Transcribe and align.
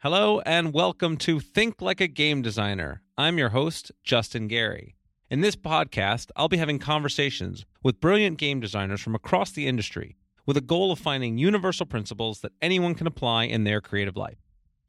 Hello 0.00 0.40
and 0.40 0.74
welcome 0.74 1.16
to 1.16 1.40
Think 1.40 1.80
Like 1.80 2.02
a 2.02 2.06
Game 2.06 2.42
Designer. 2.42 3.00
I'm 3.16 3.38
your 3.38 3.48
host, 3.48 3.90
Justin 4.04 4.46
Gary. 4.46 4.94
In 5.30 5.40
this 5.40 5.56
podcast, 5.56 6.30
I'll 6.36 6.50
be 6.50 6.58
having 6.58 6.78
conversations 6.78 7.64
with 7.82 7.98
brilliant 7.98 8.36
game 8.36 8.60
designers 8.60 9.00
from 9.00 9.14
across 9.14 9.52
the 9.52 9.66
industry 9.66 10.18
with 10.44 10.58
a 10.58 10.60
goal 10.60 10.92
of 10.92 10.98
finding 10.98 11.38
universal 11.38 11.86
principles 11.86 12.42
that 12.42 12.52
anyone 12.60 12.94
can 12.94 13.06
apply 13.06 13.44
in 13.44 13.64
their 13.64 13.80
creative 13.80 14.18
life. 14.18 14.36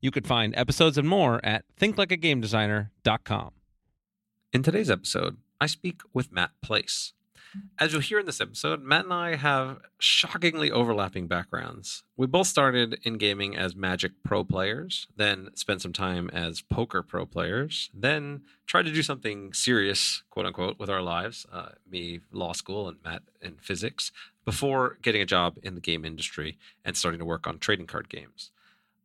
You 0.02 0.12
could 0.12 0.28
find 0.28 0.54
episodes 0.58 0.98
and 0.98 1.08
more 1.08 1.40
at 1.42 1.64
thinklikeagamedesigner.com. 1.80 3.52
In 4.52 4.62
today's 4.62 4.92
episode, 4.92 5.38
I 5.62 5.68
speak 5.68 6.02
with 6.14 6.34
Matt 6.34 6.52
Place. 6.62 7.14
As 7.80 7.92
you'll 7.92 8.02
hear 8.02 8.20
in 8.20 8.26
this 8.26 8.42
episode, 8.42 8.82
Matt 8.84 9.06
and 9.06 9.14
I 9.14 9.36
have 9.36 9.80
shockingly 10.00 10.72
overlapping 10.72 11.28
backgrounds. 11.28 12.04
We 12.16 12.28
both 12.28 12.48
started 12.48 13.00
in 13.04 13.18
gaming 13.18 13.56
as 13.56 13.76
Magic 13.76 14.12
Pro 14.24 14.44
players, 14.44 15.08
then 15.16 15.50
spent 15.56 15.82
some 15.82 15.94
time 15.94 16.30
as 16.32 16.62
poker 16.62 17.04
pro 17.04 17.26
players, 17.26 17.90
then 17.94 18.42
tried 18.66 18.86
to 18.86 18.94
do 18.94 19.04
something 19.04 19.54
serious, 19.54 20.24
quote 20.30 20.46
unquote, 20.46 20.80
with 20.80 20.90
our 20.90 21.02
lives. 21.02 21.46
Uh, 21.52 21.70
me, 21.90 22.22
law 22.32 22.54
school, 22.54 22.88
and 22.88 22.98
Matt 23.04 23.24
in 23.42 23.58
physics, 23.62 24.12
before 24.46 24.98
getting 25.02 25.22
a 25.22 25.26
job 25.26 25.58
in 25.64 25.76
the 25.76 25.82
game 25.82 26.06
industry 26.06 26.58
and 26.86 26.96
starting 26.96 27.20
to 27.20 27.26
work 27.26 27.48
on 27.48 27.60
trading 27.60 27.88
card 27.88 28.10
games. 28.10 28.52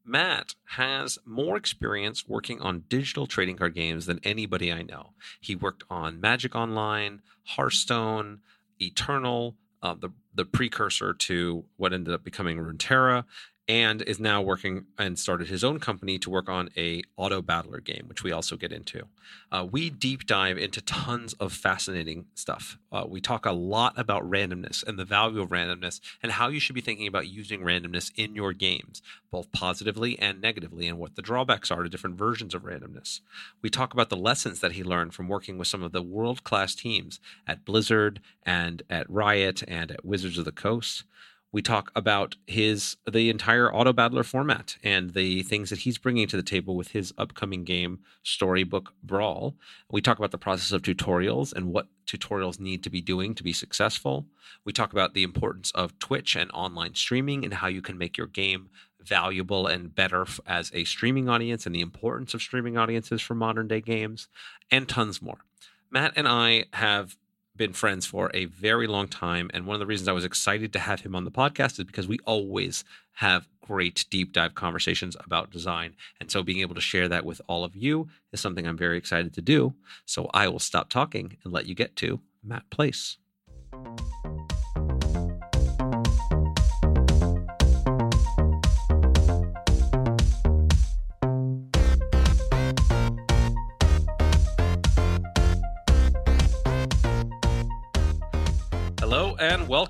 Matt 0.05 0.55
has 0.77 1.19
more 1.25 1.57
experience 1.57 2.29
working 2.29 2.61
on 2.61 2.85
digital 2.89 3.27
trading 3.27 3.57
card 3.57 3.75
games 3.75 4.07
than 4.07 4.21
anybody 4.25 4.73
I 4.73 4.83
know. 4.83 5.11
He 5.41 5.55
worked 5.55 5.85
on 5.89 6.21
Magic 6.21 6.55
Online, 6.55 7.23
Hearthstone, 7.45 8.41
Eternal, 8.81 9.57
uh, 9.83 9.95
the 9.95 10.11
the 10.35 10.45
precursor 10.45 11.13
to 11.13 11.65
what 11.77 11.93
ended 11.93 12.15
up 12.15 12.25
becoming 12.25 12.59
Runeterra, 12.59 13.25
and 13.69 14.03
is 14.03 14.19
now 14.19 14.43
working 14.43 14.87
and 14.99 15.19
started 15.19 15.49
his 15.49 15.63
own 15.63 15.79
company 15.79 16.19
to 16.19 16.29
work 16.29 16.49
on 16.49 16.69
a 16.77 17.03
auto 17.17 17.41
battler 17.41 17.81
game 17.81 18.05
which 18.07 18.25
we 18.25 18.33
also 18.33 18.57
get 18.57 18.73
into. 18.73 19.07
Uh, 19.53 19.67
we 19.71 19.89
deep 19.89 20.27
dive 20.27 20.59
into 20.59 20.81
tons 20.81 21.33
of 21.35 21.53
fascinating 21.53 22.27
stuff. 22.35 22.77
Uh, 22.91 23.05
we 23.07 23.21
talk 23.21 23.47
a 23.47 23.53
lot 23.53 23.97
about 23.97 24.29
randomness 24.29 24.85
and 24.85 24.99
the 24.99 25.05
value 25.05 25.41
of 25.41 25.51
randomness 25.51 26.01
and 26.23 26.33
how 26.33 26.49
you 26.49 26.59
should 26.59 26.75
be 26.75 26.81
thinking 26.81 27.07
about 27.07 27.29
using 27.29 27.61
randomness 27.61 28.11
in 28.17 28.35
your 28.35 28.53
games 28.53 29.01
both 29.31 29.51
positively 29.53 30.19
and 30.19 30.41
negatively 30.41 30.87
and 30.89 30.99
what 30.99 31.15
the 31.15 31.23
drawbacks 31.23 31.71
are 31.71 31.83
to 31.83 31.89
different 31.89 32.19
versions 32.19 32.55
of 32.55 32.65
randomness. 32.65 33.21
We 33.63 33.71
talk 33.71 33.95
about 33.95 34.11
the 34.11 34.17
lessons 34.17 34.61
that 34.61 34.73
he 34.73 34.85
learned 34.85 35.15
from 35.15 35.29
working 35.29 35.57
with 35.57 35.69
some 35.69 35.83
of 35.83 35.93
the 35.93 36.03
world 36.03 36.45
class 36.45 36.75
teams 36.75 37.21
at 37.47 37.65
blizzard 37.65 38.21
and 38.45 38.83
at 38.91 39.09
riot 39.09 39.63
and 39.69 39.91
at 39.91 40.05
wizards 40.05 40.37
of 40.37 40.45
the 40.45 40.53
coast 40.53 41.05
we 41.53 41.61
talk 41.61 41.93
about 41.95 42.37
his 42.47 42.97
the 43.09 43.29
entire 43.29 43.73
auto 43.73 43.93
battler 43.93 44.23
format 44.23 44.77
and 44.83 45.13
the 45.13 45.43
things 45.43 45.69
that 45.69 45.81
he's 45.81 45.99
bringing 45.99 46.27
to 46.29 46.37
the 46.37 46.43
table 46.43 46.75
with 46.75 46.89
his 46.89 47.13
upcoming 47.19 47.63
game 47.63 48.01
storybook 48.23 48.95
brawl. 49.03 49.55
We 49.91 50.01
talk 50.01 50.19
about 50.19 50.31
the 50.31 50.39
process 50.39 50.73
of 50.73 50.83
tutorials 50.83 51.53
and 51.53 51.67
what 51.67 51.89
tutorials 52.07 52.59
need 52.59 52.83
to 52.85 52.91
be 52.91 53.03
doing 53.03 53.35
to 53.35 53.43
be 53.43 53.53
successful. 53.53 54.27
We 54.65 54.73
talk 54.73 54.93
about 54.93 55.13
the 55.13 55.23
importance 55.23 55.71
of 55.73 55.99
twitch 55.99 56.35
and 56.35 56.51
online 56.53 56.95
streaming 56.95 57.45
and 57.45 57.55
how 57.55 57.69
you 57.69 57.83
can 57.83 57.99
make 57.99 58.17
your 58.17 58.27
game 58.27 58.71
valuable 58.99 59.67
and 59.67 59.95
better 59.95 60.27
as 60.47 60.71
a 60.73 60.85
streaming 60.85 61.29
audience 61.29 61.67
and 61.67 61.75
the 61.75 61.81
importance 61.81 62.33
of 62.35 62.41
streaming 62.41 62.79
audiences 62.79 63.21
for 63.21 63.35
modern 63.35 63.69
day 63.69 63.81
games 63.81 64.29
and 64.71 64.89
tons 64.89 65.21
more. 65.21 65.45
Matt 65.91 66.15
and 66.17 66.27
i 66.27 66.65
have 66.73 67.17
been 67.57 67.73
friends 67.73 68.07
for 68.07 68.31
a 68.35 68.47
very 68.47 68.87
long 68.87 69.09
time. 69.09 69.51
And 69.53 69.67
one 69.67 69.75
of 69.75 69.81
the 69.81 69.87
reasons 69.87 70.09
I 70.09 70.13
was 70.13 70.25
excited 70.25 70.73
to 70.73 70.79
have 70.79 71.01
him 71.01 71.15
on 71.15 71.25
the 71.25 71.31
podcast 71.31 71.79
is 71.79 71.85
because 71.85 72.09
we 72.09 72.19
always 72.25 72.85
have 73.15 73.47
great 73.61 74.05
deep 74.11 74.33
dive 74.33 74.55
conversations 74.55 75.17
about 75.25 75.51
design. 75.51 75.95
And 76.21 76.31
so 76.31 76.43
being 76.43 76.61
able 76.61 76.75
to 76.75 76.81
share 76.81 77.09
that 77.09 77.25
with 77.25 77.41
all 77.47 77.65
of 77.65 77.77
you 77.77 78.09
is 78.33 78.41
something 78.41 78.67
I'm 78.67 78.79
very 78.79 78.99
excited 78.99 79.35
to 79.35 79.43
do. 79.43 79.75
So 80.07 80.31
I 80.33 80.49
will 80.49 80.59
stop 80.59 80.89
talking 80.89 81.37
and 81.45 81.53
let 81.53 81.67
you 81.67 81.75
get 81.75 81.97
to 81.97 82.21
Matt 82.43 82.69
Place. 82.71 83.19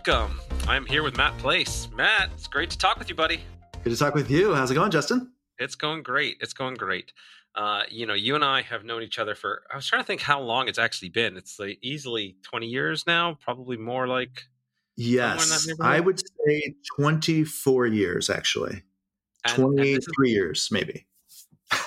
Welcome. 0.06 0.40
I'm 0.66 0.84
here 0.86 1.02
with 1.02 1.16
Matt 1.16 1.36
Place. 1.38 1.88
Matt, 1.94 2.30
it's 2.32 2.48
great 2.48 2.70
to 2.70 2.78
talk 2.78 2.98
with 2.98 3.08
you, 3.08 3.14
buddy. 3.14 3.40
Good 3.84 3.90
to 3.90 3.96
talk 3.96 4.14
with 4.14 4.30
you. 4.30 4.54
How's 4.54 4.70
it 4.70 4.74
going, 4.74 4.90
Justin? 4.90 5.30
It's 5.58 5.74
going 5.76 6.02
great. 6.02 6.38
It's 6.40 6.52
going 6.52 6.74
great. 6.74 7.12
Uh, 7.54 7.82
you 7.88 8.06
know, 8.06 8.14
you 8.14 8.34
and 8.34 8.44
I 8.44 8.62
have 8.62 8.84
known 8.84 9.02
each 9.02 9.18
other 9.18 9.34
for, 9.34 9.62
I 9.72 9.76
was 9.76 9.86
trying 9.86 10.02
to 10.02 10.06
think 10.06 10.20
how 10.20 10.40
long 10.40 10.66
it's 10.66 10.78
actually 10.78 11.10
been. 11.10 11.36
It's 11.36 11.58
like 11.58 11.78
easily 11.82 12.36
20 12.42 12.66
years 12.66 13.06
now, 13.06 13.38
probably 13.40 13.76
more 13.76 14.08
like. 14.08 14.42
Yes. 14.96 15.68
I 15.80 16.00
would 16.00 16.20
say 16.20 16.74
24 16.96 17.86
years, 17.86 18.28
actually. 18.28 18.82
And, 19.44 19.54
23 19.54 19.92
and 19.92 19.98
is, 19.98 20.08
years, 20.24 20.68
maybe 20.72 21.06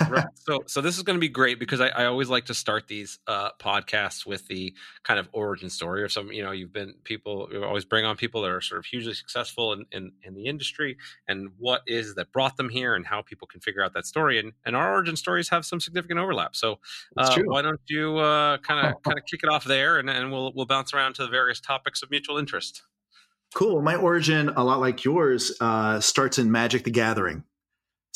right. 0.10 0.26
So, 0.46 0.62
so 0.68 0.80
this 0.80 0.96
is 0.96 1.02
going 1.02 1.16
to 1.16 1.20
be 1.20 1.30
great 1.30 1.58
because 1.58 1.82
I, 1.82 1.88
I 1.88 2.06
always 2.06 2.30
like 2.30 2.46
to 2.46 2.54
start 2.54 2.88
these 2.88 3.18
uh, 3.26 3.50
podcasts 3.60 4.28
with 4.28 4.48
the 4.48 4.76
kind 5.02 5.20
of 5.20 5.28
origin 5.34 5.72
story 5.72 6.04
of 6.04 6.12
some. 6.12 6.32
You 6.32 6.44
know, 6.44 6.52
you've 6.52 6.72
been 6.72 6.94
people. 7.04 7.50
You 7.52 7.64
always 7.64 7.84
bring 7.84 8.06
on 8.06 8.16
people 8.16 8.44
that 8.44 8.52
are 8.52 8.62
sort 8.62 8.78
of 8.78 8.86
hugely 8.86 9.16
successful 9.16 9.74
in, 9.74 9.86
in, 9.92 10.12
in 10.22 10.36
the 10.36 10.46
industry, 10.46 10.98
and 11.28 11.50
what 11.58 11.82
is 11.88 12.14
that 12.14 12.32
brought 12.32 12.58
them 12.58 12.70
here, 12.70 12.94
and 12.94 13.08
how 13.08 13.24
people 13.24 13.48
can 13.48 13.60
figure 13.60 13.84
out 13.84 13.94
that 13.96 14.06
story. 14.06 14.38
And 14.38 14.54
and 14.66 14.76
our 14.76 14.94
origin 14.94 15.16
stories 15.16 15.50
have 15.50 15.66
some 15.66 15.80
significant 15.80 16.20
overlap. 16.20 16.56
So, 16.56 16.78
uh, 17.18 17.36
why 17.46 17.64
don't 17.64 17.82
you 17.88 18.18
kind 18.18 18.88
of 18.88 19.02
kind 19.02 19.18
of 19.18 19.26
kick 19.26 19.40
it 19.42 19.50
off 19.50 19.64
there, 19.64 19.98
and 19.98 20.12
and 20.12 20.32
we'll 20.32 20.54
we'll 20.54 20.68
bounce 20.68 20.94
around 20.94 21.16
to 21.16 21.24
the 21.24 21.30
various 21.30 21.60
topics 21.60 22.04
of 22.04 22.12
mutual 22.12 22.38
interest. 22.38 22.84
Cool. 23.56 23.82
My 23.82 23.96
origin, 23.96 24.50
a 24.50 24.64
lot 24.64 24.80
like 24.80 25.04
yours, 25.06 25.56
uh, 25.60 26.00
starts 26.02 26.38
in 26.38 26.52
Magic: 26.52 26.84
The 26.84 26.92
Gathering. 26.92 27.44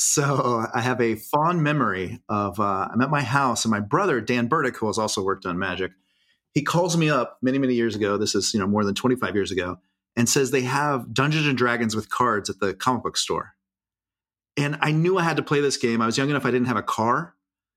So 0.01 0.65
I 0.73 0.79
have 0.79 1.01
a 1.01 1.15
fond 1.15 1.61
memory 1.61 2.21
of 2.29 2.57
uh, 2.57 2.87
I'm 2.89 3.01
at 3.01 3.09
my 3.09 3.21
house 3.21 3.65
and 3.65 3.69
my 3.69 3.81
brother 3.81 4.21
Dan 4.21 4.47
Burdick, 4.47 4.77
who 4.77 4.87
has 4.87 4.97
also 4.97 5.21
worked 5.21 5.45
on 5.45 5.59
Magic, 5.59 5.91
he 6.53 6.61
calls 6.61 6.95
me 6.95 7.09
up 7.09 7.37
many 7.41 7.57
many 7.57 7.73
years 7.73 7.97
ago. 7.97 8.15
This 8.15 8.33
is 8.33 8.53
you 8.53 8.61
know 8.61 8.65
more 8.65 8.85
than 8.85 8.95
25 8.95 9.35
years 9.35 9.51
ago, 9.51 9.77
and 10.15 10.29
says 10.29 10.51
they 10.51 10.61
have 10.61 11.13
Dungeons 11.13 11.47
and 11.47 11.57
Dragons 11.57 11.97
with 11.97 12.09
cards 12.09 12.49
at 12.49 12.61
the 12.61 12.73
comic 12.73 13.03
book 13.03 13.17
store. 13.17 13.55
And 14.55 14.77
I 14.79 14.93
knew 14.93 15.17
I 15.17 15.23
had 15.23 15.35
to 15.35 15.43
play 15.43 15.59
this 15.59 15.75
game. 15.75 16.01
I 16.01 16.05
was 16.05 16.17
young 16.17 16.29
enough 16.29 16.45
I 16.45 16.51
didn't 16.51 16.67
have 16.67 16.77
a 16.77 16.81
car, 16.81 17.35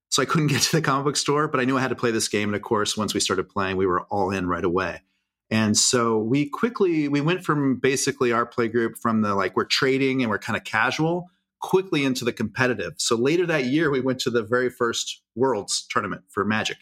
so 0.09 0.23
I 0.23 0.25
couldn't 0.25 0.47
get 0.53 0.63
to 0.63 0.77
the 0.77 0.83
comic 0.83 1.07
book 1.07 1.17
store, 1.17 1.49
but 1.49 1.61
I 1.61 1.65
knew 1.65 1.77
I 1.77 1.81
had 1.81 1.91
to 1.91 1.97
play 1.97 2.13
this 2.13 2.29
game. 2.29 2.51
And 2.51 2.55
of 2.55 2.63
course, 2.63 2.97
once 2.97 3.15
we 3.15 3.19
started 3.21 3.49
playing, 3.49 3.79
we 3.79 3.87
were 3.87 4.03
all 4.03 4.31
in 4.31 4.47
right 4.47 4.65
away. 4.65 5.03
And 5.51 5.77
so 5.77 6.19
we 6.19 6.49
quickly 6.49 7.09
we 7.09 7.21
went 7.21 7.45
from 7.45 7.81
basically 7.81 8.31
our 8.31 8.47
play 8.47 8.69
group 8.69 8.97
from 8.97 9.23
the 9.23 9.35
like 9.35 9.57
we're 9.57 9.65
trading 9.65 10.23
and 10.23 10.31
we're 10.31 10.39
kind 10.39 10.57
of 10.57 10.63
casual 10.63 11.32
quickly 11.63 12.05
into 12.05 12.25
the 12.25 12.33
competitive. 12.33 12.95
So 12.99 13.17
later 13.17 13.47
that 13.47 13.65
year, 13.67 13.91
we 13.91 14.01
went 14.01 14.19
to 14.21 14.31
the 14.31 14.43
very 14.43 14.69
first 14.69 15.23
Worlds 15.35 15.87
tournament 15.89 16.25
for 16.29 16.45
Magic. 16.45 16.77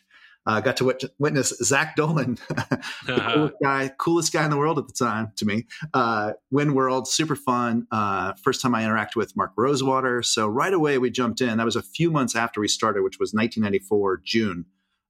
Uh, 0.46 0.58
got 0.58 0.76
to 0.78 0.86
wit- 0.86 1.04
witness 1.18 1.50
Zak 1.62 1.96
Dolan, 1.96 2.38
coolest 3.06 3.54
guy, 3.62 3.90
coolest 3.98 4.32
guy 4.32 4.42
in 4.42 4.50
the 4.50 4.56
world 4.56 4.78
at 4.78 4.86
the 4.86 4.92
time 4.92 5.32
to 5.36 5.44
me. 5.44 5.66
Uh, 5.92 6.32
win 6.50 6.74
World, 6.74 7.06
super 7.06 7.36
fun. 7.36 7.86
Uh, 7.92 8.32
first 8.42 8.62
time 8.62 8.74
I 8.74 8.82
interacted 8.82 9.16
with 9.16 9.36
Mark 9.36 9.52
Rosewater. 9.56 10.22
So 10.22 10.48
right 10.48 10.72
away 10.72 10.96
we 10.96 11.10
jumped 11.10 11.42
in. 11.42 11.58
That 11.58 11.66
was 11.66 11.76
a 11.76 11.82
few 11.82 12.10
months 12.10 12.34
after 12.34 12.58
we 12.58 12.68
started, 12.68 13.02
which 13.02 13.18
was 13.20 13.34
1994 13.34 14.22
June. 14.24 14.64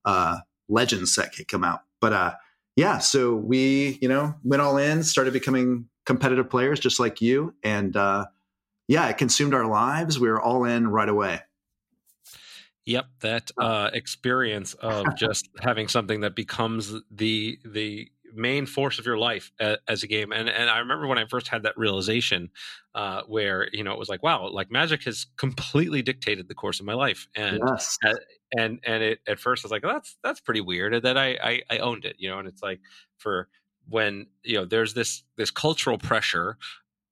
Uh, 0.05 0.39
Legends 0.69 1.15
set 1.15 1.35
had 1.37 1.47
come 1.47 1.65
out, 1.65 1.81
but 2.01 2.13
uh, 2.13 2.33
yeah. 2.75 2.99
So 2.99 3.35
we, 3.35 3.99
you 4.01 4.09
know, 4.09 4.35
went 4.43 4.63
all 4.63 4.79
in, 4.79 5.05
started 5.05 5.33
becoming 5.33 5.87
competitive 6.07 6.51
players, 6.51 6.81
just 6.81 6.99
like 6.99 7.21
you, 7.21 7.55
and 7.63 7.97
uh, 7.97 8.27
yeah, 8.91 9.09
it 9.09 9.19
consumed 9.19 9.55
our 9.55 9.67
lives. 9.67 10.19
We 10.19 10.29
were 10.29 10.43
all 10.43 10.65
in 10.65 10.89
right 10.89 11.09
away. 11.09 11.43
Yep, 12.87 13.07
that 13.21 13.51
uh, 13.57 13.91
experience 13.93 14.75
of 14.75 15.15
just 15.17 15.49
having 15.61 15.87
something 15.87 16.23
that 16.23 16.35
becomes 16.35 16.93
the 17.09 17.57
the 17.65 18.11
main 18.35 18.67
force 18.67 18.99
of 18.99 19.07
your 19.07 19.17
life 19.17 19.53
as 19.61 20.03
a 20.03 20.09
game. 20.09 20.33
And 20.33 20.49
and 20.49 20.69
I 20.69 20.79
remember 20.79 21.07
when 21.07 21.19
I 21.19 21.27
first 21.27 21.47
had 21.47 21.63
that 21.63 21.79
realization, 21.79 22.51
uh, 22.97 23.23
where 23.29 23.69
you 23.71 23.85
know 23.85 23.93
it 23.93 23.99
was 23.99 24.09
like, 24.09 24.25
wow, 24.25 24.49
like 24.49 24.73
Magic 24.73 25.05
has 25.05 25.27
completely 25.37 26.03
dictated 26.03 26.49
the 26.49 26.55
course 26.55 26.81
of 26.81 26.87
my 26.87 26.95
life. 26.95 27.29
And 27.37 27.61
yes. 27.65 27.97
and 28.59 28.81
and 28.85 29.05
it 29.05 29.21
at 29.29 29.39
first 29.39 29.65
I 29.65 29.69
was 29.69 29.71
like, 29.71 29.85
oh, 29.85 29.93
that's 29.93 30.17
that's 30.25 30.41
pretty 30.41 30.63
weird. 30.63 30.95
And 30.95 31.05
then 31.05 31.17
I, 31.17 31.37
I 31.37 31.63
I 31.71 31.79
owned 31.79 32.05
it, 32.07 32.17
you 32.19 32.29
know. 32.29 32.41
And 32.41 32.49
it's 32.49 32.61
like 32.61 32.81
for 33.19 33.47
when 33.89 34.27
you 34.43 34.57
know 34.57 34.65
there's 34.65 34.95
this 34.95 35.23
this 35.37 35.53
cultural 35.53 35.97
pressure 35.97 36.57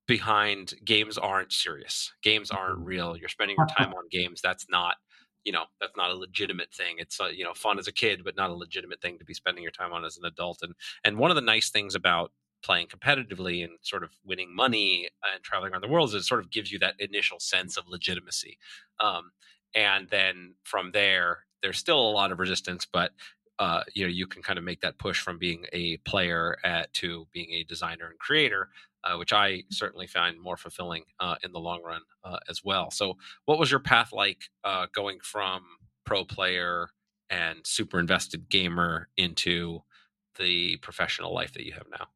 behind 0.08 0.74
games 0.84 1.18
aren't 1.18 1.52
serious. 1.52 2.12
Games 2.22 2.50
aren't 2.50 2.78
mm-hmm. 2.78 2.88
real. 2.88 3.16
You're 3.16 3.28
spending 3.28 3.56
your 3.56 3.66
time 3.78 3.92
on 3.92 4.08
games. 4.10 4.40
That's 4.42 4.66
not, 4.68 4.96
you 5.44 5.52
know, 5.52 5.64
that's 5.80 5.96
not 5.96 6.10
a 6.10 6.14
legitimate 6.14 6.72
thing. 6.74 6.96
It's 6.98 7.20
uh, 7.20 7.26
you 7.26 7.44
know 7.44 7.54
fun 7.54 7.78
as 7.78 7.86
a 7.86 7.92
kid, 7.92 8.22
but 8.24 8.36
not 8.36 8.50
a 8.50 8.54
legitimate 8.54 9.00
thing 9.00 9.18
to 9.18 9.24
be 9.24 9.34
spending 9.34 9.62
your 9.62 9.70
time 9.70 9.92
on 9.92 10.04
as 10.04 10.16
an 10.16 10.24
adult. 10.24 10.58
And 10.62 10.74
and 11.04 11.18
one 11.18 11.30
of 11.30 11.36
the 11.36 11.42
nice 11.42 11.70
things 11.70 11.94
about 11.94 12.32
playing 12.64 12.88
competitively 12.88 13.62
and 13.62 13.74
sort 13.82 14.02
of 14.02 14.10
winning 14.24 14.52
money 14.52 15.08
and 15.32 15.44
traveling 15.44 15.72
around 15.72 15.82
the 15.82 15.88
world 15.88 16.08
is 16.08 16.14
it 16.16 16.24
sort 16.24 16.40
of 16.40 16.50
gives 16.50 16.72
you 16.72 16.78
that 16.80 16.94
initial 16.98 17.38
sense 17.38 17.76
of 17.76 17.84
legitimacy. 17.86 18.58
Um, 18.98 19.30
and 19.76 20.08
then 20.08 20.54
from 20.64 20.90
there, 20.90 21.44
there's 21.62 21.78
still 21.78 22.00
a 22.00 22.10
lot 22.10 22.32
of 22.32 22.40
resistance, 22.40 22.84
but 22.90 23.12
uh, 23.60 23.82
you 23.94 24.04
know 24.04 24.10
you 24.10 24.26
can 24.26 24.42
kind 24.42 24.58
of 24.58 24.64
make 24.64 24.80
that 24.80 24.98
push 24.98 25.20
from 25.20 25.38
being 25.38 25.66
a 25.72 25.96
player 25.98 26.56
at, 26.64 26.92
to 26.94 27.26
being 27.32 27.50
a 27.52 27.64
designer 27.64 28.06
and 28.08 28.18
creator, 28.18 28.70
uh, 29.04 29.16
which 29.16 29.32
I 29.32 29.64
certainly 29.70 30.06
find 30.06 30.40
more 30.40 30.56
fulfilling 30.56 31.04
uh, 31.20 31.36
in 31.42 31.52
the 31.52 31.60
long 31.60 31.82
run 31.82 32.02
uh, 32.24 32.38
as 32.48 32.62
well. 32.64 32.90
So, 32.90 33.16
what 33.44 33.58
was 33.58 33.70
your 33.70 33.80
path 33.80 34.12
like 34.12 34.50
uh, 34.64 34.86
going 34.94 35.18
from 35.22 35.62
pro 36.04 36.24
player 36.24 36.88
and 37.30 37.60
super 37.64 37.98
invested 37.98 38.48
gamer 38.48 39.08
into 39.16 39.82
the 40.38 40.76
professional 40.78 41.34
life 41.34 41.52
that 41.54 41.64
you 41.64 41.72
have 41.72 41.86
now? 41.90 42.08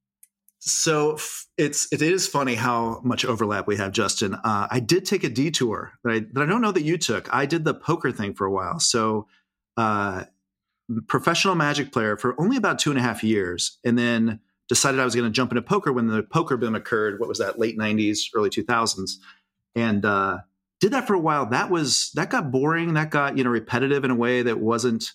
So 0.64 1.18
it's 1.58 1.92
it 1.92 2.02
is 2.02 2.28
funny 2.28 2.54
how 2.54 3.00
much 3.02 3.24
overlap 3.24 3.66
we 3.66 3.76
have, 3.78 3.90
Justin. 3.90 4.34
Uh, 4.34 4.68
I 4.70 4.78
did 4.78 5.04
take 5.04 5.24
a 5.24 5.28
detour 5.28 5.94
that 6.04 6.10
I, 6.12 6.20
that 6.20 6.42
I 6.42 6.46
don't 6.46 6.62
know 6.62 6.70
that 6.70 6.84
you 6.84 6.96
took. 6.98 7.28
I 7.34 7.46
did 7.46 7.64
the 7.64 7.74
poker 7.74 8.12
thing 8.12 8.32
for 8.32 8.46
a 8.46 8.50
while. 8.52 8.78
So, 8.78 9.26
uh, 9.76 10.24
professional 11.08 11.56
Magic 11.56 11.90
player 11.90 12.16
for 12.16 12.40
only 12.40 12.56
about 12.56 12.78
two 12.78 12.90
and 12.90 12.98
a 12.98 13.02
half 13.02 13.24
years, 13.24 13.78
and 13.84 13.98
then 13.98 14.38
decided 14.68 15.00
I 15.00 15.04
was 15.04 15.14
going 15.14 15.26
to 15.26 15.30
jump 15.30 15.52
into 15.52 15.62
poker 15.62 15.92
when 15.92 16.06
the 16.06 16.22
poker 16.22 16.56
boom 16.56 16.74
occurred. 16.74 17.20
What 17.20 17.28
was 17.28 17.38
that? 17.38 17.58
Late 17.58 17.78
'90s, 17.78 18.20
early 18.34 18.50
2000s, 18.50 19.12
and 19.74 20.04
uh, 20.04 20.38
did 20.80 20.92
that 20.92 21.06
for 21.06 21.14
a 21.14 21.20
while. 21.20 21.46
That 21.46 21.70
was 21.70 22.10
that 22.14 22.30
got 22.30 22.50
boring. 22.50 22.94
That 22.94 23.10
got 23.10 23.38
you 23.38 23.44
know 23.44 23.50
repetitive 23.50 24.04
in 24.04 24.10
a 24.10 24.16
way 24.16 24.42
that 24.42 24.58
wasn't 24.58 25.12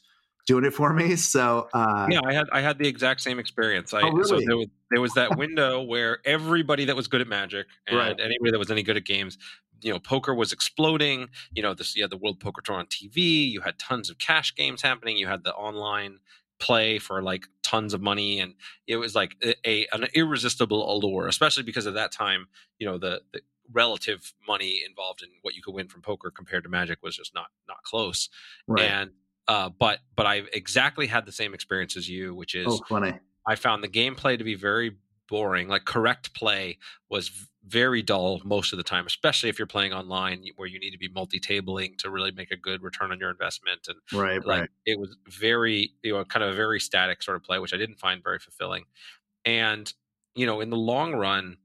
doing 0.48 0.64
it 0.64 0.74
for 0.74 0.94
me. 0.94 1.16
So 1.16 1.70
uh, 1.74 2.08
yeah, 2.10 2.22
I 2.26 2.34
had 2.34 2.48
I 2.52 2.62
had 2.62 2.80
the 2.80 2.88
exact 2.88 3.22
same 3.22 3.38
experience. 3.38 3.94
I, 3.94 4.02
oh, 4.02 4.12
really? 4.12 4.28
So 4.28 4.46
there 4.46 4.58
was 4.58 4.68
there 4.92 5.02
was 5.02 5.14
that 5.14 5.38
window 5.38 5.82
where 5.82 6.20
everybody 6.26 6.86
that 6.86 6.96
was 6.96 7.08
good 7.08 7.22
at 7.22 7.28
Magic 7.28 7.68
and 7.86 7.98
right. 7.98 8.20
anybody 8.20 8.52
that 8.52 8.60
was 8.60 8.72
any 8.72 8.84
good 8.84 8.98
at 8.98 9.04
games, 9.04 9.38
you 9.82 9.92
know, 9.92 10.00
poker 10.00 10.34
was 10.34 10.54
exploding. 10.54 11.28
You 11.52 11.64
know, 11.64 11.74
this 11.74 11.96
you 11.96 12.04
had 12.04 12.12
the 12.12 12.18
World 12.18 12.40
Poker 12.40 12.62
Tour 12.62 12.78
on 12.78 12.88
TV. 12.88 13.50
You 13.52 13.62
had 13.62 13.78
tons 13.78 14.10
of 14.10 14.18
cash 14.18 14.56
games 14.56 14.82
happening. 14.82 15.18
You 15.18 15.28
had 15.28 15.44
the 15.44 15.54
online 15.54 16.20
play 16.60 17.00
for 17.00 17.22
like 17.22 17.46
tons 17.64 17.94
of 17.94 18.02
money 18.02 18.40
and 18.40 18.54
it 18.88 18.98
was 18.98 19.14
like 19.14 19.36
a, 19.44 19.56
a, 19.66 19.88
an 19.92 20.08
irresistible 20.16 20.92
allure 20.92 21.28
especially 21.28 21.64
because 21.64 21.86
at 21.86 21.94
that 21.94 22.12
time 22.12 22.48
you 22.80 22.88
know 22.88 22.98
the, 22.98 23.22
the 23.32 23.42
relative 23.72 24.34
money 24.48 24.82
involved 24.88 25.22
in 25.22 25.30
what 25.42 25.54
you 25.54 25.62
could 25.62 25.74
win 25.74 25.88
from 25.88 26.02
poker 26.02 26.32
compared 26.32 26.64
to 26.64 26.70
magic 26.70 26.98
was 27.04 27.16
just 27.16 27.36
not 27.36 27.48
not 27.68 27.84
close 27.84 28.30
right. 28.68 28.82
and 28.82 29.12
uh, 29.48 29.70
but 29.80 30.00
but 30.16 30.26
I've 30.26 30.48
exactly 30.54 31.08
had 31.08 31.26
the 31.26 31.32
same 31.32 31.54
experience 31.54 31.96
as 31.96 32.10
you, 32.10 32.36
which 32.36 32.54
is 32.54 32.68
oh, 32.68 32.82
funny. 32.90 33.14
I 33.46 33.56
found 33.56 33.82
the 33.82 33.88
gameplay 33.88 34.38
to 34.38 34.44
be 34.44 34.56
very 34.56 34.98
boring. 35.30 35.68
Like 35.68 35.86
correct 35.86 36.34
play 36.34 36.78
was 37.10 37.32
very 37.68 38.02
dull 38.02 38.42
most 38.44 38.72
of 38.74 38.78
the 38.78 38.84
time, 38.84 39.06
especially 39.06 39.50
if 39.50 39.60
you're 39.60 39.68
playing 39.68 39.94
online 39.94 40.44
where 40.56 40.68
you 40.68 40.80
need 40.80 40.92
to 40.92 40.98
be 40.98 41.10
multi-tabling 41.10 41.98
to 41.98 42.10
really 42.10 42.32
make 42.32 42.52
a 42.52 42.58
good 42.58 42.82
return 42.82 43.12
on 43.12 43.20
your 43.20 43.30
investment. 43.30 43.88
And 43.88 43.98
right, 44.20 44.46
like 44.46 44.62
right. 44.62 44.70
it 44.86 45.00
was 45.00 45.16
very 45.28 45.92
you 46.04 46.14
know 46.14 46.24
kind 46.26 46.44
of 46.44 46.54
a 46.54 46.56
very 46.56 46.80
static 46.80 47.22
sort 47.22 47.38
of 47.38 47.44
play, 47.44 47.60
which 47.60 47.74
I 47.74 47.78
didn't 47.78 48.00
find 48.00 48.24
very 48.24 48.40
fulfilling. 48.40 48.86
And 49.46 49.92
you 50.36 50.46
know, 50.46 50.62
in 50.62 50.70
the 50.70 50.78
long 50.78 51.14
run, 51.14 51.58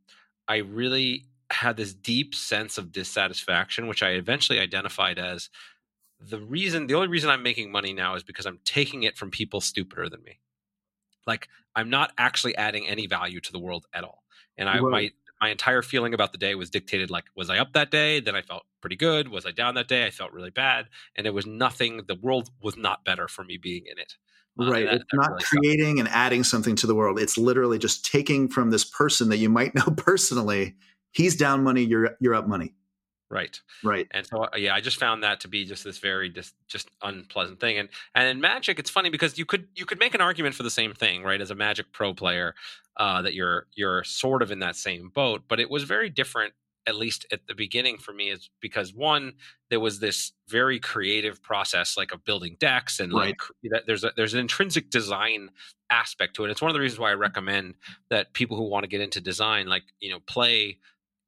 I 0.49 0.57
really 0.59 1.27
had 1.51 1.77
this 1.77 1.93
deep 1.93 2.35
sense 2.35 2.79
of 2.79 2.93
dissatisfaction, 2.93 3.87
which 3.87 4.03
I 4.03 4.11
eventually 4.11 4.59
identified 4.59 5.19
as 5.19 5.51
the 6.31 6.39
reason 6.41 6.87
the 6.87 6.95
only 6.95 7.09
reason 7.09 7.31
i'm 7.31 7.43
making 7.43 7.71
money 7.71 7.93
now 7.93 8.15
is 8.15 8.23
because 8.23 8.47
i'm 8.47 8.59
taking 8.65 9.03
it 9.03 9.17
from 9.17 9.31
people 9.31 9.61
stupider 9.61 10.09
than 10.09 10.23
me 10.23 10.39
like 11.27 11.49
i'm 11.75 11.91
not 11.91 12.13
actually 12.19 12.57
adding 12.57 12.87
any 12.87 13.07
value 13.07 13.41
to 13.41 13.53
the 13.53 13.59
world 13.59 13.87
at 13.93 14.05
all 14.05 14.23
and 14.57 14.69
i 14.69 14.79
right. 14.79 14.91
my 14.91 15.11
my 15.43 15.51
entire 15.51 15.83
feeling 15.83 16.15
about 16.15 16.31
the 16.31 16.39
day 16.39 16.55
was 16.55 16.71
dictated 16.71 17.11
like 17.11 17.25
was 17.37 17.51
i 17.51 17.59
up 17.59 17.73
that 17.73 17.91
day? 17.91 18.21
Then 18.21 18.37
i 18.37 18.43
felt 18.43 18.63
pretty 18.81 18.97
good. 18.97 19.29
Was 19.29 19.45
i 19.45 19.51
down 19.51 19.75
that 19.75 19.89
day? 19.89 20.07
I 20.07 20.11
felt 20.11 20.33
really 20.33 20.51
bad. 20.51 20.87
And 21.17 21.27
it 21.27 21.35
was 21.35 21.45
nothing 21.45 22.03
the 22.07 22.15
world 22.15 22.51
was 22.63 22.77
not 22.77 23.05
better 23.05 23.27
for 23.27 23.43
me 23.43 23.59
being 23.59 23.85
in 23.87 23.99
it. 23.99 24.15
Uh, 24.61 24.71
right. 24.71 24.87
that, 24.87 24.95
it's 24.95 25.05
not 25.13 25.31
really 25.31 25.43
creating 25.43 25.99
and 25.99 26.09
adding 26.09 26.45
something 26.45 26.77
to 26.77 26.87
the 26.87 26.95
world. 26.95 27.19
It's 27.19 27.37
literally 27.37 27.79
just 27.79 28.07
taking 28.07 28.49
from 28.49 28.71
this 28.71 28.85
person 28.85 29.31
that 29.31 29.39
you 29.39 29.49
might 29.49 29.75
know 29.75 29.93
personally. 29.97 30.77
He's 31.11 31.37
down 31.37 31.65
money 31.65 31.83
you're 31.83 32.17
you're 32.21 32.35
up 32.35 32.47
money 32.47 32.73
Right. 33.33 33.59
Right. 33.83 34.07
And 34.11 34.27
so 34.27 34.45
uh, 34.45 34.57
yeah, 34.57 34.75
I 34.75 34.83
just 34.83 34.99
found 34.99 35.23
that 35.23 35.41
to 35.41 35.49
be 35.49 35.65
just 35.65 35.85
this 35.85 35.99
very 35.99 36.29
just 36.29 36.55
just 36.69 36.91
unpleasant 37.01 37.61
thing. 37.61 37.79
And 37.79 37.89
and 38.15 38.29
in 38.29 38.41
Magic, 38.43 38.79
it's 38.79 38.91
funny 38.91 39.09
because 39.09 39.39
you 39.39 39.47
could 39.47 39.69
you 39.75 39.87
could 39.87 39.99
make 39.99 40.15
an 40.15 40.21
argument 40.21 40.55
for 40.55 40.65
the 40.65 40.71
same 40.71 40.93
thing, 40.93 41.23
right? 41.23 41.41
As 41.41 41.51
a 41.51 41.55
Magic 41.55 41.87
Pro 41.93 42.13
player, 42.13 42.55
uh, 42.99 43.23
that 43.23 43.33
you're 43.33 43.69
you're 43.75 44.05
sort 44.05 44.43
of 44.43 44.51
in 44.51 44.59
that 44.59 44.77
same 44.77 45.09
boat, 45.09 45.45
but 45.49 45.59
it 45.59 45.71
was 45.71 45.85
very 45.85 46.11
different. 46.11 46.53
At 46.85 46.97
least 46.97 47.27
at 47.31 47.47
the 47.47 47.55
beginning 47.55 47.99
for 47.99 48.13
me, 48.13 48.29
is 48.31 48.51
because 48.61 48.93
one, 48.93 49.35
there 49.71 49.79
was 49.79 50.01
this 50.01 50.33
very 50.49 50.81
creative 50.81 51.41
process, 51.41 51.97
like 51.97 52.13
of 52.13 52.25
building 52.25 52.57
decks, 52.59 52.99
and 52.99 53.13
right. 53.13 53.37
like 53.63 53.83
there's 53.87 54.03
a, 54.03 54.11
there's 54.17 54.35
an 54.35 54.41
intrinsic 54.41 54.91
design 54.91 55.51
aspect 55.91 56.35
to 56.35 56.45
it. 56.45 56.51
It's 56.51 56.61
one 56.61 56.71
of 56.71 56.75
the 56.75 56.81
reasons 56.81 56.99
why 56.99 57.13
I 57.13 57.15
recommend 57.15 57.75
that 58.11 58.33
people 58.33 58.57
who 58.57 58.65
want 58.65 58.83
to 58.83 58.89
get 58.89 59.01
into 59.01 59.21
design, 59.21 59.69
like 59.69 59.85
you 60.01 60.11
know, 60.11 60.19
play 60.27 60.79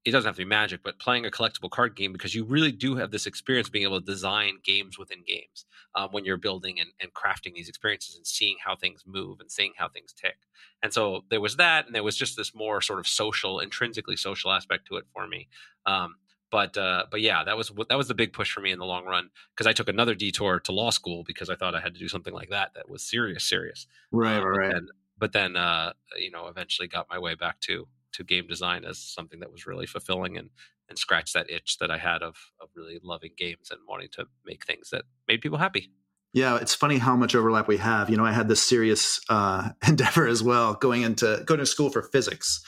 it 0.05 0.11
doesn't 0.11 0.29
have 0.29 0.37
to 0.37 0.43
be 0.43 0.49
magic, 0.49 0.81
but 0.83 0.99
playing 0.99 1.25
a 1.25 1.31
collectible 1.31 1.71
card 1.71 1.97
game 1.97 2.13
because 2.13 2.35
you 2.35 2.45
really 2.45 2.73
do 2.73 2.97
have 2.97 3.11
this 3.11 3.27
experience 3.27 3.71
being 3.71 3.85
able 3.85 4.01
to 4.01 4.05
design 4.05 4.59
games 4.63 4.99
within 4.99 5.23
games 5.27 5.65
um, 5.95 6.11
when 6.11 6.25
you're 6.27 6.37
building 6.37 6.79
and, 6.79 6.91
and 7.01 7.13
crafting 7.15 7.55
these 7.55 7.69
experiences 7.71 8.15
and 8.15 8.27
seeing 8.27 8.57
how 8.63 8.77
things 8.77 9.03
move 9.07 9.41
and 9.41 9.51
seeing 9.51 9.73
how 9.77 9.89
things 9.89 10.13
tick. 10.13 10.37
And 10.83 10.93
so 10.93 11.25
there 11.31 11.41
was 11.41 11.57
that, 11.57 11.87
and 11.87 11.95
there 11.95 12.03
was 12.03 12.17
just 12.17 12.37
this 12.37 12.55
more 12.55 12.83
sort 12.83 12.99
of 12.99 13.07
social, 13.07 13.61
intrinsically 13.61 14.17
social 14.17 14.53
aspect 14.53 14.87
to 14.89 14.97
it 14.97 15.05
for 15.15 15.27
me. 15.27 15.49
Um, 15.87 16.17
but 16.51 16.77
uh, 16.77 17.07
but 17.11 17.21
yeah, 17.21 17.43
that 17.43 17.57
was 17.57 17.73
that 17.89 17.97
was 17.97 18.07
the 18.07 18.15
big 18.15 18.33
push 18.33 18.53
for 18.53 18.61
me 18.61 18.71
in 18.71 18.79
the 18.79 18.85
long 18.85 19.07
run 19.07 19.31
because 19.57 19.67
I 19.67 19.73
took 19.73 19.89
another 19.89 20.15
detour 20.15 20.61
to 20.61 20.73
law 20.73 20.91
school 20.91 21.25
because 21.25 21.51
I 21.51 21.57
thought 21.57 21.75
I 21.75 21.81
had 21.81 21.95
to 21.95 21.99
do 21.99 22.07
something 22.07 22.33
like 22.33 22.51
that 22.51 22.75
that 22.75 22.89
was 22.89 23.03
serious, 23.03 23.43
serious. 23.43 23.89
Right, 24.13 24.39
uh, 24.39 24.47
right. 24.47 24.69
But 24.69 24.75
then, 24.75 24.89
but 25.19 25.33
then 25.33 25.57
uh, 25.57 25.93
you 26.17 26.31
know, 26.31 26.47
eventually 26.47 26.87
got 26.87 27.09
my 27.11 27.19
way 27.19 27.35
back 27.35 27.59
to 27.63 27.89
to 28.15 28.25
game 28.25 28.47
design 28.47 28.85
as 28.85 28.99
something 28.99 29.41
that 29.41 29.53
was 29.53 29.67
really 29.67 29.87
fulfilling 29.87 30.37
and 30.37 30.51
and 30.89 30.99
scratch 30.99 31.33
that 31.33 31.51
itch 31.51 31.79
that 31.79 31.91
I 31.91 31.99
had 31.99 32.23
of 32.23 32.37
of 32.61 32.69
really 32.75 32.99
loving 33.03 33.33
games 33.37 33.71
and 33.71 33.81
wanting 33.89 34.09
to 34.13 34.27
make 34.45 34.67
things 34.67 34.91
that 34.91 35.05
made 35.29 35.41
people 35.41 35.59
happy. 35.59 35.91
Yeah, 36.33 36.59
it's 36.61 36.75
funny 36.75 36.99
how 36.99 37.15
much 37.15 37.37
overlap 37.37 37.69
we 37.69 37.77
have. 37.77 38.11
You 38.11 38.17
know, 38.17 38.25
I 38.25 38.33
had 38.33 38.49
this 38.49 38.61
serious 38.61 39.21
uh, 39.29 39.71
endeavor 39.87 40.27
as 40.27 40.43
well, 40.43 40.75
going 40.75 41.03
into 41.03 41.43
going 41.47 41.61
to 41.61 41.67
school 41.67 41.91
for 41.91 42.03
physics, 42.03 42.63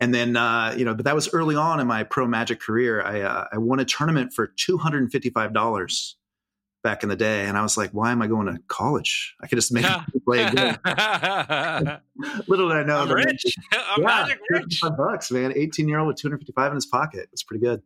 and 0.00 0.14
then 0.14 0.36
uh, 0.36 0.74
you 0.76 0.84
know, 0.84 0.94
but 0.94 1.04
that 1.06 1.14
was 1.14 1.32
early 1.32 1.56
on 1.56 1.80
in 1.80 1.86
my 1.86 2.04
pro 2.04 2.26
magic 2.26 2.60
career. 2.60 3.02
I 3.02 3.22
uh, 3.22 3.46
I 3.52 3.58
won 3.58 3.80
a 3.80 3.84
tournament 3.84 4.32
for 4.32 4.46
two 4.46 4.76
hundred 4.76 5.02
and 5.02 5.10
fifty 5.10 5.30
five 5.30 5.52
dollars 5.52 6.16
back 6.86 7.02
in 7.02 7.08
the 7.08 7.16
day, 7.16 7.46
and 7.46 7.58
I 7.58 7.62
was 7.62 7.76
like, 7.76 7.90
"Why 7.90 8.12
am 8.12 8.22
I 8.22 8.28
going 8.28 8.46
to 8.46 8.60
college? 8.68 9.34
I 9.42 9.48
could 9.48 9.56
just 9.56 9.72
make 9.72 9.84
play 10.24 10.44
a 10.44 10.50
game." 10.52 10.76
Little 12.46 12.68
did 12.68 12.76
I 12.76 12.82
know, 12.84 13.00
I'm 13.00 13.10
rich. 13.10 13.44
I'm 13.72 14.02
yeah, 14.02 14.06
magic 14.06 14.38
rich. 14.48 14.80
bucks, 14.96 15.32
man. 15.32 15.52
Eighteen 15.56 15.88
year 15.88 15.98
old 15.98 16.06
with 16.06 16.16
two 16.16 16.28
hundred 16.28 16.38
fifty 16.38 16.52
five 16.52 16.70
in 16.70 16.76
his 16.76 16.86
pocket. 16.86 17.28
It's 17.32 17.42
pretty 17.42 17.64
good. 17.64 17.82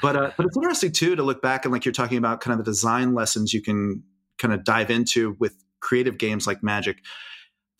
But 0.00 0.16
uh, 0.16 0.30
but 0.36 0.46
it's 0.46 0.56
interesting 0.56 0.92
too 0.92 1.16
to 1.16 1.24
look 1.24 1.42
back 1.42 1.64
and 1.64 1.72
like 1.72 1.84
you're 1.84 1.92
talking 1.92 2.18
about 2.18 2.40
kind 2.40 2.52
of 2.52 2.64
the 2.64 2.70
design 2.70 3.14
lessons 3.14 3.52
you 3.52 3.60
can 3.60 4.04
kind 4.38 4.54
of 4.54 4.62
dive 4.62 4.90
into 4.90 5.36
with 5.40 5.56
creative 5.80 6.16
games 6.16 6.46
like 6.46 6.62
Magic. 6.62 6.98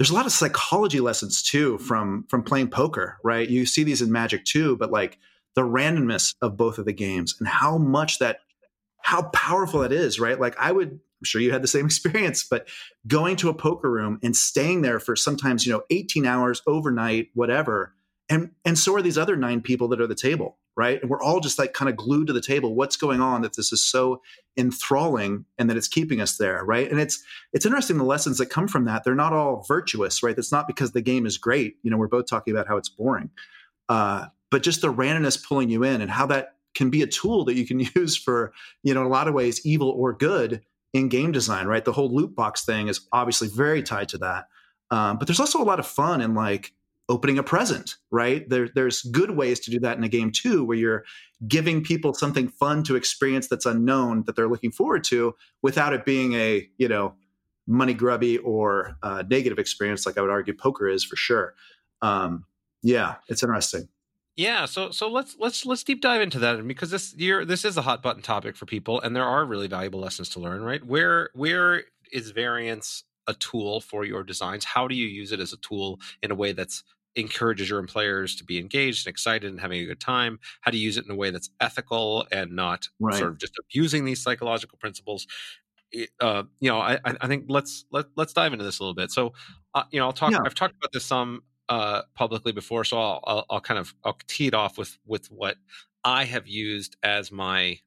There's 0.00 0.10
a 0.10 0.14
lot 0.14 0.26
of 0.26 0.32
psychology 0.32 0.98
lessons 0.98 1.44
too 1.44 1.78
from 1.78 2.24
from 2.28 2.42
playing 2.42 2.70
poker, 2.70 3.18
right? 3.22 3.48
You 3.48 3.66
see 3.66 3.84
these 3.84 4.02
in 4.02 4.10
Magic 4.10 4.44
too, 4.44 4.76
but 4.76 4.90
like 4.90 5.18
the 5.54 5.62
randomness 5.62 6.34
of 6.42 6.56
both 6.56 6.78
of 6.78 6.86
the 6.86 6.92
games 6.92 7.36
and 7.38 7.46
how 7.46 7.78
much 7.78 8.18
that 8.18 8.40
how 9.06 9.22
powerful 9.32 9.80
that 9.80 9.92
is, 9.92 10.18
right? 10.18 10.40
Like 10.40 10.56
I 10.58 10.72
would, 10.72 10.88
I'm 10.90 11.24
sure 11.24 11.40
you 11.40 11.52
had 11.52 11.62
the 11.62 11.68
same 11.68 11.86
experience, 11.86 12.42
but 12.42 12.66
going 13.06 13.36
to 13.36 13.48
a 13.48 13.54
poker 13.54 13.88
room 13.88 14.18
and 14.20 14.36
staying 14.36 14.82
there 14.82 14.98
for 14.98 15.14
sometimes, 15.14 15.64
you 15.64 15.72
know, 15.72 15.82
18 15.90 16.26
hours 16.26 16.60
overnight, 16.66 17.28
whatever. 17.32 17.94
And 18.28 18.50
and 18.64 18.76
so 18.76 18.92
are 18.96 19.02
these 19.02 19.16
other 19.16 19.36
nine 19.36 19.60
people 19.60 19.86
that 19.88 20.00
are 20.00 20.04
at 20.04 20.08
the 20.08 20.16
table, 20.16 20.58
right? 20.76 21.00
And 21.00 21.08
we're 21.08 21.22
all 21.22 21.38
just 21.38 21.56
like 21.56 21.72
kind 21.72 21.88
of 21.88 21.96
glued 21.96 22.26
to 22.26 22.32
the 22.32 22.40
table. 22.40 22.74
What's 22.74 22.96
going 22.96 23.20
on 23.20 23.42
that 23.42 23.54
this 23.54 23.72
is 23.72 23.84
so 23.84 24.22
enthralling 24.56 25.44
and 25.56 25.70
that 25.70 25.76
it's 25.76 25.86
keeping 25.86 26.20
us 26.20 26.36
there, 26.36 26.64
right? 26.64 26.90
And 26.90 26.98
it's 26.98 27.22
it's 27.52 27.64
interesting 27.64 27.98
the 27.98 28.04
lessons 28.04 28.38
that 28.38 28.46
come 28.46 28.66
from 28.66 28.86
that. 28.86 29.04
They're 29.04 29.14
not 29.14 29.32
all 29.32 29.64
virtuous, 29.68 30.24
right? 30.24 30.34
That's 30.34 30.50
not 30.50 30.66
because 30.66 30.90
the 30.90 31.00
game 31.00 31.26
is 31.26 31.38
great. 31.38 31.76
You 31.84 31.92
know, 31.92 31.96
we're 31.96 32.08
both 32.08 32.26
talking 32.26 32.52
about 32.52 32.66
how 32.66 32.76
it's 32.76 32.88
boring. 32.88 33.30
Uh, 33.88 34.26
but 34.50 34.64
just 34.64 34.80
the 34.80 34.92
randomness 34.92 35.40
pulling 35.40 35.70
you 35.70 35.84
in 35.84 36.00
and 36.00 36.10
how 36.10 36.26
that 36.26 36.55
can 36.76 36.90
be 36.90 37.02
a 37.02 37.06
tool 37.06 37.44
that 37.46 37.56
you 37.56 37.66
can 37.66 37.80
use 37.96 38.16
for, 38.16 38.52
you 38.82 38.94
know, 38.94 39.00
in 39.00 39.06
a 39.06 39.10
lot 39.10 39.26
of 39.26 39.34
ways, 39.34 39.64
evil 39.66 39.90
or 39.90 40.12
good 40.12 40.62
in 40.92 41.08
game 41.08 41.32
design, 41.32 41.66
right? 41.66 41.84
The 41.84 41.92
whole 41.92 42.14
loot 42.14 42.34
box 42.34 42.64
thing 42.64 42.88
is 42.88 43.00
obviously 43.12 43.48
very 43.48 43.82
tied 43.82 44.08
to 44.10 44.18
that. 44.18 44.44
Um, 44.90 45.18
but 45.18 45.26
there's 45.26 45.40
also 45.40 45.60
a 45.60 45.64
lot 45.64 45.80
of 45.80 45.86
fun 45.86 46.20
in 46.20 46.34
like 46.34 46.72
opening 47.08 47.38
a 47.38 47.42
present, 47.42 47.96
right? 48.10 48.48
There, 48.48 48.68
there's 48.74 49.02
good 49.02 49.32
ways 49.32 49.60
to 49.60 49.70
do 49.70 49.80
that 49.80 49.96
in 49.96 50.04
a 50.04 50.08
game 50.08 50.30
too, 50.30 50.64
where 50.64 50.76
you're 50.76 51.04
giving 51.46 51.82
people 51.82 52.14
something 52.14 52.48
fun 52.48 52.82
to 52.84 52.96
experience 52.96 53.48
that's 53.48 53.66
unknown 53.66 54.24
that 54.26 54.36
they're 54.36 54.48
looking 54.48 54.72
forward 54.72 55.04
to 55.04 55.34
without 55.62 55.92
it 55.92 56.04
being 56.04 56.34
a, 56.34 56.68
you 56.78 56.88
know, 56.88 57.14
money 57.66 57.94
grubby 57.94 58.38
or 58.38 58.96
uh, 59.02 59.24
negative 59.28 59.58
experience, 59.58 60.06
like 60.06 60.16
I 60.16 60.20
would 60.20 60.30
argue 60.30 60.54
poker 60.54 60.88
is 60.88 61.04
for 61.04 61.16
sure. 61.16 61.54
Um, 62.00 62.44
Yeah, 62.82 63.16
it's 63.28 63.42
interesting. 63.42 63.88
Yeah, 64.36 64.66
so 64.66 64.90
so 64.90 65.08
let's 65.08 65.36
let's 65.38 65.64
let's 65.64 65.82
deep 65.82 66.02
dive 66.02 66.20
into 66.20 66.38
that 66.40 66.66
because 66.66 66.90
this 66.90 67.14
year 67.14 67.44
this 67.46 67.64
is 67.64 67.78
a 67.78 67.82
hot 67.82 68.02
button 68.02 68.22
topic 68.22 68.54
for 68.54 68.66
people, 68.66 69.00
and 69.00 69.16
there 69.16 69.24
are 69.24 69.46
really 69.46 69.66
valuable 69.66 70.00
lessons 70.00 70.28
to 70.30 70.40
learn. 70.40 70.62
Right? 70.62 70.84
Where 70.84 71.30
where 71.34 71.84
is 72.12 72.30
variance 72.30 73.04
a 73.26 73.34
tool 73.34 73.80
for 73.80 74.04
your 74.04 74.22
designs? 74.22 74.64
How 74.64 74.86
do 74.86 74.94
you 74.94 75.06
use 75.06 75.32
it 75.32 75.40
as 75.40 75.52
a 75.54 75.56
tool 75.58 76.00
in 76.22 76.30
a 76.30 76.34
way 76.34 76.52
that's 76.52 76.84
encourages 77.16 77.70
your 77.70 77.82
players 77.86 78.36
to 78.36 78.44
be 78.44 78.58
engaged 78.58 79.06
and 79.06 79.10
excited 79.10 79.50
and 79.50 79.58
having 79.58 79.80
a 79.80 79.86
good 79.86 80.00
time? 80.00 80.38
How 80.60 80.70
do 80.70 80.76
you 80.76 80.84
use 80.84 80.98
it 80.98 81.06
in 81.06 81.10
a 81.10 81.16
way 81.16 81.30
that's 81.30 81.48
ethical 81.60 82.26
and 82.30 82.52
not 82.52 82.88
right. 83.00 83.18
sort 83.18 83.30
of 83.30 83.38
just 83.38 83.58
abusing 83.58 84.04
these 84.04 84.22
psychological 84.22 84.76
principles? 84.78 85.26
Uh, 86.20 86.42
you 86.60 86.68
know, 86.68 86.78
I, 86.78 86.98
I 87.04 87.26
think 87.26 87.46
let's 87.48 87.86
let 87.90 88.06
let's 88.16 88.34
dive 88.34 88.52
into 88.52 88.66
this 88.66 88.80
a 88.80 88.82
little 88.82 88.94
bit. 88.94 89.10
So, 89.10 89.32
uh, 89.74 89.84
you 89.90 89.98
know, 89.98 90.06
I'll 90.06 90.12
talk. 90.12 90.32
Yeah. 90.32 90.40
I've 90.44 90.54
talked 90.54 90.74
about 90.76 90.92
this 90.92 91.06
some 91.06 91.42
uh, 91.68 92.02
publicly 92.14 92.52
before, 92.52 92.84
so 92.84 92.98
I'll, 92.98 93.20
I'll, 93.24 93.46
I'll 93.50 93.60
kind 93.60 93.78
of 93.78 93.94
I'll 94.04 94.18
tee 94.26 94.46
it 94.46 94.54
off 94.54 94.78
with 94.78 94.98
with 95.06 95.30
what 95.30 95.56
I 96.04 96.24
have 96.24 96.46
used 96.46 96.96
as 97.02 97.32
my 97.32 97.78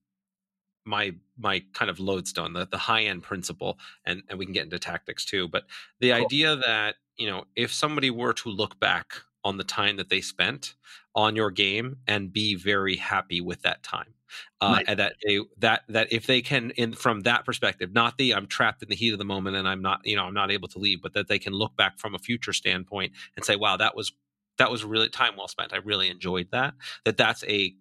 my 0.86 1.13
my 1.38 1.63
kind 1.74 1.89
of 1.89 2.00
lodestone, 2.00 2.53
the 2.53 2.65
the 2.65 2.77
high 2.77 3.03
end 3.03 3.24
principle, 3.24 3.79
and 4.05 4.24
and 4.29 4.38
we 4.38 4.45
can 4.45 4.53
get 4.53 4.65
into 4.65 4.79
tactics 4.79 5.25
too. 5.25 5.48
But 5.48 5.63
the 6.00 6.12
cool. 6.12 6.25
idea 6.25 6.55
that 6.57 6.95
you 7.17 7.27
know 7.27 7.45
if 7.55 7.71
somebody 7.74 8.09
were 8.09 8.33
to 8.33 8.50
look 8.50 8.79
back 8.79 9.13
on 9.43 9.57
the 9.57 9.63
time 9.63 9.98
that 9.98 10.09
they 10.09 10.21
spent 10.21 10.75
on 11.15 11.36
your 11.36 11.51
game 11.51 11.98
and 12.07 12.33
be 12.33 12.55
very 12.55 12.95
happy 12.95 13.39
with 13.39 13.62
that 13.62 13.81
time 13.83 14.13
uh, 14.62 14.74
right. 14.77 14.86
and 14.88 15.00
that 15.00 15.15
they 15.25 15.39
that 15.57 15.83
that 15.89 16.12
if 16.12 16.27
they 16.27 16.41
can 16.41 16.71
in 16.71 16.93
from 16.93 17.21
that 17.21 17.45
perspective 17.45 17.93
not 17.93 18.17
the 18.17 18.33
i'm 18.33 18.48
trapped 18.48 18.81
in 18.81 18.89
the 18.89 18.95
heat 18.95 19.13
of 19.13 19.19
the 19.19 19.25
moment 19.25 19.55
and 19.55 19.67
i'm 19.67 19.81
not 19.81 20.01
you 20.03 20.15
know 20.15 20.24
i'm 20.24 20.33
not 20.33 20.51
able 20.51 20.67
to 20.67 20.79
leave 20.79 21.01
but 21.01 21.13
that 21.13 21.27
they 21.27 21.39
can 21.39 21.53
look 21.53 21.75
back 21.75 21.98
from 22.00 22.15
a 22.15 22.19
future 22.19 22.53
standpoint 22.53 23.12
and 23.36 23.45
say 23.45 23.55
wow 23.55 23.77
that 23.77 23.95
was 23.95 24.12
that 24.57 24.71
was 24.71 24.83
really 24.83 25.09
time 25.09 25.36
well 25.38 25.48
spent 25.48 25.74
i 25.74 25.77
really 25.77 26.09
enjoyed 26.09 26.48
that 26.51 26.74
that 27.05 27.17
that's 27.17 27.43
a 27.45 27.74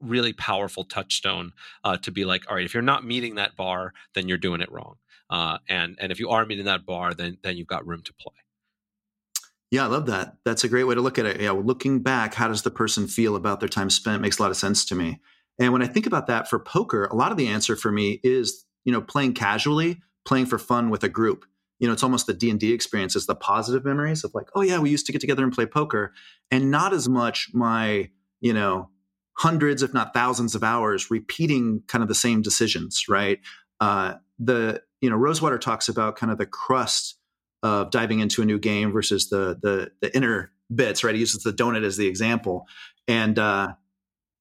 really 0.00 0.32
powerful 0.32 0.84
touchstone 0.84 1.52
uh, 1.84 1.96
to 1.96 2.10
be 2.10 2.24
like 2.24 2.42
all 2.48 2.56
right 2.56 2.66
if 2.66 2.74
you're 2.74 2.82
not 2.82 3.04
meeting 3.04 3.36
that 3.36 3.56
bar 3.56 3.92
then 4.14 4.28
you're 4.28 4.36
doing 4.38 4.60
it 4.60 4.70
wrong 4.70 4.96
uh, 5.30 5.58
and 5.68 5.96
and 6.00 6.12
if 6.12 6.20
you 6.20 6.28
are 6.28 6.44
meeting 6.44 6.66
that 6.66 6.84
bar 6.84 7.14
then 7.14 7.38
then 7.42 7.56
you've 7.56 7.66
got 7.66 7.86
room 7.86 8.02
to 8.02 8.12
play 8.14 8.34
yeah, 9.74 9.82
I 9.82 9.88
love 9.88 10.06
that. 10.06 10.36
That's 10.44 10.62
a 10.62 10.68
great 10.68 10.84
way 10.84 10.94
to 10.94 11.00
look 11.00 11.18
at 11.18 11.26
it. 11.26 11.40
Yeah, 11.40 11.50
looking 11.50 11.98
back, 11.98 12.34
how 12.34 12.46
does 12.46 12.62
the 12.62 12.70
person 12.70 13.08
feel 13.08 13.34
about 13.34 13.58
their 13.58 13.68
time 13.68 13.90
spent? 13.90 14.22
Makes 14.22 14.38
a 14.38 14.42
lot 14.42 14.52
of 14.52 14.56
sense 14.56 14.84
to 14.84 14.94
me. 14.94 15.20
And 15.58 15.72
when 15.72 15.82
I 15.82 15.86
think 15.86 16.06
about 16.06 16.26
that 16.26 16.48
for 16.48 16.58
poker, 16.58 17.04
a 17.04 17.14
lot 17.14 17.30
of 17.30 17.38
the 17.38 17.46
answer 17.48 17.76
for 17.76 17.92
me 17.92 18.20
is, 18.22 18.64
you 18.84 18.92
know, 18.92 19.00
playing 19.00 19.34
casually, 19.34 20.00
playing 20.24 20.46
for 20.46 20.58
fun 20.58 20.90
with 20.90 21.04
a 21.04 21.08
group. 21.08 21.44
You 21.78 21.86
know, 21.86 21.92
it's 21.92 22.02
almost 22.02 22.26
the 22.26 22.34
D&D 22.34 22.72
experience 22.72 23.14
is 23.16 23.26
the 23.26 23.34
positive 23.34 23.84
memories 23.84 24.24
of 24.24 24.32
like, 24.34 24.48
oh 24.54 24.62
yeah, 24.62 24.78
we 24.78 24.90
used 24.90 25.06
to 25.06 25.12
get 25.12 25.20
together 25.20 25.42
and 25.42 25.52
play 25.52 25.66
poker 25.66 26.12
and 26.50 26.70
not 26.70 26.92
as 26.92 27.08
much 27.08 27.50
my, 27.52 28.10
you 28.40 28.52
know, 28.52 28.90
hundreds 29.36 29.82
if 29.82 29.92
not 29.92 30.14
thousands 30.14 30.54
of 30.54 30.62
hours 30.62 31.10
repeating 31.10 31.82
kind 31.88 32.02
of 32.02 32.08
the 32.08 32.14
same 32.14 32.42
decisions, 32.42 33.04
right? 33.08 33.40
Uh, 33.80 34.14
the, 34.38 34.80
you 35.00 35.10
know, 35.10 35.16
Rosewater 35.16 35.58
talks 35.58 35.88
about 35.88 36.16
kind 36.16 36.30
of 36.30 36.38
the 36.38 36.46
crust 36.46 37.16
of 37.62 37.90
diving 37.90 38.20
into 38.20 38.42
a 38.42 38.44
new 38.44 38.58
game 38.58 38.92
versus 38.92 39.30
the 39.30 39.58
the 39.60 39.90
the 40.00 40.14
inner 40.14 40.52
bits, 40.72 41.02
right? 41.02 41.14
He 41.14 41.20
uses 41.20 41.42
the 41.42 41.52
donut 41.52 41.84
as 41.84 41.96
the 41.96 42.06
example. 42.06 42.66
And 43.08 43.38
uh, 43.38 43.72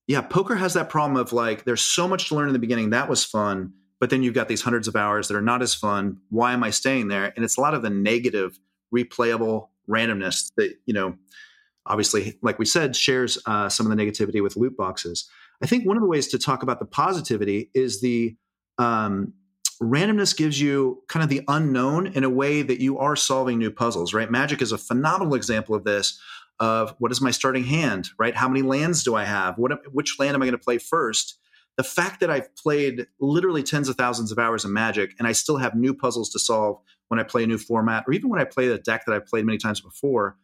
yeah, 0.07 0.22
poker 0.22 0.55
has 0.55 0.74
that 0.74 0.89
problem 0.89 1.17
of 1.17 1.33
like 1.33 1.63
there's 1.63 1.81
so 1.81 2.07
much 2.07 2.29
to 2.29 2.36
learn 2.36 2.48
in 2.48 2.53
the 2.53 2.60
beginning. 2.60 2.89
That 2.89 3.10
was 3.10 3.24
fun. 3.24 3.74
But 4.00 4.10
then 4.10 4.22
you've 4.22 4.33
got 4.33 4.50
these 4.50 4.62
hundreds 4.62 4.89
of 4.89 4.98
hours 4.98 5.29
that 5.29 5.38
are 5.38 5.41
not 5.41 5.62
as 5.62 5.74
fun. 5.74 6.17
Why 6.29 6.51
am 6.51 6.62
I 6.62 6.72
staying 6.72 7.07
there? 7.07 7.31
And 7.36 7.45
it's 7.45 7.57
a 7.57 7.62
lot 7.62 7.74
of 7.74 7.81
the 7.81 7.89
negative, 7.89 8.60
replayable 8.93 9.69
randomness 9.89 10.51
that, 10.57 10.75
you 10.86 10.93
know, 10.93 11.15
obviously, 11.86 12.38
like 12.41 12.60
we 12.60 12.65
said, 12.65 12.98
shares 12.98 13.38
uh, 13.45 13.69
some 13.69 13.89
of 13.89 13.95
the 13.95 14.03
negativity 14.03 14.43
with 14.43 14.57
loot 14.57 14.75
boxes. 14.75 15.29
I 15.62 15.67
think 15.67 15.88
one 15.88 15.95
of 15.95 16.01
the 16.01 16.10
ways 16.10 16.27
to 16.29 16.38
talk 16.38 16.63
about 16.63 16.79
the 16.79 16.86
positivity 16.86 17.72
is 17.74 18.01
the 18.01 18.36
um, 18.77 19.33
randomness 19.81 20.36
gives 20.36 20.60
you 20.60 21.01
kind 21.07 21.24
of 21.24 21.29
the 21.29 21.41
unknown 21.48 22.07
in 22.07 22.25
a 22.25 22.29
way 22.29 22.62
that 22.62 22.81
you 22.81 22.98
are 23.00 23.15
solving 23.15 23.57
new 23.57 23.72
puzzles, 23.72 24.13
right? 24.13 24.29
Magic 24.29 24.62
is 24.62 24.74
a 24.74 24.77
phenomenal 24.77 25.36
example 25.36 25.75
of 25.75 25.86
this 25.86 26.19
of 26.60 26.95
what 27.00 27.12
is 27.12 27.22
my 27.22 27.31
starting 27.31 27.63
hand, 27.63 28.10
right? 28.17 28.36
How 28.36 28.48
many 28.48 28.62
lands 28.62 29.03
do 29.03 29.15
I 29.15 29.24
have? 29.24 29.57
What 29.57 29.72
which 29.93 30.19
land 30.19 30.36
am 30.36 30.41
I 30.41 30.45
going 30.45 30.57
to 30.57 30.63
play 30.63 30.77
first? 30.77 31.38
The 31.75 31.83
fact 31.83 32.19
that 32.19 32.29
I've 32.29 32.55
played 32.55 33.07
literally 33.19 33.63
tens 33.63 33.89
of 33.89 33.95
thousands 33.95 34.31
of 34.31 34.38
hours 34.38 34.63
of 34.63 34.72
Magic 34.72 35.15
and 35.17 35.27
I 35.27 35.31
still 35.31 35.57
have 35.57 35.74
new 35.74 35.93
puzzles 35.93 36.29
to 36.31 36.39
solve 36.39 36.79
when 37.07 37.19
I 37.19 37.24
play 37.24 37.43
a 37.43 37.48
new 37.48 37.57
format 37.57 38.03
or 38.07 38.13
even 38.13 38.29
when 38.29 38.39
I 38.39 38.43
play 38.43 38.67
a 38.67 38.77
deck 38.77 39.05
that 39.05 39.13
I've 39.13 39.25
played 39.25 39.45
many 39.45 39.57
times 39.57 39.81
before 39.81 40.38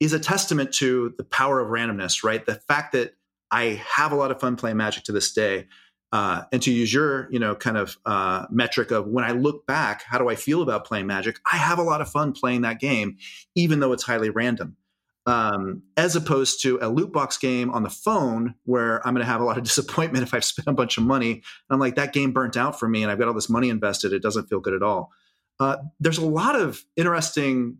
is 0.00 0.12
a 0.12 0.18
testament 0.18 0.72
to 0.74 1.14
the 1.16 1.24
power 1.24 1.60
of 1.60 1.68
randomness, 1.68 2.24
right? 2.24 2.44
The 2.44 2.56
fact 2.56 2.92
that 2.92 3.14
I 3.52 3.80
have 3.94 4.10
a 4.10 4.16
lot 4.16 4.32
of 4.32 4.40
fun 4.40 4.56
playing 4.56 4.76
Magic 4.76 5.04
to 5.04 5.12
this 5.12 5.32
day. 5.32 5.68
Uh, 6.10 6.42
and 6.52 6.60
to 6.60 6.70
use 6.70 6.92
your, 6.92 7.32
you 7.32 7.38
know, 7.38 7.54
kind 7.54 7.78
of 7.78 7.96
uh, 8.04 8.44
metric 8.50 8.90
of 8.90 9.06
when 9.06 9.24
I 9.24 9.30
look 9.30 9.66
back, 9.66 10.02
how 10.02 10.18
do 10.18 10.28
I 10.28 10.34
feel 10.34 10.60
about 10.60 10.84
playing 10.84 11.06
Magic? 11.06 11.38
I 11.50 11.56
have 11.56 11.78
a 11.78 11.82
lot 11.82 12.02
of 12.02 12.10
fun 12.10 12.32
playing 12.32 12.62
that 12.62 12.80
game, 12.80 13.16
even 13.54 13.80
though 13.80 13.92
it's 13.92 14.02
highly 14.02 14.28
random 14.28 14.76
um, 15.26 15.82
as 15.96 16.16
opposed 16.16 16.62
to 16.62 16.78
a 16.82 16.88
loot 16.88 17.12
box 17.12 17.38
game 17.38 17.70
on 17.70 17.82
the 17.82 17.90
phone 17.90 18.54
where 18.64 19.06
I'm 19.06 19.14
going 19.14 19.24
to 19.24 19.30
have 19.30 19.40
a 19.40 19.44
lot 19.44 19.58
of 19.58 19.64
disappointment 19.64 20.24
if 20.24 20.34
I've 20.34 20.44
spent 20.44 20.68
a 20.68 20.72
bunch 20.72 20.98
of 20.98 21.04
money. 21.04 21.32
And 21.32 21.42
I'm 21.70 21.80
like, 21.80 21.96
that 21.96 22.12
game 22.12 22.32
burnt 22.32 22.56
out 22.56 22.78
for 22.78 22.88
me 22.88 23.02
and 23.02 23.10
I've 23.10 23.18
got 23.18 23.28
all 23.28 23.34
this 23.34 23.50
money 23.50 23.68
invested. 23.68 24.12
It 24.12 24.22
doesn't 24.22 24.48
feel 24.48 24.60
good 24.60 24.74
at 24.74 24.82
all. 24.82 25.12
Uh, 25.60 25.76
there's 26.00 26.18
a 26.18 26.26
lot 26.26 26.56
of 26.56 26.82
interesting, 26.96 27.78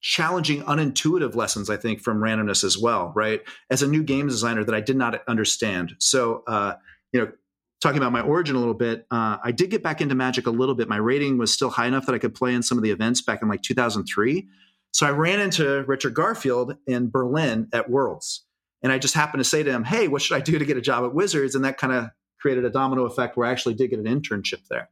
challenging, 0.00 0.62
unintuitive 0.62 1.34
lessons, 1.34 1.68
I 1.68 1.76
think, 1.76 2.00
from 2.00 2.18
randomness 2.18 2.62
as 2.62 2.78
well, 2.78 3.12
right? 3.16 3.42
As 3.70 3.82
a 3.82 3.88
new 3.88 4.04
game 4.04 4.28
designer 4.28 4.62
that 4.62 4.74
I 4.74 4.80
did 4.80 4.96
not 4.96 5.20
understand. 5.26 5.96
So, 5.98 6.44
uh, 6.46 6.74
you 7.12 7.20
know, 7.20 7.32
talking 7.80 7.98
about 7.98 8.12
my 8.12 8.20
origin 8.20 8.54
a 8.54 8.58
little 8.58 8.74
bit, 8.74 9.06
uh, 9.10 9.38
I 9.42 9.50
did 9.50 9.70
get 9.70 9.82
back 9.82 10.00
into 10.00 10.14
Magic 10.14 10.46
a 10.46 10.50
little 10.50 10.76
bit. 10.76 10.88
My 10.88 10.96
rating 10.96 11.38
was 11.38 11.52
still 11.52 11.70
high 11.70 11.86
enough 11.86 12.06
that 12.06 12.14
I 12.14 12.18
could 12.18 12.34
play 12.34 12.54
in 12.54 12.62
some 12.62 12.78
of 12.78 12.84
the 12.84 12.90
events 12.90 13.20
back 13.20 13.42
in 13.42 13.48
like 13.48 13.62
2003 13.62 14.46
so 14.92 15.06
I 15.06 15.10
ran 15.10 15.40
into 15.40 15.84
Richard 15.84 16.14
Garfield 16.14 16.76
in 16.86 17.10
Berlin 17.10 17.68
at 17.72 17.90
Worlds. 17.90 18.44
And 18.82 18.92
I 18.92 18.98
just 18.98 19.14
happened 19.14 19.40
to 19.40 19.48
say 19.48 19.62
to 19.62 19.70
him, 19.70 19.84
Hey, 19.84 20.08
what 20.08 20.22
should 20.22 20.36
I 20.36 20.40
do 20.40 20.58
to 20.58 20.64
get 20.64 20.76
a 20.76 20.82
job 20.82 21.04
at 21.04 21.14
Wizards? 21.14 21.54
And 21.54 21.64
that 21.64 21.78
kind 21.78 21.92
of 21.92 22.10
created 22.40 22.64
a 22.64 22.70
domino 22.70 23.04
effect 23.04 23.36
where 23.36 23.46
I 23.46 23.50
actually 23.50 23.74
did 23.74 23.90
get 23.90 23.98
an 23.98 24.04
internship 24.04 24.66
there. 24.68 24.88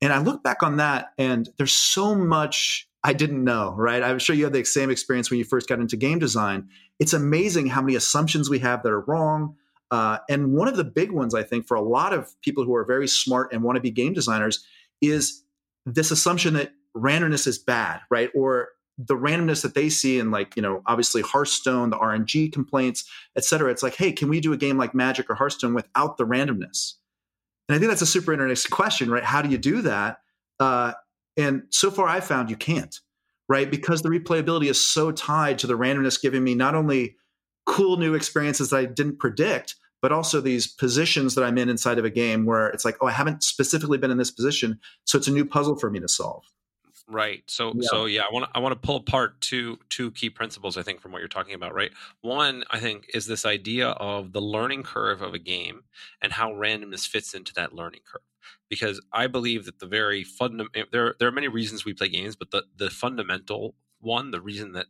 And 0.00 0.12
I 0.12 0.18
look 0.18 0.42
back 0.42 0.62
on 0.62 0.76
that, 0.76 1.12
and 1.18 1.48
there's 1.58 1.72
so 1.72 2.14
much 2.14 2.88
I 3.04 3.12
didn't 3.12 3.44
know, 3.44 3.74
right? 3.76 4.02
I'm 4.02 4.18
sure 4.18 4.34
you 4.34 4.44
had 4.44 4.52
the 4.52 4.64
same 4.64 4.90
experience 4.90 5.30
when 5.30 5.38
you 5.38 5.44
first 5.44 5.68
got 5.68 5.78
into 5.78 5.96
game 5.96 6.18
design. 6.18 6.68
It's 6.98 7.12
amazing 7.12 7.68
how 7.68 7.80
many 7.80 7.94
assumptions 7.94 8.50
we 8.50 8.58
have 8.58 8.82
that 8.82 8.90
are 8.90 9.00
wrong. 9.02 9.56
Uh, 9.90 10.18
and 10.28 10.52
one 10.52 10.68
of 10.68 10.76
the 10.76 10.84
big 10.84 11.12
ones, 11.12 11.34
I 11.34 11.42
think, 11.42 11.66
for 11.66 11.76
a 11.76 11.80
lot 11.80 12.12
of 12.12 12.34
people 12.42 12.64
who 12.64 12.74
are 12.74 12.84
very 12.84 13.08
smart 13.08 13.52
and 13.52 13.62
want 13.62 13.76
to 13.76 13.80
be 13.80 13.90
game 13.90 14.12
designers 14.12 14.64
is 15.00 15.44
this 15.86 16.10
assumption 16.10 16.54
that 16.54 16.72
randomness 16.96 17.46
is 17.46 17.58
bad, 17.58 18.00
right? 18.10 18.30
Or 18.34 18.70
the 18.98 19.14
randomness 19.14 19.62
that 19.62 19.74
they 19.74 19.88
see 19.88 20.18
in 20.18 20.30
like 20.30 20.56
you 20.56 20.62
know 20.62 20.82
obviously 20.86 21.22
hearthstone 21.22 21.90
the 21.90 21.96
rng 21.96 22.52
complaints 22.52 23.08
et 23.36 23.44
cetera 23.44 23.70
it's 23.70 23.82
like 23.82 23.94
hey 23.94 24.10
can 24.10 24.28
we 24.28 24.40
do 24.40 24.52
a 24.52 24.56
game 24.56 24.76
like 24.76 24.92
magic 24.92 25.30
or 25.30 25.34
hearthstone 25.34 25.74
without 25.74 26.16
the 26.16 26.26
randomness? 26.26 26.94
And 27.68 27.76
i 27.76 27.78
think 27.78 27.90
that's 27.90 28.02
a 28.02 28.06
super 28.06 28.32
interesting 28.32 28.70
question 28.70 29.10
right? 29.10 29.24
How 29.24 29.42
do 29.42 29.48
you 29.48 29.58
do 29.58 29.82
that? 29.82 30.18
Uh, 30.58 30.92
and 31.36 31.62
so 31.70 31.90
far 31.90 32.08
i've 32.08 32.24
found 32.24 32.50
you 32.50 32.56
can't 32.56 32.98
right? 33.50 33.70
Because 33.70 34.02
the 34.02 34.10
replayability 34.10 34.68
is 34.68 34.78
so 34.78 35.10
tied 35.10 35.58
to 35.60 35.66
the 35.66 35.78
randomness 35.78 36.20
giving 36.20 36.44
me 36.44 36.54
not 36.54 36.74
only 36.74 37.16
cool 37.66 37.98
new 37.98 38.14
experiences 38.14 38.70
that 38.70 38.78
i 38.78 38.84
didn't 38.86 39.18
predict 39.18 39.76
but 40.00 40.10
also 40.10 40.40
these 40.40 40.66
positions 40.66 41.34
that 41.34 41.44
i'm 41.44 41.58
in 41.58 41.68
inside 41.68 41.98
of 41.98 42.04
a 42.04 42.10
game 42.10 42.46
where 42.46 42.68
it's 42.68 42.82
like 42.82 42.96
oh 43.02 43.06
i 43.06 43.10
haven't 43.10 43.42
specifically 43.42 43.98
been 43.98 44.10
in 44.10 44.16
this 44.16 44.30
position 44.30 44.80
so 45.04 45.18
it's 45.18 45.28
a 45.28 45.32
new 45.32 45.44
puzzle 45.44 45.76
for 45.76 45.90
me 45.90 46.00
to 46.00 46.08
solve 46.08 46.44
Right. 47.10 47.42
So 47.46 47.72
yeah. 47.74 47.88
so 47.88 48.04
yeah, 48.04 48.22
I 48.22 48.32
want 48.32 48.44
to 48.44 48.50
I 48.54 48.58
want 48.60 48.72
to 48.72 48.86
pull 48.86 48.96
apart 48.96 49.40
two 49.40 49.78
two 49.88 50.10
key 50.10 50.28
principles 50.28 50.76
I 50.76 50.82
think 50.82 51.00
from 51.00 51.10
what 51.10 51.20
you're 51.20 51.28
talking 51.28 51.54
about, 51.54 51.74
right? 51.74 51.90
One, 52.20 52.64
I 52.70 52.80
think 52.80 53.06
is 53.14 53.26
this 53.26 53.46
idea 53.46 53.88
of 53.88 54.32
the 54.32 54.42
learning 54.42 54.82
curve 54.82 55.22
of 55.22 55.32
a 55.32 55.38
game 55.38 55.84
and 56.20 56.32
how 56.34 56.52
randomness 56.52 57.08
fits 57.08 57.32
into 57.32 57.54
that 57.54 57.72
learning 57.72 58.00
curve. 58.04 58.22
Because 58.68 59.00
I 59.10 59.26
believe 59.26 59.64
that 59.64 59.78
the 59.78 59.86
very 59.86 60.22
fundamental 60.22 60.82
eh, 60.82 60.84
there 60.92 61.14
there 61.18 61.28
are 61.28 61.32
many 61.32 61.48
reasons 61.48 61.86
we 61.86 61.94
play 61.94 62.08
games, 62.08 62.36
but 62.36 62.50
the 62.50 62.64
the 62.76 62.90
fundamental 62.90 63.74
one, 64.00 64.30
the 64.30 64.40
reason 64.42 64.72
that 64.72 64.86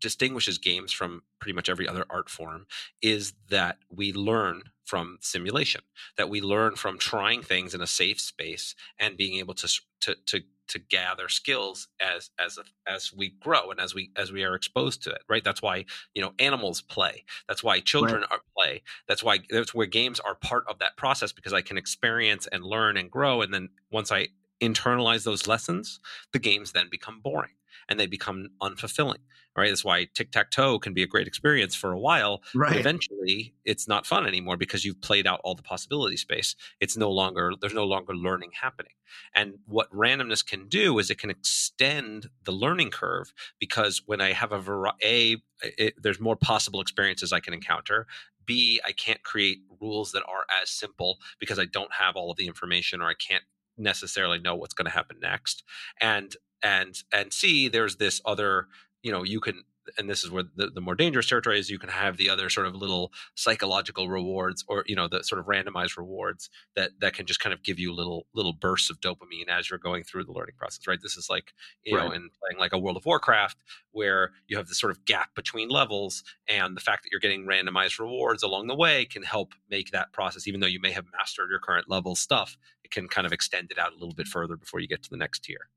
distinguishes 0.00 0.58
games 0.58 0.92
from 0.92 1.22
pretty 1.40 1.54
much 1.54 1.68
every 1.70 1.88
other 1.88 2.04
art 2.10 2.28
form 2.28 2.66
is 3.00 3.32
that 3.48 3.78
we 3.88 4.12
learn 4.12 4.62
from 4.84 5.16
simulation 5.20 5.80
that 6.16 6.28
we 6.28 6.40
learn 6.40 6.74
from 6.74 6.98
trying 6.98 7.42
things 7.42 7.72
in 7.72 7.80
a 7.80 7.86
safe 7.86 8.20
space 8.20 8.74
and 8.98 9.16
being 9.16 9.38
able 9.38 9.54
to 9.54 9.68
to 10.00 10.14
to 10.26 10.42
to 10.72 10.78
gather 10.78 11.28
skills 11.28 11.88
as 12.00 12.30
as 12.38 12.58
uh, 12.58 12.62
as 12.86 13.12
we 13.12 13.30
grow 13.40 13.70
and 13.70 13.80
as 13.80 13.94
we 13.94 14.10
as 14.16 14.32
we 14.32 14.44
are 14.44 14.54
exposed 14.54 15.02
to 15.04 15.10
it 15.10 15.22
right? 15.28 15.44
That's 15.44 15.62
why 15.62 15.84
you 16.14 16.22
know 16.22 16.32
animals 16.38 16.80
play. 16.80 17.24
That's 17.48 17.62
why 17.62 17.80
children 17.80 18.22
right. 18.22 18.30
are 18.30 18.40
play. 18.56 18.82
That's 19.06 19.22
why 19.22 19.38
that's 19.50 19.74
where 19.74 19.86
games 19.86 20.20
are 20.20 20.34
part 20.34 20.64
of 20.68 20.78
that 20.78 20.96
process 20.96 21.32
because 21.32 21.52
i 21.52 21.60
can 21.60 21.76
experience 21.76 22.46
and 22.50 22.64
learn 22.64 22.96
and 22.96 23.10
grow 23.10 23.42
and 23.42 23.52
then 23.52 23.68
once 23.90 24.10
i 24.12 24.28
internalize 24.62 25.24
those 25.24 25.46
lessons, 25.46 26.00
the 26.32 26.38
games 26.38 26.72
then 26.72 26.88
become 26.90 27.20
boring 27.20 27.52
and 27.88 27.98
they 27.98 28.06
become 28.06 28.50
unfulfilling 28.62 29.18
right? 29.56 29.68
That's 29.68 29.84
why 29.84 30.06
tic-tac-toe 30.14 30.78
can 30.78 30.94
be 30.94 31.02
a 31.02 31.06
great 31.06 31.26
experience 31.26 31.74
for 31.74 31.92
a 31.92 31.98
while 31.98 32.42
right. 32.54 32.76
eventually 32.76 33.54
it's 33.64 33.86
not 33.86 34.06
fun 34.06 34.26
anymore 34.26 34.56
because 34.56 34.84
you've 34.84 35.00
played 35.00 35.26
out 35.26 35.40
all 35.44 35.54
the 35.54 35.62
possibility 35.62 36.16
space. 36.16 36.56
It's 36.80 36.96
no 36.96 37.10
longer 37.10 37.52
there's 37.60 37.74
no 37.74 37.84
longer 37.84 38.14
learning 38.14 38.50
happening. 38.60 38.92
And 39.34 39.54
what 39.66 39.90
randomness 39.90 40.44
can 40.44 40.68
do 40.68 40.98
is 40.98 41.10
it 41.10 41.18
can 41.18 41.30
extend 41.30 42.28
the 42.44 42.52
learning 42.52 42.90
curve 42.90 43.32
because 43.58 44.02
when 44.06 44.20
i 44.20 44.32
have 44.32 44.52
a 44.52 44.58
variety 44.58 45.44
a 45.78 45.92
there's 45.98 46.20
more 46.20 46.36
possible 46.36 46.80
experiences 46.80 47.32
i 47.32 47.40
can 47.40 47.54
encounter. 47.54 48.06
B 48.44 48.80
i 48.86 48.92
can't 48.92 49.22
create 49.22 49.58
rules 49.80 50.12
that 50.12 50.24
are 50.26 50.44
as 50.62 50.70
simple 50.70 51.18
because 51.38 51.58
i 51.58 51.64
don't 51.64 51.92
have 51.92 52.16
all 52.16 52.30
of 52.30 52.36
the 52.36 52.46
information 52.46 53.00
or 53.00 53.06
i 53.06 53.14
can't 53.14 53.44
necessarily 53.82 54.38
know 54.38 54.54
what's 54.54 54.74
going 54.74 54.86
to 54.86 54.92
happen 54.92 55.16
next 55.20 55.62
and 56.00 56.36
and 56.62 57.02
and 57.12 57.32
see 57.32 57.68
there's 57.68 57.96
this 57.96 58.20
other 58.24 58.68
you 59.02 59.12
know 59.12 59.22
you 59.22 59.40
can 59.40 59.64
and 59.98 60.08
this 60.08 60.24
is 60.24 60.30
where 60.30 60.44
the, 60.56 60.68
the 60.68 60.80
more 60.80 60.94
dangerous 60.94 61.28
territory 61.28 61.58
is 61.58 61.70
you 61.70 61.78
can 61.78 61.88
have 61.88 62.16
the 62.16 62.28
other 62.28 62.48
sort 62.48 62.66
of 62.66 62.74
little 62.74 63.12
psychological 63.34 64.08
rewards 64.08 64.64
or 64.68 64.84
you 64.86 64.96
know 64.96 65.08
the 65.08 65.22
sort 65.24 65.38
of 65.38 65.46
randomized 65.46 65.96
rewards 65.96 66.50
that 66.76 66.90
that 67.00 67.14
can 67.14 67.26
just 67.26 67.40
kind 67.40 67.52
of 67.52 67.62
give 67.62 67.78
you 67.78 67.92
little 67.92 68.26
little 68.34 68.52
bursts 68.52 68.90
of 68.90 69.00
dopamine 69.00 69.48
as 69.48 69.70
you're 69.70 69.78
going 69.78 70.02
through 70.02 70.24
the 70.24 70.32
learning 70.32 70.54
process 70.56 70.86
right 70.86 71.00
this 71.02 71.16
is 71.16 71.28
like 71.28 71.52
you 71.84 71.96
right. 71.96 72.06
know 72.06 72.12
in 72.12 72.30
playing 72.40 72.58
like 72.58 72.72
a 72.72 72.78
world 72.78 72.96
of 72.96 73.04
warcraft 73.04 73.58
where 73.92 74.30
you 74.46 74.56
have 74.56 74.68
this 74.68 74.78
sort 74.78 74.90
of 74.90 75.04
gap 75.04 75.34
between 75.34 75.68
levels 75.68 76.22
and 76.48 76.76
the 76.76 76.80
fact 76.80 77.02
that 77.02 77.10
you're 77.10 77.20
getting 77.20 77.46
randomized 77.46 77.98
rewards 77.98 78.42
along 78.42 78.66
the 78.66 78.76
way 78.76 79.04
can 79.04 79.22
help 79.22 79.52
make 79.70 79.90
that 79.90 80.12
process 80.12 80.46
even 80.46 80.60
though 80.60 80.66
you 80.66 80.80
may 80.80 80.92
have 80.92 81.04
mastered 81.18 81.50
your 81.50 81.60
current 81.60 81.88
level 81.88 82.14
stuff 82.14 82.56
it 82.84 82.90
can 82.90 83.08
kind 83.08 83.26
of 83.26 83.32
extend 83.32 83.70
it 83.70 83.78
out 83.78 83.92
a 83.92 83.98
little 83.98 84.14
bit 84.14 84.26
further 84.26 84.56
before 84.56 84.80
you 84.80 84.88
get 84.88 85.02
to 85.02 85.10
the 85.10 85.16
next 85.16 85.44
tier 85.44 85.68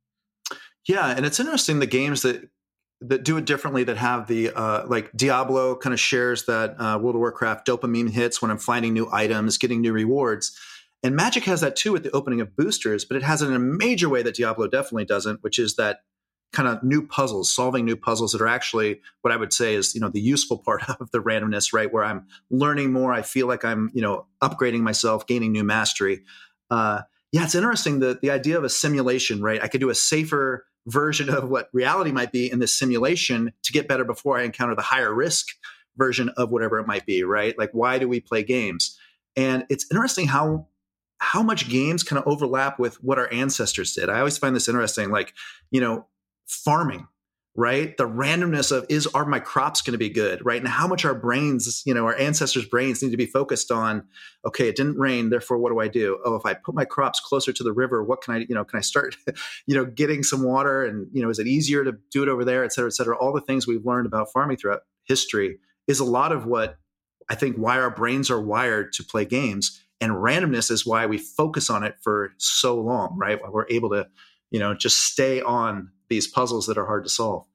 yeah 0.88 1.12
and 1.15 1.25
it's 1.25 1.39
interesting 1.39 1.79
the 1.79 1.88
games 1.88 2.21
that 2.21 2.50
that 3.02 3.24
do 3.24 3.38
it 3.38 3.46
differently 3.46 3.84
that 3.84 3.98
have 3.98 4.28
the 4.28 4.52
uh, 4.52 4.86
like 4.88 5.12
Diablo 5.16 5.75
kind 5.75 5.94
of 5.94 6.00
shares 6.00 6.46
that 6.46 6.75
uh, 6.80 6.98
World 6.98 7.16
of 7.16 7.20
Warcraft 7.20 7.68
dopamine 7.68 8.10
hits 8.10 8.42
when 8.42 8.52
I'm 8.52 8.58
finding 8.58 8.94
new 8.94 9.10
items, 9.12 9.58
getting 9.58 9.82
new 9.82 9.94
rewards. 9.94 10.58
And 11.04 11.16
Magic 11.16 11.44
has 11.44 11.62
that 11.62 11.75
too 11.75 11.92
with 11.92 12.04
the 12.04 12.12
opening 12.12 12.42
of 12.42 12.56
boosters, 12.56 13.06
but 13.06 13.18
it 13.18 13.24
has 13.24 13.42
it 13.42 13.48
in 13.48 13.54
a 13.54 13.60
major 13.60 14.10
way 14.10 14.24
that 14.24 14.36
Diablo 14.36 14.68
definitely 14.68 15.06
doesn't, 15.06 15.44
which 15.44 15.60
is 15.60 15.75
that 15.75 16.00
kind 16.52 16.70
of 16.70 16.82
new 16.84 17.06
puzzles, 17.06 17.52
solving 17.52 17.86
new 17.86 17.98
puzzles 17.98 18.32
that 18.32 18.42
are 18.42 18.48
actually 18.48 19.02
what 19.22 19.34
I 19.34 19.38
would 19.38 19.52
say 19.52 19.75
is, 19.75 19.94
you 19.94 20.02
know, 20.02 20.10
the 20.10 20.22
useful 20.22 20.58
part 20.66 20.90
of 20.90 21.12
the 21.12 21.20
randomness, 21.22 21.74
right? 21.74 21.92
Where 21.92 22.04
I'm 22.04 22.25
learning 22.50 22.92
more. 22.94 23.14
I 23.14 23.22
feel 23.22 23.48
like 23.48 23.66
I'm, 23.66 23.92
you 23.94 24.02
know, 24.02 24.25
upgrading 24.42 24.82
myself, 24.82 25.28
gaining 25.28 25.52
new 25.52 25.64
mastery. 25.64 26.24
Uh, 26.72 27.02
yeah, 27.36 27.44
it's 27.44 27.54
interesting 27.54 28.00
the 28.00 28.18
the 28.22 28.32
idea 28.32 28.58
of 28.58 28.63
a 28.63 28.70
simulation, 28.70 29.42
right? 29.42 29.62
I 29.62 29.68
could 29.68 29.82
do 29.82 29.89
a 29.89 29.96
safer 29.96 30.65
version 30.88 31.30
of 31.30 31.50
what 31.50 31.68
reality 31.74 32.13
might 32.13 32.32
be 32.32 32.50
in 32.50 32.60
this 32.60 32.74
simulation 32.74 33.51
to 33.63 33.74
get 33.74 33.89
better 33.89 34.06
before 34.06 34.38
I 34.39 34.44
encounter 34.44 34.74
the 34.74 34.82
higher 34.82 35.13
risk 35.13 35.48
version 35.98 36.30
of 36.38 36.50
whatever 36.50 36.80
it 36.80 36.88
might 36.88 37.06
be, 37.06 37.25
right? 37.25 37.54
Like 37.58 37.72
why 37.74 38.00
do 38.00 38.08
we 38.08 38.22
play 38.22 38.42
games? 38.42 38.98
And 39.36 39.65
it's 39.70 39.86
interesting 39.92 40.27
how 40.27 40.68
how 41.18 41.44
much 41.44 41.68
games 41.68 42.04
kind 42.04 42.22
of 42.22 42.25
overlap 42.25 42.80
with 42.80 43.04
what 43.04 43.20
our 43.20 43.30
ancestors 43.34 43.92
did. 43.92 44.08
I 44.08 44.20
always 44.20 44.38
find 44.38 44.56
this 44.56 44.70
interesting 44.70 45.10
like, 45.10 45.34
you 45.72 45.82
know, 45.82 46.08
farming, 46.48 47.06
right? 47.55 47.95
The 47.95 48.07
randomness 48.07 48.71
of 48.75 48.85
is 48.89 49.07
are 49.07 49.25
my 49.25 49.39
crops 49.39 49.81
going 49.81 49.93
to 49.93 49.97
be 49.97 50.09
good, 50.09 50.45
right? 50.45 50.59
And 50.59 50.67
how 50.67 50.88
much 50.88 51.05
our 51.05 51.15
brains, 51.15 51.83
you 51.85 51.93
know, 51.93 52.05
our 52.05 52.17
ancestors' 52.17 52.65
brains 52.65 53.01
need 53.01 53.12
to 53.12 53.17
be 53.17 53.25
focused 53.25 53.71
on. 53.71 54.03
Okay, 54.45 54.67
it 54.67 54.75
didn't 54.75 54.97
rain, 54.97 55.29
therefore, 55.29 55.57
what 55.57 55.71
do 55.71 55.79
I 55.79 55.88
do? 55.88 56.19
Oh, 56.25 56.35
if 56.35 56.45
I 56.45 56.53
put 56.53 56.75
my 56.75 56.83
crops 56.83 57.21
closer 57.21 57.53
to 57.53 57.63
the 57.63 57.71
river, 57.71 58.03
what 58.03 58.21
can 58.21 58.35
I, 58.35 58.38
you 58.39 58.53
know, 58.53 58.65
can 58.65 58.77
I 58.77 58.81
start, 58.81 59.15
you 59.67 59.75
know, 59.75 59.85
getting 59.85 60.21
some 60.21 60.43
water? 60.43 60.85
And 60.85 61.07
you 61.13 61.21
know, 61.21 61.29
is 61.29 61.39
it 61.39 61.47
easier 61.47 61.85
to 61.85 61.93
do 62.12 62.24
it 62.24 62.29
over 62.29 62.43
there, 62.43 62.65
et 62.65 62.74
cetera, 62.74 62.89
et 62.89 62.93
cetera? 62.93 63.17
All 63.17 63.33
the 63.33 63.41
things 63.41 63.65
we've 63.65 63.85
learned 63.85 64.05
about 64.05 64.31
farming 64.33 64.57
throughout 64.57 64.81
history 65.05 65.57
is 65.88 66.00
a 66.00 66.05
lot 66.05 66.31
of 66.33 66.45
what 66.45 66.77
I 67.29 67.35
think 67.35 67.55
why 67.55 67.79
our 67.79 67.89
brains 67.89 68.29
are 68.29 68.41
wired 68.41 68.91
to 68.93 69.03
play 69.03 69.25
games. 69.25 69.81
And 70.01 70.12
randomness 70.12 70.69
is 70.69 70.85
why 70.85 71.05
we 71.05 71.17
focus 71.17 71.69
on 71.69 71.83
it 71.83 71.95
for 72.01 72.33
so 72.38 72.79
long, 72.79 73.17
right? 73.17 73.39
We're 73.50 73.65
able 73.69 73.89
to, 73.91 74.07
you 74.55 74.59
know, 74.62 74.74
just 74.74 75.01
stay 75.01 75.41
on 75.41 75.91
these 76.07 76.27
puzzles 76.27 76.65
that 76.68 76.77
are 76.77 76.85
hard 76.85 77.03
to 77.03 77.09
solve. 77.09 77.46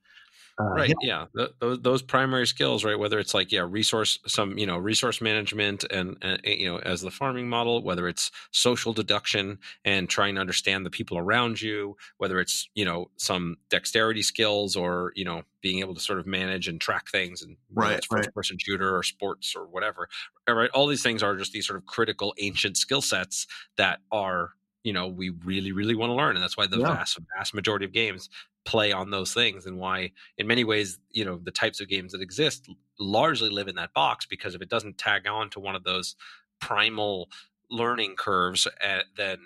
Uh, 0.61 0.65
right. 0.65 0.93
Yeah. 1.01 1.25
yeah. 1.35 1.47
those, 1.59 1.81
those 1.81 2.03
primary 2.03 2.47
skills, 2.47 2.85
right? 2.85 2.99
Whether 2.99 3.19
it's 3.19 3.33
like, 3.33 3.51
yeah, 3.51 3.67
resource, 3.67 4.19
some, 4.27 4.59
you 4.59 4.67
know, 4.67 4.77
resource 4.77 5.23
management 5.23 5.85
and, 5.91 6.19
and, 6.21 6.39
you 6.45 6.71
know, 6.71 6.79
as 6.81 7.01
the 7.01 7.11
farming 7.11 7.49
model, 7.49 7.83
whether 7.83 8.07
it's 8.07 8.31
social 8.51 8.93
deduction 8.93 9.61
and 9.83 10.11
trying 10.11 10.35
to 10.35 10.43
understand 10.43 10.85
the 10.85 10.91
people 10.91 11.17
around 11.17 11.63
you, 11.63 11.97
whether 12.19 12.39
it's, 12.39 12.69
you 12.75 12.85
know, 12.85 13.11
some 13.17 13.57
dexterity 13.71 14.23
skills 14.23 14.77
or, 14.77 15.13
you 15.17 15.25
know, 15.25 15.41
being 15.63 15.79
able 15.79 15.95
to 15.95 16.01
sort 16.01 16.19
of 16.19 16.27
manage 16.27 16.69
and 16.69 16.83
track 16.83 17.09
things 17.09 17.41
and 17.41 17.57
right, 17.73 18.05
first 18.05 18.13
right. 18.13 18.35
person 18.35 18.59
shooter 18.61 18.95
or 18.95 19.03
sports 19.03 19.55
or 19.57 19.67
whatever. 19.67 20.07
Right. 20.47 20.69
All 20.75 20.87
these 20.87 21.03
things 21.03 21.23
are 21.23 21.35
just 21.37 21.53
these 21.53 21.67
sort 21.67 21.79
of 21.79 21.87
critical 21.87 22.35
ancient 22.39 22.77
skill 22.77 23.01
sets 23.01 23.47
that 23.79 24.01
are 24.13 24.51
you 24.83 24.93
know 24.93 25.09
we 25.09 25.31
really 25.45 25.73
really 25.73 25.95
want 25.95 26.11
to 26.11 26.15
learn 26.15 26.37
and 26.37 26.43
that's 26.43 26.57
why 26.57 26.67
the 26.67 26.79
yeah. 26.79 26.95
vast 26.95 27.19
vast 27.37 27.55
majority 27.55 27.85
of 27.85 27.93
games 27.93 28.29
play 28.65 28.93
on 28.93 29.11
those 29.11 29.33
things 29.33 29.67
and 29.67 29.79
why 29.79 30.11
in 30.39 30.47
many 30.47 30.65
ways 30.65 30.99
you 31.11 31.25
know 31.25 31.41
the 31.43 31.51
types 31.51 31.81
of 31.81 31.89
games 31.89 32.13
that 32.13 32.21
exist 32.21 32.69
largely 32.99 33.51
live 33.51 33.69
in 33.69 33.75
that 33.75 33.93
box 33.95 34.27
because 34.27 34.55
if 34.55 34.63
it 34.63 34.69
doesn't 34.69 34.99
tag 34.99 35.27
on 35.27 35.51
to 35.51 35.61
one 35.61 35.75
of 35.75 35.85
those 35.85 36.17
primal 36.61 37.29
learning 37.71 38.15
curves 38.17 38.67
uh, 38.67 39.01
then 39.17 39.39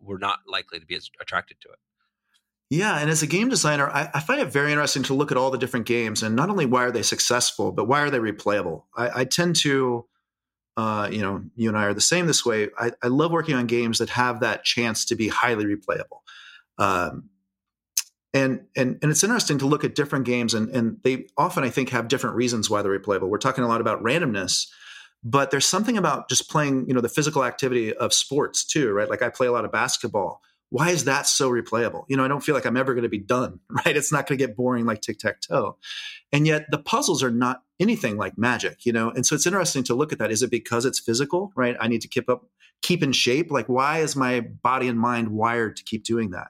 we're 0.00 0.18
not 0.18 0.40
likely 0.46 0.78
to 0.78 0.86
be 0.86 0.94
as 0.94 1.10
attracted 1.20 1.56
to 1.60 1.68
it 1.68 1.78
yeah, 2.70 3.00
and 3.00 3.10
as 3.10 3.22
a 3.22 3.26
game 3.26 3.50
designer, 3.50 3.90
I, 3.90 4.08
I, 4.14 4.20
find 4.20 4.40
it 4.40 4.50
very 4.50 4.72
interesting 4.72 5.02
to 5.02 5.12
look 5.12 5.30
at 5.30 5.36
all 5.36 5.50
the 5.50 5.58
different 5.58 5.84
games 5.84 6.22
and 6.22 6.34
not 6.34 6.48
only 6.48 6.64
why 6.64 6.84
are 6.84 6.90
they 6.90 7.02
successful, 7.02 7.70
but 7.70 7.84
why 7.84 8.00
are 8.00 8.08
they 8.08 8.18
replayable. 8.18 8.84
I, 8.96 9.20
I 9.20 9.24
tend 9.26 9.56
to 9.56 10.06
uh, 10.76 11.08
you 11.10 11.20
know, 11.20 11.42
you 11.54 11.68
and 11.68 11.76
I 11.76 11.84
are 11.84 11.94
the 11.94 12.00
same 12.00 12.26
this 12.26 12.46
way. 12.46 12.68
I, 12.78 12.92
I, 13.02 13.08
love 13.08 13.30
working 13.30 13.54
on 13.54 13.66
games 13.66 13.98
that 13.98 14.08
have 14.10 14.40
that 14.40 14.64
chance 14.64 15.04
to 15.06 15.14
be 15.14 15.28
highly 15.28 15.66
replayable. 15.66 16.20
Um, 16.78 17.28
and, 18.32 18.62
and, 18.74 18.98
and 19.02 19.10
it's 19.10 19.22
interesting 19.22 19.58
to 19.58 19.66
look 19.66 19.84
at 19.84 19.94
different 19.94 20.24
games 20.24 20.54
and, 20.54 20.70
and 20.70 20.96
they 21.04 21.26
often, 21.36 21.64
I 21.64 21.68
think, 21.68 21.90
have 21.90 22.08
different 22.08 22.36
reasons 22.36 22.70
why 22.70 22.80
they're 22.80 22.98
replayable. 22.98 23.28
We're 23.28 23.36
talking 23.36 23.64
a 23.64 23.68
lot 23.68 23.82
about 23.82 24.02
randomness, 24.02 24.68
but 25.22 25.50
there's 25.50 25.66
something 25.66 25.98
about 25.98 26.30
just 26.30 26.48
playing, 26.48 26.86
you 26.88 26.94
know, 26.94 27.02
the 27.02 27.10
physical 27.10 27.44
activity 27.44 27.92
of 27.94 28.14
sports 28.14 28.64
too, 28.64 28.92
right? 28.92 29.10
Like 29.10 29.20
I 29.20 29.28
play 29.28 29.48
a 29.48 29.52
lot 29.52 29.66
of 29.66 29.72
basketball 29.72 30.40
why 30.72 30.88
is 30.88 31.04
that 31.04 31.26
so 31.26 31.50
replayable? 31.50 32.04
You 32.08 32.16
know, 32.16 32.24
I 32.24 32.28
don't 32.28 32.40
feel 32.40 32.54
like 32.54 32.64
I'm 32.64 32.78
ever 32.78 32.94
going 32.94 33.02
to 33.02 33.10
be 33.10 33.18
done, 33.18 33.60
right? 33.68 33.94
It's 33.94 34.10
not 34.10 34.26
going 34.26 34.38
to 34.38 34.46
get 34.46 34.56
boring 34.56 34.86
like 34.86 35.02
tic 35.02 35.18
tac 35.18 35.42
toe. 35.42 35.76
And 36.32 36.46
yet 36.46 36.64
the 36.70 36.78
puzzles 36.78 37.22
are 37.22 37.30
not 37.30 37.62
anything 37.82 38.16
like 38.16 38.38
magic, 38.38 38.86
you 38.86 38.92
know? 38.92 39.10
And 39.10 39.26
so 39.26 39.34
it's 39.34 39.46
interesting 39.46 39.84
to 39.84 39.94
look 39.94 40.12
at 40.12 40.18
that. 40.18 40.30
Is 40.30 40.42
it 40.42 40.50
because 40.50 40.84
it's 40.84 40.98
physical, 40.98 41.52
right? 41.54 41.76
I 41.80 41.88
need 41.88 42.00
to 42.02 42.08
keep 42.08 42.30
up, 42.30 42.46
keep 42.80 43.02
in 43.02 43.12
shape. 43.12 43.50
Like, 43.50 43.68
why 43.68 43.98
is 43.98 44.16
my 44.16 44.40
body 44.40 44.88
and 44.88 44.98
mind 44.98 45.28
wired 45.28 45.76
to 45.76 45.84
keep 45.84 46.04
doing 46.04 46.30
that? 46.30 46.48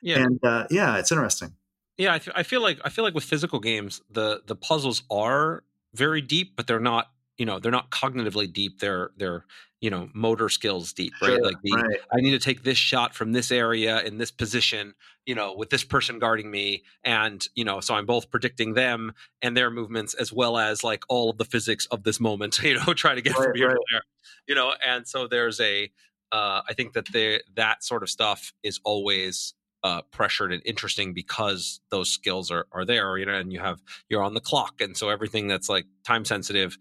Yeah. 0.00 0.20
And 0.20 0.44
uh, 0.44 0.66
yeah, 0.70 0.96
it's 0.96 1.12
interesting. 1.12 1.54
Yeah. 1.96 2.14
I, 2.14 2.18
th- 2.18 2.36
I 2.36 2.44
feel 2.44 2.62
like, 2.62 2.78
I 2.84 2.88
feel 2.88 3.04
like 3.04 3.14
with 3.14 3.24
physical 3.24 3.60
games, 3.60 4.00
the, 4.10 4.42
the 4.46 4.56
puzzles 4.56 5.02
are 5.10 5.64
very 5.94 6.22
deep, 6.22 6.56
but 6.56 6.66
they're 6.66 6.80
not 6.80 7.08
you 7.38 7.46
know 7.46 7.58
they're 7.58 7.72
not 7.72 7.90
cognitively 7.90 8.52
deep 8.52 8.80
they're 8.80 9.10
they're 9.16 9.44
you 9.80 9.90
know 9.90 10.08
motor 10.12 10.48
skills 10.48 10.92
deep 10.92 11.12
right? 11.22 11.28
Sure, 11.28 11.44
like 11.44 11.56
the 11.62 11.72
right. 11.72 12.00
i 12.12 12.20
need 12.20 12.32
to 12.32 12.38
take 12.38 12.64
this 12.64 12.78
shot 12.78 13.14
from 13.14 13.32
this 13.32 13.52
area 13.52 14.02
in 14.02 14.18
this 14.18 14.32
position 14.32 14.94
you 15.24 15.34
know 15.34 15.54
with 15.54 15.70
this 15.70 15.84
person 15.84 16.18
guarding 16.18 16.50
me 16.50 16.82
and 17.04 17.46
you 17.54 17.64
know 17.64 17.78
so 17.78 17.94
i'm 17.94 18.06
both 18.06 18.30
predicting 18.30 18.74
them 18.74 19.12
and 19.40 19.56
their 19.56 19.70
movements 19.70 20.14
as 20.14 20.32
well 20.32 20.58
as 20.58 20.82
like 20.82 21.04
all 21.08 21.30
of 21.30 21.38
the 21.38 21.44
physics 21.44 21.86
of 21.86 22.02
this 22.02 22.18
moment 22.18 22.58
you 22.62 22.74
know 22.74 22.92
trying 22.94 23.16
to 23.16 23.22
get 23.22 23.38
right, 23.38 23.44
from 23.44 23.56
here 23.56 23.68
to 23.68 23.80
there 23.92 24.02
you 24.48 24.54
know? 24.54 24.72
And 24.84 25.06
so 25.06 25.28
there's 25.28 25.60
a 25.60 25.90
uh, 26.32 26.60
I 26.68 26.74
think 26.74 26.94
that 26.94 27.06
the 27.06 27.42
that 27.54 27.84
sort 27.84 28.02
of 28.02 28.10
stuff 28.10 28.52
is 28.62 28.80
always 28.84 29.54
uh, 29.84 30.02
pressured 30.10 30.52
and 30.52 30.60
interesting 30.64 31.14
because 31.14 31.80
those 31.90 32.10
skills 32.10 32.50
are 32.50 32.66
are 32.72 32.84
there, 32.84 33.16
you 33.16 33.26
know, 33.26 33.34
and 33.34 33.52
you 33.52 33.60
have 33.60 33.80
you're 34.08 34.22
on 34.22 34.34
the 34.34 34.40
clock, 34.40 34.80
and 34.80 34.96
so 34.96 35.08
everything 35.08 35.46
that's 35.46 35.68
like 35.68 35.86
time 36.04 36.24
sensitive 36.24 36.76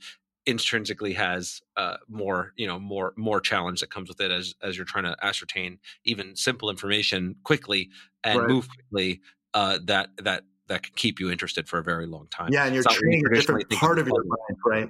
intrinsically 0.47 1.13
has 1.13 1.62
uh, 1.75 1.97
more 2.07 2.53
you 2.55 2.65
know 2.65 2.79
more 2.79 3.13
more 3.17 3.39
challenge 3.41 3.81
that 3.81 3.91
comes 3.91 4.07
with 4.07 4.21
it 4.21 4.31
as 4.31 4.55
as 4.63 4.77
you're 4.77 4.86
trying 4.86 5.03
to 5.03 5.15
ascertain 5.21 5.77
even 6.05 6.36
simple 6.36 6.69
information 6.69 7.36
quickly 7.43 7.89
and 8.23 8.39
right. 8.39 8.47
move 8.47 8.67
quickly 8.69 9.21
uh, 9.53 9.77
that 9.83 10.10
that 10.17 10.43
that 10.67 10.83
can 10.83 10.93
keep 10.95 11.19
you 11.19 11.29
interested 11.29 11.67
for 11.67 11.79
a 11.79 11.83
very 11.83 12.07
long 12.07 12.27
time. 12.29 12.49
Yeah, 12.51 12.65
and 12.65 12.73
you're 12.73 12.83
training 12.83 13.25
a 13.25 13.36
different 13.36 13.69
part 13.71 13.99
of 13.99 14.07
your 14.07 14.23
mind, 14.23 14.60
right? 14.65 14.89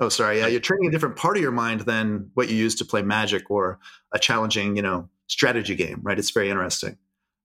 Oh, 0.00 0.08
sorry. 0.08 0.38
Yeah, 0.38 0.46
you're 0.46 0.60
training 0.60 0.88
a 0.88 0.90
different 0.90 1.16
part 1.16 1.36
of 1.36 1.42
your 1.42 1.52
mind 1.52 1.80
than 1.82 2.30
what 2.34 2.48
you 2.48 2.56
use 2.56 2.74
to 2.76 2.84
play 2.84 3.02
Magic 3.02 3.50
or 3.50 3.78
a 4.12 4.18
challenging, 4.18 4.74
you 4.74 4.82
know, 4.82 5.08
strategy 5.26 5.74
game, 5.74 6.00
right? 6.02 6.18
It's 6.18 6.30
very 6.30 6.50
interesting. 6.50 6.96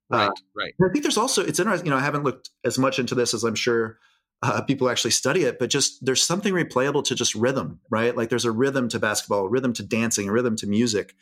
Right, 0.10 0.28
uh, 0.28 0.32
right. 0.56 0.74
I 0.82 0.90
think 0.92 1.04
there's 1.04 1.18
also 1.18 1.44
it's 1.44 1.60
interesting. 1.60 1.88
You 1.88 1.92
know, 1.92 1.98
I 1.98 2.02
haven't 2.02 2.24
looked 2.24 2.50
as 2.64 2.78
much 2.78 3.00
into 3.00 3.16
this 3.16 3.34
as 3.34 3.44
I'm 3.44 3.56
sure 3.56 4.00
uh, 4.44 4.62
people 4.62 4.90
actually 4.90 5.12
study 5.12 5.44
it, 5.44 5.58
but 5.60 5.70
just 5.70 6.06
there's 6.06 6.24
something 6.24 6.54
replayable 6.54 7.04
to 7.04 7.16
just 7.16 7.34
rhythm, 7.34 7.80
right? 7.90 8.16
Like 8.16 8.30
there's 8.30 8.46
a 8.46 8.52
rhythm 8.52 8.88
to 8.90 9.00
basketball, 9.00 9.46
a 9.46 9.50
rhythm 9.50 9.74
to 9.74 9.84
dancing, 9.84 10.30
a 10.30 10.32
rhythm 10.32 10.56
to 10.58 10.68
music 10.68 11.16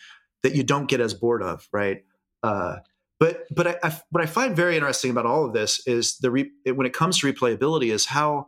that 0.44 0.56
you 0.56 0.64
don't 0.64 0.88
get 0.88 1.00
as 1.00 1.14
bored 1.14 1.42
of, 1.42 1.68
right? 1.72 2.04
Uh, 2.44 2.78
but 3.20 3.46
but 3.50 3.68
I, 3.68 3.78
I, 3.84 4.02
what 4.12 4.24
I 4.24 4.28
find 4.28 4.56
very 4.56 4.76
interesting 4.76 5.12
about 5.12 5.26
all 5.26 5.46
of 5.46 5.54
this 5.54 5.86
is 5.88 6.18
the 6.18 6.30
re, 6.30 6.52
when 6.66 6.86
it 6.86 6.94
comes 6.94 7.20
to 7.20 7.32
replayability 7.32 7.92
is 7.92 8.06
how 8.06 8.48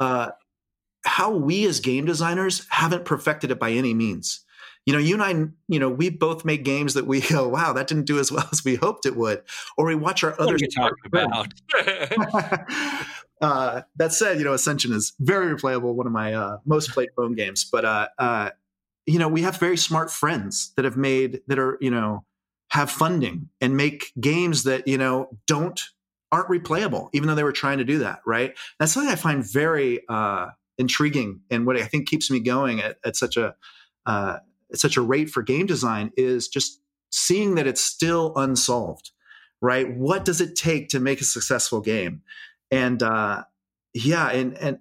uh, 0.00 0.30
how 1.04 1.30
we 1.30 1.66
as 1.66 1.80
game 1.80 2.04
designers 2.04 2.66
haven't 2.70 3.04
perfected 3.04 3.50
it 3.50 3.58
by 3.58 3.70
any 3.70 3.94
means. 3.94 4.44
You 4.86 4.92
know, 4.92 5.00
you 5.00 5.14
and 5.14 5.22
I, 5.22 5.30
you 5.68 5.80
know, 5.80 5.88
we 5.90 6.10
both 6.10 6.44
make 6.44 6.64
games 6.64 6.94
that 6.94 7.06
we 7.06 7.20
go, 7.28 7.48
wow, 7.48 7.72
that 7.72 7.88
didn't 7.88 8.06
do 8.06 8.18
as 8.18 8.32
well 8.32 8.48
as 8.52 8.64
we 8.64 8.76
hoped 8.76 9.04
it 9.04 9.16
would, 9.16 9.42
or 9.76 9.86
we 9.86 9.94
watch 9.94 10.24
our 10.24 10.40
other. 10.40 10.56
talking 10.58 10.96
about? 11.04 11.52
uh, 13.40 13.82
that 13.96 14.12
said, 14.12 14.38
you 14.38 14.44
know, 14.44 14.54
Ascension 14.54 14.92
is 14.92 15.12
very 15.20 15.54
replayable, 15.54 15.94
one 15.94 16.06
of 16.06 16.12
my 16.12 16.32
uh, 16.32 16.58
most 16.64 16.90
played 16.90 17.10
phone 17.16 17.34
games. 17.34 17.68
But 17.70 17.84
uh, 17.84 18.08
uh, 18.18 18.50
you 19.06 19.18
know, 19.18 19.28
we 19.28 19.42
have 19.42 19.58
very 19.58 19.76
smart 19.76 20.10
friends 20.10 20.72
that 20.76 20.84
have 20.84 20.96
made 20.96 21.40
that 21.46 21.58
are, 21.58 21.78
you 21.80 21.90
know, 21.90 22.24
have 22.70 22.90
funding 22.90 23.48
and 23.60 23.76
make 23.76 24.12
games 24.20 24.64
that 24.64 24.88
you 24.88 24.98
know 24.98 25.28
don't 25.46 25.80
aren't 26.32 26.48
replayable, 26.48 27.08
even 27.12 27.28
though 27.28 27.34
they 27.34 27.44
were 27.44 27.52
trying 27.52 27.78
to 27.78 27.84
do 27.84 27.98
that. 27.98 28.20
Right? 28.26 28.56
That's 28.78 28.92
something 28.92 29.10
I 29.10 29.16
find 29.16 29.44
very 29.44 30.00
uh, 30.08 30.48
intriguing, 30.78 31.40
and 31.50 31.66
what 31.66 31.76
I 31.76 31.84
think 31.84 32.08
keeps 32.08 32.30
me 32.30 32.40
going 32.40 32.80
at, 32.80 32.96
at 33.04 33.16
such 33.16 33.36
a 33.36 33.54
uh, 34.06 34.38
at 34.72 34.78
such 34.78 34.96
a 34.96 35.02
rate 35.02 35.28
for 35.28 35.42
game 35.42 35.66
design 35.66 36.10
is 36.16 36.48
just 36.48 36.80
seeing 37.10 37.54
that 37.56 37.66
it's 37.66 37.82
still 37.82 38.32
unsolved. 38.34 39.10
Right? 39.60 39.94
What 39.94 40.24
does 40.24 40.40
it 40.40 40.54
take 40.56 40.88
to 40.90 41.00
make 41.00 41.20
a 41.20 41.24
successful 41.24 41.80
game? 41.80 42.22
And 42.70 43.02
uh, 43.02 43.44
yeah, 43.94 44.28
and 44.28 44.56
and 44.58 44.78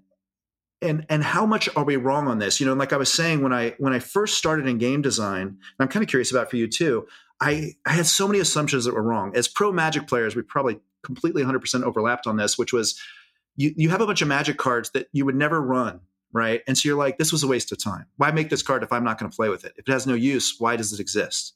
and 0.81 1.05
and 1.09 1.23
how 1.23 1.45
much 1.45 1.69
are 1.75 1.85
we 1.85 1.95
wrong 1.95 2.27
on 2.27 2.37
this 2.37 2.59
you 2.59 2.65
know 2.65 2.73
like 2.73 2.91
i 2.91 2.97
was 2.97 3.11
saying 3.11 3.41
when 3.41 3.53
i 3.53 3.73
when 3.77 3.93
i 3.93 3.97
first 3.99 4.37
started 4.37 4.67
in 4.67 4.77
game 4.77 5.01
design 5.01 5.47
and 5.47 5.57
i'm 5.79 5.87
kind 5.87 6.03
of 6.03 6.09
curious 6.09 6.31
about 6.31 6.49
for 6.49 6.57
you 6.57 6.67
too 6.67 7.07
I, 7.41 7.73
I 7.85 7.91
had 7.91 8.05
so 8.05 8.27
many 8.27 8.39
assumptions 8.39 8.85
that 8.85 8.93
were 8.93 9.01
wrong. 9.01 9.35
As 9.35 9.47
pro 9.47 9.71
Magic 9.71 10.07
players, 10.07 10.35
we 10.35 10.41
probably 10.41 10.79
completely 11.03 11.43
100% 11.43 11.83
overlapped 11.83 12.27
on 12.27 12.37
this, 12.37 12.57
which 12.57 12.73
was 12.73 12.99
you, 13.55 13.73
you 13.75 13.89
have 13.89 14.01
a 14.01 14.05
bunch 14.05 14.21
of 14.21 14.27
Magic 14.27 14.57
cards 14.57 14.91
that 14.91 15.07
you 15.11 15.25
would 15.25 15.35
never 15.35 15.61
run, 15.61 15.99
right? 16.31 16.61
And 16.67 16.77
so 16.77 16.87
you're 16.87 16.97
like, 16.97 17.17
this 17.17 17.31
was 17.31 17.43
a 17.43 17.47
waste 17.47 17.71
of 17.71 17.83
time. 17.83 18.05
Why 18.17 18.31
make 18.31 18.49
this 18.49 18.63
card 18.63 18.83
if 18.83 18.91
I'm 18.91 19.03
not 19.03 19.17
going 19.17 19.29
to 19.29 19.35
play 19.35 19.49
with 19.49 19.65
it? 19.65 19.73
If 19.77 19.87
it 19.87 19.91
has 19.91 20.07
no 20.07 20.13
use, 20.13 20.55
why 20.59 20.75
does 20.75 20.93
it 20.93 20.99
exist? 20.99 21.53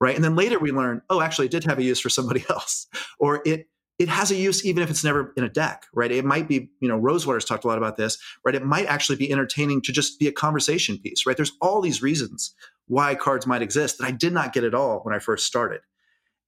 Right. 0.00 0.16
And 0.16 0.24
then 0.24 0.34
later 0.34 0.58
we 0.58 0.72
learn, 0.72 1.00
oh, 1.10 1.20
actually, 1.20 1.46
it 1.46 1.52
did 1.52 1.64
have 1.64 1.78
a 1.78 1.82
use 1.82 2.00
for 2.00 2.08
somebody 2.08 2.44
else, 2.50 2.88
or 3.18 3.40
it 3.44 3.68
it 4.02 4.08
has 4.08 4.32
a 4.32 4.34
use 4.34 4.64
even 4.66 4.82
if 4.82 4.90
it's 4.90 5.04
never 5.04 5.32
in 5.36 5.44
a 5.44 5.48
deck, 5.48 5.86
right? 5.94 6.10
It 6.10 6.24
might 6.24 6.48
be, 6.48 6.68
you 6.80 6.88
know, 6.88 6.96
Rosewater's 6.96 7.44
talked 7.44 7.62
a 7.62 7.68
lot 7.68 7.78
about 7.78 7.96
this, 7.96 8.18
right? 8.44 8.54
It 8.54 8.64
might 8.64 8.86
actually 8.86 9.14
be 9.14 9.30
entertaining 9.30 9.80
to 9.82 9.92
just 9.92 10.18
be 10.18 10.26
a 10.26 10.32
conversation 10.32 10.98
piece, 10.98 11.24
right? 11.24 11.36
There's 11.36 11.52
all 11.60 11.80
these 11.80 12.02
reasons 12.02 12.52
why 12.88 13.14
cards 13.14 13.46
might 13.46 13.62
exist 13.62 13.98
that 13.98 14.06
I 14.06 14.10
did 14.10 14.32
not 14.32 14.52
get 14.52 14.64
at 14.64 14.74
all 14.74 15.00
when 15.04 15.14
I 15.14 15.20
first 15.20 15.46
started. 15.46 15.82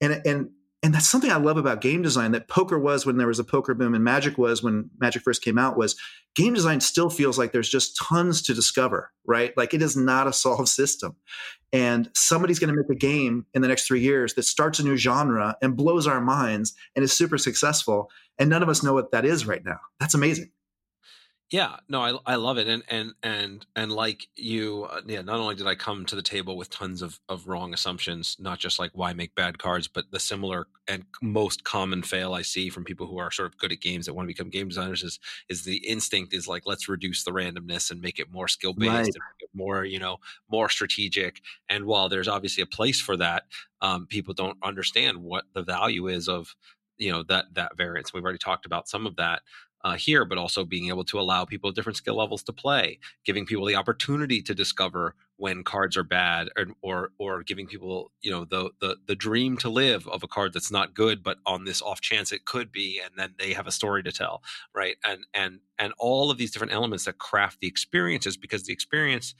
And 0.00 0.20
and 0.26 0.50
and 0.84 0.94
that's 0.94 1.08
something 1.08 1.32
I 1.32 1.38
love 1.38 1.56
about 1.56 1.80
game 1.80 2.02
design 2.02 2.32
that 2.32 2.46
poker 2.46 2.78
was 2.78 3.06
when 3.06 3.16
there 3.16 3.26
was 3.26 3.38
a 3.38 3.44
poker 3.44 3.72
boom 3.72 3.94
and 3.94 4.04
magic 4.04 4.36
was 4.36 4.62
when 4.62 4.90
magic 5.00 5.22
first 5.22 5.42
came 5.42 5.56
out 5.56 5.78
was 5.78 5.96
game 6.34 6.52
design 6.52 6.78
still 6.78 7.08
feels 7.08 7.38
like 7.38 7.52
there's 7.52 7.70
just 7.70 7.96
tons 7.96 8.42
to 8.42 8.52
discover, 8.52 9.10
right? 9.24 9.56
Like 9.56 9.72
it 9.72 9.80
is 9.80 9.96
not 9.96 10.26
a 10.26 10.32
solved 10.34 10.68
system. 10.68 11.16
And 11.72 12.10
somebody's 12.14 12.58
going 12.58 12.68
to 12.68 12.76
make 12.76 12.94
a 12.94 12.98
game 12.98 13.46
in 13.54 13.62
the 13.62 13.68
next 13.68 13.86
3 13.86 13.98
years 13.98 14.34
that 14.34 14.42
starts 14.42 14.78
a 14.78 14.84
new 14.84 14.98
genre 14.98 15.56
and 15.62 15.74
blows 15.74 16.06
our 16.06 16.20
minds 16.20 16.74
and 16.94 17.02
is 17.02 17.16
super 17.16 17.38
successful 17.38 18.10
and 18.38 18.50
none 18.50 18.62
of 18.62 18.68
us 18.68 18.82
know 18.82 18.92
what 18.92 19.10
that 19.12 19.24
is 19.24 19.46
right 19.46 19.64
now. 19.64 19.78
That's 19.98 20.14
amazing. 20.14 20.50
Yeah, 21.50 21.76
no, 21.88 22.00
I 22.00 22.32
I 22.32 22.34
love 22.36 22.56
it, 22.58 22.66
and 22.68 22.82
and 22.88 23.12
and 23.22 23.66
and 23.76 23.92
like 23.92 24.28
you, 24.34 24.84
uh, 24.90 25.02
yeah. 25.06 25.20
Not 25.20 25.38
only 25.38 25.54
did 25.54 25.66
I 25.66 25.74
come 25.74 26.06
to 26.06 26.16
the 26.16 26.22
table 26.22 26.56
with 26.56 26.70
tons 26.70 27.02
of 27.02 27.20
of 27.28 27.46
wrong 27.46 27.74
assumptions, 27.74 28.36
not 28.40 28.58
just 28.58 28.78
like 28.78 28.90
why 28.94 29.12
make 29.12 29.34
bad 29.34 29.58
cards, 29.58 29.86
but 29.86 30.10
the 30.10 30.18
similar 30.18 30.66
and 30.88 31.04
most 31.22 31.62
common 31.62 32.02
fail 32.02 32.32
I 32.32 32.42
see 32.42 32.70
from 32.70 32.84
people 32.84 33.06
who 33.06 33.18
are 33.18 33.30
sort 33.30 33.46
of 33.46 33.58
good 33.58 33.72
at 33.72 33.80
games 33.80 34.06
that 34.06 34.14
want 34.14 34.26
to 34.26 34.34
become 34.34 34.48
game 34.48 34.68
designers 34.68 35.02
is 35.02 35.20
is 35.48 35.64
the 35.64 35.76
instinct 35.86 36.32
is 36.32 36.48
like 36.48 36.62
let's 36.66 36.88
reduce 36.88 37.24
the 37.24 37.30
randomness 37.30 37.90
and 37.90 38.00
make 38.00 38.18
it 38.18 38.32
more 38.32 38.48
skill 38.48 38.72
based, 38.72 39.12
right. 39.20 39.48
more 39.52 39.84
you 39.84 39.98
know 39.98 40.16
more 40.50 40.70
strategic. 40.70 41.42
And 41.68 41.84
while 41.84 42.08
there's 42.08 42.28
obviously 42.28 42.62
a 42.62 42.66
place 42.66 43.00
for 43.00 43.16
that, 43.18 43.44
um, 43.82 44.06
people 44.06 44.32
don't 44.34 44.58
understand 44.62 45.18
what 45.18 45.44
the 45.52 45.62
value 45.62 46.08
is 46.08 46.26
of 46.26 46.56
you 46.96 47.12
know 47.12 47.22
that 47.24 47.46
that 47.52 47.76
variance. 47.76 48.12
We've 48.12 48.24
already 48.24 48.38
talked 48.38 48.66
about 48.66 48.88
some 48.88 49.06
of 49.06 49.16
that 49.16 49.42
uh, 49.84 49.94
here, 49.94 50.24
but 50.24 50.38
also 50.38 50.64
being 50.64 50.88
able 50.88 51.04
to 51.04 51.20
allow 51.20 51.44
people 51.44 51.68
at 51.70 51.76
different 51.76 51.96
skill 51.96 52.16
levels 52.16 52.42
to 52.42 52.52
play, 52.52 52.98
giving 53.24 53.46
people 53.46 53.66
the 53.66 53.76
opportunity 53.76 54.42
to 54.42 54.54
discover 54.54 55.14
when 55.36 55.62
cards 55.62 55.96
are 55.96 56.04
bad, 56.04 56.48
or 56.56 56.66
or, 56.82 57.10
or 57.18 57.42
giving 57.42 57.66
people 57.66 58.10
you 58.22 58.30
know 58.30 58.44
the, 58.44 58.70
the 58.80 58.96
the 59.06 59.14
dream 59.14 59.56
to 59.58 59.68
live 59.68 60.08
of 60.08 60.22
a 60.22 60.28
card 60.28 60.52
that's 60.52 60.70
not 60.70 60.94
good, 60.94 61.22
but 61.22 61.36
on 61.46 61.64
this 61.64 61.82
off 61.82 62.00
chance 62.00 62.32
it 62.32 62.46
could 62.46 62.72
be, 62.72 63.00
and 63.04 63.12
then 63.16 63.34
they 63.38 63.52
have 63.52 63.66
a 63.66 63.72
story 63.72 64.02
to 64.02 64.12
tell, 64.12 64.42
right? 64.74 64.96
And 65.04 65.26
and 65.34 65.60
and 65.78 65.92
all 65.98 66.30
of 66.30 66.38
these 66.38 66.50
different 66.50 66.72
elements 66.72 67.04
that 67.04 67.18
craft 67.18 67.60
the 67.60 67.66
experiences, 67.66 68.36
because 68.36 68.64
the 68.64 68.72
experience 68.72 69.34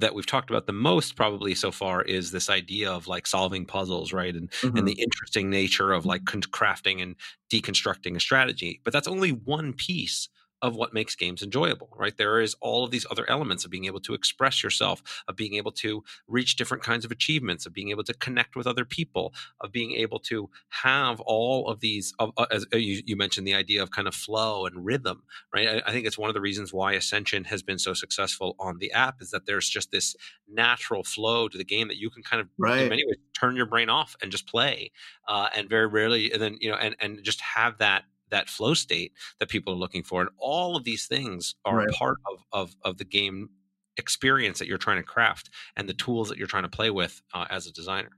that 0.00 0.14
we've 0.14 0.26
talked 0.26 0.50
about 0.50 0.66
the 0.66 0.72
most 0.72 1.16
probably 1.16 1.54
so 1.54 1.70
far 1.70 2.02
is 2.02 2.30
this 2.30 2.48
idea 2.48 2.90
of 2.90 3.06
like 3.06 3.26
solving 3.26 3.64
puzzles 3.64 4.12
right 4.12 4.34
and 4.34 4.50
mm-hmm. 4.50 4.76
and 4.76 4.86
the 4.86 5.00
interesting 5.00 5.50
nature 5.50 5.92
of 5.92 6.06
like 6.06 6.24
crafting 6.24 7.02
and 7.02 7.16
deconstructing 7.52 8.16
a 8.16 8.20
strategy 8.20 8.80
but 8.84 8.92
that's 8.92 9.08
only 9.08 9.30
one 9.30 9.72
piece 9.72 10.28
of 10.62 10.74
what 10.74 10.92
makes 10.92 11.14
games 11.14 11.42
enjoyable, 11.42 11.88
right? 11.96 12.16
There 12.16 12.40
is 12.40 12.56
all 12.60 12.84
of 12.84 12.90
these 12.90 13.06
other 13.10 13.28
elements 13.30 13.64
of 13.64 13.70
being 13.70 13.84
able 13.84 14.00
to 14.00 14.14
express 14.14 14.62
yourself, 14.62 15.02
of 15.28 15.36
being 15.36 15.54
able 15.54 15.72
to 15.72 16.02
reach 16.26 16.56
different 16.56 16.82
kinds 16.82 17.04
of 17.04 17.10
achievements, 17.10 17.66
of 17.66 17.72
being 17.72 17.90
able 17.90 18.04
to 18.04 18.14
connect 18.14 18.56
with 18.56 18.66
other 18.66 18.84
people, 18.84 19.32
of 19.60 19.72
being 19.72 19.92
able 19.92 20.18
to 20.20 20.50
have 20.70 21.20
all 21.20 21.68
of 21.68 21.80
these. 21.80 22.12
Uh, 22.18 22.30
as 22.50 22.66
uh, 22.72 22.76
you, 22.76 23.02
you, 23.06 23.16
mentioned, 23.16 23.46
the 23.46 23.54
idea 23.54 23.82
of 23.82 23.90
kind 23.90 24.08
of 24.08 24.14
flow 24.14 24.66
and 24.66 24.84
rhythm, 24.84 25.22
right? 25.54 25.68
I, 25.68 25.82
I, 25.86 25.92
think 25.92 26.06
it's 26.06 26.18
one 26.18 26.30
of 26.30 26.34
the 26.34 26.40
reasons 26.40 26.72
why 26.72 26.92
Ascension 26.92 27.44
has 27.44 27.62
been 27.62 27.78
so 27.78 27.94
successful 27.94 28.56
on 28.58 28.78
the 28.78 28.92
app 28.92 29.22
is 29.22 29.30
that 29.30 29.46
there's 29.46 29.68
just 29.68 29.90
this 29.90 30.16
natural 30.52 31.04
flow 31.04 31.48
to 31.48 31.58
the 31.58 31.64
game 31.64 31.88
that 31.88 31.98
you 31.98 32.10
can 32.10 32.22
kind 32.22 32.40
of, 32.40 32.48
right. 32.58 32.82
in 32.82 32.88
many 32.88 33.04
ways, 33.04 33.16
turn 33.38 33.56
your 33.56 33.66
brain 33.66 33.88
off 33.88 34.16
and 34.22 34.32
just 34.32 34.46
play, 34.46 34.90
uh, 35.28 35.48
and 35.54 35.68
very 35.68 35.86
rarely, 35.86 36.32
and 36.32 36.42
then 36.42 36.56
you 36.60 36.70
know, 36.70 36.76
and 36.76 36.96
and 37.00 37.22
just 37.22 37.40
have 37.40 37.78
that 37.78 38.04
that 38.30 38.48
flow 38.48 38.74
state 38.74 39.12
that 39.40 39.48
people 39.48 39.72
are 39.72 39.76
looking 39.76 40.02
for. 40.02 40.20
And 40.20 40.30
all 40.38 40.76
of 40.76 40.84
these 40.84 41.06
things 41.06 41.54
are 41.64 41.78
right. 41.78 41.88
part 41.90 42.18
of, 42.30 42.44
of, 42.52 42.76
of 42.84 42.98
the 42.98 43.04
game 43.04 43.50
experience 43.96 44.58
that 44.58 44.68
you're 44.68 44.78
trying 44.78 44.98
to 44.98 45.02
craft 45.02 45.50
and 45.76 45.88
the 45.88 45.94
tools 45.94 46.28
that 46.28 46.38
you're 46.38 46.46
trying 46.46 46.62
to 46.62 46.68
play 46.68 46.90
with 46.90 47.20
uh, 47.34 47.46
as 47.50 47.66
a 47.66 47.72
designer. 47.72 48.10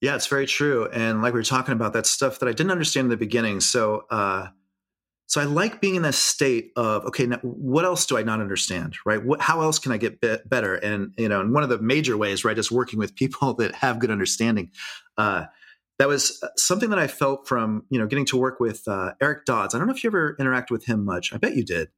Yeah, 0.00 0.14
it's 0.14 0.28
very 0.28 0.46
true. 0.46 0.88
And 0.92 1.22
like 1.22 1.34
we 1.34 1.40
were 1.40 1.44
talking 1.44 1.72
about, 1.72 1.92
that 1.94 2.06
stuff 2.06 2.38
that 2.38 2.48
I 2.48 2.52
didn't 2.52 2.70
understand 2.70 3.06
in 3.06 3.10
the 3.10 3.16
beginning. 3.16 3.60
So, 3.60 4.04
uh, 4.10 4.48
so 5.26 5.40
I 5.40 5.44
like 5.44 5.80
being 5.80 5.96
in 5.96 6.02
this 6.02 6.16
state 6.16 6.70
of 6.76 7.04
okay, 7.06 7.26
now 7.26 7.38
what 7.42 7.84
else 7.84 8.06
do 8.06 8.16
I 8.16 8.22
not 8.22 8.40
understand, 8.40 8.96
right? 9.04 9.22
What, 9.22 9.42
how 9.42 9.60
else 9.60 9.78
can 9.78 9.92
I 9.92 9.98
get 9.98 10.20
be- 10.20 10.38
better? 10.46 10.76
And 10.76 11.12
you 11.18 11.28
know, 11.28 11.40
and 11.40 11.52
one 11.52 11.62
of 11.62 11.68
the 11.68 11.78
major 11.80 12.16
ways, 12.16 12.44
right, 12.44 12.56
is 12.56 12.72
working 12.72 12.98
with 12.98 13.14
people 13.14 13.54
that 13.58 13.74
have 13.74 13.98
good 13.98 14.10
understanding. 14.10 14.70
Uh, 15.18 15.44
that 15.98 16.08
was 16.08 16.40
uh, 16.42 16.48
something 16.56 16.90
that 16.90 16.98
I 16.98 17.06
felt 17.06 17.46
from 17.46 17.84
you 17.90 17.98
know 17.98 18.06
getting 18.06 18.26
to 18.26 18.36
work 18.36 18.60
with 18.60 18.86
uh, 18.86 19.12
Eric 19.20 19.44
Dodds. 19.44 19.74
I 19.74 19.78
don't 19.78 19.86
know 19.86 19.94
if 19.94 20.02
you 20.02 20.10
ever 20.10 20.36
interacted 20.40 20.70
with 20.70 20.86
him 20.86 21.04
much. 21.04 21.32
I 21.32 21.36
bet 21.36 21.56
you 21.56 21.64
did. 21.64 21.88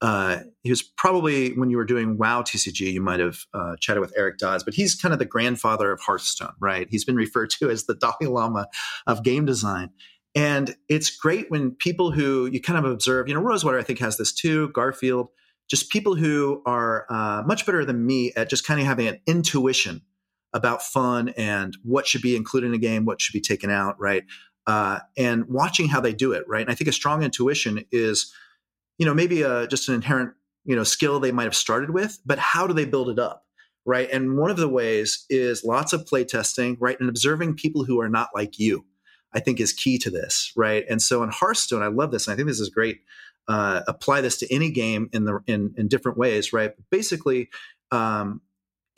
Uh, 0.00 0.40
he 0.62 0.70
was 0.70 0.82
probably 0.82 1.54
when 1.54 1.70
you 1.70 1.76
were 1.76 1.84
doing 1.84 2.18
WoW 2.18 2.42
TCG, 2.42 2.92
you 2.92 3.00
might 3.00 3.18
have 3.18 3.38
uh, 3.52 3.74
chatted 3.80 4.00
with 4.00 4.12
Eric 4.16 4.38
Dodds, 4.38 4.62
but 4.62 4.74
he's 4.74 4.94
kind 4.94 5.12
of 5.12 5.18
the 5.18 5.24
grandfather 5.24 5.90
of 5.90 6.00
Hearthstone, 6.00 6.52
right? 6.60 6.86
He's 6.88 7.04
been 7.04 7.16
referred 7.26 7.50
to 7.58 7.68
as 7.68 7.86
the 7.86 7.94
Dalai 7.94 8.32
Lama 8.32 8.68
of 9.06 9.24
game 9.24 9.44
design. 9.44 9.90
And 10.34 10.76
it's 10.88 11.10
great 11.10 11.50
when 11.50 11.72
people 11.72 12.12
who 12.12 12.46
you 12.46 12.60
kind 12.60 12.78
of 12.78 12.90
observe, 12.90 13.26
you 13.26 13.34
know, 13.34 13.40
Rosewater, 13.40 13.78
I 13.78 13.82
think, 13.82 13.98
has 13.98 14.18
this 14.18 14.32
too, 14.32 14.68
Garfield, 14.68 15.30
just 15.68 15.90
people 15.90 16.14
who 16.14 16.62
are 16.64 17.06
uh, 17.10 17.42
much 17.44 17.66
better 17.66 17.84
than 17.84 18.06
me 18.06 18.32
at 18.36 18.48
just 18.48 18.64
kind 18.64 18.78
of 18.78 18.86
having 18.86 19.08
an 19.08 19.18
intuition 19.26 20.02
about 20.52 20.82
fun 20.82 21.30
and 21.30 21.76
what 21.82 22.06
should 22.06 22.22
be 22.22 22.36
included 22.36 22.68
in 22.68 22.74
a 22.74 22.78
game, 22.78 23.04
what 23.04 23.20
should 23.20 23.32
be 23.32 23.40
taken 23.40 23.70
out, 23.70 23.98
right? 24.00 24.24
Uh, 24.66 25.00
and 25.16 25.46
watching 25.48 25.88
how 25.88 26.00
they 26.00 26.12
do 26.12 26.32
it, 26.32 26.44
right? 26.46 26.62
And 26.62 26.70
I 26.70 26.74
think 26.74 26.88
a 26.88 26.92
strong 26.92 27.22
intuition 27.22 27.84
is, 27.90 28.32
you 28.98 29.06
know, 29.06 29.14
maybe 29.14 29.42
a, 29.42 29.66
just 29.66 29.88
an 29.88 29.94
inherent, 29.94 30.32
you 30.64 30.76
know, 30.76 30.84
skill 30.84 31.20
they 31.20 31.32
might 31.32 31.44
have 31.44 31.56
started 31.56 31.90
with, 31.90 32.18
but 32.26 32.38
how 32.38 32.66
do 32.66 32.74
they 32.74 32.84
build 32.84 33.08
it 33.08 33.18
up, 33.18 33.46
right? 33.86 34.10
And 34.10 34.36
one 34.36 34.50
of 34.50 34.56
the 34.56 34.68
ways 34.68 35.24
is 35.30 35.64
lots 35.64 35.92
of 35.92 36.06
play 36.06 36.24
testing, 36.24 36.76
right? 36.80 36.98
And 37.00 37.08
observing 37.08 37.54
people 37.54 37.84
who 37.84 38.00
are 38.00 38.08
not 38.08 38.28
like 38.34 38.58
you, 38.58 38.84
I 39.32 39.40
think 39.40 39.60
is 39.60 39.72
key 39.72 39.98
to 39.98 40.10
this, 40.10 40.52
right? 40.56 40.84
And 40.88 41.00
so 41.00 41.22
in 41.22 41.30
Hearthstone, 41.30 41.82
I 41.82 41.88
love 41.88 42.10
this, 42.10 42.26
and 42.26 42.32
I 42.32 42.36
think 42.36 42.48
this 42.48 42.60
is 42.60 42.70
great. 42.70 43.00
Uh, 43.46 43.80
apply 43.86 44.20
this 44.20 44.36
to 44.38 44.54
any 44.54 44.70
game 44.70 45.08
in 45.12 45.24
the 45.24 45.40
in 45.46 45.74
in 45.78 45.88
different 45.88 46.18
ways, 46.18 46.52
right? 46.52 46.72
Basically, 46.90 47.48
um, 47.90 48.42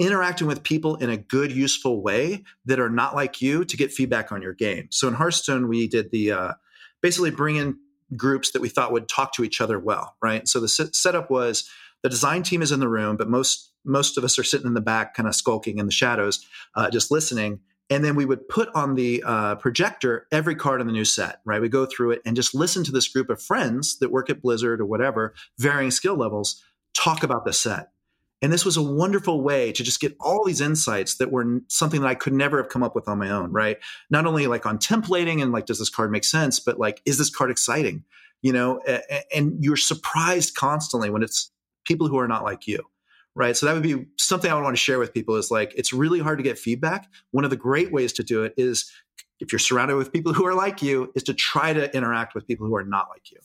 interacting 0.01 0.47
with 0.47 0.63
people 0.63 0.97
in 0.97 1.11
a 1.11 1.17
good, 1.17 1.53
useful 1.53 2.03
way 2.03 2.43
that 2.65 2.81
are 2.81 2.89
not 2.89 3.15
like 3.15 3.43
you 3.43 3.65
to 3.67 3.77
get 3.77 3.93
feedback 3.93 4.33
on 4.33 4.41
your 4.41 4.55
game. 4.55 4.89
So 4.91 5.07
in 5.07 5.15
Hearthstone, 5.15 5.69
we 5.69 5.87
did 5.87 6.11
the 6.11 6.33
uh, 6.33 6.53
basically 7.03 7.31
bring 7.31 7.57
in 7.57 7.79
groups 8.17 8.51
that 8.53 8.63
we 8.63 8.71
thought 8.71 8.93
would 8.93 9.09
talk 9.09 9.35
to 9.35 9.45
each 9.45 9.61
other 9.61 9.79
well, 9.79 10.17
right? 10.23 10.49
So 10.49 10.59
the 10.59 10.69
setup 10.69 11.31
was 11.31 11.69
the 12.03 12.09
design 12.09 12.43
team 12.43 12.63
is 12.63 12.73
in 12.73 12.81
the 12.81 12.89
room, 12.89 13.17
but 13.17 13.29
most 13.29 13.73
most 13.85 14.19
of 14.19 14.25
us 14.25 14.39
are 14.39 14.45
sitting 14.45 14.67
in 14.67 14.75
the 14.75 14.81
back, 14.81 15.15
kind 15.15 15.29
of 15.29 15.35
skulking 15.35 15.79
in 15.79 15.87
the 15.87 15.93
shadows, 15.93 16.45
uh, 16.75 16.91
just 16.91 17.11
listening. 17.11 17.61
and 17.91 18.05
then 18.05 18.15
we 18.15 18.25
would 18.25 18.49
put 18.49 18.69
on 18.75 18.95
the 18.95 19.23
uh, 19.27 19.57
projector 19.57 20.27
every 20.31 20.55
card 20.55 20.81
in 20.81 20.87
the 20.87 20.93
new 20.93 21.05
set 21.05 21.41
right 21.45 21.61
we 21.61 21.69
go 21.69 21.85
through 21.85 22.13
it 22.13 22.23
and 22.25 22.37
just 22.37 22.55
listen 22.55 22.85
to 22.85 22.93
this 22.93 23.09
group 23.09 23.29
of 23.29 23.43
friends 23.43 23.99
that 23.99 24.11
work 24.11 24.31
at 24.31 24.41
blizzard 24.41 24.81
or 24.81 24.87
whatever 24.87 25.35
varying 25.59 25.91
skill 25.91 26.17
levels 26.17 26.63
talk 26.95 27.23
about 27.23 27.45
the 27.45 27.53
set 27.53 27.91
and 28.43 28.53
this 28.53 28.65
was 28.65 28.77
a 28.77 28.83
wonderful 28.83 29.43
way 29.43 29.73
to 29.73 29.83
just 29.83 30.01
get 30.01 30.17
all 30.21 30.45
these 30.45 30.61
insights 30.61 31.17
that 31.17 31.31
were 31.31 31.61
something 31.69 32.01
that 32.01 32.09
I 32.09 32.15
could 32.15 32.33
never 32.33 32.57
have 32.57 32.71
come 32.71 32.83
up 32.83 32.95
with 32.95 33.09
on 33.09 33.19
my 33.19 33.31
own, 33.31 33.53
right? 33.53 33.79
Not 34.09 34.27
only 34.27 34.47
like 34.47 34.65
on 34.67 34.79
templating 34.79 35.43
and 35.43 35.53
like, 35.53 35.67
does 35.67 35.79
this 35.79 35.91
card 35.91 36.11
make 36.11 36.25
sense, 36.25 36.59
but 36.59 36.79
like, 36.79 37.03
is 37.05 37.19
this 37.19 37.31
card 37.31 37.51
exciting? 37.51 38.05
You 38.43 38.53
know, 38.53 38.81
and 39.35 39.63
you're 39.63 39.77
surprised 39.77 40.55
constantly 40.55 41.11
when 41.11 41.23
it's 41.23 41.53
people 41.85 42.09
who 42.09 42.19
are 42.19 42.29
not 42.29 42.43
like 42.43 42.67
you, 42.67 42.83
right? 43.35 43.55
So 43.57 43.67
that 43.67 43.75
would 43.75 43.83
be 43.83 44.07
something 44.17 44.51
I 44.51 44.55
would 44.55 44.65
want 44.65 44.75
to 44.75 44.83
share 44.83 44.99
with 44.99 45.13
people 45.13 45.37
is 45.37 45.51
like, 45.51 45.75
it's 45.77 45.93
really 45.93 46.21
hard 46.21 46.39
to 46.39 46.43
get 46.43 46.59
feedback. 46.59 47.09
One 47.33 47.45
of 47.45 47.51
the 47.51 47.57
great 47.57 47.93
ways 47.93 48.15
to 48.15 48.23
do 48.23 48.45
it 48.45 48.55
is 48.57 48.91
if 49.41 49.53
you're 49.53 49.59
surrounded 49.59 49.97
with 49.97 50.13
people 50.13 50.33
who 50.33 50.47
are 50.47 50.55
like 50.55 50.83
you, 50.83 51.13
is 51.15 51.23
to 51.25 51.35
try 51.35 51.73
to 51.73 51.95
interact 51.95 52.35
with 52.35 52.47
people 52.47 52.67
who 52.67 52.77
are 52.77 52.85
not 52.85 53.09
like 53.11 53.31
you. 53.31 53.39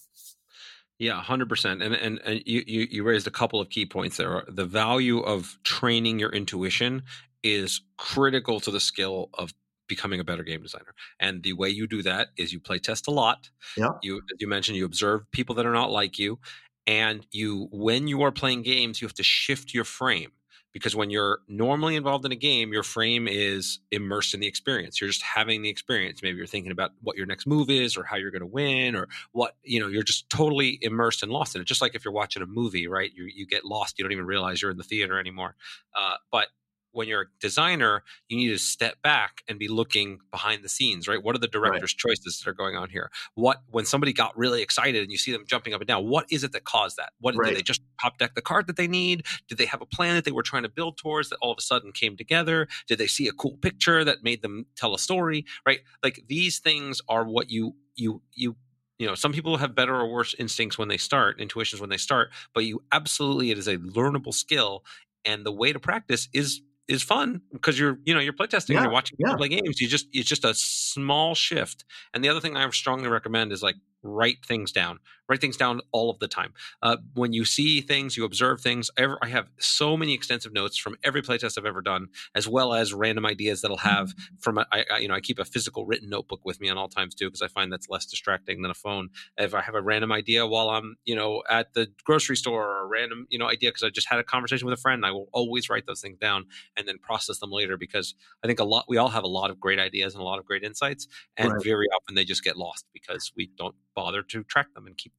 Yeah, 0.99 1.21
hundred 1.21 1.49
percent. 1.49 1.81
And 1.81 1.93
and 1.93 2.19
and 2.23 2.41
you, 2.45 2.63
you 2.65 2.87
you 2.89 3.03
raised 3.03 3.27
a 3.27 3.31
couple 3.31 3.59
of 3.59 3.69
key 3.69 3.85
points 3.85 4.17
there. 4.17 4.43
The 4.47 4.65
value 4.65 5.19
of 5.19 5.57
training 5.63 6.19
your 6.19 6.29
intuition 6.29 7.03
is 7.43 7.81
critical 7.97 8.59
to 8.61 8.71
the 8.71 8.79
skill 8.79 9.29
of 9.33 9.53
becoming 9.87 10.19
a 10.19 10.23
better 10.23 10.43
game 10.43 10.63
designer. 10.63 10.95
And 11.19 11.43
the 11.43 11.53
way 11.53 11.69
you 11.69 11.85
do 11.85 12.01
that 12.03 12.29
is 12.37 12.53
you 12.53 12.59
play 12.59 12.79
test 12.79 13.07
a 13.07 13.11
lot. 13.11 13.49
Yeah. 13.77 13.91
You 14.01 14.17
as 14.17 14.39
you 14.39 14.47
mentioned, 14.47 14.77
you 14.77 14.85
observe 14.85 15.29
people 15.31 15.55
that 15.55 15.65
are 15.65 15.73
not 15.73 15.91
like 15.91 16.17
you, 16.17 16.39
and 16.87 17.27
you 17.31 17.67
when 17.71 18.07
you 18.07 18.21
are 18.23 18.31
playing 18.31 18.61
games, 18.63 19.01
you 19.01 19.07
have 19.07 19.15
to 19.15 19.23
shift 19.23 19.73
your 19.73 19.83
frame 19.85 20.31
because 20.75 20.93
when 20.93 21.09
you're 21.09 21.39
normally 21.47 21.95
involved 21.95 22.25
in 22.25 22.33
a 22.33 22.35
game, 22.35 22.73
your 22.73 22.83
frame 22.83 23.29
is 23.29 23.79
immersed 23.91 24.33
in 24.33 24.41
the 24.41 24.45
experience. 24.45 24.99
You're 24.99 25.09
just 25.09 25.21
having 25.21 25.61
the 25.61 25.69
experience. 25.69 26.19
Maybe 26.21 26.37
you're 26.37 26.45
thinking 26.45 26.73
about 26.73 26.91
what 27.01 27.15
your 27.15 27.25
next 27.25 27.47
move 27.47 27.69
is 27.69 27.95
or 27.95 28.03
how 28.03 28.17
you're 28.17 28.29
going 28.29 28.41
to 28.41 28.45
win 28.45 28.93
or 28.93 29.07
what, 29.31 29.55
you 29.63 29.79
know, 29.79 29.87
you're 29.87 30.03
just 30.03 30.29
totally 30.29 30.77
immersed 30.81 31.23
and 31.23 31.31
lost 31.31 31.55
in 31.55 31.61
it. 31.61 31.65
Just 31.65 31.81
like 31.81 31.95
if 31.95 32.03
you're 32.03 32.13
watching 32.13 32.43
a 32.43 32.45
movie, 32.45 32.87
right? 32.87 33.09
You, 33.15 33.23
you 33.33 33.47
get 33.47 33.63
lost. 33.63 33.97
You 33.97 34.03
don't 34.03 34.11
even 34.11 34.25
realize 34.25 34.61
you're 34.61 34.69
in 34.69 34.75
the 34.75 34.83
theater 34.83 35.17
anymore. 35.17 35.55
Uh, 35.95 36.15
but 36.29 36.47
when 36.95 37.07
you're 37.07 37.21
a 37.23 37.25
designer, 37.39 38.03
you 38.29 38.37
need 38.37 38.47
to 38.47 38.57
step 38.57 39.01
back 39.01 39.43
and 39.47 39.59
be 39.59 39.67
looking 39.67 40.19
behind 40.31 40.63
the 40.63 40.69
scenes, 40.69 41.07
right? 41.07 41.21
What 41.21 41.35
are 41.35 41.39
the 41.39 41.47
director's 41.47 41.93
right. 41.93 42.11
choices 42.11 42.39
that 42.39 42.49
are 42.49 42.53
going 42.53 42.75
on 42.75 42.89
here? 42.89 43.11
What 43.35 43.61
when 43.69 43.85
somebody 43.85 44.13
got 44.13 44.37
really 44.37 44.61
excited 44.61 45.03
and 45.03 45.11
you 45.11 45.17
see 45.17 45.31
them 45.31 45.43
jumping 45.45 45.73
up 45.73 45.81
and 45.81 45.87
down, 45.87 46.07
what 46.07 46.25
is 46.31 46.43
it 46.43 46.53
that 46.53 46.63
caused 46.63 46.97
that? 46.97 47.11
What 47.19 47.35
right. 47.35 47.49
did 47.49 47.57
they 47.57 47.61
just 47.61 47.81
top 48.01 48.17
deck 48.17 48.35
the 48.35 48.41
card 48.41 48.67
that 48.67 48.77
they 48.77 48.87
need? 48.87 49.25
Did 49.47 49.57
they 49.57 49.65
have 49.65 49.81
a 49.81 49.85
plan 49.85 50.15
that 50.15 50.25
they 50.25 50.31
were 50.31 50.43
trying 50.43 50.63
to 50.63 50.69
build 50.69 50.97
towards 50.97 51.29
that 51.29 51.37
all 51.41 51.51
of 51.51 51.57
a 51.57 51.61
sudden 51.61 51.91
came 51.91 52.15
together? 52.15 52.67
Did 52.87 52.97
they 52.97 53.07
see 53.07 53.27
a 53.27 53.33
cool 53.33 53.57
picture 53.57 54.03
that 54.03 54.23
made 54.23 54.41
them 54.41 54.65
tell 54.75 54.95
a 54.95 54.99
story? 54.99 55.45
Right? 55.65 55.81
Like 56.03 56.23
these 56.27 56.59
things 56.59 57.01
are 57.09 57.25
what 57.25 57.49
you 57.49 57.75
you 57.95 58.21
you 58.33 58.55
you 58.97 59.07
know 59.07 59.15
some 59.15 59.33
people 59.33 59.57
have 59.57 59.75
better 59.75 59.95
or 59.95 60.07
worse 60.07 60.33
instincts 60.39 60.77
when 60.77 60.87
they 60.87 60.97
start 60.97 61.39
intuitions 61.39 61.81
when 61.81 61.89
they 61.89 61.97
start 61.97 62.29
but 62.53 62.63
you 62.63 62.81
absolutely 62.91 63.51
it 63.51 63.57
is 63.57 63.67
a 63.67 63.77
learnable 63.77 64.33
skill 64.33 64.83
and 65.25 65.45
the 65.45 65.51
way 65.51 65.73
to 65.73 65.79
practice 65.79 66.29
is 66.33 66.61
is 66.87 67.01
fun 67.01 67.41
because 67.51 67.79
you're 67.79 67.97
you 68.05 68.13
know 68.13 68.19
you're 68.19 68.33
playtesting 68.33 68.69
yeah, 68.69 68.77
and 68.77 68.85
you're 68.85 68.93
watching 68.93 69.17
people 69.17 69.31
yeah. 69.31 69.37
play 69.37 69.49
games. 69.49 69.81
You 69.81 69.87
just 69.87 70.07
it's 70.13 70.29
just 70.29 70.45
a 70.45 70.53
small 70.53 71.35
shift. 71.35 71.83
And 72.13 72.23
the 72.23 72.29
other 72.29 72.39
thing 72.39 72.55
I 72.55 72.69
strongly 72.69 73.07
recommend 73.07 73.51
is 73.51 73.63
like 73.63 73.75
write 74.03 74.45
things 74.45 74.71
down 74.71 74.99
write 75.29 75.41
things 75.41 75.57
down 75.57 75.81
all 75.91 76.09
of 76.09 76.19
the 76.19 76.27
time 76.27 76.53
uh, 76.81 76.97
when 77.13 77.33
you 77.33 77.45
see 77.45 77.81
things 77.81 78.17
you 78.17 78.25
observe 78.25 78.61
things 78.61 78.89
i 78.97 79.27
have 79.27 79.47
so 79.59 79.97
many 79.97 80.13
extensive 80.13 80.53
notes 80.53 80.77
from 80.77 80.95
every 81.03 81.21
playtest 81.21 81.57
i've 81.57 81.65
ever 81.65 81.81
done 81.81 82.07
as 82.35 82.47
well 82.47 82.73
as 82.73 82.93
random 82.93 83.25
ideas 83.25 83.61
that 83.61 83.71
i'll 83.71 83.77
have 83.77 84.09
mm-hmm. 84.09 84.35
from 84.39 84.57
a, 84.57 84.65
I, 84.71 84.97
you 84.99 85.07
know 85.07 85.13
i 85.13 85.19
keep 85.19 85.39
a 85.39 85.45
physical 85.45 85.85
written 85.85 86.09
notebook 86.09 86.41
with 86.43 86.59
me 86.59 86.69
at 86.69 86.77
all 86.77 86.87
times 86.87 87.15
too 87.15 87.27
because 87.27 87.41
i 87.41 87.47
find 87.47 87.71
that's 87.71 87.89
less 87.89 88.05
distracting 88.05 88.61
than 88.61 88.71
a 88.71 88.75
phone 88.75 89.09
if 89.37 89.53
i 89.53 89.61
have 89.61 89.75
a 89.75 89.81
random 89.81 90.11
idea 90.11 90.45
while 90.45 90.69
i'm 90.69 90.95
you 91.05 91.15
know 91.15 91.43
at 91.49 91.73
the 91.73 91.87
grocery 92.03 92.37
store 92.37 92.65
or 92.65 92.83
a 92.83 92.87
random 92.87 93.27
you 93.29 93.39
know 93.39 93.47
idea 93.47 93.69
because 93.69 93.83
i 93.83 93.89
just 93.89 94.09
had 94.09 94.19
a 94.19 94.23
conversation 94.23 94.65
with 94.65 94.77
a 94.77 94.81
friend 94.81 95.05
i 95.05 95.11
will 95.11 95.27
always 95.31 95.69
write 95.69 95.85
those 95.85 96.01
things 96.01 96.17
down 96.17 96.45
and 96.77 96.87
then 96.87 96.97
process 96.99 97.39
them 97.39 97.51
later 97.51 97.77
because 97.77 98.15
i 98.43 98.47
think 98.47 98.59
a 98.59 98.63
lot 98.63 98.85
we 98.87 98.97
all 98.97 99.09
have 99.09 99.23
a 99.23 99.27
lot 99.27 99.49
of 99.49 99.59
great 99.59 99.79
ideas 99.79 100.13
and 100.13 100.21
a 100.21 100.25
lot 100.25 100.39
of 100.39 100.45
great 100.45 100.63
insights 100.63 101.07
and 101.37 101.51
right. 101.51 101.63
very 101.63 101.87
often 101.95 102.15
they 102.15 102.25
just 102.25 102.43
get 102.43 102.57
lost 102.57 102.85
because 102.93 103.31
we 103.35 103.49
don't 103.57 103.75
bother 103.95 104.21
to 104.21 104.43
track 104.43 104.73
them 104.73 104.85
and 104.85 104.97
keep. 104.97 105.13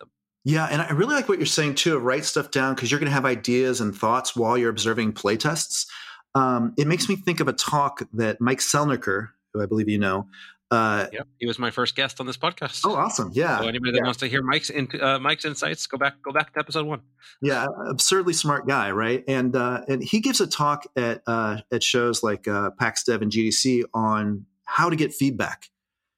Yeah, 0.47 0.67
and 0.67 0.81
I 0.81 0.91
really 0.91 1.17
like 1.17 1.29
what 1.29 1.39
you're 1.39 1.47
saying 1.47 1.75
too. 1.75 1.99
Write 1.99 2.25
stuff 2.25 2.53
down 2.53 2.77
because 2.77 2.89
you're 2.89 3.01
going 3.01 3.11
to 3.11 3.15
have 3.15 3.25
ideas 3.25 3.81
and 3.81 3.93
thoughts 3.93 4.37
while 4.37 4.57
you're 4.57 4.71
observing 4.71 5.15
playtests. 5.15 5.89
Um, 6.37 6.73
it 6.79 6.87
makes 6.87 7.09
me 7.09 7.17
think 7.17 7.41
of 7.41 7.49
a 7.49 7.53
talk 7.53 8.03
that 8.13 8.41
Mike 8.41 8.61
Selinker, 8.61 9.31
who 9.53 9.61
I 9.61 9.67
believe 9.67 9.89
you 9.89 9.99
know. 9.99 10.29
Uh, 10.71 11.09
yep, 11.13 11.27
he 11.41 11.49
was 11.49 11.59
my 11.59 11.73
first 11.73 11.97
guest 11.97 12.21
on 12.21 12.27
this 12.27 12.37
podcast. 12.37 12.83
Oh, 12.85 12.95
awesome! 12.95 13.33
Yeah. 13.35 13.59
So 13.59 13.67
anybody 13.67 13.91
that 13.91 13.99
yeah. 13.99 14.05
wants 14.05 14.21
to 14.21 14.29
hear 14.29 14.41
Mike's 14.41 14.71
in, 14.71 14.89
uh, 15.01 15.19
Mike's 15.19 15.45
insights, 15.45 15.85
go 15.89 15.99
back 15.99 16.23
go 16.23 16.31
back 16.31 16.55
to 16.55 16.61
episode 16.61 16.87
one. 16.87 17.01
Yeah, 17.43 17.67
absurdly 17.89 18.33
smart 18.33 18.69
guy, 18.69 18.93
right? 18.93 19.25
And 19.27 19.57
uh, 19.57 19.83
and 19.89 20.01
he 20.01 20.21
gives 20.21 20.41
a 20.41 20.47
talk 20.47 20.87
at 20.95 21.23
uh, 21.27 21.59
at 21.73 21.83
shows 21.83 22.23
like 22.23 22.47
uh, 22.47 22.71
PAX 22.79 23.03
Dev 23.03 23.21
and 23.21 23.33
GDC 23.33 23.83
on 23.93 24.47
how 24.65 24.91
to 24.91 24.95
get 24.95 25.13
feedback 25.13 25.71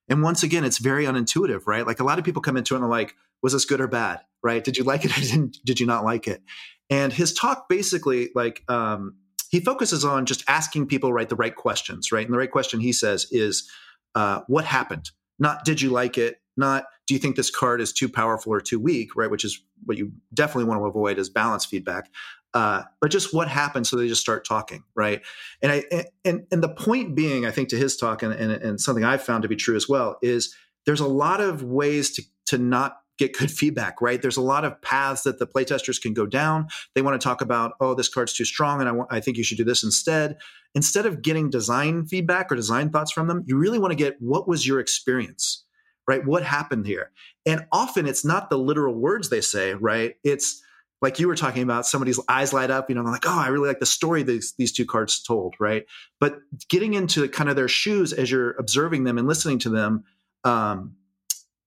and 0.08 0.22
once 0.22 0.42
again, 0.42 0.64
it's 0.64 0.78
very 0.78 1.04
unintuitive, 1.04 1.66
right? 1.66 1.86
Like 1.86 2.00
a 2.00 2.04
lot 2.04 2.18
of 2.18 2.24
people 2.24 2.40
come 2.40 2.56
into 2.56 2.74
it 2.74 2.78
and 2.78 2.84
are 2.84 2.90
like, 2.90 3.14
was 3.42 3.52
this 3.52 3.64
good 3.64 3.80
or 3.80 3.88
bad? 3.88 4.20
Right? 4.42 4.62
Did 4.62 4.76
you 4.76 4.84
like 4.84 5.04
it 5.04 5.16
or 5.36 5.48
did 5.64 5.80
you 5.80 5.86
not 5.86 6.04
like 6.04 6.28
it? 6.28 6.42
And 6.90 7.12
his 7.12 7.34
talk 7.34 7.68
basically, 7.68 8.30
like, 8.34 8.62
um, 8.68 9.16
he 9.50 9.60
focuses 9.60 10.04
on 10.04 10.26
just 10.26 10.44
asking 10.48 10.86
people 10.86 11.12
right 11.12 11.28
the 11.28 11.36
right 11.36 11.54
questions, 11.54 12.12
right? 12.12 12.24
And 12.24 12.32
the 12.32 12.38
right 12.38 12.50
question 12.50 12.80
he 12.80 12.92
says 12.92 13.26
is, 13.30 13.68
uh, 14.14 14.40
"What 14.46 14.64
happened?" 14.64 15.10
Not 15.38 15.64
"Did 15.64 15.80
you 15.80 15.90
like 15.90 16.18
it?" 16.18 16.40
Not 16.56 16.84
"Do 17.06 17.14
you 17.14 17.20
think 17.20 17.36
this 17.36 17.50
card 17.50 17.80
is 17.80 17.92
too 17.92 18.08
powerful 18.08 18.52
or 18.52 18.60
too 18.60 18.78
weak?" 18.78 19.16
Right? 19.16 19.30
Which 19.30 19.44
is 19.44 19.62
what 19.84 19.96
you 19.96 20.12
definitely 20.34 20.64
want 20.64 20.80
to 20.80 20.86
avoid 20.86 21.18
is 21.18 21.30
balance 21.30 21.64
feedback. 21.64 22.10
Uh, 22.54 22.82
but 23.00 23.10
just 23.10 23.34
what 23.34 23.46
happened 23.46 23.86
so 23.86 23.96
they 23.96 24.08
just 24.08 24.22
start 24.22 24.42
talking 24.42 24.82
right 24.96 25.20
and 25.60 25.70
i 25.70 25.84
and 26.24 26.46
and 26.50 26.62
the 26.62 26.68
point 26.70 27.14
being 27.14 27.44
i 27.44 27.50
think 27.50 27.68
to 27.68 27.76
his 27.76 27.94
talk 27.94 28.22
and, 28.22 28.32
and, 28.32 28.50
and 28.50 28.80
something 28.80 29.04
i've 29.04 29.22
found 29.22 29.42
to 29.42 29.48
be 29.48 29.54
true 29.54 29.76
as 29.76 29.86
well 29.86 30.16
is 30.22 30.54
there's 30.86 31.00
a 31.00 31.06
lot 31.06 31.42
of 31.42 31.62
ways 31.62 32.10
to 32.10 32.22
to 32.46 32.56
not 32.56 32.96
get 33.18 33.36
good 33.36 33.50
feedback 33.50 34.00
right? 34.00 34.22
There's 34.22 34.36
a 34.36 34.42
lot 34.42 34.64
of 34.64 34.80
paths 34.80 35.22
that 35.22 35.38
the 35.38 35.46
playtesters 35.46 36.00
can 36.00 36.14
go 36.14 36.24
down. 36.24 36.68
They 36.94 37.02
want 37.02 37.20
to 37.20 37.24
talk 37.24 37.40
about 37.40 37.72
oh 37.80 37.94
this 37.94 38.08
card's 38.08 38.32
too 38.32 38.44
strong 38.44 38.80
and 38.80 39.02
i 39.10 39.20
think 39.20 39.36
you 39.36 39.44
should 39.44 39.58
do 39.58 39.64
this 39.64 39.82
instead. 39.82 40.38
Instead 40.74 41.06
of 41.06 41.22
getting 41.22 41.50
design 41.50 42.06
feedback 42.06 42.52
or 42.52 42.56
design 42.56 42.90
thoughts 42.90 43.12
from 43.12 43.26
them 43.26 43.42
you 43.46 43.58
really 43.58 43.78
want 43.78 43.92
to 43.92 43.96
get 43.96 44.16
what 44.20 44.48
was 44.48 44.66
your 44.66 44.80
experience? 44.80 45.64
Right? 46.06 46.24
What 46.24 46.42
happened 46.42 46.86
here? 46.86 47.10
And 47.44 47.66
often 47.70 48.06
it's 48.06 48.24
not 48.24 48.48
the 48.48 48.58
literal 48.58 48.94
words 48.94 49.28
they 49.28 49.40
say 49.40 49.74
right? 49.74 50.14
It's 50.24 50.62
like 51.00 51.20
you 51.20 51.28
were 51.28 51.36
talking 51.36 51.62
about 51.62 51.86
somebody's 51.86 52.18
eyes 52.28 52.52
light 52.52 52.72
up 52.72 52.88
you 52.88 52.96
know 52.96 53.02
like 53.02 53.24
oh 53.24 53.38
i 53.38 53.46
really 53.46 53.68
like 53.68 53.78
the 53.78 53.86
story 53.86 54.24
these 54.24 54.54
these 54.58 54.72
two 54.72 54.86
cards 54.86 55.22
told 55.22 55.54
right? 55.60 55.84
But 56.20 56.38
getting 56.68 56.94
into 56.94 57.28
kind 57.28 57.50
of 57.50 57.56
their 57.56 57.68
shoes 57.68 58.12
as 58.12 58.30
you're 58.30 58.52
observing 58.52 59.04
them 59.04 59.18
and 59.18 59.26
listening 59.26 59.58
to 59.60 59.68
them 59.68 60.04
um, 60.44 60.94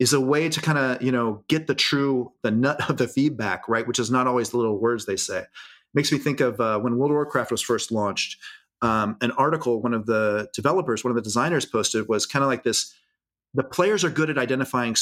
is 0.02 0.14
a 0.14 0.20
way 0.20 0.50
to 0.50 0.60
kind 0.60 0.80
of 0.80 1.02
you 1.02 1.12
know 1.12 1.44
get 1.48 1.68
the 1.68 1.76
true 1.76 2.32
the 2.42 2.50
nut 2.52 2.90
of 2.90 2.98
the 2.98 3.08
feedback 3.08 3.70
right 3.70 3.88
which 3.88 4.00
is 4.00 4.10
not 4.10 4.26
always 4.26 4.50
the 4.50 4.58
little 4.58 4.80
words 4.80 5.06
they 5.06 5.16
say 5.16 5.46
makes 5.94 6.12
me 6.12 6.18
think 6.18 6.40
of 6.40 6.60
uh, 6.60 6.80
when 6.80 6.98
world 6.98 7.12
of 7.12 7.16
warcraft 7.16 7.52
was 7.52 7.62
first 7.62 7.92
launched 7.92 8.38
um, 8.82 9.16
an 9.22 9.32
article 9.34 9.80
one 9.82 9.94
of 9.94 10.08
the 10.08 10.50
developers 10.54 11.04
one 11.04 11.12
of 11.12 11.16
the 11.16 11.22
designers 11.22 11.66
posted 11.66 12.08
was 12.10 12.26
kind 12.26 12.44
of 12.44 12.50
like 12.50 12.64
this 12.64 12.94
the 13.54 13.64
players 13.64 14.04
are 14.04 14.10
good 14.10 14.30
at 14.30 14.38
identifying 14.38 14.96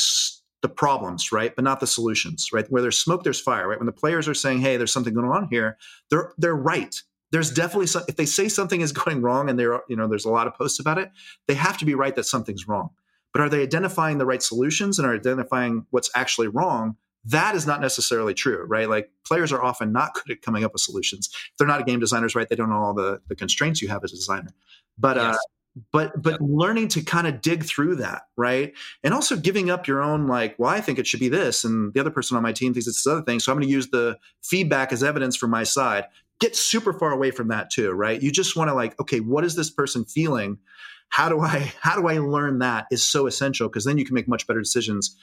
the 0.61 0.69
problems, 0.69 1.31
right, 1.31 1.55
but 1.55 1.63
not 1.63 1.79
the 1.79 1.87
solutions, 1.87 2.49
right? 2.51 2.69
Where 2.69 2.81
there's 2.81 2.97
smoke, 2.97 3.23
there's 3.23 3.39
fire, 3.39 3.69
right? 3.69 3.79
When 3.79 3.85
the 3.85 3.91
players 3.91 4.27
are 4.27 4.33
saying, 4.33 4.59
"Hey, 4.59 4.75
there's 4.75 4.91
something 4.91 5.13
going 5.13 5.29
on 5.29 5.47
here," 5.49 5.77
they're 6.09 6.33
they're 6.37 6.55
right. 6.55 7.01
There's 7.31 7.51
definitely 7.51 7.87
some, 7.87 8.03
if 8.07 8.15
they 8.15 8.25
say 8.25 8.49
something 8.49 8.81
is 8.81 8.91
going 9.03 9.21
wrong, 9.21 9.49
and 9.49 9.57
there 9.57 9.81
you 9.87 9.95
know 9.95 10.07
there's 10.07 10.25
a 10.25 10.29
lot 10.29 10.47
of 10.47 10.55
posts 10.55 10.79
about 10.79 10.97
it, 10.97 11.11
they 11.47 11.53
have 11.53 11.77
to 11.77 11.85
be 11.85 11.95
right 11.95 12.15
that 12.15 12.25
something's 12.25 12.67
wrong. 12.67 12.89
But 13.33 13.41
are 13.41 13.49
they 13.49 13.61
identifying 13.61 14.17
the 14.17 14.25
right 14.25 14.41
solutions 14.41 14.97
and 14.97 15.07
are 15.07 15.13
identifying 15.13 15.85
what's 15.91 16.09
actually 16.15 16.47
wrong? 16.47 16.95
That 17.25 17.55
is 17.55 17.67
not 17.67 17.81
necessarily 17.81 18.33
true, 18.33 18.65
right? 18.65 18.89
Like 18.89 19.11
players 19.25 19.51
are 19.51 19.61
often 19.61 19.91
not 19.91 20.13
good 20.15 20.31
at 20.31 20.41
coming 20.41 20.63
up 20.63 20.73
with 20.73 20.81
solutions. 20.81 21.29
If 21.31 21.57
they're 21.57 21.67
not 21.67 21.85
game 21.85 21.99
designers, 21.99 22.35
right? 22.35 22.47
They 22.49 22.55
don't 22.55 22.69
know 22.69 22.81
all 22.81 22.93
the, 22.93 23.21
the 23.27 23.35
constraints 23.35 23.81
you 23.81 23.87
have 23.89 24.03
as 24.03 24.13
a 24.13 24.15
designer. 24.15 24.51
But 24.97 25.17
uh, 25.17 25.21
yes. 25.21 25.35
uh, 25.35 25.39
but 25.91 26.21
but 26.21 26.41
learning 26.41 26.87
to 26.89 27.01
kind 27.01 27.27
of 27.27 27.41
dig 27.41 27.63
through 27.63 27.95
that 27.95 28.23
right 28.35 28.73
and 29.03 29.13
also 29.13 29.37
giving 29.37 29.69
up 29.69 29.87
your 29.87 30.01
own 30.01 30.27
like 30.27 30.55
well 30.57 30.69
i 30.69 30.81
think 30.81 30.99
it 30.99 31.07
should 31.07 31.19
be 31.19 31.29
this 31.29 31.63
and 31.63 31.93
the 31.93 31.99
other 31.99 32.09
person 32.09 32.35
on 32.35 32.43
my 32.43 32.51
team 32.51 32.73
thinks 32.73 32.87
it's 32.87 33.03
this 33.03 33.11
other 33.11 33.21
thing 33.21 33.39
so 33.39 33.51
i'm 33.51 33.57
going 33.57 33.67
to 33.67 33.71
use 33.71 33.89
the 33.89 34.17
feedback 34.43 34.91
as 34.91 35.03
evidence 35.03 35.35
from 35.35 35.51
my 35.51 35.63
side 35.63 36.05
get 36.39 36.55
super 36.55 36.93
far 36.93 37.11
away 37.11 37.31
from 37.31 37.47
that 37.49 37.69
too 37.69 37.91
right 37.91 38.21
you 38.21 38.31
just 38.31 38.55
want 38.55 38.69
to 38.69 38.73
like 38.73 38.99
okay 38.99 39.19
what 39.19 39.45
is 39.45 39.55
this 39.55 39.69
person 39.69 40.03
feeling 40.05 40.57
how 41.09 41.29
do 41.29 41.41
i 41.41 41.71
how 41.81 41.99
do 41.99 42.07
i 42.07 42.17
learn 42.17 42.59
that 42.59 42.85
is 42.91 43.07
so 43.07 43.27
essential 43.27 43.67
because 43.67 43.85
then 43.85 43.97
you 43.97 44.05
can 44.05 44.15
make 44.15 44.27
much 44.27 44.47
better 44.47 44.59
decisions 44.59 45.17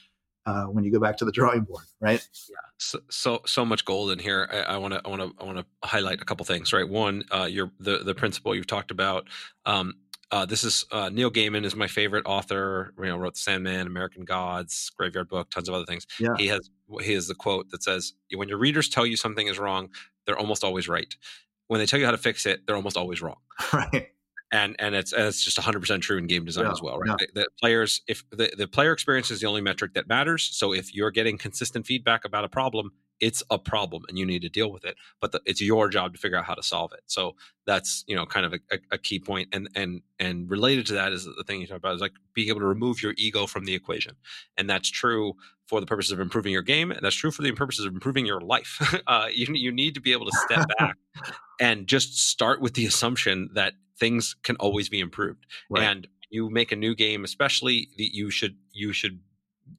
uh, 0.47 0.65
when 0.65 0.85
you 0.85 0.93
go 0.93 1.01
back 1.01 1.17
to 1.17 1.25
the 1.25 1.33
drawing 1.33 1.63
board, 1.63 1.85
right? 2.01 2.27
Yeah, 2.49 2.57
so 2.79 3.01
so, 3.11 3.43
so 3.47 3.65
much 3.65 3.85
gold 3.85 4.13
in 4.13 4.21
here. 4.21 4.49
I 4.69 4.79
want 4.79 4.95
to 4.95 5.03
I 5.05 5.09
want 5.09 5.23
to 5.23 5.43
I 5.43 5.45
want 5.45 5.59
to 5.59 5.67
highlight 5.83 6.23
a 6.23 6.25
couple 6.25 6.47
things, 6.47 6.73
right? 6.73 6.89
One, 6.89 7.25
uh, 7.35 7.49
your 7.51 7.73
the 7.81 7.99
the 7.99 8.15
principle 8.15 8.55
you've 8.55 8.67
talked 8.67 8.93
about. 8.93 9.27
Um, 9.65 9.95
uh, 10.31 10.45
this 10.45 10.65
is 10.65 10.85
uh, 10.91 11.09
Neil 11.09 11.31
Gaiman 11.31 11.65
is 11.65 11.77
my 11.77 11.87
favorite 11.87 12.27
author. 12.27 12.93
You 12.99 13.07
know, 13.07 13.17
wrote 13.17 13.37
Sandman, 13.37 13.87
American 13.87 14.25
Gods, 14.25 14.91
Graveyard 14.97 15.29
Book, 15.29 15.51
tons 15.51 15.69
of 15.69 15.75
other 15.75 15.85
things. 15.85 16.07
Yeah. 16.19 16.35
He 16.37 16.47
has 16.49 16.71
he 17.01 17.13
has 17.13 17.29
the 17.29 17.35
quote 17.35 17.71
that 17.71 17.83
says, 17.83 18.13
"When 18.35 18.49
your 18.49 18.59
readers 18.59 18.89
tell 18.89 19.07
you 19.07 19.17
something 19.17 19.47
is 19.47 19.59
wrong, 19.59 19.91
they're 20.27 20.39
almost 20.39 20.65
always 20.65 20.89
right. 20.89 21.15
When 21.69 21.81
they 21.81 21.87
tell 21.87 21.99
you 21.99 22.05
how 22.05 22.13
to 22.13 22.19
fix 22.19 22.47
it, 22.47 22.67
they're 22.67 22.77
almost 22.77 22.97
always 22.97 23.21
wrong." 23.21 23.39
right. 23.73 24.09
And 24.57 24.75
and 24.79 24.95
it's 24.95 25.13
and 25.13 25.25
it's 25.25 25.45
just 25.45 25.59
100 25.59 25.81
percent 25.81 26.03
true 26.03 26.17
in 26.19 26.27
game 26.27 26.45
design 26.45 26.65
Yeah, 26.65 26.73
as 26.73 26.81
well, 26.81 26.99
right? 26.99 27.09
yeah. 27.09 27.27
The, 27.35 27.43
the 27.43 27.47
players, 27.61 28.01
if 28.09 28.25
the, 28.31 28.51
the 28.57 28.67
player 28.67 28.93
experience 28.93 29.31
is 29.31 29.41
the 29.41 29.47
only 29.47 29.61
metric 29.61 29.93
that 29.95 30.09
matters. 30.09 30.49
So 30.53 30.73
if 30.73 30.95
you're 30.95 31.11
getting 31.11 31.37
consistent 31.37 31.87
feedback 31.87 32.25
about 32.25 32.45
a 32.45 32.49
problem, 32.49 32.93
it's 33.21 33.43
a 33.51 33.59
problem 33.59 34.05
and 34.09 34.19
you 34.19 34.27
need 34.27 34.43
to 34.43 34.49
deal 34.49 34.71
with 34.71 34.85
it. 34.85 34.97
But 35.21 35.33
the, 35.33 35.41
it's 35.47 35.61
your 35.61 35.89
job 35.89 36.13
to 36.15 36.19
figure 36.19 36.37
out 36.37 36.45
how 36.45 36.55
to 36.55 36.63
solve 36.63 36.93
it. 36.93 37.01
So 37.07 37.35
that's 37.67 38.05
you 38.07 38.15
know 38.15 38.27
kind 38.27 38.47
of 38.47 38.55
a, 38.55 38.79
a, 38.93 38.99
key 38.99 39.19
point. 39.19 39.49
And 39.53 39.69
and 39.75 40.03
and 40.19 40.51
related 40.51 40.87
to 40.87 40.95
that 40.95 41.13
is 41.13 41.25
the 41.25 41.45
thing 41.47 41.61
you 41.61 41.67
talk 41.67 41.79
about 41.79 41.95
is 41.95 42.01
like 42.01 42.13
being 42.35 42.49
able 42.49 42.61
to 42.61 42.67
remove 42.67 43.03
your 43.03 43.15
ego 43.17 43.47
from 43.47 43.65
the 43.65 43.75
equation, 43.75 44.15
and 44.57 44.69
that's 44.69 44.91
true 44.91 45.35
for 45.67 45.81
the 45.81 45.87
purposes 45.87 46.13
of 46.13 46.21
improving 46.21 46.53
your 46.53 46.63
game, 46.63 46.91
and 46.91 47.01
that's 47.03 47.17
true 47.17 47.31
for 47.31 47.43
the 47.43 47.53
purposes 47.53 47.85
of 47.85 47.93
improving 47.93 48.27
your 48.27 48.41
life. 48.41 48.97
uh, 49.07 49.29
you 49.33 49.47
you 49.55 49.73
need 49.73 49.95
to 49.95 50.01
be 50.01 50.13
able 50.13 50.27
to 50.27 50.39
step 50.45 50.67
back 50.79 50.97
and 51.61 51.87
just 51.87 52.19
start 52.19 52.61
with 52.61 52.75
the 52.75 52.87
assumption 52.87 53.51
that 53.55 53.75
things 53.99 54.37
can 54.43 54.57
always 54.57 54.89
be 54.89 55.01
improved. 55.01 55.47
Right. 55.71 55.85
And 55.85 56.07
you 56.31 56.51
make 56.51 56.73
a 56.73 56.77
new 56.77 56.95
game, 56.95 57.25
especially 57.25 57.89
that 57.97 58.15
you 58.15 58.31
should 58.31 58.57
you 58.73 58.93
should 58.93 59.21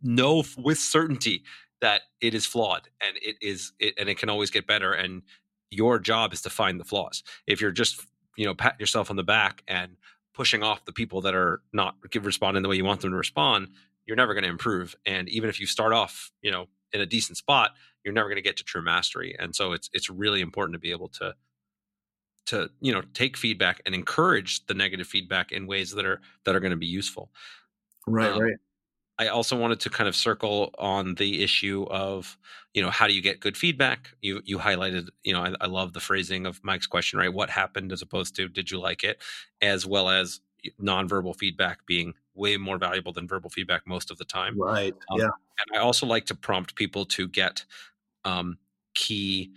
know 0.01 0.43
with 0.57 0.77
certainty 0.77 1.43
that 1.81 2.01
it 2.21 2.33
is 2.33 2.45
flawed 2.45 2.89
and 3.01 3.17
it 3.21 3.35
is 3.41 3.73
it, 3.79 3.95
and 3.97 4.09
it 4.09 4.17
can 4.17 4.29
always 4.29 4.51
get 4.51 4.67
better. 4.67 4.93
And 4.93 5.21
your 5.69 5.99
job 5.99 6.33
is 6.33 6.41
to 6.43 6.49
find 6.49 6.79
the 6.79 6.85
flaws. 6.85 7.23
If 7.45 7.61
you're 7.61 7.71
just 7.71 8.05
you 8.35 8.45
know 8.45 8.55
patting 8.55 8.79
yourself 8.79 9.09
on 9.09 9.15
the 9.15 9.23
back 9.23 9.63
and 9.67 9.97
pushing 10.33 10.63
off 10.63 10.85
the 10.85 10.93
people 10.93 11.21
that 11.21 11.33
are 11.33 11.61
not 11.73 11.95
responding 12.21 12.61
the 12.61 12.69
way 12.69 12.75
you 12.75 12.85
want 12.85 13.01
them 13.01 13.11
to 13.11 13.17
respond, 13.17 13.69
you're 14.05 14.15
never 14.15 14.33
going 14.33 14.43
to 14.43 14.49
improve. 14.49 14.95
And 15.05 15.27
even 15.29 15.49
if 15.49 15.59
you 15.59 15.65
start 15.65 15.93
off, 15.93 16.31
you 16.41 16.51
know, 16.51 16.67
in 16.93 17.01
a 17.01 17.05
decent 17.05 17.37
spot, 17.37 17.71
you're 18.03 18.13
never 18.13 18.29
going 18.29 18.37
to 18.37 18.41
get 18.41 18.57
to 18.57 18.63
true 18.63 18.81
mastery. 18.81 19.35
And 19.37 19.55
so 19.55 19.73
it's 19.73 19.89
it's 19.93 20.09
really 20.09 20.41
important 20.41 20.73
to 20.73 20.79
be 20.79 20.91
able 20.91 21.09
to 21.09 21.35
to 22.47 22.69
you 22.79 22.93
know 22.93 23.01
take 23.13 23.37
feedback 23.37 23.81
and 23.85 23.93
encourage 23.93 24.65
the 24.67 24.73
negative 24.73 25.07
feedback 25.07 25.51
in 25.51 25.67
ways 25.67 25.91
that 25.91 26.05
are 26.05 26.21
that 26.45 26.55
are 26.55 26.59
going 26.59 26.71
to 26.71 26.77
be 26.77 26.87
useful. 26.87 27.29
Right. 28.07 28.31
Um, 28.31 28.41
right. 28.41 28.57
I 29.19 29.27
also 29.27 29.57
wanted 29.57 29.79
to 29.81 29.89
kind 29.89 30.07
of 30.07 30.15
circle 30.15 30.73
on 30.77 31.15
the 31.15 31.43
issue 31.43 31.85
of, 31.89 32.37
you 32.73 32.81
know, 32.81 32.91
how 32.91 33.07
do 33.07 33.13
you 33.13 33.21
get 33.21 33.39
good 33.39 33.57
feedback? 33.57 34.09
You 34.21 34.41
you 34.45 34.59
highlighted, 34.59 35.09
you 35.23 35.33
know, 35.33 35.41
I, 35.41 35.53
I 35.61 35.65
love 35.65 35.93
the 35.93 35.99
phrasing 35.99 36.45
of 36.45 36.63
Mike's 36.63 36.87
question, 36.87 37.17
right? 37.19 37.33
What 37.33 37.49
happened 37.49 37.91
as 37.91 38.01
opposed 38.01 38.35
to 38.35 38.47
did 38.47 38.69
you 38.69 38.79
like 38.79 39.03
it, 39.03 39.21
as 39.61 39.85
well 39.85 40.09
as 40.09 40.41
nonverbal 40.81 41.35
feedback 41.35 41.85
being 41.85 42.13
way 42.35 42.57
more 42.57 42.77
valuable 42.77 43.11
than 43.11 43.27
verbal 43.27 43.49
feedback 43.49 43.87
most 43.87 44.11
of 44.11 44.17
the 44.17 44.25
time. 44.25 44.59
Right. 44.59 44.93
Um, 45.11 45.19
yeah. 45.19 45.25
And 45.25 45.77
I 45.77 45.79
also 45.79 46.05
like 46.05 46.25
to 46.27 46.35
prompt 46.35 46.75
people 46.75 47.05
to 47.05 47.27
get 47.27 47.65
um, 48.25 48.57
key, 48.93 49.51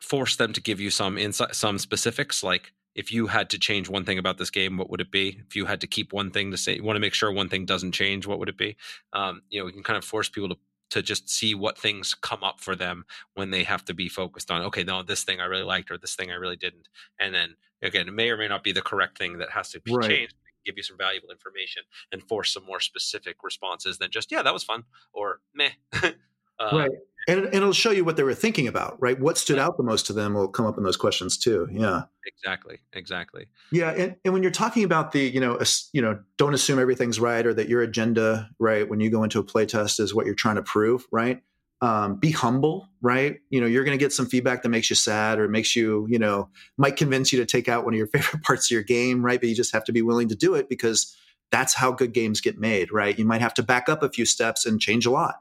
force 0.00 0.36
them 0.36 0.52
to 0.52 0.60
give 0.60 0.80
you 0.80 0.90
some 0.90 1.16
insight, 1.16 1.54
some 1.54 1.78
specifics. 1.78 2.42
Like 2.42 2.72
if 2.94 3.12
you 3.12 3.26
had 3.28 3.50
to 3.50 3.58
change 3.58 3.88
one 3.88 4.04
thing 4.04 4.18
about 4.18 4.38
this 4.38 4.50
game, 4.50 4.76
what 4.76 4.90
would 4.90 5.00
it 5.00 5.10
be? 5.10 5.40
If 5.46 5.54
you 5.56 5.66
had 5.66 5.80
to 5.80 5.86
keep 5.86 6.12
one 6.12 6.30
thing 6.30 6.50
to 6.50 6.56
say, 6.56 6.76
you 6.76 6.82
want 6.84 6.96
to 6.96 7.00
make 7.00 7.14
sure 7.14 7.30
one 7.30 7.48
thing 7.48 7.64
doesn't 7.64 7.92
change, 7.92 8.26
what 8.26 8.38
would 8.38 8.48
it 8.48 8.56
be? 8.56 8.76
Um, 9.12 9.42
you 9.48 9.58
know, 9.60 9.64
we 9.66 9.72
can 9.72 9.82
kind 9.82 9.96
of 9.96 10.04
force 10.04 10.28
people 10.28 10.48
to 10.50 10.56
to 10.90 11.02
just 11.02 11.28
see 11.30 11.54
what 11.54 11.78
things 11.78 12.14
come 12.14 12.42
up 12.42 12.58
for 12.58 12.74
them 12.74 13.04
when 13.34 13.50
they 13.50 13.62
have 13.62 13.84
to 13.84 13.94
be 13.94 14.08
focused 14.08 14.50
on 14.50 14.60
okay 14.62 14.82
no 14.82 15.04
this 15.04 15.22
thing 15.22 15.40
i 15.40 15.44
really 15.44 15.62
liked 15.62 15.88
or 15.88 15.96
this 15.96 16.16
thing 16.16 16.32
i 16.32 16.34
really 16.34 16.56
didn't 16.56 16.88
and 17.20 17.32
then 17.32 17.54
again 17.80 18.08
it 18.08 18.12
may 18.12 18.28
or 18.28 18.36
may 18.36 18.48
not 18.48 18.64
be 18.64 18.72
the 18.72 18.82
correct 18.82 19.16
thing 19.16 19.38
that 19.38 19.50
has 19.50 19.70
to 19.70 19.80
be 19.80 19.96
Right. 19.96 20.00
changed 20.00 20.34
give 20.66 20.76
you 20.76 20.82
some 20.82 20.98
valuable 20.98 21.30
information 21.30 21.84
and 22.12 22.22
force 22.24 22.52
some 22.52 22.64
more 22.66 22.80
specific 22.80 23.36
responses 23.44 23.98
than 23.98 24.10
just 24.10 24.32
yeah 24.32 24.42
that 24.42 24.52
was 24.52 24.64
fun 24.64 24.82
or 25.12 25.40
meh 25.54 25.70
uh, 26.60 26.76
right. 26.76 26.90
And, 27.28 27.44
and 27.44 27.54
it'll 27.54 27.72
show 27.72 27.90
you 27.90 28.04
what 28.04 28.16
they 28.16 28.22
were 28.22 28.34
thinking 28.34 28.66
about, 28.66 28.96
right? 29.00 29.18
What 29.18 29.36
stood 29.36 29.58
out 29.58 29.76
the 29.76 29.82
most 29.82 30.06
to 30.06 30.12
them 30.12 30.34
will 30.34 30.48
come 30.48 30.66
up 30.66 30.78
in 30.78 30.84
those 30.84 30.96
questions 30.96 31.36
too. 31.36 31.68
Yeah. 31.70 32.02
exactly 32.26 32.78
exactly 32.92 33.46
Yeah, 33.70 33.90
and, 33.90 34.16
and 34.24 34.32
when 34.34 34.42
you're 34.42 34.50
talking 34.50 34.84
about 34.84 35.12
the, 35.12 35.20
you 35.20 35.40
know, 35.40 35.58
you 35.92 36.00
know, 36.00 36.18
don't 36.38 36.54
assume 36.54 36.78
everything's 36.78 37.20
right 37.20 37.44
or 37.44 37.52
that 37.54 37.68
your 37.68 37.82
agenda, 37.82 38.50
right, 38.58 38.88
when 38.88 39.00
you 39.00 39.10
go 39.10 39.22
into 39.22 39.38
a 39.38 39.44
playtest 39.44 40.00
is 40.00 40.14
what 40.14 40.26
you're 40.26 40.34
trying 40.34 40.56
to 40.56 40.62
prove, 40.62 41.06
right? 41.12 41.42
Um, 41.82 42.16
be 42.16 42.30
humble, 42.30 42.88
right? 43.00 43.38
You 43.48 43.60
know, 43.60 43.66
you're 43.66 43.84
going 43.84 43.98
to 43.98 44.02
get 44.02 44.12
some 44.12 44.26
feedback 44.26 44.62
that 44.62 44.68
makes 44.68 44.90
you 44.90 44.96
sad 44.96 45.38
or 45.38 45.48
makes 45.48 45.74
you, 45.76 46.06
you 46.10 46.18
know, 46.18 46.48
might 46.76 46.96
convince 46.96 47.32
you 47.32 47.38
to 47.38 47.46
take 47.46 47.68
out 47.68 47.84
one 47.84 47.94
of 47.94 47.98
your 47.98 48.06
favorite 48.14 48.42
parts 48.42 48.66
of 48.66 48.70
your 48.74 48.82
game, 48.82 49.24
right? 49.24 49.40
But 49.40 49.48
you 49.48 49.54
just 49.54 49.72
have 49.72 49.84
to 49.84 49.92
be 49.92 50.02
willing 50.02 50.28
to 50.28 50.36
do 50.36 50.54
it 50.54 50.68
because 50.68 51.16
that's 51.50 51.74
how 51.74 51.92
good 51.92 52.12
games 52.12 52.40
get 52.40 52.58
made, 52.58 52.92
right? 52.92 53.18
You 53.18 53.24
might 53.24 53.40
have 53.40 53.54
to 53.54 53.62
back 53.62 53.88
up 53.88 54.02
a 54.02 54.10
few 54.10 54.24
steps 54.24 54.66
and 54.66 54.80
change 54.80 55.06
a 55.06 55.10
lot. 55.10 55.36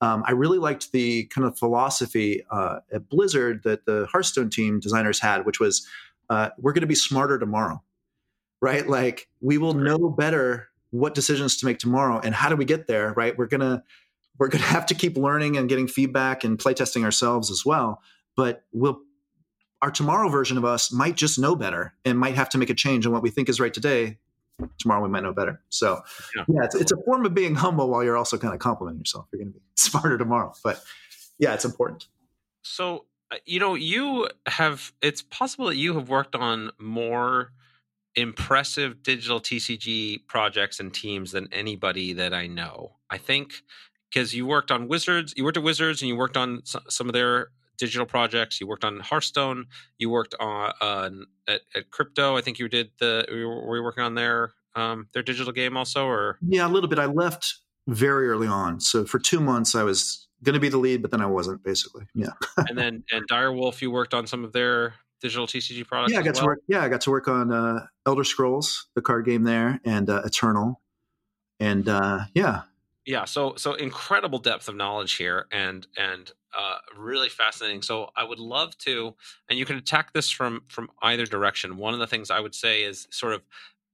Um, 0.00 0.24
I 0.26 0.32
really 0.32 0.58
liked 0.58 0.92
the 0.92 1.24
kind 1.24 1.46
of 1.46 1.58
philosophy 1.58 2.44
uh, 2.50 2.80
at 2.92 3.08
Blizzard 3.08 3.62
that 3.64 3.84
the 3.84 4.06
Hearthstone 4.10 4.48
team 4.48 4.80
designers 4.80 5.20
had, 5.20 5.44
which 5.44 5.60
was 5.60 5.86
uh, 6.30 6.50
we're 6.58 6.72
going 6.72 6.82
to 6.82 6.86
be 6.86 6.94
smarter 6.94 7.38
tomorrow, 7.38 7.82
right? 8.60 8.88
Like 8.88 9.28
we 9.40 9.58
will 9.58 9.74
know 9.74 10.08
better 10.08 10.68
what 10.90 11.14
decisions 11.14 11.56
to 11.58 11.66
make 11.66 11.78
tomorrow, 11.78 12.18
and 12.18 12.34
how 12.34 12.48
do 12.48 12.56
we 12.56 12.64
get 12.64 12.86
there, 12.86 13.12
right? 13.12 13.36
We're 13.36 13.46
gonna 13.46 13.82
we're 14.38 14.48
gonna 14.48 14.64
have 14.76 14.86
to 14.86 14.94
keep 14.94 15.16
learning 15.16 15.56
and 15.56 15.68
getting 15.68 15.86
feedback 15.86 16.44
and 16.44 16.58
playtesting 16.58 17.04
ourselves 17.04 17.50
as 17.50 17.64
well. 17.64 18.00
But 18.36 18.64
we'll 18.72 19.00
our 19.82 19.90
tomorrow 19.90 20.28
version 20.28 20.58
of 20.58 20.64
us 20.64 20.92
might 20.92 21.16
just 21.16 21.38
know 21.38 21.56
better 21.56 21.94
and 22.04 22.18
might 22.18 22.34
have 22.34 22.50
to 22.50 22.58
make 22.58 22.70
a 22.70 22.74
change 22.74 23.06
on 23.06 23.12
what 23.12 23.22
we 23.22 23.30
think 23.30 23.48
is 23.48 23.60
right 23.60 23.72
today. 23.72 24.18
Tomorrow 24.78 25.02
we 25.02 25.08
might 25.08 25.22
know 25.22 25.32
better. 25.32 25.60
So 25.68 26.02
Yeah. 26.36 26.44
yeah, 26.48 26.64
it's, 26.64 26.74
it's 26.74 26.92
a 26.92 26.96
form 27.04 27.24
of 27.26 27.34
being 27.34 27.54
humble 27.54 27.88
while 27.88 28.02
you're 28.04 28.16
also 28.16 28.38
kind 28.38 28.54
of 28.54 28.60
complimenting 28.60 29.00
yourself. 29.00 29.26
You're 29.32 29.40
going 29.42 29.52
to 29.52 29.58
be 29.58 29.64
smarter 29.76 30.18
tomorrow, 30.18 30.52
but 30.64 30.82
yeah, 31.38 31.54
it's 31.54 31.64
important. 31.64 32.06
so 32.62 33.06
uh, 33.32 33.36
you 33.46 33.60
know 33.60 33.74
you 33.74 34.28
have 34.46 34.92
it's 35.00 35.22
possible 35.22 35.66
that 35.66 35.76
you 35.76 35.94
have 35.94 36.08
worked 36.08 36.34
on 36.34 36.70
more 36.78 37.52
impressive 38.16 39.02
digital 39.04 39.40
tcg 39.40 40.26
projects 40.26 40.80
and 40.80 40.92
teams 40.92 41.30
than 41.30 41.48
anybody 41.52 42.12
that 42.12 42.34
i 42.34 42.46
know 42.48 42.96
i 43.08 43.16
think 43.16 43.62
because 44.10 44.34
you 44.34 44.44
worked 44.46 44.72
on 44.72 44.88
wizards 44.88 45.32
you 45.36 45.44
worked 45.44 45.56
at 45.56 45.62
wizards 45.62 46.02
and 46.02 46.08
you 46.08 46.16
worked 46.16 46.36
on 46.36 46.60
some 46.64 47.08
of 47.08 47.12
their 47.12 47.50
digital 47.80 48.06
projects 48.06 48.60
you 48.60 48.66
worked 48.68 48.84
on 48.84 49.00
hearthstone 49.00 49.66
you 49.98 50.08
worked 50.08 50.34
on 50.38 50.72
uh, 50.80 51.10
at, 51.48 51.62
at 51.74 51.90
crypto 51.90 52.36
i 52.36 52.40
think 52.40 52.58
you 52.58 52.68
did 52.68 52.90
the 53.00 53.26
were 53.28 53.76
you- 53.76 53.82
working 53.82 54.04
on 54.04 54.14
their 54.14 54.52
um 54.74 55.08
their 55.12 55.22
digital 55.22 55.52
game 55.52 55.76
also 55.76 56.06
or 56.06 56.38
Yeah, 56.42 56.66
a 56.66 56.70
little 56.70 56.88
bit. 56.88 56.98
I 56.98 57.06
left 57.06 57.58
very 57.88 58.28
early 58.28 58.46
on, 58.46 58.80
so 58.80 59.04
for 59.04 59.18
two 59.18 59.40
months 59.40 59.74
I 59.74 59.82
was 59.82 60.28
going 60.42 60.54
to 60.54 60.60
be 60.60 60.68
the 60.68 60.78
lead, 60.78 61.02
but 61.02 61.10
then 61.10 61.20
I 61.20 61.26
wasn't. 61.26 61.62
Basically, 61.64 62.04
yeah, 62.14 62.32
and 62.68 62.78
then 62.78 63.02
and 63.10 63.26
Dire 63.26 63.52
Wolf 63.52 63.82
you 63.82 63.90
worked 63.90 64.14
on 64.14 64.26
some 64.26 64.44
of 64.44 64.52
their 64.52 64.94
digital 65.20 65.46
tcg 65.46 65.86
products 65.86 66.12
yeah. 66.12 66.20
I 66.20 66.22
got 66.22 66.34
to 66.36 66.44
work. 66.44 66.60
Yeah, 66.68 66.82
I 66.82 66.88
got 66.88 67.00
to 67.02 67.10
work 67.10 67.28
on 67.28 67.52
uh, 67.52 67.86
Elder 68.06 68.24
Scrolls, 68.24 68.88
the 68.94 69.02
card 69.02 69.26
game 69.26 69.44
there, 69.44 69.80
and 69.84 70.08
uh, 70.08 70.22
Eternal, 70.24 70.80
and 71.58 71.88
uh, 71.88 72.20
yeah, 72.34 72.62
yeah 73.06 73.24
so 73.24 73.54
so 73.56 73.74
incredible 73.74 74.38
depth 74.38 74.68
of 74.68 74.76
knowledge 74.76 75.14
here 75.14 75.46
and 75.50 75.86
and 75.96 76.32
uh 76.56 76.78
really 76.96 77.28
fascinating. 77.28 77.82
So 77.82 78.10
i 78.16 78.24
would 78.24 78.38
love 78.38 78.76
to 78.78 79.14
and 79.48 79.58
you 79.58 79.64
can 79.64 79.76
attack 79.76 80.12
this 80.12 80.30
from 80.30 80.62
from 80.68 80.90
either 81.02 81.26
direction. 81.26 81.76
One 81.76 81.94
of 81.94 82.00
the 82.00 82.06
things 82.06 82.30
i 82.30 82.40
would 82.40 82.54
say 82.54 82.82
is 82.84 83.06
sort 83.10 83.34
of 83.34 83.42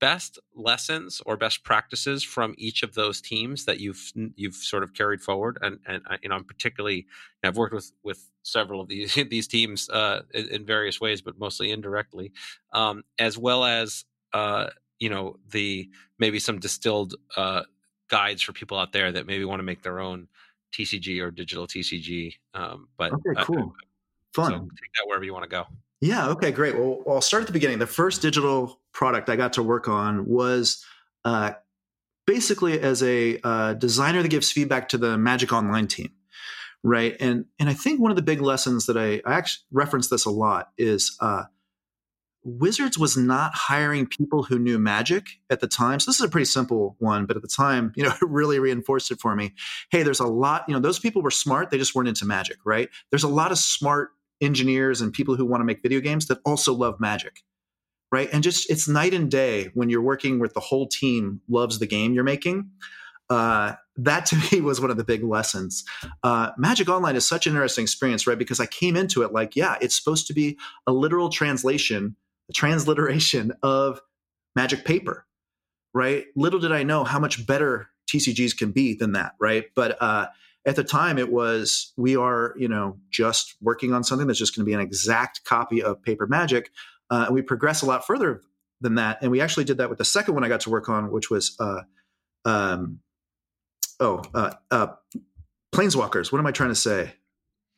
best 0.00 0.38
lessons 0.54 1.22
or 1.24 1.36
best 1.36 1.64
practices 1.64 2.22
from 2.22 2.54
each 2.58 2.82
of 2.82 2.94
those 2.94 3.20
teams 3.20 3.64
that 3.64 3.80
you've 3.80 4.12
you've 4.34 4.54
sort 4.54 4.82
of 4.82 4.92
carried 4.92 5.22
forward 5.22 5.58
and 5.62 5.78
and 5.86 6.02
I, 6.06 6.18
you 6.22 6.28
know 6.28 6.34
i'm 6.34 6.44
particularly 6.44 7.06
i've 7.42 7.56
worked 7.56 7.74
with 7.74 7.92
with 8.02 8.30
several 8.42 8.80
of 8.80 8.88
these 8.88 9.14
these 9.30 9.48
teams 9.48 9.88
uh 9.88 10.22
in 10.34 10.66
various 10.66 11.00
ways 11.00 11.22
but 11.22 11.38
mostly 11.38 11.70
indirectly 11.70 12.32
um 12.72 13.04
as 13.18 13.38
well 13.38 13.64
as 13.64 14.04
uh 14.34 14.68
you 14.98 15.08
know 15.08 15.36
the 15.50 15.88
maybe 16.18 16.38
some 16.38 16.58
distilled 16.58 17.14
uh 17.36 17.62
guides 18.08 18.42
for 18.42 18.52
people 18.52 18.78
out 18.78 18.92
there 18.92 19.10
that 19.10 19.26
maybe 19.26 19.44
want 19.44 19.58
to 19.60 19.64
make 19.64 19.82
their 19.82 19.98
own 19.98 20.28
TCG 20.76 21.20
or 21.22 21.30
digital 21.30 21.66
TCG. 21.66 22.34
Um, 22.54 22.88
but 22.96 23.12
okay, 23.12 23.42
cool, 23.42 23.74
so 24.34 24.42
fun. 24.42 24.52
take 24.52 24.60
that 24.60 25.06
wherever 25.06 25.24
you 25.24 25.32
want 25.32 25.44
to 25.44 25.48
go. 25.48 25.64
Yeah. 26.00 26.28
Okay. 26.28 26.52
Great. 26.52 26.76
Well, 26.76 27.02
I'll 27.08 27.20
start 27.20 27.42
at 27.42 27.46
the 27.46 27.52
beginning. 27.52 27.78
The 27.78 27.86
first 27.86 28.20
digital 28.20 28.80
product 28.92 29.30
I 29.30 29.36
got 29.36 29.54
to 29.54 29.62
work 29.62 29.88
on 29.88 30.26
was 30.26 30.84
uh, 31.24 31.52
basically 32.26 32.80
as 32.80 33.02
a 33.02 33.40
uh, 33.42 33.74
designer 33.74 34.22
that 34.22 34.28
gives 34.28 34.52
feedback 34.52 34.88
to 34.90 34.98
the 34.98 35.16
Magic 35.16 35.52
Online 35.52 35.86
team, 35.86 36.12
right? 36.82 37.16
And 37.18 37.46
and 37.58 37.70
I 37.70 37.74
think 37.74 38.00
one 38.00 38.10
of 38.10 38.16
the 38.16 38.22
big 38.22 38.42
lessons 38.42 38.86
that 38.86 38.98
I, 38.98 39.22
I 39.24 39.34
actually 39.34 39.64
reference 39.72 40.08
this 40.08 40.26
a 40.26 40.30
lot 40.30 40.70
is 40.76 41.16
uh, 41.20 41.44
Wizards 42.46 42.96
was 42.96 43.16
not 43.16 43.52
hiring 43.54 44.06
people 44.06 44.44
who 44.44 44.58
knew 44.58 44.78
Magic 44.78 45.26
at 45.50 45.60
the 45.60 45.66
time. 45.66 45.98
So 45.98 46.10
this 46.10 46.20
is 46.20 46.24
a 46.24 46.28
pretty 46.28 46.44
simple 46.44 46.96
one, 47.00 47.26
but 47.26 47.36
at 47.36 47.42
the 47.42 47.48
time, 47.48 47.92
you 47.96 48.04
know, 48.04 48.10
it 48.22 48.22
really 48.22 48.58
reinforced 48.58 49.10
it 49.10 49.20
for 49.20 49.34
me. 49.34 49.52
Hey, 49.90 50.02
there's 50.02 50.20
a 50.20 50.26
lot. 50.26 50.64
You 50.68 50.74
know, 50.74 50.80
those 50.80 50.98
people 50.98 51.22
were 51.22 51.30
smart. 51.30 51.70
They 51.70 51.78
just 51.78 51.94
weren't 51.94 52.08
into 52.08 52.24
Magic, 52.24 52.58
right? 52.64 52.88
There's 53.10 53.24
a 53.24 53.28
lot 53.28 53.52
of 53.52 53.58
smart 53.58 54.10
engineers 54.40 55.00
and 55.00 55.12
people 55.12 55.34
who 55.34 55.44
want 55.44 55.60
to 55.60 55.64
make 55.64 55.82
video 55.82 56.00
games 56.00 56.26
that 56.26 56.38
also 56.44 56.72
love 56.72 57.00
magic 57.00 57.42
right? 58.12 58.28
And 58.32 58.42
just 58.42 58.70
it's 58.70 58.88
night 58.88 59.14
and 59.14 59.30
day 59.30 59.70
when 59.74 59.90
you're 59.90 60.00
working 60.00 60.38
with 60.38 60.54
the 60.54 60.60
whole 60.60 60.86
team 60.86 61.40
loves 61.48 61.78
the 61.78 61.86
game 61.86 62.14
you're 62.14 62.24
making. 62.24 62.70
Uh, 63.28 63.72
that 63.96 64.26
to 64.26 64.36
me 64.52 64.60
was 64.60 64.80
one 64.80 64.90
of 64.90 64.96
the 64.96 65.04
big 65.04 65.24
lessons. 65.24 65.84
Uh, 66.22 66.50
Magic 66.56 66.88
Online 66.88 67.16
is 67.16 67.26
such 67.26 67.46
an 67.46 67.52
interesting 67.52 67.82
experience, 67.82 68.26
right? 68.26 68.38
Because 68.38 68.60
I 68.60 68.66
came 68.66 68.96
into 68.96 69.22
it 69.22 69.32
like, 69.32 69.56
yeah, 69.56 69.76
it's 69.80 69.96
supposed 69.96 70.26
to 70.28 70.34
be 70.34 70.56
a 70.86 70.92
literal 70.92 71.28
translation, 71.28 72.16
a 72.48 72.52
transliteration 72.52 73.52
of 73.62 74.00
Magic 74.54 74.86
paper, 74.86 75.26
right? 75.92 76.24
Little 76.34 76.58
did 76.58 76.72
I 76.72 76.82
know 76.82 77.04
how 77.04 77.18
much 77.18 77.46
better 77.46 77.90
TCGs 78.10 78.56
can 78.56 78.72
be 78.72 78.94
than 78.94 79.12
that, 79.12 79.32
right? 79.38 79.66
But 79.74 80.00
uh, 80.00 80.28
at 80.64 80.76
the 80.76 80.84
time, 80.84 81.18
it 81.18 81.30
was 81.30 81.92
we 81.98 82.16
are, 82.16 82.54
you 82.56 82.66
know, 82.66 82.98
just 83.10 83.54
working 83.60 83.92
on 83.92 84.02
something 84.02 84.26
that's 84.26 84.38
just 84.38 84.56
going 84.56 84.64
to 84.64 84.68
be 84.68 84.72
an 84.72 84.80
exact 84.80 85.44
copy 85.44 85.82
of 85.82 86.02
Paper 86.02 86.26
Magic, 86.26 86.70
uh, 87.10 87.24
and 87.26 87.34
we 87.34 87.42
progress 87.42 87.82
a 87.82 87.86
lot 87.86 88.06
further 88.06 88.40
than 88.80 88.94
that. 88.94 89.18
And 89.20 89.30
we 89.30 89.42
actually 89.42 89.64
did 89.64 89.76
that 89.76 89.90
with 89.90 89.98
the 89.98 90.04
second 90.04 90.34
one 90.34 90.42
I 90.42 90.48
got 90.48 90.60
to 90.60 90.70
work 90.70 90.88
on, 90.88 91.10
which 91.10 91.30
was. 91.30 91.54
Uh, 91.60 91.82
um, 92.46 93.00
oh, 94.00 94.22
uh, 94.34 94.52
uh, 94.70 94.86
Planeswalkers. 95.74 96.32
What 96.32 96.38
am 96.38 96.46
I 96.46 96.52
trying 96.52 96.70
to 96.70 96.74
say? 96.74 97.12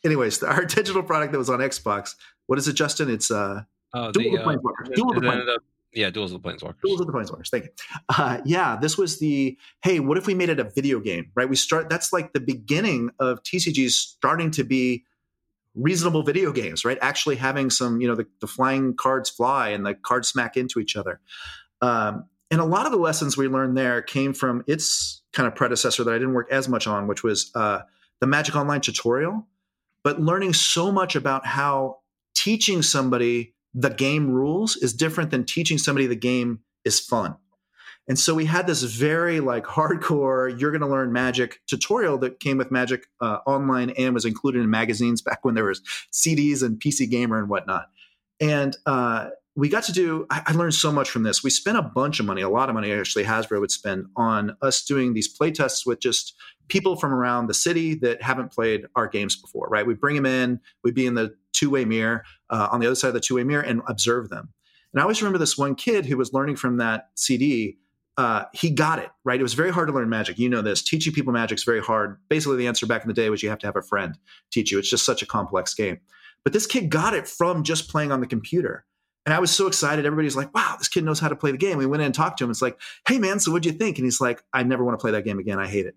Anyways, 0.04 0.42
our 0.42 0.64
digital 0.66 1.02
product 1.02 1.32
that 1.32 1.38
was 1.38 1.50
on 1.50 1.58
Xbox. 1.58 2.14
What 2.46 2.58
is 2.58 2.68
it, 2.68 2.74
Justin? 2.74 3.10
It's 3.10 3.30
uh, 3.30 3.62
Oh, 3.94 4.12
Duel 4.12 4.32
the, 4.32 4.42
of 4.42 4.46
uh, 4.46 4.50
Planeswalkers. 4.50 4.90
it- 4.90 4.96
Duel 4.96 5.16
of 5.16 5.22
the 5.22 5.52
up- 5.54 5.62
yeah, 5.94 6.10
Duels 6.10 6.32
of 6.32 6.42
the 6.42 6.48
Planeswalkers. 6.48 6.80
Duels 6.84 7.00
of 7.00 7.06
the 7.06 7.12
Planeswalkers. 7.12 7.48
Thank 7.48 7.64
you. 7.64 7.70
Uh, 8.10 8.40
yeah, 8.44 8.76
this 8.80 8.98
was 8.98 9.18
the 9.18 9.56
hey, 9.82 10.00
what 10.00 10.18
if 10.18 10.26
we 10.26 10.34
made 10.34 10.50
it 10.50 10.60
a 10.60 10.64
video 10.64 11.00
game? 11.00 11.30
Right? 11.34 11.48
We 11.48 11.56
start. 11.56 11.88
That's 11.88 12.12
like 12.12 12.32
the 12.34 12.40
beginning 12.40 13.10
of 13.18 13.42
TCGs 13.42 13.90
starting 13.92 14.50
to 14.52 14.64
be 14.64 15.04
reasonable 15.74 16.22
video 16.22 16.52
games. 16.52 16.84
Right? 16.84 16.98
Actually 17.00 17.36
having 17.36 17.70
some, 17.70 18.00
you 18.00 18.06
know, 18.08 18.14
the, 18.14 18.26
the 18.40 18.46
flying 18.46 18.94
cards 18.94 19.30
fly 19.30 19.70
and 19.70 19.86
the 19.86 19.94
cards 19.94 20.28
smack 20.28 20.56
into 20.56 20.78
each 20.78 20.94
other. 20.94 21.20
Um, 21.80 22.26
and 22.50 22.60
a 22.60 22.64
lot 22.64 22.86
of 22.86 22.92
the 22.92 22.98
lessons 22.98 23.36
we 23.36 23.48
learned 23.48 23.76
there 23.76 24.02
came 24.02 24.32
from 24.34 24.64
its 24.66 25.22
kind 25.32 25.46
of 25.46 25.54
predecessor 25.54 26.04
that 26.04 26.10
I 26.12 26.18
didn't 26.18 26.34
work 26.34 26.48
as 26.50 26.68
much 26.68 26.86
on, 26.86 27.06
which 27.06 27.22
was 27.22 27.50
uh, 27.54 27.80
the 28.20 28.26
Magic 28.26 28.56
Online 28.56 28.80
tutorial. 28.80 29.46
But 30.02 30.20
learning 30.20 30.52
so 30.54 30.90
much 30.92 31.16
about 31.16 31.44
how 31.46 31.98
teaching 32.34 32.82
somebody 32.82 33.54
the 33.74 33.90
game 33.90 34.30
rules 34.30 34.76
is 34.76 34.92
different 34.92 35.30
than 35.30 35.44
teaching 35.44 35.78
somebody 35.78 36.06
the 36.06 36.16
game 36.16 36.60
is 36.84 37.00
fun. 37.00 37.36
And 38.08 38.18
so 38.18 38.34
we 38.34 38.46
had 38.46 38.66
this 38.66 38.82
very 38.82 39.38
like 39.38 39.64
hardcore, 39.64 40.58
you're 40.58 40.70
going 40.70 40.80
to 40.80 40.86
learn 40.86 41.12
magic 41.12 41.60
tutorial 41.66 42.16
that 42.18 42.40
came 42.40 42.56
with 42.56 42.70
Magic 42.70 43.06
uh, 43.20 43.38
Online 43.46 43.90
and 43.90 44.14
was 44.14 44.24
included 44.24 44.62
in 44.62 44.70
magazines 44.70 45.20
back 45.22 45.44
when 45.44 45.54
there 45.54 45.64
was 45.64 45.82
CDs 46.12 46.62
and 46.62 46.80
PC 46.80 47.08
Gamer 47.10 47.38
and 47.38 47.48
whatnot. 47.50 47.88
And 48.40 48.76
uh, 48.86 49.28
we 49.56 49.68
got 49.68 49.84
to 49.84 49.92
do, 49.92 50.26
I, 50.30 50.42
I 50.46 50.52
learned 50.52 50.74
so 50.74 50.90
much 50.90 51.10
from 51.10 51.22
this. 51.22 51.42
We 51.42 51.50
spent 51.50 51.76
a 51.76 51.82
bunch 51.82 52.18
of 52.18 52.26
money, 52.26 52.40
a 52.40 52.48
lot 52.48 52.70
of 52.70 52.74
money 52.74 52.92
actually 52.92 53.24
Hasbro 53.24 53.60
would 53.60 53.70
spend 53.70 54.06
on 54.16 54.56
us 54.62 54.82
doing 54.84 55.12
these 55.12 55.28
play 55.28 55.50
tests 55.50 55.84
with 55.84 56.00
just 56.00 56.34
people 56.68 56.96
from 56.96 57.12
around 57.12 57.46
the 57.46 57.54
city 57.54 57.94
that 57.94 58.22
haven't 58.22 58.52
played 58.52 58.86
our 58.94 59.08
games 59.08 59.36
before, 59.36 59.68
right? 59.68 59.86
We 59.86 59.94
bring 59.94 60.16
them 60.16 60.26
in, 60.26 60.60
we'd 60.84 60.94
be 60.94 61.06
in 61.06 61.14
the 61.14 61.34
two 61.52 61.70
way 61.70 61.84
mirror 61.84 62.24
uh, 62.50 62.68
on 62.70 62.80
the 62.80 62.86
other 62.86 62.94
side 62.94 63.08
of 63.08 63.14
the 63.14 63.20
two 63.20 63.36
way 63.36 63.44
mirror 63.44 63.62
and 63.62 63.82
observe 63.88 64.28
them. 64.28 64.52
And 64.92 65.00
I 65.00 65.02
always 65.02 65.20
remember 65.20 65.38
this 65.38 65.58
one 65.58 65.74
kid 65.74 66.06
who 66.06 66.16
was 66.16 66.32
learning 66.32 66.56
from 66.56 66.78
that 66.78 67.10
CD. 67.14 67.78
Uh, 68.16 68.44
he 68.52 68.70
got 68.70 68.98
it 68.98 69.10
right. 69.24 69.38
It 69.38 69.44
was 69.44 69.54
very 69.54 69.70
hard 69.70 69.88
to 69.88 69.94
learn 69.94 70.08
magic. 70.08 70.38
You 70.38 70.48
know 70.48 70.62
this. 70.62 70.82
Teaching 70.82 71.12
people 71.12 71.32
magic 71.32 71.58
is 71.58 71.64
very 71.64 71.80
hard. 71.80 72.18
Basically, 72.28 72.56
the 72.56 72.66
answer 72.66 72.86
back 72.86 73.02
in 73.02 73.08
the 73.08 73.14
day 73.14 73.30
was 73.30 73.42
you 73.42 73.48
have 73.48 73.60
to 73.60 73.66
have 73.66 73.76
a 73.76 73.82
friend 73.82 74.18
teach 74.50 74.72
you. 74.72 74.78
It's 74.78 74.90
just 74.90 75.04
such 75.04 75.22
a 75.22 75.26
complex 75.26 75.74
game. 75.74 76.00
But 76.42 76.52
this 76.52 76.66
kid 76.66 76.90
got 76.90 77.14
it 77.14 77.28
from 77.28 77.62
just 77.62 77.88
playing 77.88 78.10
on 78.10 78.20
the 78.20 78.26
computer. 78.26 78.84
And 79.26 79.34
I 79.34 79.40
was 79.40 79.50
so 79.50 79.66
excited. 79.66 80.06
Everybody's 80.06 80.36
like, 80.36 80.54
wow, 80.54 80.76
this 80.78 80.88
kid 80.88 81.04
knows 81.04 81.20
how 81.20 81.28
to 81.28 81.36
play 81.36 81.50
the 81.50 81.58
game. 81.58 81.76
We 81.76 81.86
went 81.86 82.00
in 82.00 82.06
and 82.06 82.14
talked 82.14 82.38
to 82.38 82.44
him. 82.44 82.50
It's 82.50 82.62
like, 82.62 82.80
hey, 83.06 83.18
man, 83.18 83.38
so 83.38 83.52
what'd 83.52 83.66
you 83.66 83.72
think? 83.78 83.98
And 83.98 84.06
he's 84.06 84.20
like, 84.20 84.42
I 84.52 84.62
never 84.62 84.82
want 84.84 84.98
to 84.98 85.02
play 85.02 85.10
that 85.10 85.24
game 85.24 85.38
again. 85.38 85.58
I 85.58 85.66
hate 85.68 85.86
it. 85.86 85.94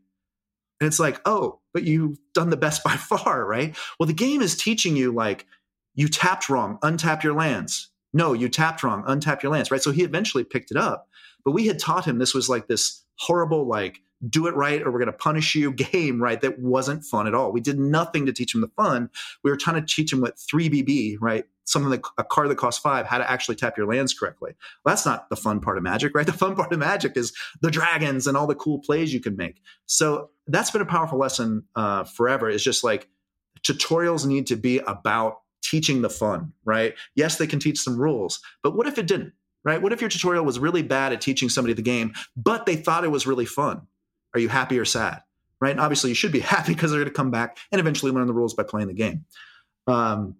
And 0.82 0.88
it's 0.88 1.00
like, 1.00 1.22
oh, 1.26 1.60
but 1.74 1.84
you've 1.84 2.18
done 2.34 2.50
the 2.50 2.58
best 2.58 2.84
by 2.84 2.98
far, 2.98 3.46
right? 3.46 3.78
Well, 4.00 4.08
the 4.08 4.14
game 4.14 4.42
is 4.42 4.58
teaching 4.58 4.98
you 4.98 5.14
like, 5.14 5.46
you 5.94 6.10
tapped 6.10 6.50
wrong, 6.50 6.80
untap 6.84 7.24
your 7.24 7.34
lands. 7.34 7.90
No, 8.14 8.34
you 8.34 8.50
tapped 8.50 8.84
wrong, 8.84 9.04
untap 9.04 9.42
your 9.42 9.52
lands, 9.52 9.72
right? 9.72 9.82
So 9.82 9.92
he 9.92 10.04
eventually 10.04 10.44
picked 10.44 10.72
it 10.72 10.78
up. 10.78 11.08
But 11.46 11.52
we 11.52 11.68
had 11.68 11.80
taught 11.80 12.06
him 12.06 12.18
this 12.18 12.34
was 12.34 12.50
like 12.50 12.68
this 12.68 13.04
horrible, 13.20 13.68
like, 13.68 14.00
do 14.30 14.48
it 14.48 14.56
right 14.56 14.82
or 14.82 14.92
we're 14.92 15.00
going 15.00 15.08
to 15.08 15.14
punish 15.14 15.56
you 15.56 15.72
game, 15.92 16.22
right? 16.22 16.42
That 16.42 16.60
wasn't 16.60 17.06
fun 17.06 17.28
at 17.28 17.34
all. 17.36 17.52
We 17.52 17.62
did 17.62 17.80
nothing 17.80 18.26
to 18.26 18.34
teach 18.34 18.54
him 18.54 18.62
the 18.62 18.68
fun. 18.70 19.10
We 19.44 19.52
were 19.52 19.58
trying 19.58 19.84
to 19.84 19.96
teach 19.96 20.12
him 20.12 20.22
what 20.22 20.38
3BB, 20.38 21.18
right? 21.20 21.46
Something 21.72 21.92
that 21.92 22.02
a 22.18 22.24
card 22.24 22.50
that 22.50 22.58
costs 22.58 22.82
five, 22.82 23.06
how 23.06 23.18
to 23.18 23.30
actually 23.30 23.56
tap 23.56 23.78
your 23.78 23.88
lands 23.88 24.14
correctly. 24.14 24.52
Well, 24.84 24.94
that's 24.94 25.06
not 25.06 25.30
the 25.30 25.38
fun 25.38 25.62
part 25.62 25.78
of 25.78 25.84
Magic, 25.84 26.14
right? 26.14 26.26
The 26.32 26.34
fun 26.34 26.56
part 26.56 26.74
of 26.74 26.80
Magic 26.80 27.16
is 27.16 27.34
the 27.62 27.72
dragons 27.72 28.28
and 28.28 28.36
all 28.36 28.48
the 28.48 28.56
cool 28.56 28.80
plays 28.80 29.14
you 29.14 29.22
can 29.22 29.38
make. 29.38 29.62
So 29.86 30.32
that's 30.48 30.72
been 30.72 30.82
a 30.82 30.86
powerful 30.86 31.18
lesson 31.18 31.64
uh, 31.76 32.04
forever. 32.04 32.50
Is 32.50 32.64
just 32.64 32.84
like 32.84 33.08
tutorials 33.64 34.26
need 34.26 34.48
to 34.48 34.56
be 34.56 34.80
about 34.80 35.38
teaching 35.64 36.02
the 36.02 36.10
fun, 36.10 36.54
right? 36.66 36.96
Yes, 37.16 37.38
they 37.38 37.48
can 37.48 37.60
teach 37.60 37.80
some 37.80 37.98
rules, 37.98 38.42
but 38.64 38.76
what 38.76 38.88
if 38.88 38.98
it 38.98 39.08
didn't, 39.08 39.34
right? 39.64 39.82
What 39.82 39.94
if 39.94 40.02
your 40.02 40.10
tutorial 40.10 40.44
was 40.44 40.60
really 40.60 40.82
bad 40.82 41.14
at 41.14 41.22
teaching 41.22 41.50
somebody 41.50 41.74
the 41.74 41.82
game, 41.82 42.14
but 42.36 42.66
they 42.66 42.76
thought 42.76 43.04
it 43.04 43.12
was 43.12 43.28
really 43.28 43.46
fun? 43.46 43.88
Are 44.34 44.40
you 44.40 44.50
happy 44.50 44.80
or 44.80 44.86
sad? 44.86 45.22
Right? 45.60 45.72
And 45.72 45.80
obviously, 45.80 46.10
you 46.10 46.16
should 46.16 46.32
be 46.32 46.40
happy 46.56 46.74
because 46.74 46.92
they're 46.92 47.00
going 47.00 47.12
to 47.12 47.16
come 47.16 47.32
back 47.32 47.58
and 47.72 47.80
eventually 47.80 48.12
learn 48.12 48.28
the 48.28 48.34
rules 48.34 48.54
by 48.54 48.64
playing 48.64 48.88
the 48.88 48.94
game. 48.94 49.26
Um, 49.88 50.36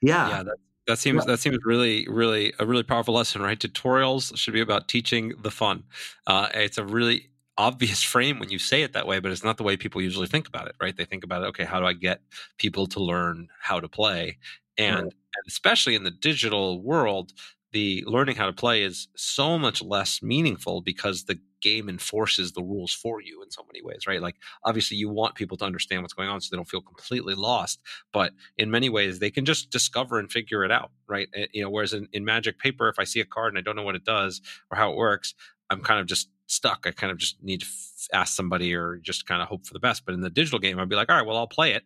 yeah, 0.00 0.28
yeah 0.28 0.42
that, 0.42 0.56
that 0.86 0.98
seems 0.98 1.24
that 1.26 1.38
seems 1.38 1.58
really 1.64 2.06
really 2.08 2.52
a 2.58 2.66
really 2.66 2.82
powerful 2.82 3.14
lesson 3.14 3.42
right? 3.42 3.58
Tutorials 3.58 4.36
should 4.36 4.54
be 4.54 4.60
about 4.60 4.88
teaching 4.88 5.32
the 5.42 5.50
fun. 5.50 5.84
Uh, 6.26 6.48
it's 6.54 6.78
a 6.78 6.84
really 6.84 7.30
obvious 7.58 8.02
frame 8.12 8.38
when 8.38 8.50
you 8.50 8.58
say 8.58 8.82
it 8.82 8.92
that 8.92 9.06
way 9.06 9.20
but 9.20 9.30
it's 9.32 9.44
not 9.44 9.56
the 9.56 9.62
way 9.62 9.76
people 9.76 10.00
usually 10.00 10.26
think 10.26 10.48
about 10.48 10.68
it 10.68 10.74
right? 10.80 10.96
They 10.96 11.04
think 11.04 11.24
about 11.24 11.42
it 11.42 11.46
okay 11.46 11.64
how 11.64 11.80
do 11.80 11.86
i 11.86 11.92
get 11.92 12.20
people 12.58 12.86
to 12.88 13.00
learn 13.00 13.48
how 13.60 13.80
to 13.80 13.88
play? 13.88 14.38
And, 14.78 14.96
Right. 14.96 15.12
and 15.36 15.44
especially 15.46 15.94
in 15.94 16.04
the 16.04 16.10
digital 16.10 16.80
world 16.82 17.32
the 17.72 18.04
learning 18.06 18.36
how 18.36 18.46
to 18.46 18.52
play 18.52 18.82
is 18.82 19.08
so 19.16 19.58
much 19.58 19.82
less 19.82 20.22
meaningful 20.22 20.82
because 20.82 21.24
the 21.24 21.38
game 21.62 21.88
enforces 21.88 22.52
the 22.52 22.62
rules 22.62 22.92
for 22.92 23.20
you 23.22 23.42
in 23.42 23.50
so 23.50 23.64
many 23.72 23.82
ways 23.82 24.06
right? 24.06 24.20
Like 24.20 24.36
obviously 24.64 24.96
you 24.96 25.08
want 25.08 25.34
people 25.34 25.56
to 25.58 25.64
understand 25.64 26.02
what's 26.02 26.12
going 26.14 26.28
on 26.28 26.40
so 26.40 26.48
they 26.50 26.56
don't 26.58 26.68
feel 26.68 26.82
completely 26.82 27.34
lost 27.34 27.80
but 28.12 28.32
in 28.58 28.70
many 28.70 28.88
ways 28.88 29.18
they 29.18 29.30
can 29.30 29.44
just 29.44 29.70
discover 29.70 30.18
and 30.18 30.30
figure 30.30 30.64
it 30.64 30.70
out 30.70 30.90
right? 31.08 31.28
Uh, 31.36 31.46
you 31.52 31.62
know 31.62 31.70
whereas 31.70 31.92
in, 31.92 32.08
in 32.12 32.24
magic 32.24 32.58
paper 32.58 32.88
if 32.88 32.98
i 32.98 33.04
see 33.04 33.20
a 33.20 33.24
card 33.24 33.52
and 33.52 33.58
i 33.58 33.62
don't 33.62 33.76
know 33.76 33.82
what 33.82 33.94
it 33.94 34.04
does 34.04 34.40
or 34.70 34.76
how 34.76 34.90
it 34.90 34.96
works 34.96 35.34
i'm 35.70 35.80
kind 35.80 36.00
of 36.00 36.06
just 36.06 36.28
stuck. 36.46 36.84
I 36.86 36.90
kind 36.90 37.10
of 37.10 37.16
just 37.18 37.42
need 37.42 37.60
to 37.60 37.66
f- 37.66 38.08
ask 38.12 38.34
somebody 38.36 38.74
or 38.74 38.98
just 39.02 39.26
kind 39.26 39.40
of 39.40 39.48
hope 39.48 39.66
for 39.66 39.72
the 39.72 39.80
best 39.80 40.04
but 40.04 40.14
in 40.14 40.20
the 40.20 40.30
digital 40.30 40.58
game 40.58 40.78
i'd 40.78 40.88
be 40.88 40.96
like 40.96 41.08
all 41.10 41.16
right 41.16 41.26
well 41.26 41.36
i'll 41.36 41.46
play 41.46 41.72
it. 41.72 41.82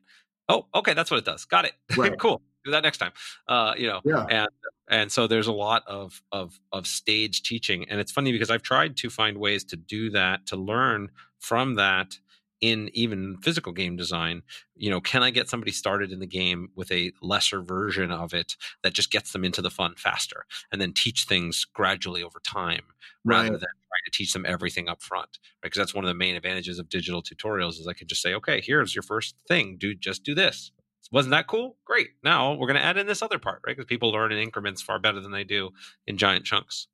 Oh 0.49 0.67
okay 0.75 0.93
that's 0.95 1.11
what 1.11 1.19
it 1.19 1.25
does. 1.25 1.45
Got 1.45 1.65
it. 1.67 1.73
Right. 1.97 2.19
cool. 2.19 2.43
Do 2.65 2.73
that 2.73 2.83
next 2.83 2.99
time. 2.99 3.13
Uh 3.47 3.75
you 3.77 3.87
know 3.87 4.01
yeah, 4.05 4.27
and 4.29 4.49
and 4.89 5.11
so 5.11 5.27
there's 5.27 5.47
a 5.47 5.53
lot 5.53 5.83
of 5.87 6.23
of 6.33 6.59
of 6.73 6.87
stage 6.87 7.43
teaching 7.43 7.89
and 7.89 8.01
it's 8.01 8.13
funny 8.13 8.33
because 8.33 8.51
i've 8.51 8.63
tried 8.63 8.97
to 8.97 9.11
find 9.11 9.39
ways 9.39 9.65
to 9.65 9.77
do 9.77 10.11
that 10.11 10.47
to 10.47 10.57
learn 10.57 11.09
from 11.39 11.75
that 11.75 12.19
in 12.63 12.89
even 12.95 13.37
physical 13.43 13.71
game 13.71 13.97
design. 13.97 14.43
You 14.77 14.91
know 14.91 15.01
can 15.01 15.23
i 15.23 15.31
get 15.31 15.49
somebody 15.49 15.73
started 15.73 16.11
in 16.11 16.21
the 16.21 16.27
game 16.27 16.69
with 16.75 16.91
a 16.91 17.13
lesser 17.21 17.61
version 17.63 18.11
of 18.11 18.33
it 18.33 18.57
that 18.83 18.95
just 18.95 19.11
gets 19.11 19.33
them 19.33 19.45
into 19.45 19.61
the 19.61 19.71
fun 19.71 19.95
faster 19.97 20.47
and 20.73 20.81
then 20.81 20.93
teach 20.93 21.25
things 21.25 21.65
gradually 21.65 22.23
over 22.23 22.41
time 22.41 22.85
rather 23.27 23.51
Right. 23.51 23.51
than 23.53 23.61
trying 23.61 24.05
to 24.07 24.11
teach 24.13 24.33
them 24.33 24.47
everything 24.47 24.89
up 24.89 25.03
front 25.03 25.39
right 25.63 25.65
because 25.65 25.79
that's 25.79 25.95
one 25.95 26.05
of 26.05 26.09
the 26.09 26.15
main 26.15 26.35
advantages 26.37 26.79
of 26.79 26.89
digital 26.89 27.23
tutorials 27.23 27.79
is 27.79 27.87
i 27.87 27.93
can 27.93 28.09
just 28.09 28.23
say 28.23 28.35
okay 28.35 28.61
here's 28.65 28.95
your 28.95 29.03
first 29.03 29.35
thing 29.49 29.77
do 29.79 29.95
just 29.95 30.23
do 30.25 30.35
this 30.35 30.73
wasn't 31.13 31.31
that 31.31 31.47
cool 31.47 31.77
great 31.85 32.09
now 32.25 32.55
we're 32.55 32.67
going 32.67 32.79
to 32.79 32.85
add 32.85 32.97
in 32.97 33.07
this 33.07 33.23
other 33.23 33.39
part 33.39 33.61
right 33.67 33.77
because 33.77 33.87
people 33.89 34.11
learn 34.11 34.33
in 34.33 34.39
increments 34.39 34.83
far 34.83 34.99
better 34.99 35.21
than 35.21 35.33
they 35.33 35.45
do 35.45 35.71
in 36.07 36.17
giant 36.17 36.45
chunks 36.45 36.89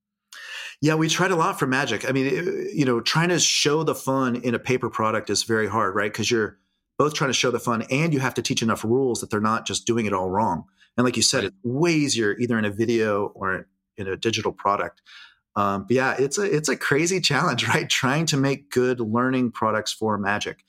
Yeah, 0.80 0.94
we 0.94 1.08
tried 1.08 1.30
a 1.30 1.36
lot 1.36 1.58
for 1.58 1.66
Magic. 1.66 2.08
I 2.08 2.12
mean, 2.12 2.26
it- 2.26 2.74
you 2.74 2.84
know, 2.86 3.00
trying 3.00 3.28
to 3.28 3.38
show 3.38 3.82
the 3.84 3.94
fun 3.94 4.36
in 4.36 4.54
a 4.54 4.58
paper 4.58 4.88
product 4.88 5.28
is 5.30 5.42
very 5.44 5.68
hard, 5.68 5.94
right? 5.94 6.10
Because 6.10 6.30
you're 6.30 6.58
both 6.98 7.12
trying 7.14 7.28
to 7.28 7.34
show 7.34 7.50
the 7.50 7.60
fun 7.60 7.82
and 7.90 8.12
you 8.14 8.20
have 8.20 8.32
to 8.34 8.42
teach 8.42 8.62
enough 8.62 8.82
rules 8.82 9.20
that 9.20 9.28
they're 9.30 9.40
not 9.52 9.66
just 9.66 9.86
doing 9.86 10.06
it 10.06 10.12
all 10.14 10.30
wrong. 10.30 10.64
And 10.96 11.04
like 11.04 11.16
you 11.16 11.22
said, 11.22 11.44
Right. 11.44 11.46
it's 11.48 11.56
way 11.62 11.92
easier 11.92 12.34
either 12.38 12.58
in 12.58 12.64
a 12.64 12.70
video 12.70 13.26
or 13.34 13.68
in 13.98 14.08
a 14.08 14.16
digital 14.16 14.52
product. 14.52 15.02
Um, 15.54 15.82
but 15.86 15.92
yeah, 15.96 16.14
it's 16.18 16.38
a 16.38 16.42
it's 16.56 16.70
a 16.70 16.76
crazy 16.76 17.20
challenge, 17.30 17.68
right? 17.68 17.88
Trying 17.88 18.24
to 18.26 18.36
make 18.38 18.70
good 18.70 19.00
learning 19.00 19.52
products 19.52 19.92
for 19.92 20.16
Magic. 20.16 20.64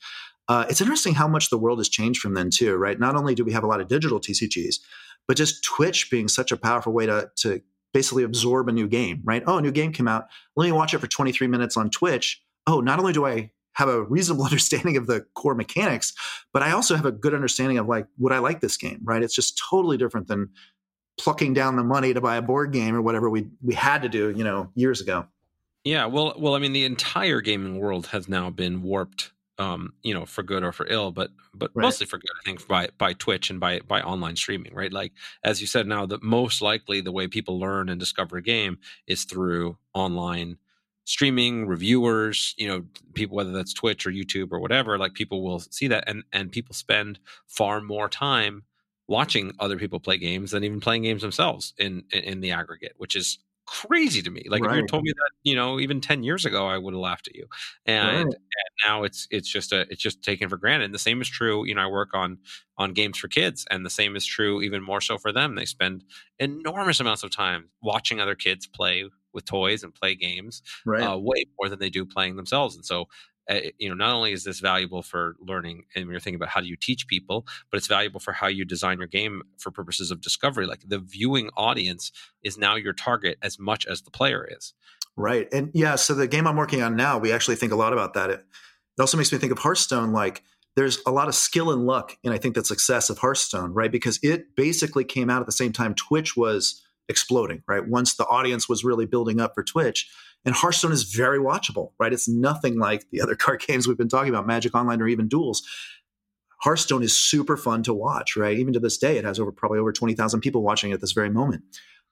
Uh, 0.48 0.66
it's 0.68 0.80
interesting 0.80 1.14
how 1.14 1.26
much 1.26 1.50
the 1.50 1.58
world 1.58 1.78
has 1.78 1.88
changed 1.88 2.20
from 2.20 2.34
then 2.34 2.50
too, 2.50 2.74
right? 2.76 2.98
Not 2.98 3.16
only 3.16 3.34
do 3.34 3.44
we 3.44 3.52
have 3.52 3.64
a 3.64 3.66
lot 3.66 3.80
of 3.80 3.88
digital 3.88 4.20
TCGs, 4.20 4.76
but 5.26 5.36
just 5.36 5.64
Twitch 5.64 6.10
being 6.10 6.28
such 6.28 6.52
a 6.52 6.56
powerful 6.56 6.92
way 6.92 7.06
to 7.06 7.30
to 7.36 7.62
basically 7.92 8.24
absorb 8.24 8.68
a 8.68 8.72
new 8.72 8.88
game, 8.88 9.22
right? 9.24 9.42
Oh, 9.46 9.58
a 9.58 9.62
new 9.62 9.70
game 9.70 9.92
came 9.92 10.08
out. 10.08 10.26
Let 10.56 10.66
me 10.66 10.72
watch 10.72 10.92
it 10.92 10.98
for 10.98 11.06
23 11.06 11.46
minutes 11.46 11.76
on 11.76 11.90
Twitch. 11.90 12.42
Oh, 12.66 12.80
not 12.80 12.98
only 12.98 13.12
do 13.12 13.24
I 13.24 13.52
have 13.74 13.88
a 13.88 14.02
reasonable 14.02 14.44
understanding 14.50 14.96
of 14.96 15.06
the 15.06 15.24
core 15.34 15.54
mechanics, 15.54 16.12
but 16.52 16.62
I 16.62 16.72
also 16.72 16.96
have 16.96 17.06
a 17.06 17.12
good 17.12 17.34
understanding 17.34 17.78
of 17.78 17.86
like 17.88 18.06
would 18.18 18.32
I 18.32 18.38
like 18.38 18.60
this 18.60 18.76
game, 18.76 19.00
right? 19.04 19.22
It's 19.22 19.34
just 19.34 19.60
totally 19.70 19.96
different 19.96 20.28
than 20.28 20.50
plucking 21.18 21.54
down 21.54 21.76
the 21.76 21.84
money 21.84 22.12
to 22.12 22.20
buy 22.20 22.36
a 22.36 22.42
board 22.42 22.72
game 22.72 22.94
or 22.94 23.00
whatever 23.00 23.30
we 23.30 23.48
we 23.62 23.74
had 23.74 24.02
to 24.02 24.08
do, 24.08 24.30
you 24.30 24.44
know, 24.44 24.70
years 24.74 25.00
ago. 25.00 25.26
Yeah, 25.84 26.06
well, 26.06 26.34
well, 26.38 26.54
I 26.54 26.60
mean, 26.60 26.72
the 26.72 26.86
entire 26.86 27.42
gaming 27.42 27.78
world 27.78 28.06
has 28.06 28.26
now 28.26 28.48
been 28.48 28.82
warped, 28.82 29.32
um, 29.58 29.92
you 30.02 30.14
know, 30.14 30.26
for 30.26 30.42
good 30.42 30.64
or 30.64 30.72
for 30.72 30.86
ill, 30.86 31.12
but 31.12 31.30
but 31.54 31.70
right. 31.74 31.84
mostly 31.84 32.06
for 32.06 32.18
good, 32.18 32.30
I 32.40 32.44
think, 32.44 32.66
by 32.66 32.88
by 32.98 33.12
Twitch 33.12 33.50
and 33.50 33.60
by 33.60 33.80
by 33.80 34.00
online 34.02 34.36
streaming, 34.36 34.74
right? 34.74 34.92
Like 34.92 35.12
as 35.42 35.60
you 35.60 35.66
said, 35.66 35.86
now 35.86 36.06
the 36.06 36.18
most 36.22 36.60
likely 36.62 37.00
the 37.00 37.12
way 37.12 37.28
people 37.28 37.58
learn 37.58 37.88
and 37.88 38.00
discover 38.00 38.36
a 38.36 38.42
game 38.42 38.78
is 39.06 39.24
through 39.24 39.76
online 39.94 40.58
streaming 41.06 41.66
reviewers 41.66 42.54
you 42.56 42.66
know 42.66 42.82
people 43.12 43.36
whether 43.36 43.52
that's 43.52 43.74
twitch 43.74 44.06
or 44.06 44.10
youtube 44.10 44.50
or 44.50 44.58
whatever 44.58 44.96
like 44.96 45.12
people 45.12 45.42
will 45.42 45.60
see 45.60 45.86
that 45.86 46.02
and 46.08 46.24
and 46.32 46.50
people 46.50 46.74
spend 46.74 47.18
far 47.46 47.82
more 47.82 48.08
time 48.08 48.62
watching 49.06 49.52
other 49.60 49.76
people 49.78 50.00
play 50.00 50.16
games 50.16 50.50
than 50.50 50.64
even 50.64 50.80
playing 50.80 51.02
games 51.02 51.20
themselves 51.20 51.74
in 51.76 52.02
in, 52.10 52.20
in 52.22 52.40
the 52.40 52.50
aggregate 52.50 52.94
which 52.96 53.14
is 53.14 53.38
crazy 53.66 54.20
to 54.20 54.30
me 54.30 54.42
like 54.48 54.62
right. 54.62 54.76
if 54.76 54.82
you 54.82 54.86
told 54.86 55.02
me 55.02 55.12
that 55.12 55.30
you 55.42 55.54
know 55.56 55.80
even 55.80 56.00
10 56.00 56.22
years 56.22 56.44
ago 56.44 56.66
i 56.66 56.76
would 56.76 56.92
have 56.92 57.00
laughed 57.00 57.28
at 57.28 57.34
you 57.34 57.46
and, 57.86 58.06
right. 58.06 58.20
and, 58.22 58.36
now 58.86 59.04
it's 59.04 59.26
it's 59.30 59.48
just 59.48 59.72
a 59.72 59.86
it's 59.90 60.02
just 60.02 60.22
taken 60.22 60.48
for 60.48 60.56
granted 60.56 60.84
and 60.84 60.94
the 60.94 60.98
same 60.98 61.20
is 61.22 61.28
true 61.28 61.64
you 61.64 61.74
know 61.74 61.82
i 61.82 61.86
work 61.86 62.10
on 62.12 62.38
on 62.76 62.92
games 62.92 63.16
for 63.16 63.28
kids 63.28 63.64
and 63.70 63.84
the 63.84 63.90
same 63.90 64.16
is 64.16 64.26
true 64.26 64.60
even 64.60 64.82
more 64.82 65.00
so 65.00 65.16
for 65.16 65.32
them 65.32 65.54
they 65.54 65.64
spend 65.64 66.04
enormous 66.38 67.00
amounts 67.00 67.22
of 67.22 67.30
time 67.30 67.68
watching 67.82 68.20
other 68.20 68.34
kids 68.34 68.66
play 68.66 69.04
with 69.34 69.44
toys 69.44 69.82
and 69.82 69.94
play 69.94 70.14
games 70.14 70.62
right. 70.86 71.02
uh, 71.02 71.18
way 71.18 71.44
more 71.58 71.68
than 71.68 71.78
they 71.78 71.90
do 71.90 72.06
playing 72.06 72.36
themselves. 72.36 72.76
And 72.76 72.84
so, 72.84 73.06
uh, 73.48 73.60
you 73.78 73.88
know, 73.88 73.94
not 73.94 74.14
only 74.14 74.32
is 74.32 74.44
this 74.44 74.60
valuable 74.60 75.02
for 75.02 75.36
learning 75.40 75.84
and 75.94 76.08
you're 76.08 76.20
thinking 76.20 76.36
about 76.36 76.48
how 76.48 76.60
do 76.60 76.66
you 76.66 76.76
teach 76.76 77.06
people, 77.06 77.46
but 77.70 77.76
it's 77.76 77.86
valuable 77.86 78.20
for 78.20 78.32
how 78.32 78.46
you 78.46 78.64
design 78.64 78.98
your 78.98 79.06
game 79.06 79.42
for 79.58 79.70
purposes 79.70 80.10
of 80.10 80.20
discovery. 80.20 80.66
Like 80.66 80.82
the 80.86 80.98
viewing 80.98 81.50
audience 81.56 82.10
is 82.42 82.56
now 82.56 82.76
your 82.76 82.92
target 82.92 83.38
as 83.42 83.58
much 83.58 83.86
as 83.86 84.02
the 84.02 84.10
player 84.10 84.48
is. 84.50 84.72
Right. 85.16 85.46
And 85.52 85.70
yeah, 85.74 85.96
so 85.96 86.14
the 86.14 86.26
game 86.26 86.46
I'm 86.46 86.56
working 86.56 86.82
on 86.82 86.96
now, 86.96 87.18
we 87.18 87.32
actually 87.32 87.56
think 87.56 87.72
a 87.72 87.76
lot 87.76 87.92
about 87.92 88.14
that. 88.14 88.30
It, 88.30 88.44
it 88.96 89.00
also 89.00 89.16
makes 89.16 89.32
me 89.32 89.38
think 89.38 89.52
of 89.52 89.58
Hearthstone 89.58 90.12
like 90.12 90.42
there's 90.76 90.98
a 91.06 91.10
lot 91.10 91.28
of 91.28 91.34
skill 91.34 91.70
and 91.70 91.86
luck 91.86 92.16
and 92.24 92.32
I 92.32 92.38
think 92.38 92.54
the 92.54 92.64
success 92.64 93.10
of 93.10 93.18
Hearthstone, 93.18 93.72
right? 93.72 93.92
Because 93.92 94.18
it 94.22 94.56
basically 94.56 95.04
came 95.04 95.30
out 95.30 95.40
at 95.40 95.46
the 95.46 95.52
same 95.52 95.72
time 95.72 95.94
Twitch 95.94 96.36
was 96.36 96.83
exploding, 97.08 97.62
right? 97.66 97.86
Once 97.86 98.14
the 98.14 98.26
audience 98.26 98.68
was 98.68 98.84
really 98.84 99.06
building 99.06 99.40
up 99.40 99.54
for 99.54 99.62
Twitch. 99.62 100.10
And 100.44 100.54
Hearthstone 100.54 100.92
is 100.92 101.04
very 101.04 101.38
watchable, 101.38 101.92
right? 101.98 102.12
It's 102.12 102.28
nothing 102.28 102.78
like 102.78 103.08
the 103.10 103.20
other 103.20 103.34
card 103.36 103.62
games 103.66 103.86
we've 103.86 103.98
been 103.98 104.08
talking 104.08 104.30
about, 104.30 104.46
Magic 104.46 104.74
Online 104.74 105.00
or 105.00 105.08
even 105.08 105.28
Duels. 105.28 105.62
Hearthstone 106.60 107.02
is 107.02 107.18
super 107.18 107.56
fun 107.56 107.82
to 107.82 107.92
watch, 107.92 108.36
right? 108.36 108.56
Even 108.56 108.72
to 108.72 108.80
this 108.80 108.96
day, 108.96 109.18
it 109.18 109.24
has 109.24 109.38
over 109.38 109.52
probably 109.52 109.78
over 109.78 109.92
20,000 109.92 110.40
people 110.40 110.62
watching 110.62 110.92
at 110.92 111.00
this 111.00 111.12
very 111.12 111.30
moment. 111.30 111.62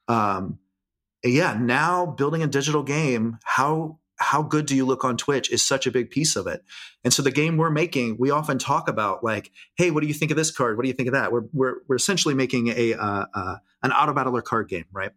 Um, 0.08 0.58
yeah, 1.24 1.56
now 1.58 2.04
building 2.04 2.42
a 2.42 2.46
digital 2.46 2.82
game, 2.82 3.38
how 3.44 3.98
how 4.22 4.42
good 4.42 4.66
do 4.66 4.76
you 4.76 4.86
look 4.86 5.04
on 5.04 5.16
Twitch 5.16 5.50
is 5.50 5.66
such 5.66 5.86
a 5.86 5.90
big 5.90 6.10
piece 6.10 6.36
of 6.36 6.46
it. 6.46 6.64
And 7.04 7.12
so 7.12 7.22
the 7.22 7.30
game 7.30 7.56
we're 7.56 7.70
making, 7.70 8.16
we 8.18 8.30
often 8.30 8.58
talk 8.58 8.88
about 8.88 9.22
like, 9.24 9.50
hey, 9.76 9.90
what 9.90 10.00
do 10.00 10.06
you 10.06 10.14
think 10.14 10.30
of 10.30 10.36
this 10.36 10.50
card? 10.50 10.76
What 10.76 10.84
do 10.84 10.88
you 10.88 10.94
think 10.94 11.08
of 11.08 11.14
that? 11.14 11.32
We're 11.32 11.44
we're, 11.52 11.74
we're 11.88 11.96
essentially 11.96 12.34
making 12.34 12.68
a 12.68 12.94
uh, 12.94 13.26
uh, 13.34 13.56
an 13.82 13.92
auto 13.92 14.14
battler 14.14 14.42
card 14.42 14.68
game, 14.68 14.86
right? 14.92 15.10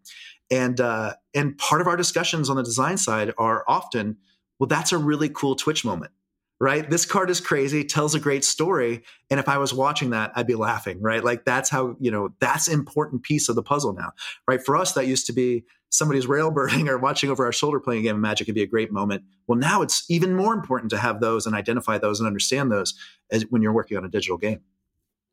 And 0.52 0.80
uh, 0.82 1.14
and 1.34 1.58
part 1.58 1.82
of 1.82 1.88
our 1.88 1.96
discussions 1.96 2.50
on 2.50 2.58
the 2.58 2.64
design 2.64 2.98
side 2.98 3.34
are 3.38 3.64
often, 3.68 4.18
well, 4.60 4.68
that's 4.68 4.92
a 4.92 4.98
really 4.98 5.30
cool 5.30 5.56
Twitch 5.56 5.86
moment 5.86 6.12
right? 6.60 6.90
This 6.90 7.06
card 7.06 7.30
is 7.30 7.42
crazy, 7.42 7.84
tells 7.84 8.16
a 8.16 8.20
great 8.20 8.46
story. 8.46 9.04
And 9.30 9.40
if 9.40 9.50
I 9.50 9.58
was 9.58 9.74
watching 9.74 10.12
that, 10.12 10.32
I'd 10.36 10.48
be 10.48 10.56
laughing, 10.56 11.02
right? 11.02 11.24
Like 11.24 11.46
that's 11.46 11.70
how, 11.70 11.96
you 12.00 12.12
know, 12.12 12.30
that's 12.40 12.68
important 12.68 13.24
piece 13.24 13.50
of 13.50 13.56
the 13.56 13.64
puzzle 13.64 13.94
now, 13.94 14.12
right? 14.48 14.64
For 14.64 14.78
us, 14.78 14.94
that 14.94 15.08
used 15.08 15.26
to 15.28 15.34
be 15.34 15.66
somebody's 15.90 16.28
railbirding 16.28 16.88
or 16.90 16.98
watching 16.98 17.30
over 17.30 17.46
our 17.46 17.52
shoulder 17.52 17.80
playing 17.80 18.02
a 18.02 18.04
game 18.04 18.16
of 18.16 18.22
magic 18.22 18.46
could 18.46 18.56
be 18.56 18.62
a 18.62 18.68
great 18.68 18.92
moment. 18.92 19.24
Well, 19.48 19.58
now 19.58 19.82
it's 19.82 20.10
even 20.10 20.36
more 20.36 20.54
important 20.54 20.90
to 20.92 20.98
have 20.98 21.20
those 21.20 21.46
and 21.46 21.56
identify 21.56 21.98
those 21.98 22.20
and 22.20 22.28
understand 22.28 22.72
those 22.72 22.94
as 23.32 23.44
when 23.50 23.62
you're 23.62 23.74
working 23.74 23.98
on 23.98 24.06
a 24.06 24.10
digital 24.10 24.38
game. 24.38 24.62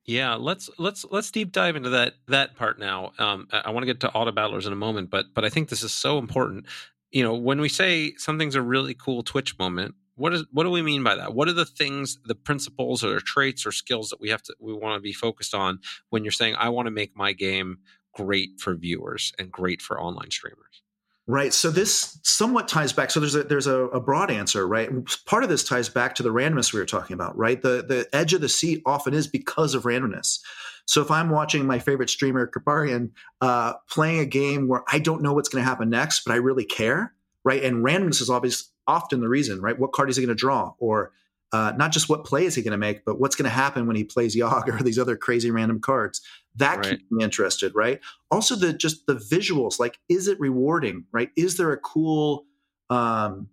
Yeah, 0.04 0.34
let's 0.34 0.68
let's 0.78 1.04
let's 1.12 1.30
deep 1.30 1.52
dive 1.52 1.76
into 1.76 1.90
that 1.90 2.14
that 2.26 2.56
part 2.56 2.80
now. 2.80 3.12
Um, 3.18 3.46
I, 3.52 3.62
I 3.66 3.70
want 3.70 3.82
to 3.82 3.86
get 3.86 4.00
to 4.00 4.10
auto 4.12 4.32
battlers 4.32 4.66
in 4.66 4.72
a 4.72 4.76
moment, 4.76 5.10
but 5.10 5.26
but 5.32 5.44
I 5.44 5.48
think 5.48 5.68
this 5.68 5.84
is 5.84 5.92
so 5.92 6.18
important. 6.18 6.66
You 7.12 7.22
know, 7.22 7.34
when 7.34 7.60
we 7.60 7.68
say 7.68 8.14
something's 8.16 8.56
a 8.56 8.62
really 8.62 8.94
cool 8.94 9.22
Twitch 9.22 9.56
moment, 9.60 9.94
what 10.14 10.34
is 10.34 10.44
what 10.52 10.64
do 10.64 10.70
we 10.70 10.82
mean 10.82 11.02
by 11.02 11.16
that? 11.16 11.34
What 11.34 11.48
are 11.48 11.52
the 11.52 11.64
things, 11.64 12.18
the 12.24 12.34
principles 12.34 13.02
or 13.02 13.20
traits 13.20 13.66
or 13.66 13.72
skills 13.72 14.10
that 14.10 14.20
we 14.20 14.28
have 14.30 14.42
to 14.42 14.54
we 14.60 14.72
want 14.72 14.96
to 14.96 15.00
be 15.00 15.12
focused 15.12 15.54
on 15.54 15.80
when 16.10 16.24
you're 16.24 16.32
saying 16.32 16.54
I 16.56 16.68
want 16.68 16.86
to 16.86 16.90
make 16.90 17.16
my 17.16 17.32
game 17.32 17.78
great 18.14 18.60
for 18.60 18.74
viewers 18.74 19.32
and 19.38 19.50
great 19.50 19.80
for 19.80 20.00
online 20.00 20.30
streamers. 20.30 20.82
Right. 21.28 21.54
So 21.54 21.70
this 21.70 22.18
somewhat 22.24 22.66
ties 22.66 22.92
back. 22.92 23.10
So 23.10 23.20
there's 23.20 23.36
a 23.36 23.44
there's 23.44 23.68
a, 23.68 23.84
a, 23.86 24.00
broad 24.00 24.30
answer, 24.30 24.66
right? 24.66 24.90
Part 25.24 25.44
of 25.44 25.50
this 25.50 25.62
ties 25.62 25.88
back 25.88 26.16
to 26.16 26.22
the 26.22 26.30
randomness 26.30 26.72
we 26.72 26.80
were 26.80 26.86
talking 26.86 27.14
about, 27.14 27.36
right? 27.38 27.62
The 27.62 27.84
the 27.88 28.08
edge 28.12 28.34
of 28.34 28.40
the 28.40 28.48
seat 28.48 28.82
often 28.84 29.14
is 29.14 29.28
because 29.28 29.74
of 29.74 29.84
randomness. 29.84 30.40
So 30.86 31.00
if 31.00 31.12
I'm 31.12 31.30
watching 31.30 31.64
my 31.64 31.78
favorite 31.78 32.10
streamer, 32.10 32.50
Kripparrian, 32.50 33.12
uh, 33.40 33.74
playing 33.88 34.18
a 34.18 34.26
game 34.26 34.66
where 34.66 34.82
I 34.90 34.98
don't 34.98 35.22
know 35.22 35.32
what's 35.32 35.48
going 35.48 35.62
to 35.62 35.68
happen 35.68 35.90
next, 35.90 36.24
but 36.24 36.32
I 36.32 36.36
really 36.36 36.64
care, 36.64 37.14
right? 37.44 37.62
And 37.62 37.84
randomness 37.84 38.20
is 38.20 38.28
obviously 38.28 38.71
often 38.86 39.20
the 39.20 39.28
reason, 39.28 39.60
right? 39.60 39.78
What 39.78 39.92
card 39.92 40.10
is 40.10 40.16
he 40.16 40.22
going 40.22 40.36
to 40.36 40.40
draw, 40.40 40.74
or 40.78 41.12
uh, 41.52 41.72
not 41.76 41.92
just 41.92 42.08
what 42.08 42.24
play 42.24 42.46
is 42.46 42.54
he 42.54 42.62
going 42.62 42.72
to 42.72 42.78
make, 42.78 43.04
but 43.04 43.20
what's 43.20 43.36
going 43.36 43.44
to 43.44 43.50
happen 43.50 43.86
when 43.86 43.96
he 43.96 44.04
plays 44.04 44.34
Yogg 44.34 44.68
or 44.80 44.82
these 44.82 44.98
other 44.98 45.16
crazy 45.16 45.50
random 45.50 45.80
cards. 45.80 46.22
That 46.56 46.78
right. 46.78 46.90
keeps 46.90 47.10
me 47.10 47.22
interested, 47.22 47.74
right? 47.74 48.00
Also, 48.30 48.56
the 48.56 48.72
just 48.72 49.06
the 49.06 49.14
visuals, 49.14 49.78
like, 49.78 49.98
is 50.08 50.28
it 50.28 50.40
rewarding, 50.40 51.04
right? 51.12 51.30
Is 51.36 51.56
there 51.56 51.72
a 51.72 51.78
cool 51.78 52.46
um, 52.90 53.48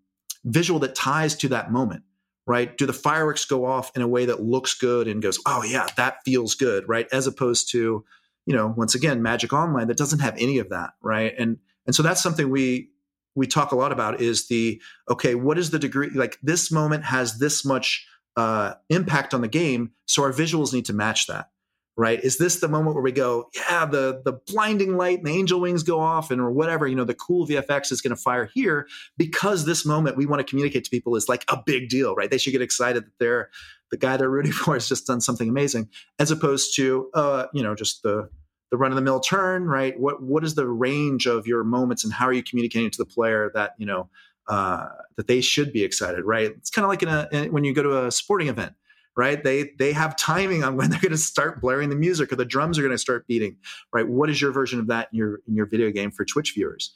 visual 0.45 0.80
that 0.80 0.95
ties 0.95 1.36
to 1.36 1.49
that 1.49 1.71
moment, 1.71 2.03
right? 2.47 2.77
Do 2.77 2.86
the 2.86 2.93
fireworks 2.93 3.45
go 3.45 3.65
off 3.65 3.91
in 3.95 4.01
a 4.01 4.07
way 4.07 4.25
that 4.25 4.41
looks 4.41 4.73
good 4.73 5.07
and 5.07 5.21
goes, 5.21 5.39
oh 5.45 5.63
yeah, 5.63 5.88
that 5.97 6.17
feels 6.25 6.55
good, 6.55 6.88
right? 6.88 7.07
As 7.11 7.27
opposed 7.27 7.71
to, 7.71 8.05
you 8.45 8.55
know, 8.55 8.73
once 8.75 8.95
again, 8.95 9.21
Magic 9.21 9.53
Online 9.53 9.88
that 9.88 9.97
doesn't 9.97 10.19
have 10.19 10.36
any 10.38 10.59
of 10.59 10.69
that, 10.69 10.91
right? 11.01 11.34
And 11.38 11.57
and 11.86 11.95
so 11.95 12.03
that's 12.03 12.21
something 12.21 12.49
we 12.49 12.89
we 13.36 13.47
talk 13.47 13.71
a 13.71 13.75
lot 13.75 13.91
about 13.91 14.21
is 14.21 14.47
the 14.47 14.82
okay, 15.09 15.36
what 15.36 15.57
is 15.57 15.69
the 15.69 15.80
degree? 15.80 16.09
Like 16.09 16.38
this 16.41 16.71
moment 16.71 17.05
has 17.05 17.39
this 17.39 17.63
much 17.63 18.05
uh, 18.36 18.73
impact 18.89 19.34
on 19.34 19.41
the 19.41 19.47
game, 19.47 19.91
so 20.05 20.23
our 20.23 20.32
visuals 20.32 20.73
need 20.73 20.86
to 20.86 20.93
match 20.93 21.27
that. 21.27 21.49
Right? 21.97 22.23
Is 22.23 22.38
this 22.38 22.61
the 22.61 22.69
moment 22.69 22.95
where 22.95 23.03
we 23.03 23.11
go, 23.11 23.49
yeah, 23.53 23.86
the 23.86 24.21
the 24.23 24.39
blinding 24.47 24.95
light 24.95 25.17
and 25.17 25.27
the 25.27 25.32
angel 25.32 25.59
wings 25.59 25.84
go 25.84 25.99
off, 25.99 26.32
and 26.32 26.39
or 26.39 26.49
whatever, 26.49 26.88
you 26.88 26.95
know, 26.95 27.03
the 27.03 27.13
cool 27.13 27.45
VFX 27.45 27.91
is 27.91 28.01
going 28.01 28.15
to 28.15 28.21
fire 28.21 28.49
here 28.53 28.88
because 29.17 29.65
this 29.65 29.86
moment 29.86 30.15
we 30.15 30.25
want 30.25 30.39
to 30.39 30.49
communicate 30.49 30.86
to 30.86 30.89
people 30.89 31.17
is 31.17 31.27
like 31.27 31.43
a 31.49 31.61
big 31.65 31.89
deal, 31.89 32.15
right? 32.15 32.32
They 32.32 32.38
should 32.38 32.53
get 32.53 32.61
excited 32.61 33.03
that 33.03 33.19
they're 33.19 33.49
the 33.91 33.97
guy 33.97 34.17
they're 34.17 34.30
rooting 34.30 34.51
for 34.53 34.73
has 34.75 34.88
just 34.88 35.07
done 35.07 35.21
something 35.21 35.49
amazing, 35.49 35.89
as 36.19 36.32
opposed 36.32 36.75
to, 36.77 37.09
uh, 37.13 37.47
you 37.53 37.63
know, 37.63 37.75
just 37.75 38.03
the 38.03 38.30
the 38.72 38.78
run 38.78 38.91
of 38.91 38.95
the 38.95 39.01
mill 39.01 39.20
turn, 39.20 39.65
right? 39.65 39.99
What 39.99 40.22
what 40.22 40.43
is 40.43 40.55
the 40.55 40.67
range 40.67 41.26
of 41.26 41.47
your 41.47 41.63
moments, 41.63 42.03
and 42.03 42.13
how 42.13 42.26
are 42.26 42.34
you 42.34 42.43
communicating 42.43 42.91
to 42.91 42.97
the 42.97 43.05
player 43.05 43.51
that 43.53 43.74
you 43.78 43.86
know 43.86 44.09
uh, 44.47 44.89
that 45.15 45.28
they 45.28 45.41
should 45.41 45.72
be 45.72 45.84
excited, 45.84 46.24
right? 46.24 46.51
It's 46.51 46.70
kind 46.70 46.84
of 46.84 46.89
like 46.89 47.03
in 47.03 47.09
a 47.09 47.28
in, 47.32 47.51
when 47.51 47.63
you 47.63 47.74
go 47.74 47.84
to 47.84 48.05
a 48.05 48.11
sporting 48.11 48.47
event, 48.47 48.74
right? 49.15 49.43
They 49.43 49.72
they 49.78 49.91
have 49.93 50.15
timing 50.17 50.63
on 50.63 50.76
when 50.76 50.89
they're 50.91 50.99
going 50.99 51.11
to 51.11 51.17
start 51.17 51.61
blaring 51.61 51.89
the 51.89 51.95
music 51.95 52.32
or 52.32 52.36
the 52.36 52.45
drums 52.45 52.78
are 52.78 52.82
going 52.82 52.93
to 52.93 52.97
start 52.97 53.28
beating, 53.28 53.57
right? 53.93 54.07
What 54.07 54.30
is 54.30 54.41
your 54.41 54.51
version 54.51 54.80
of 54.80 54.88
that 54.88 55.09
in 55.11 55.17
your 55.17 55.39
in 55.47 55.55
your 55.55 55.65
video 55.65 55.91
game 55.91 56.11
for 56.11 56.26
Twitch 56.26 56.53
viewers? 56.53 56.93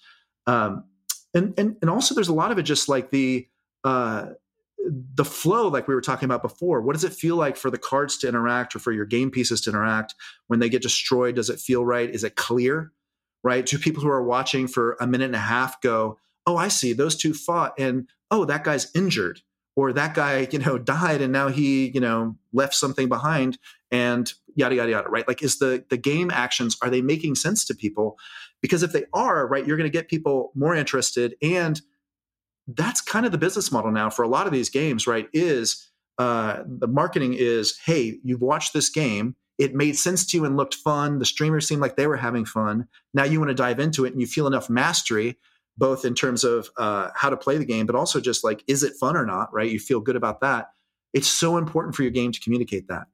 Um, 0.47 0.85
and 1.33 1.53
and 1.57 1.75
and 1.81 1.89
also, 1.89 2.13
there's 2.13 2.29
a 2.29 2.33
lot 2.33 2.51
of 2.51 2.59
it 2.59 2.63
just 2.63 2.87
like 2.87 3.09
the 3.09 3.47
uh, 3.83 4.27
the 4.85 5.25
flow, 5.25 5.67
like 5.67 5.87
we 5.87 5.95
were 5.95 6.01
talking 6.01 6.25
about 6.25 6.41
before, 6.41 6.81
what 6.81 6.93
does 6.93 7.03
it 7.03 7.13
feel 7.13 7.35
like 7.35 7.55
for 7.55 7.71
the 7.71 7.77
cards 7.77 8.17
to 8.17 8.27
interact 8.27 8.75
or 8.75 8.79
for 8.79 8.91
your 8.91 9.05
game 9.05 9.31
pieces 9.31 9.61
to 9.61 9.69
interact 9.69 10.15
when 10.47 10.59
they 10.59 10.69
get 10.69 10.81
destroyed? 10.81 11.35
Does 11.35 11.49
it 11.49 11.59
feel 11.59 11.85
right? 11.85 12.09
Is 12.09 12.23
it 12.23 12.35
clear? 12.35 12.91
Right? 13.43 13.65
Do 13.65 13.77
people 13.77 14.01
who 14.01 14.09
are 14.09 14.23
watching 14.23 14.67
for 14.67 14.97
a 14.99 15.07
minute 15.07 15.25
and 15.25 15.35
a 15.35 15.39
half 15.39 15.81
go, 15.81 16.17
oh, 16.45 16.57
I 16.57 16.67
see, 16.67 16.93
those 16.93 17.15
two 17.15 17.33
fought, 17.33 17.73
and 17.77 18.07
oh, 18.31 18.45
that 18.45 18.63
guy's 18.63 18.89
injured, 18.95 19.41
or 19.75 19.93
that 19.93 20.13
guy, 20.13 20.47
you 20.51 20.59
know, 20.59 20.77
died 20.79 21.21
and 21.21 21.33
now 21.33 21.49
he, 21.49 21.89
you 21.89 21.99
know, 21.99 22.37
left 22.51 22.73
something 22.73 23.09
behind, 23.09 23.57
and 23.91 24.33
yada 24.55 24.75
yada 24.75 24.91
yada. 24.91 25.09
Right? 25.09 25.27
Like, 25.27 25.43
is 25.43 25.59
the 25.59 25.85
the 25.89 25.97
game 25.97 26.31
actions 26.31 26.77
are 26.81 26.89
they 26.89 27.01
making 27.01 27.35
sense 27.35 27.65
to 27.65 27.75
people? 27.75 28.17
Because 28.61 28.83
if 28.83 28.93
they 28.93 29.03
are, 29.13 29.45
right, 29.47 29.65
you're 29.65 29.77
going 29.77 29.89
to 29.89 29.97
get 29.97 30.07
people 30.07 30.51
more 30.55 30.73
interested 30.73 31.35
and 31.41 31.81
that's 32.67 33.01
kind 33.01 33.25
of 33.25 33.31
the 33.31 33.37
business 33.37 33.71
model 33.71 33.91
now 33.91 34.09
for 34.09 34.23
a 34.23 34.27
lot 34.27 34.47
of 34.47 34.53
these 34.53 34.69
games, 34.69 35.05
right? 35.07 35.27
Is 35.33 35.89
uh, 36.17 36.63
the 36.65 36.87
marketing 36.87 37.33
is, 37.33 37.77
hey, 37.85 38.19
you've 38.23 38.41
watched 38.41 38.73
this 38.73 38.89
game. 38.89 39.35
It 39.57 39.75
made 39.75 39.97
sense 39.97 40.25
to 40.27 40.37
you 40.37 40.45
and 40.45 40.57
looked 40.57 40.75
fun. 40.75 41.19
The 41.19 41.25
streamers 41.25 41.67
seemed 41.67 41.81
like 41.81 41.95
they 41.95 42.07
were 42.07 42.17
having 42.17 42.45
fun. 42.45 42.87
Now 43.13 43.23
you 43.23 43.39
want 43.39 43.49
to 43.49 43.55
dive 43.55 43.79
into 43.79 44.05
it 44.05 44.13
and 44.13 44.21
you 44.21 44.27
feel 44.27 44.47
enough 44.47 44.69
mastery, 44.69 45.37
both 45.77 46.05
in 46.05 46.15
terms 46.15 46.43
of 46.43 46.69
uh, 46.77 47.09
how 47.15 47.29
to 47.29 47.37
play 47.37 47.57
the 47.57 47.65
game, 47.65 47.85
but 47.85 47.95
also 47.95 48.19
just 48.19 48.43
like, 48.43 48.63
is 48.67 48.83
it 48.83 48.93
fun 48.99 49.15
or 49.15 49.25
not, 49.25 49.53
right? 49.53 49.69
You 49.69 49.79
feel 49.79 49.99
good 49.99 50.15
about 50.15 50.41
that. 50.41 50.69
It's 51.13 51.27
so 51.27 51.57
important 51.57 51.95
for 51.95 52.01
your 52.01 52.11
game 52.11 52.31
to 52.31 52.39
communicate 52.39 52.87
that. 52.87 53.07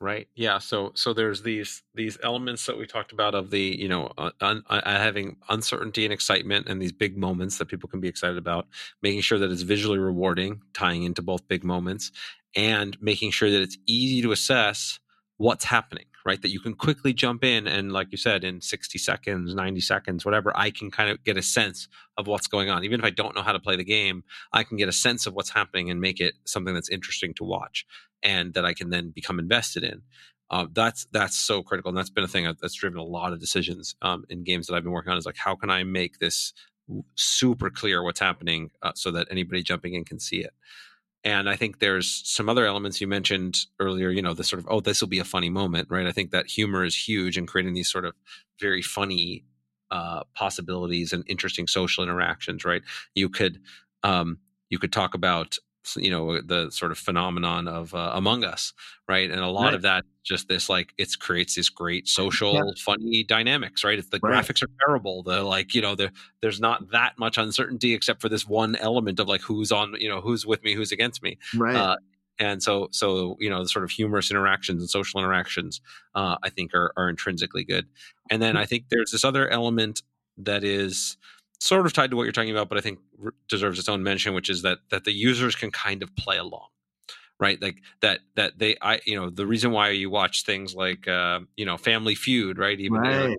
Right. 0.00 0.28
Yeah. 0.36 0.58
So 0.58 0.92
so 0.94 1.12
there's 1.12 1.42
these 1.42 1.82
these 1.92 2.18
elements 2.22 2.66
that 2.66 2.78
we 2.78 2.86
talked 2.86 3.10
about 3.10 3.34
of 3.34 3.50
the 3.50 3.60
you 3.60 3.88
know 3.88 4.12
uh, 4.16 4.30
un, 4.40 4.62
uh, 4.68 4.80
having 4.84 5.38
uncertainty 5.48 6.04
and 6.04 6.12
excitement 6.12 6.68
and 6.68 6.80
these 6.80 6.92
big 6.92 7.16
moments 7.16 7.58
that 7.58 7.66
people 7.66 7.88
can 7.88 7.98
be 8.00 8.06
excited 8.06 8.38
about, 8.38 8.68
making 9.02 9.22
sure 9.22 9.38
that 9.40 9.50
it's 9.50 9.62
visually 9.62 9.98
rewarding, 9.98 10.62
tying 10.72 11.02
into 11.02 11.20
both 11.20 11.48
big 11.48 11.64
moments, 11.64 12.12
and 12.54 12.96
making 13.02 13.32
sure 13.32 13.50
that 13.50 13.60
it's 13.60 13.76
easy 13.86 14.22
to 14.22 14.30
assess 14.30 15.00
what's 15.36 15.64
happening 15.64 16.04
right 16.28 16.42
that 16.42 16.50
you 16.50 16.60
can 16.60 16.74
quickly 16.74 17.14
jump 17.14 17.42
in 17.42 17.66
and 17.66 17.90
like 17.90 18.08
you 18.10 18.18
said 18.18 18.44
in 18.44 18.60
60 18.60 18.98
seconds 18.98 19.54
90 19.54 19.80
seconds 19.80 20.24
whatever 20.26 20.52
i 20.54 20.70
can 20.70 20.90
kind 20.90 21.10
of 21.10 21.24
get 21.24 21.38
a 21.38 21.42
sense 21.42 21.88
of 22.18 22.26
what's 22.26 22.48
going 22.48 22.68
on. 22.68 22.84
Even 22.84 23.00
if 23.00 23.06
i 23.06 23.10
don't 23.10 23.34
know 23.34 23.42
how 23.42 23.52
to 23.52 23.58
play 23.58 23.76
the 23.76 23.84
game 23.84 24.22
i 24.52 24.62
can 24.62 24.76
get 24.76 24.88
a 24.88 24.92
sense 24.92 25.26
of 25.26 25.34
what's 25.34 25.50
happening 25.50 25.90
and 25.90 26.00
make 26.00 26.20
it 26.20 26.34
something 26.44 26.74
that's 26.74 26.90
interesting 26.90 27.32
to 27.34 27.44
watch 27.44 27.86
and 28.22 28.52
that 28.54 28.64
i 28.64 28.74
can 28.74 28.90
then 28.90 29.10
become 29.10 29.38
invested 29.38 29.82
in. 29.82 30.02
Uh, 30.50 30.66
that's 30.72 31.06
that's 31.12 31.36
so 31.36 31.62
critical 31.62 31.88
and 31.90 31.98
that's 31.98 32.10
been 32.10 32.24
a 32.24 32.28
thing 32.28 32.44
that's 32.60 32.74
driven 32.74 32.98
a 32.98 33.02
lot 33.02 33.32
of 33.34 33.40
decisions 33.40 33.94
um, 34.02 34.24
in 34.30 34.42
games 34.42 34.66
that 34.66 34.74
i've 34.74 34.82
been 34.82 34.92
working 34.92 35.12
on 35.12 35.18
is 35.18 35.26
like 35.26 35.36
how 35.36 35.54
can 35.54 35.70
i 35.70 35.82
make 35.84 36.18
this 36.18 36.54
super 37.16 37.68
clear 37.68 38.02
what's 38.02 38.20
happening 38.20 38.70
uh, 38.82 38.92
so 38.94 39.10
that 39.10 39.26
anybody 39.30 39.62
jumping 39.62 39.92
in 39.94 40.04
can 40.04 40.18
see 40.18 40.38
it 40.38 40.54
and 41.24 41.48
I 41.48 41.56
think 41.56 41.78
there's 41.78 42.22
some 42.24 42.48
other 42.48 42.64
elements 42.64 43.00
you 43.00 43.08
mentioned 43.08 43.58
earlier, 43.80 44.10
you 44.10 44.22
know, 44.22 44.34
the 44.34 44.44
sort 44.44 44.60
of, 44.60 44.66
oh, 44.70 44.80
this 44.80 45.00
will 45.00 45.08
be 45.08 45.18
a 45.18 45.24
funny 45.24 45.50
moment, 45.50 45.88
right? 45.90 46.06
I 46.06 46.12
think 46.12 46.30
that 46.30 46.46
humor 46.46 46.84
is 46.84 46.96
huge 46.96 47.36
in 47.36 47.46
creating 47.46 47.74
these 47.74 47.90
sort 47.90 48.04
of 48.04 48.14
very 48.60 48.82
funny 48.82 49.44
uh, 49.90 50.22
possibilities 50.34 51.12
and 51.12 51.24
interesting 51.26 51.66
social 51.66 52.04
interactions, 52.04 52.64
right? 52.64 52.82
You 53.14 53.28
could, 53.28 53.60
um, 54.04 54.38
you 54.70 54.78
could 54.78 54.92
talk 54.92 55.14
about 55.14 55.56
you 55.96 56.10
know 56.10 56.40
the 56.40 56.70
sort 56.70 56.92
of 56.92 56.98
phenomenon 56.98 57.68
of 57.68 57.94
uh, 57.94 58.12
Among 58.14 58.44
Us, 58.44 58.72
right? 59.08 59.30
And 59.30 59.40
a 59.40 59.48
lot 59.48 59.66
right. 59.66 59.74
of 59.74 59.82
that 59.82 60.04
just 60.24 60.48
this 60.48 60.68
like 60.68 60.92
it 60.98 61.08
creates 61.18 61.54
this 61.54 61.68
great 61.68 62.08
social 62.08 62.54
yeah. 62.54 62.62
funny 62.78 63.24
dynamics, 63.24 63.84
right? 63.84 63.98
It's 63.98 64.08
the 64.08 64.20
right. 64.22 64.44
graphics 64.44 64.62
are 64.62 64.70
terrible. 64.84 65.22
The 65.22 65.42
like 65.42 65.74
you 65.74 65.82
know 65.82 65.94
there 65.94 66.10
there's 66.40 66.60
not 66.60 66.90
that 66.90 67.18
much 67.18 67.38
uncertainty 67.38 67.94
except 67.94 68.20
for 68.20 68.28
this 68.28 68.46
one 68.46 68.76
element 68.76 69.20
of 69.20 69.28
like 69.28 69.42
who's 69.42 69.72
on 69.72 69.94
you 69.98 70.08
know 70.08 70.20
who's 70.20 70.46
with 70.46 70.62
me, 70.62 70.74
who's 70.74 70.92
against 70.92 71.22
me, 71.22 71.38
right? 71.54 71.76
Uh, 71.76 71.96
and 72.38 72.62
so 72.62 72.88
so 72.92 73.36
you 73.40 73.50
know 73.50 73.62
the 73.62 73.68
sort 73.68 73.84
of 73.84 73.90
humorous 73.90 74.30
interactions 74.30 74.82
and 74.82 74.90
social 74.90 75.20
interactions 75.20 75.80
uh, 76.14 76.36
i 76.42 76.48
think 76.48 76.74
are, 76.74 76.92
are 76.96 77.08
intrinsically 77.08 77.64
good 77.64 77.86
and 78.30 78.40
then 78.40 78.54
hmm. 78.54 78.60
i 78.60 78.66
think 78.66 78.84
there's 78.90 79.10
this 79.10 79.24
other 79.24 79.48
element 79.48 80.02
that 80.36 80.62
is 80.62 81.16
sort 81.58 81.86
of 81.86 81.92
tied 81.92 82.10
to 82.10 82.16
what 82.16 82.22
you're 82.22 82.32
talking 82.32 82.50
about, 82.50 82.68
but 82.68 82.78
I 82.78 82.80
think 82.80 83.00
deserves 83.48 83.78
its 83.78 83.88
own 83.88 84.02
mention, 84.02 84.34
which 84.34 84.48
is 84.48 84.62
that 84.62 84.78
that 84.90 85.04
the 85.04 85.12
users 85.12 85.54
can 85.54 85.70
kind 85.70 86.02
of 86.02 86.14
play 86.16 86.38
along, 86.38 86.68
right? 87.40 87.60
Like 87.60 87.82
that 88.00 88.20
that 88.36 88.58
they 88.58 88.76
I 88.80 89.00
you 89.04 89.16
know 89.20 89.30
the 89.30 89.46
reason 89.46 89.72
why 89.72 89.90
you 89.90 90.10
watch 90.10 90.44
things 90.44 90.74
like 90.74 91.08
uh, 91.08 91.40
you 91.56 91.64
know 91.64 91.76
Family 91.76 92.14
Feud, 92.14 92.58
right? 92.58 92.78
Even 92.78 93.00
right. 93.00 93.36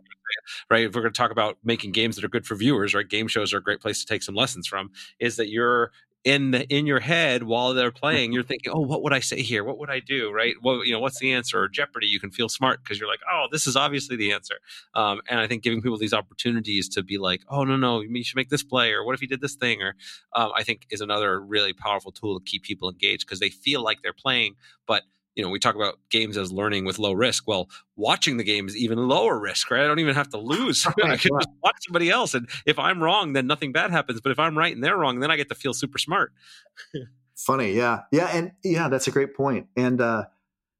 right, 0.69 0.85
if 0.85 0.93
we're 0.93 1.01
going 1.01 1.13
to 1.13 1.17
talk 1.17 1.31
about 1.31 1.57
making 1.63 1.91
games 1.91 2.15
that 2.15 2.25
are 2.25 2.29
good 2.29 2.45
for 2.45 2.55
viewers, 2.55 2.93
right? 2.93 3.07
Game 3.07 3.27
shows 3.27 3.53
are 3.53 3.57
a 3.57 3.63
great 3.63 3.81
place 3.81 3.99
to 4.01 4.05
take 4.05 4.23
some 4.23 4.35
lessons 4.35 4.67
from. 4.67 4.91
Is 5.19 5.37
that 5.37 5.49
you're 5.49 5.91
in 6.25 6.51
the 6.51 6.67
in 6.67 6.85
your 6.85 6.99
head 6.99 7.43
while 7.43 7.73
they're 7.73 7.91
playing 7.91 8.33
you're 8.33 8.43
thinking 8.43 8.73
oh 8.75 8.81
what 8.81 9.01
would 9.01 9.13
i 9.13 9.19
say 9.21 9.41
here? 9.41 9.63
What 9.63 9.79
would 9.79 9.89
i 9.89 9.99
do? 9.99 10.31
Right? 10.31 10.55
Well 10.61 10.85
you 10.85 10.91
know 10.91 10.99
what's 10.99 11.19
the 11.19 11.31
answer? 11.31 11.61
Or 11.61 11.69
jeopardy 11.69 12.07
you 12.07 12.19
can 12.19 12.29
feel 12.29 12.49
smart 12.49 12.83
because 12.83 12.99
you're 12.99 13.07
like 13.07 13.21
oh 13.31 13.47
this 13.51 13.65
is 13.65 13.75
obviously 13.75 14.17
the 14.17 14.33
answer. 14.33 14.55
Um, 14.95 15.21
and 15.29 15.39
i 15.39 15.47
think 15.47 15.63
giving 15.63 15.81
people 15.81 15.97
these 15.97 16.13
opportunities 16.13 16.89
to 16.89 17.03
be 17.03 17.17
like 17.17 17.41
oh 17.47 17.63
no 17.63 17.77
no 17.77 18.01
you 18.01 18.23
should 18.23 18.35
make 18.35 18.49
this 18.49 18.63
play 18.63 18.91
or 18.91 19.05
what 19.05 19.15
if 19.15 19.21
you 19.21 19.27
did 19.27 19.41
this 19.41 19.55
thing? 19.55 19.81
or 19.81 19.95
um, 20.35 20.51
i 20.55 20.63
think 20.63 20.85
is 20.89 21.01
another 21.01 21.39
really 21.39 21.73
powerful 21.73 22.11
tool 22.11 22.39
to 22.39 22.43
keep 22.43 22.63
people 22.63 22.89
engaged 22.89 23.25
because 23.25 23.39
they 23.39 23.49
feel 23.49 23.81
like 23.81 24.01
they're 24.01 24.13
playing 24.13 24.55
but 24.87 25.03
you 25.39 25.45
know, 25.45 25.49
we 25.49 25.57
talk 25.57 25.75
about 25.75 25.99
games 26.09 26.35
as 26.35 26.51
learning 26.51 26.83
with 26.83 26.99
low 26.99 27.13
risk. 27.13 27.47
Well, 27.47 27.69
watching 27.95 28.35
the 28.35 28.43
game 28.43 28.67
is 28.67 28.75
even 28.75 28.97
lower 29.07 29.39
risk, 29.39 29.71
right? 29.71 29.85
I 29.85 29.87
don't 29.87 29.99
even 29.99 30.13
have 30.13 30.27
to 30.31 30.37
lose. 30.37 30.85
I 31.03 31.15
can 31.15 31.31
just 31.39 31.49
watch 31.63 31.77
somebody 31.85 32.09
else. 32.09 32.33
And 32.33 32.49
if 32.65 32.77
I'm 32.77 33.01
wrong, 33.01 33.31
then 33.31 33.47
nothing 33.47 33.71
bad 33.71 33.89
happens. 33.89 34.19
But 34.19 34.33
if 34.33 34.39
I'm 34.39 34.57
right 34.57 34.75
and 34.75 34.83
they're 34.83 34.97
wrong, 34.97 35.21
then 35.21 35.31
I 35.31 35.37
get 35.37 35.47
to 35.47 35.55
feel 35.55 35.73
super 35.73 35.97
smart. 35.97 36.33
Funny. 37.37 37.71
Yeah. 37.71 38.01
Yeah. 38.11 38.29
And 38.33 38.51
yeah, 38.65 38.89
that's 38.89 39.07
a 39.07 39.11
great 39.11 39.33
point. 39.33 39.67
And, 39.77 40.01
uh, 40.01 40.25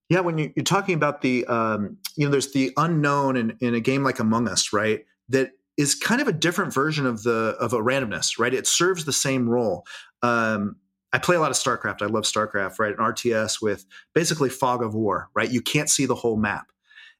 yeah, 0.09 0.19
when 0.19 0.37
you, 0.37 0.51
are 0.59 0.63
talking 0.63 0.95
about 0.95 1.21
the, 1.21 1.45
um, 1.45 1.97
you 2.17 2.25
know, 2.25 2.31
there's 2.31 2.51
the 2.51 2.73
unknown 2.75 3.37
in, 3.37 3.55
in 3.61 3.75
a 3.75 3.79
game 3.79 4.03
like 4.03 4.19
Among 4.19 4.49
Us, 4.49 4.73
right? 4.73 5.05
That 5.29 5.51
is 5.77 5.95
kind 5.95 6.19
of 6.19 6.27
a 6.27 6.33
different 6.33 6.73
version 6.73 7.05
of 7.05 7.23
the 7.23 7.55
of 7.61 7.71
a 7.71 7.77
randomness, 7.77 8.37
right? 8.37 8.53
It 8.53 8.67
serves 8.67 9.05
the 9.05 9.13
same 9.13 9.47
role. 9.47 9.85
Um, 10.21 10.75
I 11.11 11.17
play 11.17 11.35
a 11.35 11.39
lot 11.39 11.51
of 11.51 11.57
StarCraft. 11.57 12.01
I 12.01 12.05
love 12.05 12.23
StarCraft, 12.23 12.79
right? 12.79 12.91
An 12.91 12.97
RTS 12.97 13.61
with 13.61 13.85
basically 14.13 14.49
fog 14.49 14.83
of 14.83 14.93
war, 14.93 15.29
right? 15.33 15.51
You 15.51 15.61
can't 15.61 15.89
see 15.89 16.05
the 16.05 16.15
whole 16.15 16.37
map. 16.37 16.67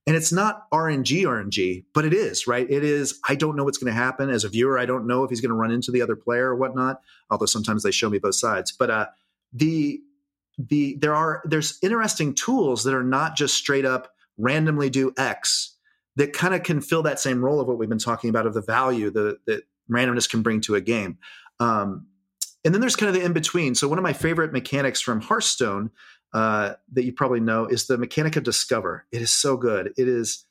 And 0.05 0.15
it's 0.15 0.31
not 0.31 0.69
RNG, 0.71 1.23
RNG, 1.23 1.83
but 1.93 2.05
it 2.05 2.13
is, 2.13 2.47
right? 2.47 2.69
It 2.69 2.83
is, 2.83 3.19
I 3.27 3.35
don't 3.35 3.55
know 3.55 3.63
what's 3.63 3.77
going 3.77 3.93
to 3.93 3.99
happen. 3.99 4.29
As 4.29 4.43
a 4.43 4.49
viewer, 4.49 4.79
I 4.79 4.85
don't 4.85 5.05
know 5.05 5.23
if 5.23 5.29
he's 5.29 5.41
going 5.41 5.49
to 5.49 5.55
run 5.55 5.71
into 5.71 5.91
the 5.91 6.01
other 6.01 6.15
player 6.15 6.49
or 6.49 6.55
whatnot, 6.55 7.01
although 7.29 7.45
sometimes 7.45 7.83
they 7.83 7.91
show 7.91 8.09
me 8.09 8.17
both 8.17 8.35
sides. 8.35 8.71
But 8.71 8.89
uh, 8.89 9.05
the, 9.53 9.99
the, 10.57 10.97
there 10.99 11.15
are, 11.15 11.41
there's 11.45 11.77
interesting 11.83 12.33
tools 12.33 12.83
that 12.85 12.95
are 12.95 13.03
not 13.03 13.35
just 13.35 13.55
straight 13.55 13.85
up 13.85 14.13
randomly 14.37 14.89
do 14.89 15.13
X 15.17 15.75
that 16.15 16.33
kind 16.33 16.53
of 16.53 16.63
can 16.63 16.81
fill 16.81 17.03
that 17.03 17.19
same 17.19 17.43
role 17.43 17.59
of 17.59 17.67
what 17.67 17.77
we've 17.77 17.89
been 17.89 17.99
talking 17.99 18.29
about 18.29 18.47
of 18.47 18.53
the 18.53 18.61
value 18.61 19.09
that 19.11 19.63
randomness 19.89 20.29
can 20.29 20.41
bring 20.41 20.61
to 20.61 20.75
a 20.75 20.81
game. 20.81 21.17
Um, 21.59 22.07
and 22.64 22.74
then 22.74 22.82
there's 22.82 22.95
kind 22.95 23.10
of 23.10 23.16
the 23.16 23.26
in 23.26 23.34
between. 23.34 23.76
So 23.76 23.88
one 23.88 23.97
of 23.97 24.03
my 24.03 24.14
favorite 24.14 24.53
mechanics 24.53 25.01
from 25.01 25.22
Hearthstone 25.22 25.91
uh, 26.34 26.74
that 26.93 27.05
you 27.05 27.14
probably 27.14 27.39
know 27.39 27.66
is 27.66 27.88
the 27.88 27.97
mechanic 27.97 28.36
of 28.36 28.43
discover. 28.43 29.05
It 29.12 29.22
is 29.22 29.32
so 29.32 29.57
good. 29.57 29.93
It 29.97 30.07
is 30.07 30.45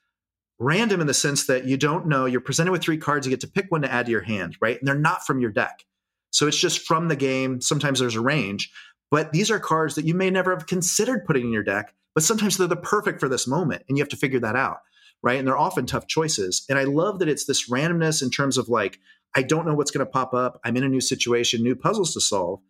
random 0.59 1.01
in 1.01 1.07
the 1.07 1.15
sense 1.15 1.47
that 1.47 1.67
you 1.67 1.77
don't 1.77 2.07
know. 2.07 2.25
You're 2.25 2.41
presented 2.41 2.73
with 2.73 2.83
three 2.83 2.99
cards. 2.99 3.27
You 3.27 3.31
get 3.31 3.41
to 3.41 3.49
pick 3.49 3.67
one 3.71 3.83
to 3.83 3.93
add 3.93 4.07
to 4.07 4.13
your 4.13 4.23
hand, 4.23 4.57
right? 4.61 4.79
And 4.79 4.89
they're 4.89 4.95
not 4.95 5.25
from 5.25 5.41
your 5.41 5.53
deck. 5.53 5.85
So 6.31 6.47
it's 6.47 6.59
just 6.59 6.81
from 6.81 7.09
the 7.09 7.17
game. 7.17 7.61
Sometimes 7.61 8.01
there's 8.01 8.17
a 8.17 8.21
range, 8.21 8.71
but 9.11 9.33
these 9.33 9.51
are 9.51 9.59
cards 9.59 9.95
that 9.95 10.05
you 10.05 10.15
may 10.15 10.31
never 10.31 10.55
have 10.55 10.67
considered 10.67 11.25
putting 11.25 11.45
in 11.45 11.53
your 11.53 11.63
deck. 11.63 11.95
But 12.15 12.25
sometimes 12.25 12.57
they're 12.57 12.67
the 12.67 12.77
perfect 12.77 13.21
for 13.21 13.29
this 13.29 13.47
moment, 13.47 13.85
and 13.89 13.97
you 13.97 14.03
have 14.03 14.09
to 14.09 14.17
figure 14.17 14.41
that 14.41 14.57
out, 14.57 14.79
right? 15.23 15.39
And 15.39 15.47
they're 15.47 15.57
often 15.57 15.87
tough 15.87 16.09
choices. 16.09 16.65
And 16.69 16.79
I 16.79 16.85
love 16.85 17.21
that 17.21 17.29
it's 17.29 17.45
this 17.45 17.71
randomness 17.71 18.23
in 18.23 18.31
terms 18.31 18.59
of 18.59 18.69
like 18.69 18.99
I 19.35 19.43
don't 19.43 19.67
know 19.67 19.75
what's 19.75 19.91
going 19.91 20.05
to 20.05 20.11
pop 20.11 20.35
up. 20.35 20.61
I'm 20.65 20.77
in 20.77 20.85
a 20.85 20.89
new 20.89 21.01
situation, 21.01 21.63
new 21.63 21.77
puzzles 21.77 22.15
to 22.15 22.21
solve. 22.21 22.61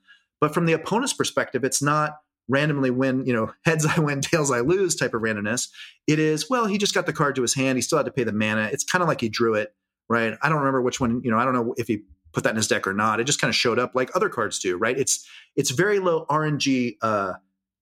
But 0.41 0.55
from 0.55 0.67
the 0.67 0.73
opponent's 0.73 1.13
perspective, 1.13 1.65
it's 1.65 1.83
not 1.83 2.19
randomly 2.49 2.91
win, 2.91 3.25
you 3.27 3.33
know, 3.33 3.53
heads 3.65 3.87
I 3.87 4.01
win, 4.01 4.21
tails 4.21 4.51
I 4.51 4.61
lose 4.61 4.95
type 4.95 5.15
of 5.15 5.23
randomness. 5.23 5.69
It 6.07 6.19
is, 6.19 6.49
well, 6.49 6.67
he 6.67 6.79
just 6.79 6.95
got 6.95 7.07
the 7.07 7.13
card 7.13 7.37
to 7.37 7.43
his 7.43 7.55
hand. 7.55 7.77
He 7.77 7.83
still 7.83 7.99
had 7.99 8.07
to 8.07 8.13
pay 8.13 8.25
the 8.25 8.33
mana. 8.33 8.69
It's 8.73 8.85
kind 8.85 9.03
of 9.03 9.09
like 9.09 9.21
he 9.21 9.29
drew 9.29 9.55
it, 9.55 9.75
right? 10.09 10.37
I 10.43 10.49
don't 10.49 10.59
remember 10.59 10.83
which 10.83 11.01
one, 11.01 11.21
you 11.25 11.31
know, 11.31 11.39
I 11.39 11.45
don't 11.45 11.55
know 11.55 11.75
if 11.77 11.87
he 11.87 12.03
put 12.33 12.45
that 12.45 12.51
in 12.51 12.57
his 12.57 12.69
deck 12.69 12.87
or 12.87 12.95
not. 12.95 13.21
It 13.21 13.25
just 13.25 13.41
kind 13.41 13.49
of 13.49 13.55
showed 13.55 13.79
up 13.79 13.95
like 13.95 14.15
other 14.15 14.29
cards 14.29 14.59
do, 14.59 14.77
right? 14.77 14.99
It's 14.99 15.27
it's 15.57 15.71
very 15.71 15.99
low 15.99 16.27
RNG 16.27 16.97
uh, 17.03 17.35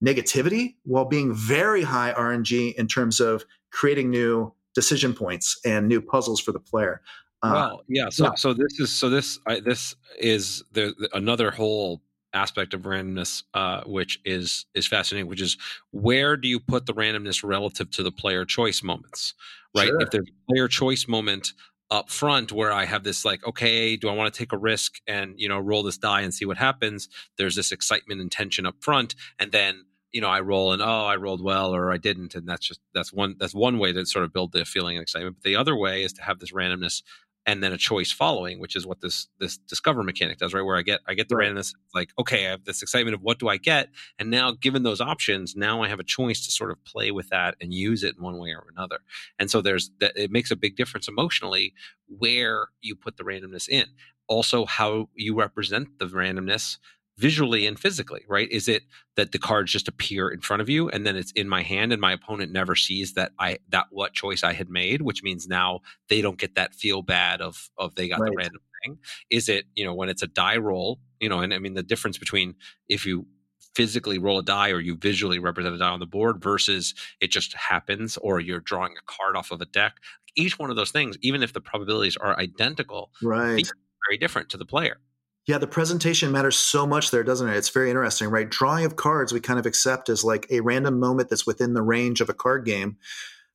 negativity 0.05 0.77
while 0.85 1.05
being 1.05 1.35
very 1.35 1.83
high 1.83 2.13
RNG 2.13 2.75
in 2.75 2.87
terms 2.87 3.21
of 3.21 3.45
creating 3.73 4.11
new 4.11 4.53
decision 4.75 5.15
points 5.15 5.59
and 5.65 5.89
new 5.89 6.01
puzzles 6.01 6.41
for 6.41 6.53
the 6.53 6.61
player. 6.61 7.01
Uh, 7.47 7.53
well, 7.53 7.83
yeah. 7.89 8.09
So, 8.11 8.25
yeah. 8.25 8.35
so 8.35 8.53
this 8.53 8.79
is 8.79 8.93
so 8.93 9.09
this 9.09 9.39
I, 9.47 9.61
this 9.61 9.95
is 10.19 10.63
the, 10.73 10.95
another 11.13 11.51
whole 11.51 12.03
aspect 12.33 12.75
of 12.75 12.83
randomness, 12.83 13.43
uh, 13.55 13.83
which 13.87 14.21
is 14.25 14.67
is 14.75 14.87
fascinating. 14.87 15.29
Which 15.29 15.41
is 15.41 15.57
where 15.91 16.37
do 16.37 16.49
you 16.49 16.61
put 16.61 16.87
the 16.87 16.95
randomness 16.95 17.43
relative 17.43 17.91
to 17.93 18.03
the 18.03 18.13
player 18.13 18.45
choice 18.45 18.83
moments, 18.83 19.35
right? 19.75 19.89
Sure. 19.89 20.01
If 20.01 20.11
there's 20.11 20.29
a 20.29 20.53
player 20.53 20.69
choice 20.69 21.09
moment 21.09 21.53
up 21.91 22.11
front 22.11 22.51
where 22.53 22.73
I 22.73 22.85
have 22.85 23.05
this 23.05 23.25
like, 23.25 23.47
okay, 23.47 23.97
do 23.97 24.09
I 24.09 24.15
want 24.15 24.33
to 24.33 24.37
take 24.37 24.53
a 24.53 24.59
risk 24.59 24.95
and 25.07 25.35
you 25.37 25.49
know 25.49 25.59
roll 25.59 25.83
this 25.83 25.99
die 25.99 26.23
and 26.23 26.33
see 26.33 26.45
what 26.45 26.59
happens? 26.59 27.09
There's 27.39 27.57
this 27.57 27.73
excitement 27.73 28.21
and 28.21 28.31
tension 28.31 28.67
up 28.67 28.77
front, 28.81 29.15
and 29.39 29.53
then 29.53 29.85
you 30.13 30.21
know 30.21 30.29
I 30.29 30.41
roll 30.41 30.73
and 30.73 30.83
oh 30.83 31.07
I 31.07 31.17
rolled 31.17 31.43
well 31.43 31.75
or 31.75 31.93
I 31.93 31.97
didn't, 31.97 32.35
and 32.35 32.49
that's 32.49 32.67
just 32.67 32.81
that's 32.95 33.13
one 33.13 33.37
that's 33.39 33.55
one 33.55 33.79
way 33.79 33.93
to 33.93 34.05
sort 34.07 34.25
of 34.25 34.33
build 34.33 34.53
the 34.53 34.65
feeling 34.65 34.97
and 34.97 35.03
excitement. 35.03 35.37
But 35.37 35.45
the 35.45 35.57
other 35.57 35.77
way 35.77 36.03
is 36.03 36.13
to 36.15 36.23
have 36.23 36.39
this 36.39 36.53
randomness 36.53 37.03
and 37.47 37.63
then 37.63 37.73
a 37.73 37.79
choice 37.79 38.11
following, 38.11 38.59
which 38.59 38.75
is 38.75 38.87
what 38.87 39.01
this 39.01 39.29
this 39.39 39.57
discover 39.57 40.03
mechanic 40.03 40.39
does, 40.39 40.53
right? 40.53 40.63
Where 40.63 40.77
I 40.77 40.83
get 40.83 41.01
I 41.07 41.15
get 41.15 41.29
the 41.29 41.37
right. 41.37 41.51
randomness, 41.51 41.75
like 41.95 42.11
okay, 42.19 42.47
I 42.47 42.51
have 42.51 42.65
this 42.65 42.83
excitement 42.83 43.15
of 43.15 43.23
what 43.23 43.39
do 43.39 43.49
I 43.49 43.57
get, 43.57 43.89
and 44.19 44.31
now 44.31 44.53
given 44.53 44.83
those 44.83 45.01
options, 45.01 45.55
now 45.55 45.83
I 45.83 45.89
have 45.89 46.01
a 46.01 46.05
choice 46.05 46.45
to 46.45 46.53
sort 46.53 46.71
of 46.71 46.85
play 46.85 47.11
with 47.11 47.29
that 47.29 47.55
and 47.61 47.73
use 47.73 48.03
it 48.03 48.17
in 48.17 48.23
one 48.23 48.39
way 48.39 48.51
or 48.51 48.67
another. 48.77 48.99
And 49.39 49.51
so 49.51 49.61
there's 49.61 49.91
that 50.01 50.13
it 50.17 50.31
makes 50.31 50.51
a 50.51 50.57
big 50.57 50.77
difference 50.77 51.09
emotionally 51.09 51.73
where 52.09 52.69
you 52.81 52.97
put 52.97 53.17
the 53.17 53.25
randomness 53.25 53.69
in. 53.69 53.87
Also, 54.29 54.65
how 54.65 55.09
you 55.15 55.37
represent 55.39 56.01
the 56.01 56.07
randomness 56.07 56.79
visually 57.19 57.67
and 57.67 57.79
physically, 57.79 58.25
right? 58.29 58.51
Is 58.51 58.69
it 58.69 58.83
that 59.17 59.33
the 59.33 59.39
cards 59.39 59.73
just 59.73 59.89
appear 59.89 60.29
in 60.29 60.41
front 60.41 60.61
of 60.61 60.69
you 60.69 60.89
and 60.91 61.07
then 61.07 61.17
it's 61.17 61.33
in 61.33 61.49
my 61.49 61.63
hand 61.63 61.93
and 61.93 62.01
my 62.01 62.13
opponent 62.13 62.53
never 62.53 62.75
sees 62.75 63.15
that 63.15 63.33
I 63.39 63.59
that 63.71 63.87
what 63.91 64.13
choice 64.13 64.45
I 64.45 64.53
had 64.53 64.69
made, 64.69 65.03
which 65.03 65.23
means 65.23 65.49
now 65.49 65.81
they 66.09 66.21
don't 66.21 66.39
get 66.39 66.55
that 66.57 66.75
feel 66.75 67.03
bad 67.03 67.41
of 67.41 67.71
of 67.79 67.95
they 67.95 68.09
got 68.09 68.21
right. 68.21 68.31
the 68.31 68.37
random 68.37 68.61
thing? 68.85 68.99
Is 69.31 69.49
it, 69.49 69.67
you 69.75 69.85
know, 69.85 69.95
when 69.95 70.09
it's 70.09 70.23
a 70.23 70.27
die 70.27 70.59
roll, 70.59 71.01
you 71.21 71.29
know, 71.29 71.41
and 71.41 71.55
I 71.55 71.59
mean 71.59 71.75
the 71.75 71.83
difference 71.83 72.19
between 72.19 72.55
if 72.89 73.07
you 73.07 73.27
physically 73.75 74.19
roll 74.19 74.39
a 74.39 74.43
die 74.43 74.71
or 74.71 74.81
you 74.81 74.97
visually 74.97 75.39
represent 75.39 75.75
a 75.75 75.79
die 75.79 75.91
on 75.91 76.01
the 76.01 76.07
board 76.07 76.43
versus 76.43 76.95
it 77.21 77.31
just 77.31 77.55
happens 77.55 78.17
or 78.19 78.41
you're 78.41 78.61
drawing 78.61 78.93
a 78.93 79.05
card 79.05 79.37
off 79.37 79.51
of 79.51 79.61
a 79.61 79.67
deck. 79.67 79.97
Each 80.35 80.59
one 80.59 80.71
of 80.71 80.77
those 80.77 80.91
things, 80.91 81.17
even 81.23 81.43
if 81.43 81.55
the 81.55 81.61
probabilities 81.63 82.17
are 82.17 82.39
identical, 82.39 83.11
right, 83.23 83.67
very 84.09 84.19
different 84.19 84.51
to 84.51 84.57
the 84.59 84.67
player. 84.67 84.99
Yeah, 85.47 85.59
the 85.59 85.69
presentation 85.69 86.33
matters 86.33 86.57
so 86.57 86.87
much 86.87 87.13
there, 87.13 87.23
doesn't 87.23 87.49
it? 87.49 87.57
It's 87.57 87.69
very 87.69 87.89
interesting, 87.89 88.29
right? 88.31 88.51
Drawing 88.51 88.85
of 88.85 88.97
cards 88.97 89.33
we 89.33 89.41
kind 89.41 89.61
of 89.61 89.67
accept 89.67 90.09
as 90.09 90.25
like 90.25 90.47
a 90.51 90.61
random 90.61 90.99
moment 90.99 91.31
that's 91.31 91.47
within 91.47 91.73
the 91.75 91.83
range 91.83 92.21
of 92.21 92.29
a 92.29 92.35
card 92.35 92.65
game. 92.65 92.97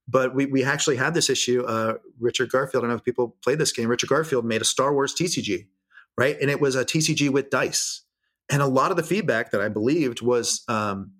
But 0.07 0.33
we, 0.33 0.45
we 0.45 0.63
actually 0.63 0.95
had 0.95 1.13
this 1.13 1.29
issue. 1.29 1.63
Uh, 1.63 1.95
Richard 2.19 2.49
Garfield, 2.49 2.83
I 2.83 2.87
don't 2.87 2.91
know 2.91 2.97
if 2.97 3.03
people 3.03 3.35
played 3.43 3.59
this 3.59 3.73
game. 3.73 3.89
Richard 3.89 4.09
Garfield 4.09 4.45
made 4.45 4.61
a 4.61 4.65
Star 4.65 4.93
Wars 4.93 5.13
TCG, 5.13 5.67
right? 6.17 6.37
And 6.39 6.49
it 6.49 6.61
was 6.61 6.75
a 6.75 6.85
TCG 6.85 7.29
with 7.29 7.49
dice. 7.49 8.03
And 8.49 8.61
a 8.61 8.67
lot 8.67 8.91
of 8.91 8.97
the 8.97 9.03
feedback 9.03 9.51
that 9.51 9.61
I 9.61 9.67
believed 9.67 10.21
was, 10.21 10.63
um, 10.69 11.11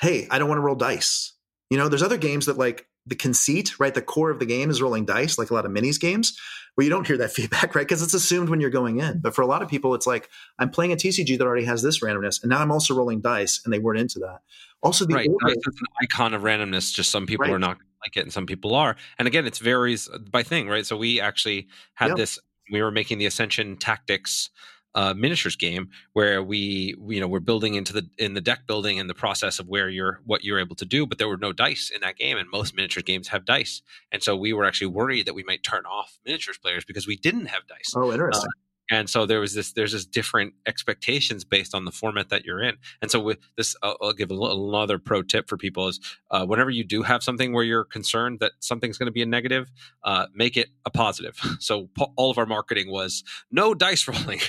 hey, 0.00 0.26
I 0.30 0.38
don't 0.38 0.48
want 0.48 0.58
to 0.58 0.62
roll 0.62 0.76
dice. 0.76 1.32
You 1.70 1.78
know, 1.78 1.88
there's 1.88 2.02
other 2.02 2.18
games 2.18 2.46
that 2.46 2.58
like 2.58 2.86
the 3.06 3.14
conceit, 3.14 3.78
right? 3.80 3.94
The 3.94 4.02
core 4.02 4.30
of 4.30 4.38
the 4.38 4.46
game 4.46 4.70
is 4.70 4.80
rolling 4.80 5.04
dice, 5.04 5.38
like 5.38 5.50
a 5.50 5.54
lot 5.54 5.66
of 5.66 5.72
minis 5.72 6.00
games 6.00 6.38
where 6.74 6.84
you 6.84 6.90
don't 6.90 7.06
hear 7.06 7.18
that 7.18 7.32
feedback, 7.32 7.74
right? 7.74 7.86
Because 7.86 8.02
it's 8.02 8.14
assumed 8.14 8.48
when 8.48 8.60
you're 8.60 8.70
going 8.70 9.00
in. 9.00 9.20
But 9.20 9.34
for 9.34 9.42
a 9.42 9.46
lot 9.46 9.62
of 9.62 9.68
people, 9.68 9.94
it's 9.94 10.06
like 10.06 10.28
I'm 10.58 10.70
playing 10.70 10.92
a 10.92 10.96
TCG 10.96 11.38
that 11.38 11.46
already 11.46 11.64
has 11.64 11.82
this 11.82 12.00
randomness, 12.00 12.42
and 12.42 12.50
now 12.50 12.60
I'm 12.60 12.72
also 12.72 12.94
rolling 12.94 13.20
dice, 13.20 13.60
and 13.64 13.72
they 13.72 13.78
weren't 13.78 14.00
into 14.00 14.18
that. 14.20 14.40
Also, 14.82 15.04
the 15.04 15.14
right, 15.14 15.28
order, 15.28 15.54
is 15.54 15.66
an 15.66 15.86
icon 16.02 16.34
of 16.34 16.42
randomness. 16.42 16.92
Just 16.92 17.10
some 17.10 17.26
people 17.26 17.46
right. 17.46 17.52
are 17.52 17.58
not 17.58 17.78
like 18.04 18.16
it, 18.16 18.22
and 18.22 18.32
some 18.32 18.46
people 18.46 18.74
are. 18.74 18.96
And 19.18 19.28
again, 19.28 19.46
it 19.46 19.56
varies 19.58 20.08
by 20.30 20.42
thing, 20.42 20.68
right? 20.68 20.86
So 20.86 20.96
we 20.96 21.20
actually 21.20 21.68
had 21.94 22.16
this. 22.16 22.38
We 22.70 22.82
were 22.82 22.90
making 22.90 23.18
the 23.18 23.26
Ascension 23.26 23.76
Tactics 23.76 24.50
uh, 24.94 25.14
miniatures 25.14 25.56
game 25.56 25.88
where 26.12 26.42
we 26.42 26.94
you 27.08 27.20
know 27.20 27.28
we're 27.28 27.40
building 27.40 27.74
into 27.74 27.92
the 27.92 28.08
in 28.18 28.34
the 28.34 28.40
deck 28.40 28.66
building 28.66 28.98
and 28.98 29.08
the 29.08 29.14
process 29.14 29.58
of 29.58 29.68
where 29.68 29.88
you're 29.88 30.20
what 30.24 30.44
you're 30.44 30.58
able 30.58 30.76
to 30.76 30.84
do 30.84 31.06
but 31.06 31.18
there 31.18 31.28
were 31.28 31.36
no 31.36 31.52
dice 31.52 31.90
in 31.94 32.00
that 32.00 32.16
game 32.16 32.36
and 32.36 32.48
most 32.50 32.74
miniatures 32.74 33.02
games 33.02 33.28
have 33.28 33.44
dice. 33.44 33.82
And 34.10 34.22
so 34.22 34.36
we 34.36 34.52
were 34.52 34.64
actually 34.64 34.88
worried 34.88 35.26
that 35.26 35.34
we 35.34 35.42
might 35.44 35.62
turn 35.62 35.84
off 35.86 36.18
miniatures 36.24 36.58
players 36.58 36.84
because 36.84 37.06
we 37.06 37.16
didn't 37.16 37.46
have 37.46 37.66
dice. 37.66 37.92
Oh 37.96 38.12
interesting. 38.12 38.48
uh, 38.48 38.71
and 38.92 39.08
so 39.08 39.24
there 39.24 39.40
was 39.40 39.54
this 39.54 39.72
there's 39.72 39.92
this 39.92 40.04
different 40.04 40.52
expectations 40.66 41.44
based 41.44 41.74
on 41.74 41.84
the 41.84 41.90
format 41.90 42.28
that 42.28 42.44
you're 42.44 42.62
in 42.62 42.76
and 43.00 43.10
so 43.10 43.18
with 43.18 43.38
this 43.56 43.74
i'll, 43.82 43.96
I'll 44.00 44.12
give 44.12 44.30
a 44.30 44.34
another 44.34 44.98
pro 44.98 45.22
tip 45.22 45.48
for 45.48 45.56
people 45.56 45.88
is 45.88 45.98
uh, 46.30 46.44
whenever 46.46 46.70
you 46.70 46.84
do 46.84 47.02
have 47.02 47.22
something 47.22 47.52
where 47.52 47.64
you're 47.64 47.84
concerned 47.84 48.38
that 48.40 48.52
something's 48.60 48.98
going 48.98 49.06
to 49.06 49.12
be 49.12 49.22
a 49.22 49.26
negative 49.26 49.70
uh, 50.04 50.26
make 50.34 50.56
it 50.56 50.68
a 50.84 50.90
positive 50.90 51.40
so 51.58 51.88
po- 51.96 52.12
all 52.16 52.30
of 52.30 52.38
our 52.38 52.46
marketing 52.46 52.90
was 52.90 53.24
no 53.50 53.74
dice 53.74 54.06
rolling 54.12 54.40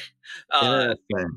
uh, 0.52 0.96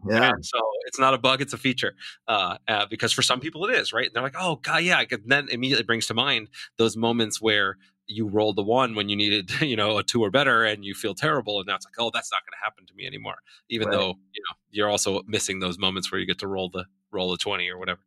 yeah. 0.08 0.30
So 0.42 0.58
it's 0.86 0.98
not 0.98 1.12
a 1.12 1.18
bug; 1.18 1.40
it's 1.42 1.52
a 1.52 1.58
feature. 1.58 1.94
Uh, 2.28 2.56
uh, 2.68 2.86
because 2.88 3.12
for 3.12 3.20
some 3.20 3.40
people 3.40 3.66
it 3.66 3.74
is, 3.74 3.92
right? 3.92 4.06
And 4.06 4.14
they're 4.14 4.22
like, 4.22 4.36
"Oh 4.38 4.56
God, 4.56 4.84
yeah." 4.84 5.02
then 5.26 5.48
immediately 5.50 5.84
brings 5.84 6.06
to 6.06 6.14
mind 6.14 6.48
those 6.78 6.96
moments 6.96 7.42
where 7.42 7.78
you 8.06 8.28
rolled 8.28 8.56
the 8.56 8.62
one 8.62 8.94
when 8.94 9.08
you 9.08 9.16
needed, 9.16 9.50
you 9.60 9.76
know, 9.76 9.98
a 9.98 10.02
two 10.02 10.22
or 10.22 10.30
better, 10.30 10.64
and 10.64 10.84
you 10.84 10.94
feel 10.94 11.14
terrible, 11.14 11.60
and 11.60 11.68
that's 11.68 11.86
like, 11.86 11.94
"Oh, 11.98 12.10
that's 12.12 12.30
not 12.30 12.40
going 12.42 12.52
to 12.52 12.64
happen 12.64 12.86
to 12.86 12.94
me 12.94 13.06
anymore." 13.06 13.36
Even 13.68 13.88
right. 13.88 13.96
though 13.96 14.08
you 14.32 14.42
know 14.42 14.56
you're 14.70 14.88
also 14.88 15.22
missing 15.26 15.60
those 15.60 15.78
moments 15.78 16.10
where 16.10 16.20
you 16.20 16.26
get 16.26 16.38
to 16.40 16.48
roll 16.48 16.70
the 16.70 16.84
roll 17.10 17.30
the 17.30 17.36
twenty 17.36 17.68
or 17.68 17.78
whatever. 17.78 18.00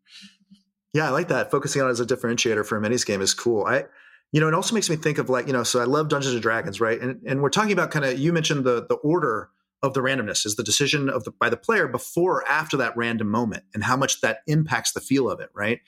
Yeah, 0.93 1.07
I 1.07 1.09
like 1.09 1.27
that. 1.27 1.51
Focusing 1.51 1.81
on 1.81 1.87
it 1.87 1.91
as 1.91 1.99
a 1.99 2.05
differentiator 2.05 2.65
for 2.65 2.77
a 2.77 2.81
minis 2.81 3.05
game 3.05 3.21
is 3.21 3.33
cool. 3.33 3.65
I 3.65 3.85
you 4.31 4.39
know, 4.39 4.47
it 4.47 4.53
also 4.53 4.75
makes 4.75 4.89
me 4.89 4.95
think 4.95 5.17
of 5.17 5.27
like, 5.29 5.47
you 5.47 5.53
know, 5.53 5.63
so 5.63 5.79
I 5.79 5.85
love 5.85 6.07
Dungeons 6.07 6.33
and 6.33 6.41
Dragons, 6.41 6.79
right? 6.79 6.99
And 6.99 7.21
and 7.25 7.41
we're 7.41 7.49
talking 7.49 7.71
about 7.71 7.91
kind 7.91 8.05
of 8.05 8.17
you 8.19 8.33
mentioned 8.33 8.63
the 8.63 8.85
the 8.87 8.95
order 8.95 9.49
of 9.81 9.93
the 9.93 10.01
randomness 10.01 10.45
is 10.45 10.55
the 10.55 10.63
decision 10.63 11.09
of 11.09 11.23
the 11.23 11.31
by 11.31 11.49
the 11.49 11.57
player 11.57 11.87
before 11.87 12.41
or 12.41 12.47
after 12.49 12.77
that 12.77 12.95
random 12.97 13.29
moment 13.29 13.63
and 13.73 13.83
how 13.83 13.95
much 13.95 14.21
that 14.21 14.39
impacts 14.47 14.91
the 14.91 14.99
feel 14.99 15.29
of 15.29 15.39
it 15.39 15.49
right 15.53 15.79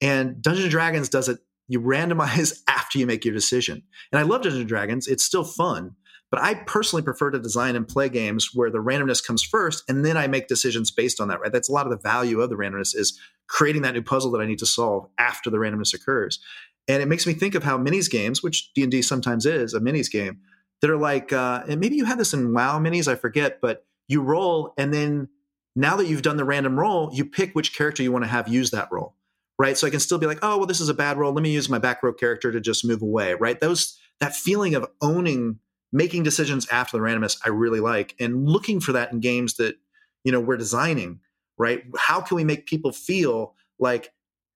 and 0.00 0.40
dungeons 0.40 0.64
and 0.64 0.70
dragons 0.70 1.08
does 1.08 1.28
it 1.28 1.40
you 1.68 1.80
randomize 1.80 2.62
after 2.68 2.98
you 2.98 3.06
make 3.06 3.24
your 3.24 3.34
decision. 3.34 3.82
And 4.12 4.18
i 4.18 4.22
love 4.22 4.42
dungeons 4.42 4.60
and 4.60 4.68
dragons. 4.68 5.06
It's 5.06 5.24
still 5.24 5.44
fun 5.44 5.96
but 6.34 6.42
i 6.42 6.54
personally 6.54 7.02
prefer 7.02 7.30
to 7.30 7.38
design 7.38 7.76
and 7.76 7.86
play 7.86 8.08
games 8.08 8.50
where 8.54 8.68
the 8.68 8.78
randomness 8.78 9.24
comes 9.24 9.40
first 9.40 9.84
and 9.88 10.04
then 10.04 10.16
i 10.16 10.26
make 10.26 10.48
decisions 10.48 10.90
based 10.90 11.20
on 11.20 11.28
that 11.28 11.40
right? 11.40 11.52
That's 11.52 11.68
a 11.68 11.72
lot 11.72 11.86
of 11.86 11.90
the 11.90 11.98
value 11.98 12.40
of 12.40 12.50
the 12.50 12.56
randomness 12.56 12.96
is 12.96 13.16
creating 13.46 13.82
that 13.82 13.94
new 13.94 14.02
puzzle 14.02 14.32
that 14.32 14.40
i 14.40 14.46
need 14.46 14.58
to 14.58 14.66
solve 14.66 15.06
after 15.16 15.48
the 15.48 15.58
randomness 15.58 15.94
occurs. 15.94 16.40
And 16.88 17.02
it 17.02 17.06
makes 17.06 17.26
me 17.26 17.34
think 17.34 17.54
of 17.54 17.62
how 17.62 17.78
minis 17.78 18.10
games 18.10 18.42
which 18.42 18.72
d&d 18.74 19.00
sometimes 19.02 19.46
is 19.46 19.74
a 19.74 19.80
minis 19.80 20.10
game 20.10 20.40
that 20.80 20.90
are 20.90 20.96
like, 20.98 21.32
uh, 21.32 21.62
and 21.68 21.80
maybe 21.80 21.96
you 21.96 22.04
had 22.04 22.18
this 22.18 22.34
in 22.34 22.52
WoW 22.52 22.78
minis, 22.80 23.06
I 23.06 23.14
forget, 23.14 23.60
but 23.60 23.86
you 24.08 24.20
roll 24.20 24.74
and 24.76 24.92
then 24.92 25.28
now 25.76 25.96
that 25.96 26.06
you've 26.06 26.22
done 26.22 26.36
the 26.36 26.44
random 26.44 26.78
roll, 26.78 27.10
you 27.12 27.24
pick 27.24 27.54
which 27.54 27.76
character 27.76 28.02
you 28.02 28.12
want 28.12 28.24
to 28.24 28.28
have 28.28 28.48
use 28.48 28.70
that 28.72 28.88
roll, 28.90 29.14
right? 29.58 29.76
So 29.78 29.86
I 29.86 29.90
can 29.90 30.00
still 30.00 30.18
be 30.18 30.26
like, 30.26 30.40
oh, 30.42 30.58
well, 30.58 30.66
this 30.66 30.80
is 30.80 30.88
a 30.88 30.94
bad 30.94 31.16
roll. 31.16 31.32
Let 31.32 31.42
me 31.42 31.52
use 31.52 31.68
my 31.68 31.78
back 31.78 32.02
row 32.02 32.12
character 32.12 32.50
to 32.52 32.60
just 32.60 32.84
move 32.84 33.02
away, 33.02 33.34
right? 33.34 33.60
Those 33.60 33.98
that 34.20 34.34
feeling 34.34 34.74
of 34.74 34.86
owning, 35.00 35.58
making 35.92 36.22
decisions 36.22 36.68
after 36.68 36.96
the 36.96 37.02
randomness, 37.02 37.38
I 37.44 37.50
really 37.50 37.80
like, 37.80 38.14
and 38.18 38.48
looking 38.48 38.80
for 38.80 38.92
that 38.92 39.12
in 39.12 39.20
games 39.20 39.54
that 39.54 39.76
you 40.24 40.32
know 40.32 40.40
we're 40.40 40.56
designing, 40.56 41.20
right? 41.58 41.84
How 41.96 42.20
can 42.20 42.36
we 42.36 42.44
make 42.44 42.66
people 42.66 42.92
feel 42.92 43.54
like 43.78 44.12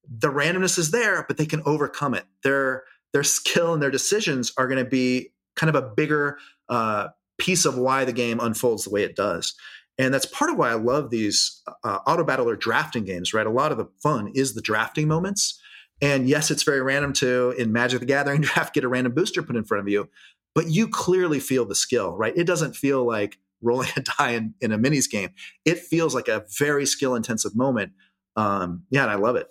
the 0.08 0.28
randomness 0.28 0.78
is 0.78 0.90
there, 0.90 1.24
but 1.26 1.36
they 1.36 1.46
can 1.46 1.62
overcome 1.64 2.14
it? 2.14 2.24
Their 2.42 2.84
their 3.12 3.24
skill 3.24 3.72
and 3.72 3.82
their 3.82 3.90
decisions 3.90 4.52
are 4.56 4.66
going 4.66 4.82
to 4.82 4.88
be 4.88 5.32
kind 5.56 5.74
of 5.74 5.82
a 5.82 5.88
bigger 5.88 6.38
uh, 6.68 7.08
piece 7.38 7.64
of 7.64 7.78
why 7.78 8.04
the 8.04 8.12
game 8.12 8.40
unfolds 8.40 8.84
the 8.84 8.90
way 8.90 9.02
it 9.02 9.16
does. 9.16 9.54
And 9.98 10.14
that's 10.14 10.26
part 10.26 10.50
of 10.50 10.56
why 10.56 10.70
I 10.70 10.74
love 10.74 11.10
these 11.10 11.60
uh, 11.84 11.98
auto 12.06 12.22
battle 12.22 12.48
or 12.48 12.56
drafting 12.56 13.04
games, 13.04 13.34
right? 13.34 13.46
A 13.46 13.50
lot 13.50 13.72
of 13.72 13.78
the 13.78 13.88
fun 14.00 14.30
is 14.34 14.54
the 14.54 14.62
drafting 14.62 15.08
moments. 15.08 15.60
And 16.00 16.28
yes, 16.28 16.50
it's 16.50 16.62
very 16.62 16.80
random 16.80 17.12
to, 17.14 17.50
in 17.58 17.72
Magic 17.72 18.00
the 18.00 18.06
Gathering 18.06 18.40
draft, 18.42 18.74
get 18.74 18.84
a 18.84 18.88
random 18.88 19.12
booster 19.12 19.42
put 19.42 19.56
in 19.56 19.64
front 19.64 19.82
of 19.82 19.88
you, 19.88 20.08
but 20.54 20.68
you 20.70 20.88
clearly 20.88 21.40
feel 21.40 21.64
the 21.64 21.74
skill, 21.74 22.16
right? 22.16 22.32
It 22.36 22.46
doesn't 22.46 22.76
feel 22.76 23.04
like 23.04 23.38
rolling 23.60 23.88
a 23.96 24.00
die 24.00 24.30
in, 24.30 24.54
in 24.60 24.72
a 24.72 24.78
minis 24.78 25.10
game. 25.10 25.30
It 25.64 25.78
feels 25.78 26.14
like 26.14 26.28
a 26.28 26.44
very 26.58 26.86
skill 26.86 27.14
intensive 27.14 27.56
moment. 27.56 27.92
Um, 28.36 28.84
yeah, 28.90 29.02
and 29.02 29.10
I 29.10 29.16
love 29.16 29.34
it. 29.34 29.48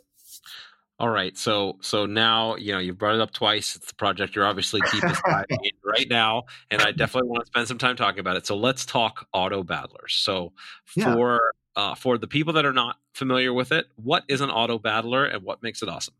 All 1.00 1.10
right, 1.10 1.38
so 1.38 1.78
so 1.82 2.08
now 2.08 2.56
you 2.56 2.72
know 2.72 2.80
you've 2.80 2.98
brought 2.98 3.14
it 3.14 3.22
up 3.22 3.32
twice. 3.32 3.76
It's 3.76 3.88
the 3.88 3.95
project 3.95 4.36
you're 4.36 4.48
obviously 4.48 4.82
deepest 4.91 5.22
in 5.50 5.72
right 5.86 6.08
now, 6.10 6.45
and 6.72 6.82
I 6.82 6.91
definitely 6.91 7.30
want 7.30 7.43
to 7.43 7.48
spend 7.48 7.68
some 7.68 7.78
time 7.78 7.95
talking 7.95 8.20
about 8.20 8.36
it. 8.36 8.48
So 8.48 8.58
let's 8.58 8.84
talk 8.84 9.28
auto 9.32 9.64
battlers. 9.64 10.16
So 10.16 10.54
for 10.86 11.39
yeah. 11.76 11.84
uh, 11.84 11.95
for 11.95 12.18
the 12.18 12.28
people 12.28 12.54
that 12.54 12.66
are 12.66 12.74
not 12.74 12.98
familiar 13.14 13.54
with 13.54 13.72
it, 13.72 13.86
what 13.98 14.24
is 14.28 14.41
an 14.41 14.50
auto 14.50 14.80
battler 14.80 15.26
and 15.26 15.43
what 15.43 15.62
makes 15.62 15.84
it 15.84 15.89
awesome? 15.89 16.16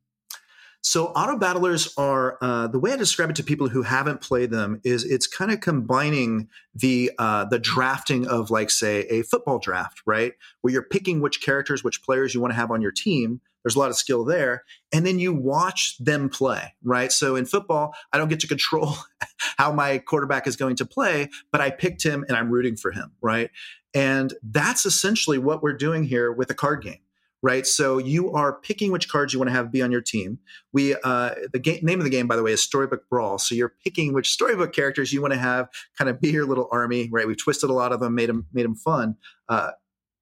So 0.82 1.08
auto 1.08 1.38
battlers 1.38 1.94
are 1.98 2.38
uh, 2.42 2.68
the 2.68 2.80
way 2.80 2.94
I 2.94 2.96
describe 2.96 3.30
it 3.30 3.36
to 3.38 3.44
people 3.44 3.68
who 3.68 3.82
haven't 3.82 4.22
played 4.22 4.52
them 4.52 4.80
is 4.84 5.04
it's 5.04 5.28
kind 5.28 5.52
of 5.52 5.60
combining 5.60 6.48
the 6.74 7.12
uh, 7.18 7.46
the 7.46 7.60
drafting 7.60 8.28
of 8.28 8.50
like 8.50 8.70
say 8.70 9.02
a 9.10 9.24
football 9.24 9.60
draft, 9.60 10.02
right, 10.06 10.34
where 10.62 10.72
you're 10.72 10.84
picking 10.84 11.20
which 11.20 11.42
characters, 11.42 11.84
which 11.84 12.04
players 12.04 12.34
you 12.34 12.40
want 12.40 12.52
to 12.52 12.56
have 12.56 12.72
on 12.72 12.82
your 12.82 12.92
team 12.92 13.42
there's 13.68 13.76
a 13.76 13.80
lot 13.80 13.90
of 13.90 13.98
skill 13.98 14.24
there. 14.24 14.64
And 14.94 15.06
then 15.06 15.20
you 15.20 15.34
watch 15.34 15.98
them 15.98 16.30
play, 16.30 16.74
right? 16.86 17.12
So 17.12 17.36
in 17.36 17.46
football, 17.46 17.94
I 18.14 18.18
don't 18.18 18.30
get 18.30 18.40
to 18.40 18.48
control 18.48 18.96
how 19.58 19.74
my 19.74 19.98
quarterback 19.98 20.48
is 20.48 20.56
going 20.56 20.78
to 20.78 20.86
play, 20.86 21.30
but 21.52 21.60
I 21.60 21.72
picked 21.72 22.02
him 22.02 22.24
and 22.30 22.38
I'm 22.38 22.50
rooting 22.50 22.78
for 22.78 22.92
him, 22.92 23.12
right? 23.20 23.52
And 23.94 24.34
that's 24.42 24.86
essentially 24.86 25.38
what 25.38 25.62
we're 25.62 25.76
doing 25.76 26.06
here 26.06 26.32
with 26.32 26.50
a 26.50 26.54
card 26.54 26.82
game 26.82 27.00
right? 27.44 27.68
So 27.68 27.98
you 27.98 28.32
are 28.34 28.54
picking 28.54 28.92
which 28.92 29.10
cards 29.10 29.34
you 29.34 29.40
want 29.40 29.50
to 29.50 29.54
have 29.54 29.72
be 29.72 29.82
on 29.82 29.92
your 29.92 30.02
team. 30.02 30.40
We 30.74 30.96
uh, 31.04 31.36
the 31.54 31.60
game, 31.60 31.80
name 31.84 32.00
of 32.00 32.04
the 32.04 32.10
game, 32.10 32.28
by 32.28 32.36
the 32.36 32.44
way, 32.44 32.52
is 32.52 32.62
Storybook 32.62 33.08
Brawl. 33.10 33.38
So 33.38 33.56
you're 33.56 33.74
picking 33.84 34.14
which 34.14 34.32
storybook 34.32 34.74
characters 34.74 35.14
you 35.14 35.22
want 35.22 35.34
to 35.34 35.40
have, 35.40 35.70
kind 35.98 36.10
of 36.10 36.20
be 36.20 36.32
your 36.32 36.46
little 36.46 36.68
army, 36.72 37.10
right? 37.12 37.28
We've 37.28 37.42
twisted 37.42 37.70
a 37.70 37.74
lot 37.74 37.92
of 37.92 38.00
them, 38.00 38.16
made 38.16 38.30
them 38.30 38.48
made 38.54 38.66
them 38.66 38.76
fun, 38.76 39.16
uh, 39.50 39.72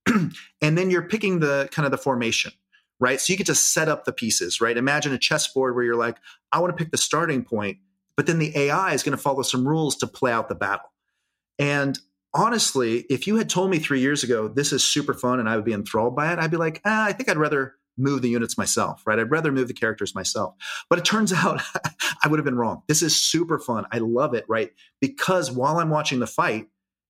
and 0.62 0.78
then 0.78 0.90
you're 0.90 1.08
picking 1.08 1.40
the 1.40 1.70
kind 1.72 1.86
of 1.86 1.92
the 1.92 1.98
formation, 1.98 2.52
right? 3.00 3.20
So 3.20 3.34
you 3.34 3.38
get 3.38 3.48
to 3.48 3.56
set 3.56 3.90
up 3.90 4.06
the 4.06 4.14
pieces, 4.14 4.62
right? 4.62 4.78
Imagine 4.78 5.14
a 5.14 5.18
chessboard 5.18 5.76
where 5.76 5.84
you're 5.84 5.96
like, 5.96 6.18
I 6.52 6.60
want 6.60 6.76
to 6.76 6.82
pick 6.82 6.92
the 6.92 6.98
starting 6.98 7.44
point, 7.44 7.78
but 8.16 8.28
then 8.28 8.40
the 8.40 8.56
AI 8.58 8.94
is 8.94 9.04
going 9.04 9.16
to 9.16 9.22
follow 9.22 9.42
some 9.42 9.68
rules 9.68 9.96
to 9.98 10.08
play 10.08 10.32
out 10.32 10.50
the 10.50 10.56
battle. 10.56 10.92
And 11.58 11.98
honestly, 12.36 13.06
if 13.10 13.26
you 13.26 13.38
had 13.38 13.50
told 13.50 13.72
me 13.72 13.80
three 13.80 14.02
years 14.02 14.24
ago 14.24 14.48
this 14.48 14.72
is 14.72 14.84
super 14.84 15.14
fun 15.14 15.40
and 15.40 15.50
I 15.50 15.56
would 15.56 15.66
be 15.66 15.74
enthralled 15.74 16.16
by 16.16 16.32
it, 16.32 16.40
I'd 16.40 16.52
be 16.52 16.58
like, 16.58 16.82
ah, 16.86 17.06
I 17.06 17.14
think 17.14 17.30
I'd 17.30 17.38
rather 17.38 17.76
move 17.98 18.22
the 18.22 18.30
units 18.30 18.58
myself, 18.58 19.02
right? 19.08 19.18
I'd 19.18 19.32
rather 19.32 19.54
move 19.54 19.70
the 19.70 19.74
characters 19.74 20.14
myself. 20.14 20.54
But 20.90 21.00
it 21.00 21.06
turns 21.06 21.32
out 21.34 21.62
I 22.24 22.28
would 22.28 22.38
have 22.38 22.46
been 22.46 22.58
wrong. 22.58 22.84
This 22.88 23.02
is 23.02 23.20
super 23.20 23.58
fun. 23.58 23.86
I 23.92 24.00
love 24.00 24.34
it, 24.34 24.46
right? 24.48 24.72
Because 25.00 25.52
while 25.52 25.80
I'm 25.80 25.90
watching 25.90 26.20
the 26.20 26.28
fight, 26.28 26.68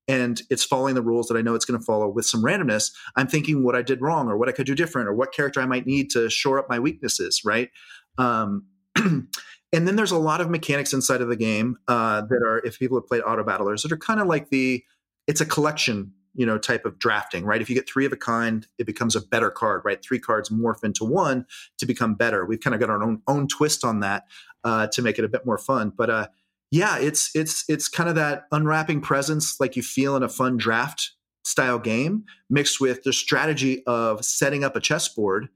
and 0.07 0.39
it's 0.51 0.63
following 0.63 0.93
the 0.93 1.01
rules 1.01 1.27
that 1.27 1.37
I 1.37 1.41
know 1.41 1.55
it's 1.55 1.65
going 1.65 1.79
to 1.79 1.85
follow 1.85 2.07
with 2.07 2.27
some 2.27 2.43
randomness, 2.43 2.91
I'm 3.15 3.25
thinking 3.25 3.63
what 3.63 3.75
I 3.75 3.81
did 3.81 4.01
wrong 4.01 4.27
or 4.27 4.37
what 4.37 4.47
I 4.47 4.51
could 4.51 4.67
do 4.67 4.75
different 4.75 5.07
or 5.07 5.15
what 5.15 5.33
character 5.33 5.59
I 5.59 5.65
might 5.65 5.87
need 5.87 6.11
to 6.11 6.29
shore 6.29 6.59
up 6.59 6.69
my 6.69 6.77
weaknesses, 6.77 7.41
right? 7.43 7.71
Um, 8.19 8.67
and 8.95 9.27
then 9.71 9.95
there's 9.95 10.11
a 10.11 10.19
lot 10.19 10.41
of 10.41 10.49
mechanics 10.51 10.93
inside 10.93 11.21
of 11.21 11.27
the 11.27 11.35
game 11.35 11.77
uh, 11.87 12.21
that 12.21 12.43
are, 12.45 12.59
if 12.59 12.77
people 12.77 12.99
have 12.99 13.07
played 13.07 13.21
auto 13.23 13.43
battlers, 13.43 13.81
that 13.81 13.91
are 13.91 13.97
kind 13.97 14.19
of 14.19 14.27
like 14.27 14.49
the, 14.49 14.83
it's 15.27 15.41
a 15.41 15.45
collection 15.45 16.13
you 16.33 16.45
know 16.45 16.57
type 16.57 16.85
of 16.85 16.99
drafting 16.99 17.45
right? 17.45 17.61
If 17.61 17.69
you 17.69 17.75
get 17.75 17.89
three 17.89 18.05
of 18.05 18.11
a 18.13 18.17
kind 18.17 18.67
it 18.77 18.85
becomes 18.85 19.15
a 19.15 19.21
better 19.21 19.49
card 19.49 19.81
right? 19.85 20.03
Three 20.03 20.19
cards 20.19 20.49
morph 20.49 20.83
into 20.83 21.05
one 21.05 21.45
to 21.77 21.85
become 21.85 22.15
better. 22.15 22.45
We've 22.45 22.59
kind 22.59 22.73
of 22.73 22.79
got 22.79 22.89
our 22.89 23.01
own 23.01 23.21
own 23.27 23.47
twist 23.47 23.83
on 23.83 24.01
that 24.01 24.25
uh, 24.63 24.87
to 24.87 25.01
make 25.01 25.19
it 25.19 25.25
a 25.25 25.29
bit 25.29 25.45
more 25.45 25.57
fun 25.57 25.93
but 25.95 26.09
uh, 26.09 26.27
yeah 26.71 26.97
it's 26.97 27.31
it's 27.35 27.63
it's 27.69 27.87
kind 27.87 28.09
of 28.09 28.15
that 28.15 28.45
unwrapping 28.51 28.99
presence 29.01 29.59
like 29.59 29.75
you 29.75 29.83
feel 29.83 30.15
in 30.15 30.23
a 30.23 30.29
fun 30.29 30.57
draft 30.57 31.11
style 31.45 31.79
game 31.79 32.25
mixed 32.49 32.81
with 32.81 33.03
the 33.03 33.13
strategy 33.13 33.83
of 33.85 34.25
setting 34.25 34.63
up 34.63 34.75
a 34.75 34.79
chessboard 34.79 35.47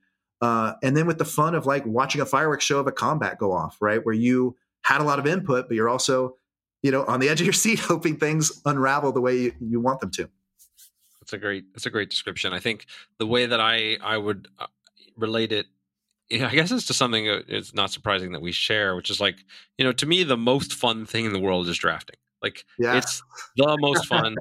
uh, 0.42 0.74
and 0.82 0.96
then 0.96 1.06
with 1.06 1.18
the 1.18 1.26
fun 1.26 1.56
of 1.56 1.66
like 1.66 1.86
watching 1.86 2.22
a 2.22 2.26
fireworks 2.26 2.64
show 2.64 2.80
of 2.80 2.88
a 2.88 2.92
combat 2.92 3.38
go 3.38 3.52
off 3.52 3.78
right? 3.82 4.06
Where 4.06 4.16
you 4.16 4.56
had 4.84 5.02
a 5.02 5.04
lot 5.04 5.20
of 5.20 5.28
input 5.28 5.68
but 5.68 5.76
you're 5.76 5.90
also 5.90 6.36
you 6.82 6.92
know 6.92 7.04
on 7.06 7.20
the 7.20 7.30
edge 7.30 7.42
of 7.42 7.46
your 7.46 7.54
seat 7.54 7.80
hoping 7.92 8.16
things 8.16 8.62
unravel 8.66 9.12
the 9.12 9.22
way 9.22 9.38
you, 9.38 9.54
you 9.60 9.80
want 9.80 10.00
them 10.00 10.12
to 10.12 10.30
that's 11.22 11.34
a 11.34 11.38
great 11.38 11.66
that's 11.74 11.86
a 11.86 11.90
great 11.90 12.10
description 12.10 12.54
i 12.54 12.60
think 12.60 12.86
the 13.18 13.28
way 13.28 13.46
that 13.46 13.60
i 13.60 13.98
i 14.04 14.18
would 14.18 14.48
uh, 14.60 14.68
relate 15.18 15.52
it 15.52 15.66
yeah, 16.30 16.48
I 16.48 16.52
guess 16.52 16.72
it's 16.72 16.86
to 16.88 16.94
something 16.94 17.26
it's 17.48 17.74
not 17.74 17.92
surprising 17.92 18.34
that 18.34 18.42
we 18.42 18.52
share, 18.52 18.96
which 18.96 19.10
is 19.10 19.20
like, 19.20 19.38
you 19.78 19.86
know, 19.86 19.92
to 19.94 20.06
me, 20.06 20.24
the 20.24 20.38
most 20.38 20.74
fun 20.74 21.06
thing 21.06 21.26
in 21.26 21.34
the 21.34 21.40
world 21.40 21.68
is 21.68 21.78
drafting. 21.78 22.18
Like, 22.42 22.66
yeah. 22.78 22.98
it's 22.98 23.24
the 23.58 23.78
most 23.80 24.06
fun. 24.08 24.36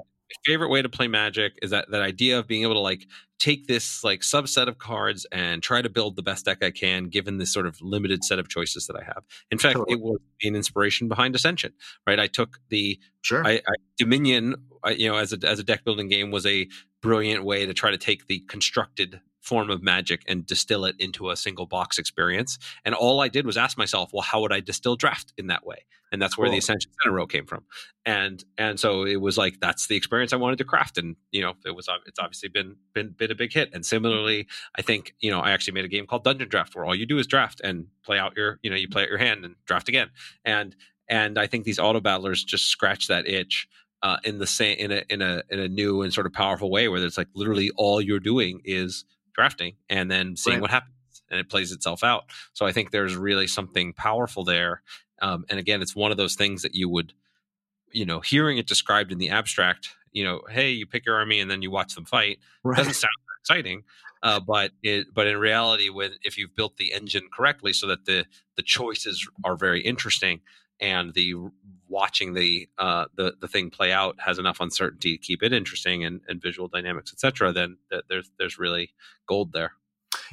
Favorite 0.45 0.69
way 0.69 0.83
to 0.83 0.89
play 0.89 1.09
magic 1.09 1.59
is 1.63 1.71
that 1.71 1.91
that 1.91 2.03
idea 2.03 2.39
of 2.39 2.47
being 2.47 2.63
able 2.63 2.75
to 2.75 2.81
like 2.81 3.07
take 3.39 3.67
this 3.67 4.03
like 4.03 4.21
subset 4.21 4.67
of 4.67 4.79
cards 4.79 5.27
and 5.31 5.63
try 5.63 5.81
to 5.81 5.89
build 5.89 6.17
the 6.17 6.23
best 6.23 6.45
deck 6.45 6.63
I 6.63 6.71
can 6.71 7.05
given 7.05 7.39
this 7.39 7.53
sort 7.53 7.67
of 7.67 7.81
limited 7.81 8.25
set 8.25 8.39
of 8.39 8.49
choices 8.49 8.87
that 8.87 8.97
I 8.97 9.05
have. 9.05 9.25
In 9.51 9.59
fact, 9.59 9.77
totally. 9.77 9.95
it 9.95 10.01
was 10.01 10.19
an 10.43 10.57
inspiration 10.57 11.09
behind 11.09 11.35
Ascension, 11.35 11.73
right? 12.07 12.19
I 12.19 12.27
took 12.27 12.59
the 12.69 12.99
sure 13.23 13.47
I, 13.47 13.53
I, 13.53 13.75
Dominion, 13.97 14.57
I, 14.85 14.91
you 14.91 15.09
know, 15.09 15.17
as 15.17 15.33
a 15.33 15.39
as 15.47 15.59
a 15.59 15.65
deck 15.65 15.85
building 15.85 16.09
game 16.09 16.31
was 16.31 16.47
a 16.47 16.69
brilliant 17.01 17.45
way 17.45 17.65
to 17.65 17.75
try 17.75 17.91
to 17.91 17.99
take 17.99 18.27
the 18.27 18.41
constructed 18.49 19.21
form 19.49 19.71
of 19.71 19.83
magic 19.83 20.23
and 20.29 20.45
distill 20.45 20.85
it 20.85 20.95
into 20.99 21.31
a 21.31 21.37
single 21.37 21.65
box 21.65 21.99
experience. 21.99 22.59
And 22.85 22.95
all 22.95 23.21
I 23.21 23.29
did 23.29 23.47
was 23.47 23.57
ask 23.57 23.79
myself, 23.79 24.11
well, 24.13 24.23
how 24.23 24.43
would 24.43 24.53
I 24.53 24.61
distill 24.61 24.95
draft 24.95 25.33
in 25.39 25.47
that 25.47 25.65
way? 25.65 25.87
And 26.13 26.21
that's 26.21 26.37
where 26.37 26.47
cool. 26.47 26.53
the 26.53 26.59
Ascension 26.59 26.91
Center 27.03 27.15
row 27.15 27.27
came 27.27 27.47
from. 27.47 27.65
And 28.07 28.45
and 28.57 28.79
so 28.79 29.05
it 29.05 29.21
was 29.21 29.37
like 29.37 29.61
that's 29.61 29.87
the 29.87 29.97
experience 29.97 30.33
I 30.33 30.37
wanted 30.37 30.59
to 30.59 30.65
craft. 30.65 30.99
And 30.99 31.17
you 31.33 31.43
know, 31.43 31.55
it 31.65 31.75
was 31.75 31.89
it's 32.07 32.19
obviously 32.19 32.49
been 32.49 32.77
been 32.95 33.11
been 33.11 33.31
a 33.31 33.35
big 33.35 33.53
hit. 33.53 33.71
And 33.73 33.85
similarly, 33.85 34.47
I 34.77 34.83
think 34.83 35.15
you 35.21 35.31
know 35.31 35.41
I 35.41 35.51
actually 35.51 35.75
made 35.75 35.85
a 35.85 35.89
game 35.89 36.07
called 36.07 36.25
Dungeon 36.25 36.49
Draft 36.49 36.75
where 36.75 36.85
all 36.85 36.95
you 36.95 37.07
do 37.07 37.19
is 37.19 37.27
draft 37.27 37.61
and 37.65 37.87
play 38.05 38.19
out 38.19 38.37
your 38.37 38.59
you 38.63 38.71
know 38.71 38.77
you 38.77 38.89
play 38.89 39.03
out 39.03 39.09
your 39.09 39.19
hand 39.19 39.45
and 39.45 39.55
draft 39.67 39.89
again. 39.89 40.11
And 40.45 40.77
and 41.09 41.39
I 41.39 41.47
think 41.47 41.65
these 41.65 41.79
auto 41.79 42.01
battlers 42.01 42.45
just 42.45 42.67
scratch 42.67 43.09
that 43.09 43.27
itch 43.27 43.69
uh, 44.03 44.19
in 44.25 44.39
the 44.39 44.47
same 44.47 44.77
in 44.79 44.93
a 44.93 45.03
in 45.09 45.23
a 45.23 45.43
in 45.51 45.59
a 45.59 45.69
new 45.69 46.03
and 46.03 46.13
sort 46.13 46.27
of 46.27 46.33
powerful 46.33 46.71
way 46.71 46.89
where 46.89 47.05
it's 47.05 47.19
like 47.19 47.29
literally 47.35 47.71
all 47.77 48.01
you're 48.01 48.21
doing 48.21 48.61
is 48.65 49.05
drafting 49.39 49.77
and 49.89 50.11
then 50.11 50.35
seeing 50.35 50.57
right. 50.57 50.63
what 50.63 50.71
happens 50.73 51.23
and 51.31 51.39
it 51.39 51.49
plays 51.49 51.71
itself 51.71 52.03
out. 52.03 52.25
So 52.55 52.67
I 52.67 52.73
think 52.73 52.91
there's 52.91 53.15
really 53.15 53.47
something 53.47 53.93
powerful 53.93 54.43
there. 54.43 54.83
Um, 55.23 55.45
and 55.49 55.61
again, 55.61 55.81
it's 55.81 55.95
one 55.95 56.11
of 56.11 56.17
those 56.17 56.35
things 56.35 56.63
that 56.63 56.75
you 56.75 56.89
would, 56.89 57.13
you 57.93 58.05
know, 58.05 58.19
hearing 58.19 58.59
it 58.59 58.67
described 58.67 59.13
in 59.13 59.19
the 59.19 59.31
abstract, 59.31 59.91
you 60.11 60.25
know, 60.25 60.41
hey, 60.51 60.71
you 60.71 60.87
pick 60.87 61.07
your 61.07 61.15
army 61.15 61.39
and 61.39 61.49
then 61.49 61.63
you 61.63 61.71
watch 61.71 61.95
them 61.95 62.05
fight. 62.05 62.41
Right. 62.65 62.79
Doesn't 62.79 62.95
sound 62.95 63.13
exciting, 63.41 63.85
uh, 64.25 64.41
but 64.41 64.73
it, 64.83 65.07
but 65.15 65.29
in 65.29 65.37
reality, 65.37 65.89
when 65.89 66.15
if 66.25 66.37
you've 66.37 66.57
built 66.57 66.77
the 66.79 66.93
engine 66.93 67.29
correctly, 67.33 67.73
so 67.73 67.87
that 67.87 68.07
the 68.07 68.27
the 68.57 68.63
choices 68.63 69.25
are 69.45 69.57
very 69.57 69.83
interesting, 69.83 70.41
and 70.81 71.15
the 71.15 71.35
watching 71.89 72.35
the 72.35 72.69
uh, 72.79 73.07
the 73.17 73.35
the 73.41 73.49
thing 73.49 73.71
play 73.71 73.93
out 73.93 74.17
has 74.21 74.39
enough 74.39 74.61
uncertainty 74.61 75.17
to 75.17 75.23
keep 75.23 75.43
it 75.43 75.53
interesting 75.53 76.05
and, 76.05 76.21
and 76.29 76.41
visual 76.41 76.69
dynamics, 76.69 77.13
etc., 77.13 77.53
then 77.53 77.77
th- 77.91 78.05
there's 78.09 78.31
there's 78.39 78.59
really 78.59 78.91
gold 79.27 79.53
there. 79.53 79.73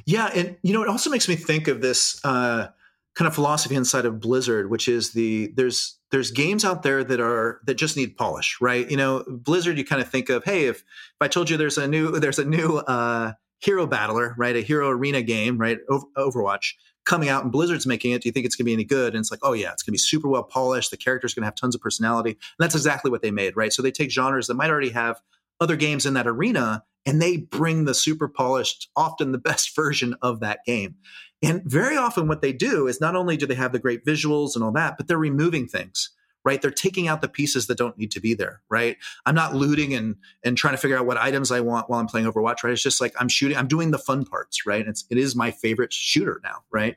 Yeah, 0.04 0.30
and 0.34 0.56
you 0.62 0.72
know 0.72 0.82
it 0.82 0.88
also 0.88 1.10
makes 1.10 1.28
me 1.28 1.36
think 1.36 1.68
of 1.68 1.80
this 1.80 2.20
uh, 2.24 2.68
kind 3.14 3.26
of 3.26 3.34
philosophy 3.34 3.74
inside 3.74 4.04
of 4.04 4.20
Blizzard, 4.20 4.70
which 4.70 4.88
is 4.88 5.12
the 5.12 5.52
there's 5.56 5.98
there's 6.10 6.30
games 6.30 6.64
out 6.64 6.82
there 6.82 7.02
that 7.02 7.20
are 7.20 7.60
that 7.64 7.74
just 7.74 7.96
need 7.96 8.16
polish, 8.16 8.58
right? 8.60 8.88
You 8.90 8.96
know, 8.96 9.24
Blizzard, 9.26 9.78
you 9.78 9.84
kind 9.84 10.02
of 10.02 10.08
think 10.08 10.28
of, 10.28 10.44
hey, 10.44 10.66
if 10.66 10.78
if 10.78 10.84
I 11.20 11.28
told 11.28 11.50
you 11.50 11.56
there's 11.56 11.78
a 11.78 11.88
new 11.88 12.18
there's 12.20 12.38
a 12.38 12.44
new 12.44 12.78
uh, 12.78 13.32
hero 13.58 13.86
battler, 13.86 14.34
right, 14.36 14.54
a 14.54 14.60
hero 14.60 14.88
arena 14.88 15.22
game, 15.22 15.58
right, 15.58 15.78
Overwatch 15.88 16.74
coming 17.06 17.28
out 17.28 17.42
and 17.42 17.52
Blizzard's 17.52 17.86
making 17.86 18.12
it, 18.12 18.22
do 18.22 18.28
you 18.28 18.32
think 18.32 18.44
it's 18.44 18.56
going 18.56 18.64
to 18.64 18.68
be 18.68 18.72
any 18.72 18.84
good? 18.84 19.14
And 19.14 19.20
it's 19.20 19.30
like, 19.30 19.40
oh 19.42 19.52
yeah, 19.52 19.72
it's 19.72 19.82
going 19.82 19.92
to 19.92 19.92
be 19.92 19.98
super 19.98 20.28
well 20.28 20.42
polished. 20.42 20.90
The 20.90 20.96
character's 20.96 21.32
going 21.32 21.42
to 21.42 21.46
have 21.46 21.54
tons 21.54 21.74
of 21.74 21.80
personality. 21.80 22.30
And 22.30 22.38
that's 22.58 22.74
exactly 22.74 23.10
what 23.10 23.22
they 23.22 23.30
made, 23.30 23.56
right? 23.56 23.72
So 23.72 23.80
they 23.80 23.90
take 23.90 24.10
genres 24.10 24.48
that 24.48 24.54
might 24.54 24.70
already 24.70 24.90
have 24.90 25.20
other 25.60 25.76
games 25.76 26.04
in 26.04 26.14
that 26.14 26.26
arena 26.26 26.84
and 27.06 27.22
they 27.22 27.36
bring 27.36 27.84
the 27.84 27.94
super 27.94 28.28
polished, 28.28 28.90
often 28.96 29.32
the 29.32 29.38
best 29.50 29.74
version 29.74 30.14
of 30.20 30.40
that 30.40 30.60
game. 30.66 30.96
And 31.42 31.62
very 31.64 31.96
often 31.96 32.28
what 32.28 32.42
they 32.42 32.52
do 32.52 32.86
is 32.88 33.00
not 33.00 33.14
only 33.14 33.36
do 33.36 33.46
they 33.46 33.54
have 33.54 33.72
the 33.72 33.78
great 33.78 34.04
visuals 34.04 34.54
and 34.54 34.64
all 34.64 34.72
that, 34.72 34.96
but 34.96 35.06
they're 35.06 35.18
removing 35.18 35.68
things 35.68 36.10
right? 36.46 36.62
They're 36.62 36.70
taking 36.70 37.08
out 37.08 37.20
the 37.20 37.28
pieces 37.28 37.66
that 37.66 37.76
don't 37.76 37.98
need 37.98 38.12
to 38.12 38.20
be 38.20 38.32
there, 38.32 38.62
right? 38.70 38.96
I'm 39.26 39.34
not 39.34 39.54
looting 39.54 39.92
and 39.92 40.14
and 40.44 40.56
trying 40.56 40.74
to 40.74 40.78
figure 40.78 40.96
out 40.96 41.04
what 41.04 41.18
items 41.18 41.50
I 41.50 41.60
want 41.60 41.90
while 41.90 42.00
I'm 42.00 42.06
playing 42.06 42.26
Overwatch, 42.26 42.62
right? 42.62 42.72
It's 42.72 42.82
just 42.82 43.00
like 43.00 43.12
I'm 43.18 43.28
shooting, 43.28 43.56
I'm 43.56 43.66
doing 43.66 43.90
the 43.90 43.98
fun 43.98 44.24
parts, 44.24 44.64
right? 44.64 44.86
It's 44.86 45.04
it 45.10 45.18
is 45.18 45.34
my 45.34 45.50
favorite 45.50 45.92
shooter 45.92 46.40
now, 46.44 46.62
right? 46.70 46.96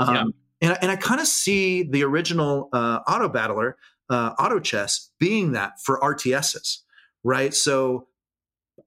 Um, 0.00 0.14
yeah. 0.14 0.24
And, 0.60 0.78
and 0.82 0.90
I 0.90 0.96
kind 0.96 1.20
of 1.20 1.28
see 1.28 1.84
the 1.84 2.02
original 2.02 2.68
uh, 2.72 3.00
auto 3.06 3.28
battler, 3.28 3.76
uh, 4.10 4.34
auto 4.38 4.58
chess, 4.58 5.10
being 5.20 5.52
that 5.52 5.80
for 5.80 6.00
RTSs, 6.00 6.78
right? 7.22 7.54
So 7.54 8.08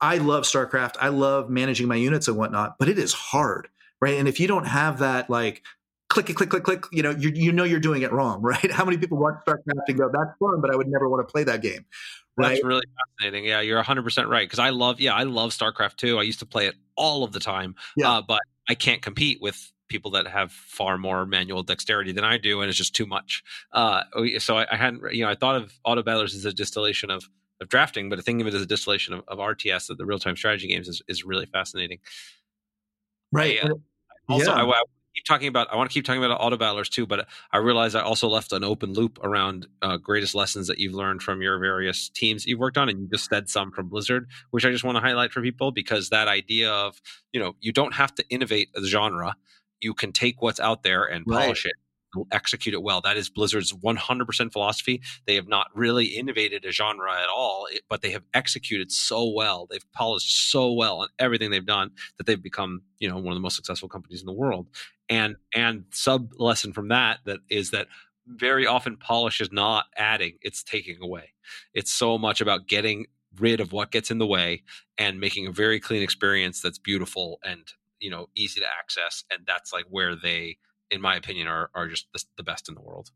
I 0.01 0.18
love 0.18 0.43
StarCraft. 0.43 0.95
I 0.99 1.07
love 1.07 1.49
managing 1.49 1.88
my 1.88 1.95
units 1.95 2.28
and 2.28 2.36
whatnot, 2.36 2.78
but 2.78 2.89
it 2.89 2.99
is 2.99 3.14
hard, 3.14 3.70
right? 4.01 4.16
And 4.16 4.28
if 4.28 4.39
you 4.39 4.47
don't 4.47 4.68
have 4.68 4.99
that 4.99 5.30
like 5.30 5.64
click, 6.12 6.30
it, 6.30 6.36
click, 6.36 6.49
click, 6.49 6.64
click, 6.64 6.86
you 6.91 7.01
know, 7.01 7.12
you, 7.12 7.32
you 7.34 7.51
know 7.51 7.64
you're 7.64 7.80
doing 7.80 8.01
it 8.01 8.12
wrong, 8.12 8.41
right? 8.41 8.72
How 8.72 8.86
many 8.86 8.97
people 8.97 9.18
watch 9.18 9.36
StarCraft 9.47 9.88
and 9.88 9.97
go, 9.97 10.09
that's 10.14 10.38
fun, 10.39 10.62
but 10.62 10.72
I 10.72 10.76
would 10.76 10.88
never 10.88 11.09
want 11.09 11.28
to 11.28 11.32
play 11.32 11.43
that 11.43 11.62
game. 11.62 11.86
Right? 12.38 12.49
That's 12.49 12.64
really 12.64 12.86
fascinating. 13.20 13.45
Yeah, 13.45 13.62
you're 13.62 13.82
100% 13.82 14.28
right. 14.28 14.47
Because 14.47 14.59
I 14.59 14.70
love, 14.70 14.99
yeah, 14.99 15.14
I 15.14 15.24
love 15.24 15.51
StarCraft 15.51 15.97
too. 15.97 16.20
I 16.20 16.24
used 16.24 16.39
to 16.39 16.45
play 16.45 16.68
it 16.68 16.76
all 16.95 17.24
of 17.24 17.32
the 17.32 17.39
time, 17.39 17.76
yeah. 17.97 18.12
Uh, 18.12 18.22
but 18.22 18.41
I 18.70 18.76
can't 18.76 19.01
compete 19.01 19.39
with 19.41 19.72
people 19.89 20.12
that 20.12 20.28
have 20.28 20.51
far 20.51 20.97
more 20.97 21.26
manual 21.26 21.64
dexterity 21.64 22.14
than 22.14 22.24
I 22.24 22.38
do, 22.38 22.62
and 22.62 22.70
it's 22.70 22.78
just 22.78 22.95
too 22.95 23.05
much. 23.05 23.43
Uh, 23.74 24.03
so 24.39 24.57
I, 24.57 24.68
I, 24.72 24.78
hadn't, 24.78 25.14
you 25.14 25.26
know, 25.26 25.30
I 25.30 25.36
thought 25.36 25.57
of 25.57 25.74
auto 25.84 26.03
battlers 26.03 26.34
as 26.34 26.45
a 26.45 26.53
distillation 26.53 27.12
of 27.12 27.28
of 27.59 27.70
drafting, 27.70 28.09
but 28.09 28.16
to 28.16 28.22
think 28.24 28.41
of 28.41 28.47
it 28.47 28.53
as 28.55 28.62
a 28.62 28.66
distillation 28.66 29.14
of, 29.14 29.24
of 29.28 29.38
RTS, 29.38 29.91
of 29.91 29.97
the 29.97 30.05
real 30.05 30.18
time 30.18 30.36
strategy 30.36 30.68
games, 30.68 30.88
is, 30.88 31.01
is 31.07 31.24
really 31.24 31.45
fascinating. 31.45 31.99
Right. 33.32 33.59
I, 33.64 33.68
uh, 33.68 33.74
also, 34.28 34.51
yeah. 34.51 34.64
I, 34.64 34.68
I, 34.68 34.82
keep 35.14 35.26
talking 35.26 35.47
about 35.47 35.72
I 35.72 35.76
want 35.76 35.89
to 35.89 35.93
keep 35.93 36.05
talking 36.05 36.24
about 36.24 36.39
auto 36.39 36.57
battlers 36.57 36.89
too, 36.89 37.05
but 37.05 37.28
I 37.51 37.57
realize 37.57 37.95
I 37.95 38.01
also 38.01 38.28
left 38.28 38.51
an 38.53 38.64
open 38.64 38.93
loop 38.93 39.20
around 39.24 39.68
uh, 39.82 39.97
greatest 39.97 40.36
lessons 40.36 40.68
that 40.68 40.80
you've 40.80 40.93
learned 40.93 41.22
from 41.22 41.41
your 41.41 41.59
various 41.59 42.09
teams 42.09 42.45
you've 42.45 42.59
worked 42.59 42.78
on, 42.78 42.89
and 42.89 42.99
you 42.99 43.07
just 43.07 43.30
said 43.30 43.49
some 43.49 43.72
from 43.72 43.89
Blizzard, 43.89 44.28
which 44.51 44.66
I 44.66 44.72
just 44.72 44.84
want 44.84 44.97
to 44.97 45.01
highlight 45.01 45.32
for 45.32 45.41
people 45.41 45.72
because 45.72 46.09
that 46.09 46.28
idea 46.28 46.72
of 46.72 47.01
you 47.34 47.39
know 47.39 47.55
you 47.59 47.72
don't 47.72 47.93
have 47.93 48.14
to 48.16 48.26
innovate 48.30 48.70
the 48.74 48.88
genre, 48.88 49.36
you 49.80 49.93
can 49.93 50.12
take 50.12 50.41
what's 50.41 50.59
out 50.59 50.84
there 50.84 51.03
and 51.03 51.26
polish 51.26 51.66
it 51.66 51.74
execute 52.32 52.74
it 52.74 52.84
well. 52.84 53.01
That 53.01 53.18
is 53.18 53.30
Blizzard's 53.30 53.74
100% 53.74 54.51
philosophy. 54.51 55.01
They 55.26 55.36
have 55.36 55.47
not 55.47 55.68
really 55.74 56.05
innovated 56.05 56.66
a 56.66 56.72
genre 56.72 57.14
at 57.14 57.30
all, 57.30 57.68
but 57.89 58.01
they 58.01 58.12
have 58.12 58.24
executed 58.34 58.91
so 58.91 59.30
well. 59.30 59.68
They've 59.70 59.91
polished 59.93 60.51
so 60.51 60.74
well 60.74 60.99
on 61.01 61.07
everything 61.20 61.51
they've 61.51 61.66
done 61.66 61.91
that 62.18 62.28
they've 62.28 62.41
become, 62.41 62.82
you 62.99 63.09
know, 63.09 63.16
one 63.16 63.28
of 63.28 63.36
the 63.36 63.41
most 63.41 63.55
successful 63.55 63.89
companies 63.89 64.22
in 64.22 64.26
the 64.26 64.34
world. 64.34 64.68
And 65.12 65.36
and 65.53 65.84
sub 65.91 66.32
lesson 66.39 66.74
from 66.74 66.88
that 66.88 67.20
that 67.26 67.41
is 67.49 67.70
that 67.72 67.88
very 68.26 68.66
often 68.66 68.97
polish 68.97 69.41
is 69.41 69.51
not 69.51 69.86
adding, 69.95 70.38
it's 70.41 70.64
taking 70.64 70.97
away. 71.03 71.34
It's 71.76 71.91
so 71.91 72.18
much 72.18 72.41
about 72.41 72.68
getting 72.68 73.05
rid 73.39 73.59
of 73.59 73.72
what 73.72 73.91
gets 73.91 74.09
in 74.09 74.18
the 74.18 74.26
way 74.26 74.64
and 74.97 75.20
making 75.20 75.45
a 75.45 75.51
very 75.51 75.80
clean 75.80 76.01
experience 76.01 76.62
that's 76.62 76.80
beautiful 76.80 77.39
and, 77.43 77.72
you 77.99 78.09
know, 78.09 78.28
easy 78.36 78.59
to 78.62 78.66
access 78.80 79.24
and 79.30 79.43
that's 79.45 79.72
like 79.72 79.86
where 79.89 80.16
they 80.16 80.57
in 80.91 81.01
my 81.01 81.16
opinion, 81.16 81.47
are 81.47 81.72
are 81.74 81.88
just 81.88 82.07
the, 82.38 82.43
best 82.43 82.70
in 82.70 82.76
the 82.76 82.82
world. 82.82 83.09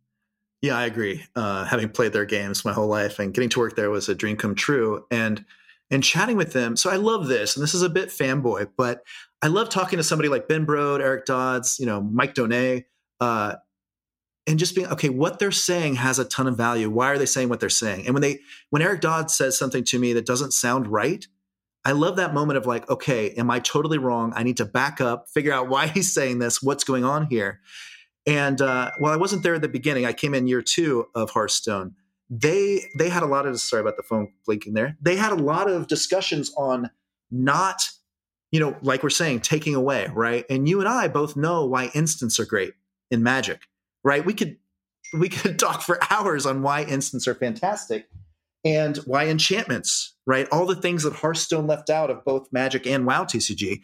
Yeah, 0.62 0.78
I 0.78 0.86
agree. 0.86 1.24
Uh, 1.36 1.66
having 1.66 1.90
played 1.90 2.14
their 2.14 2.26
games 2.26 2.66
my 2.66 2.74
whole 2.74 2.88
life 2.88 3.20
and 3.20 3.34
getting 3.34 3.50
to 3.50 3.60
work 3.60 3.76
there 3.76 3.92
was 3.92 4.10
a 4.10 4.16
dream 4.16 4.38
come 4.38 4.56
true. 4.56 5.06
And 5.12 5.46
and 5.92 6.04
chatting 6.04 6.36
with 6.36 6.54
them. 6.54 6.76
So 6.76 6.90
I 6.90 6.96
love 6.96 7.28
this, 7.28 7.56
and 7.56 7.62
this 7.62 7.76
is 7.76 7.84
a 7.84 7.90
bit 7.90 8.10
fanboy, 8.10 8.70
but 8.76 9.04
I 9.46 9.48
love 9.48 9.70
talking 9.70 9.98
to 9.98 10.04
somebody 10.04 10.28
like 10.28 10.48
Ben 10.48 10.66
Brode, 10.66 11.02
Eric 11.02 11.26
Dodds, 11.28 11.78
you 11.80 11.86
know, 11.86 12.02
Mike 12.02 12.34
Donais, 12.34 12.86
uh, 13.22 13.58
and 14.48 14.58
just 14.58 14.74
being 14.74 14.88
okay. 14.88 15.10
What 15.10 15.38
they're 15.38 15.52
saying 15.52 15.96
has 15.98 16.18
a 16.18 16.26
ton 16.26 16.48
of 16.48 16.58
value. 16.58 16.90
Why 16.90 17.12
are 17.12 17.20
they 17.20 17.28
saying 17.28 17.50
what 17.50 17.60
they're 17.60 17.70
saying? 17.70 18.08
And 18.08 18.16
when 18.16 18.24
they 18.24 18.40
when 18.72 18.82
Eric 18.82 19.02
Dodds 19.02 19.36
says 19.36 19.56
something 19.56 19.84
to 19.84 20.00
me 20.00 20.14
that 20.14 20.26
doesn't 20.26 20.54
sound 20.54 20.88
right, 20.88 21.28
I 21.86 21.92
love 21.92 22.16
that 22.16 22.34
moment 22.34 22.58
of 22.58 22.66
like, 22.66 22.90
okay, 22.90 23.30
am 23.34 23.52
I 23.52 23.60
totally 23.60 24.00
wrong? 24.00 24.34
I 24.36 24.42
need 24.42 24.58
to 24.58 24.66
back 24.66 25.00
up, 25.00 25.30
figure 25.30 25.54
out 25.54 25.70
why 25.70 25.88
he's 25.96 26.12
saying 26.12 26.40
this, 26.40 26.64
what's 26.64 26.84
going 26.84 27.04
on 27.04 27.28
here. 27.28 27.62
And 28.26 28.60
uh, 28.60 28.90
while 28.98 29.14
I 29.14 29.18
wasn't 29.18 29.44
there 29.44 29.54
at 29.54 29.62
the 29.62 29.68
beginning, 29.68 30.08
I 30.08 30.14
came 30.14 30.34
in 30.34 30.48
year 30.48 30.64
two 30.64 31.06
of 31.14 31.30
Hearthstone. 31.30 31.94
they 32.32 32.86
they 32.98 33.10
had 33.10 33.22
a 33.22 33.28
lot 33.28 33.46
of 33.46 33.62
sorry 33.62 33.82
about 33.82 33.98
the 33.98 34.02
phone 34.02 34.34
blinking 34.48 34.74
there. 34.74 34.98
They 35.00 35.18
had 35.18 35.34
a 35.34 35.36
lot 35.36 35.70
of 35.70 35.86
discussions 35.86 36.52
on 36.58 36.90
not, 37.30 37.84
you 38.52 38.60
know, 38.60 38.76
like 38.82 39.04
we're 39.04 39.10
saying, 39.10 39.42
taking 39.42 39.76
away, 39.76 40.08
right? 40.14 40.46
And 40.50 40.68
you 40.68 40.80
and 40.80 40.90
I 40.90 41.08
both 41.08 41.36
know 41.36 41.66
why 41.66 41.92
instants 41.94 42.40
are 42.40 42.46
great 42.46 42.74
in 43.12 43.24
Magic, 43.24 43.62
right? 44.04 44.26
We 44.26 44.34
could 44.34 44.58
we 45.14 45.30
could 45.30 45.60
talk 45.60 45.82
for 45.82 46.00
hours 46.10 46.46
on 46.46 46.62
why 46.62 46.84
instants 46.84 47.28
are 47.28 47.36
fantastic 47.36 48.08
and 48.64 48.98
why 49.06 49.28
enchantments, 49.28 50.16
right? 50.26 50.48
All 50.52 50.66
the 50.66 50.76
things 50.76 51.04
that 51.04 51.14
Hearthstone 51.14 51.68
left 51.68 51.92
out 51.92 52.10
of 52.10 52.26
both 52.26 52.52
Magic 52.52 52.88
and 52.88 53.06
WoW 53.06 53.24
TCG, 53.24 53.82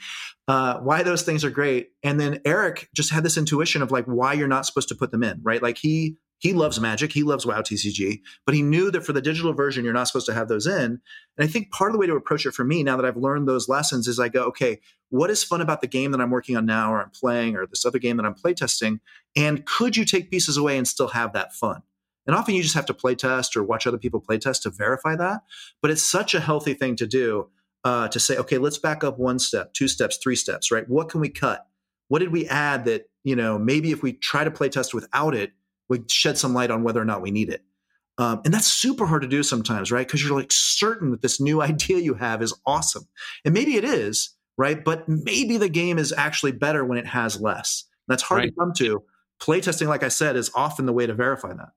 uh, 0.48 0.80
why 0.80 1.04
those 1.04 1.22
things 1.22 1.46
are 1.46 1.52
great. 1.52 1.90
And 2.02 2.20
then 2.20 2.40
Eric 2.46 2.90
just 2.96 3.12
had 3.12 3.24
this 3.24 3.38
intuition 3.38 3.84
of 3.84 3.92
like 3.92 4.06
why 4.06 4.34
you're 4.34 4.48
not 4.48 4.66
supposed 4.66 4.90
to 4.90 4.96
put 4.96 5.12
them 5.12 5.24
in, 5.24 5.40
right? 5.44 5.62
Like 5.62 5.78
he 5.78 6.18
he 6.42 6.54
loves 6.54 6.80
Magic, 6.80 7.14
he 7.14 7.22
loves 7.22 7.46
WoW 7.46 7.62
TCG, 7.62 8.22
but 8.48 8.56
he 8.56 8.64
knew 8.64 8.90
that 8.90 9.06
for 9.06 9.14
the 9.14 9.22
digital 9.22 9.54
version 9.54 9.86
you're 9.86 9.94
not 9.94 10.08
supposed 10.08 10.26
to 10.26 10.34
have 10.34 10.48
those 10.48 10.66
in. 10.66 11.00
And 11.38 11.40
I 11.40 11.46
think 11.46 11.72
part 11.72 11.92
of 11.92 11.94
the 11.94 12.00
way 12.00 12.08
to 12.08 12.16
approach 12.16 12.48
it 12.48 12.56
for 12.56 12.64
me 12.64 12.82
now 12.82 12.98
that 12.98 13.06
I've 13.06 13.16
learned 13.16 13.48
those 13.48 13.70
lessons 13.70 14.08
is 14.08 14.20
I 14.20 14.28
go, 14.28 14.46
okay, 14.46 14.80
what 15.10 15.30
is 15.30 15.44
fun 15.44 15.62
about 15.62 15.82
the 15.82 15.88
game 15.88 16.10
that 16.12 16.20
I'm 16.20 16.32
working 16.32 16.58
on 16.58 16.66
now, 16.66 16.92
or 16.92 17.00
I'm 17.00 17.12
playing, 17.12 17.56
or 17.56 17.68
this 17.68 17.86
other 17.86 18.00
game 18.00 18.18
that 18.18 18.26
I'm 18.26 18.34
playtesting, 18.34 19.02
and 19.36 19.66
could 19.68 19.96
you 19.96 20.04
take 20.04 20.32
pieces 20.32 20.58
away 20.58 20.78
and 20.78 20.88
still 20.88 21.10
have 21.10 21.34
that 21.34 21.54
fun? 21.54 21.84
And 22.26 22.36
often 22.36 22.56
you 22.56 22.64
just 22.64 22.76
have 22.76 22.88
to 22.88 22.94
play 22.94 23.14
test 23.14 23.56
or 23.56 23.64
watch 23.64 23.86
other 23.86 24.00
people 24.00 24.20
play 24.20 24.40
test 24.40 24.64
to 24.64 24.72
verify 24.72 25.16
that. 25.16 25.42
But 25.80 25.92
it's 25.92 26.04
such 26.04 26.34
a 26.34 26.40
healthy 26.40 26.74
thing 26.74 26.96
to 26.96 27.06
do 27.06 27.50
uh, 27.84 28.08
to 28.10 28.20
say, 28.20 28.38
okay, 28.38 28.58
let's 28.58 28.78
back 28.80 29.04
up 29.04 29.20
one 29.20 29.38
step, 29.38 29.74
two 29.74 29.88
steps, 29.88 30.18
three 30.18 30.36
steps, 30.36 30.72
right? 30.72 30.88
What 30.90 31.10
can 31.10 31.22
we 31.22 31.30
cut? 31.30 31.68
What 32.08 32.20
did 32.20 32.32
we 32.32 32.48
add 32.48 32.86
that, 32.86 33.10
you 33.24 33.36
know, 33.36 33.58
maybe 33.58 33.92
if 33.92 34.04
we 34.04 34.14
try 34.14 34.44
to 34.44 34.52
play 34.52 34.70
test 34.70 34.94
without 34.94 35.36
it, 35.36 35.54
we 35.92 36.02
shed 36.08 36.38
some 36.38 36.54
light 36.54 36.72
on 36.72 36.84
whether 36.84 37.02
or 37.02 37.06
not 37.06 37.22
we 37.22 37.32
need 37.32 37.50
it. 37.50 37.64
Um, 38.18 38.42
and 38.46 38.54
that's 38.54 38.68
super 38.68 39.06
hard 39.06 39.24
to 39.24 39.28
do 39.28 39.44
sometimes, 39.44 39.92
right? 39.92 40.08
Because 40.08 40.24
you're 40.24 40.38
like 40.38 40.52
certain 40.52 41.12
that 41.12 41.22
this 41.22 41.42
new 41.42 41.62
idea 41.72 41.98
you 41.98 42.14
have 42.14 42.42
is 42.42 42.54
awesome. 42.66 43.04
And 43.44 43.54
maybe 43.54 43.76
it 43.76 43.84
is, 43.84 44.32
right? 44.58 44.84
But 44.84 45.08
maybe 45.08 45.58
the 45.58 45.70
game 45.70 45.98
is 45.98 46.14
actually 46.18 46.54
better 46.54 46.86
when 46.86 46.98
it 46.98 47.08
has 47.08 47.42
less. 47.42 47.84
That's 48.08 48.24
hard 48.24 48.40
right. 48.40 48.50
to 48.50 48.56
come 48.60 48.74
to. 48.78 49.04
Playtesting, 49.42 49.88
like 49.88 50.04
I 50.04 50.08
said, 50.08 50.36
is 50.36 50.52
often 50.56 50.86
the 50.86 50.94
way 50.94 51.06
to 51.08 51.14
verify 51.14 51.54
that. 51.54 51.70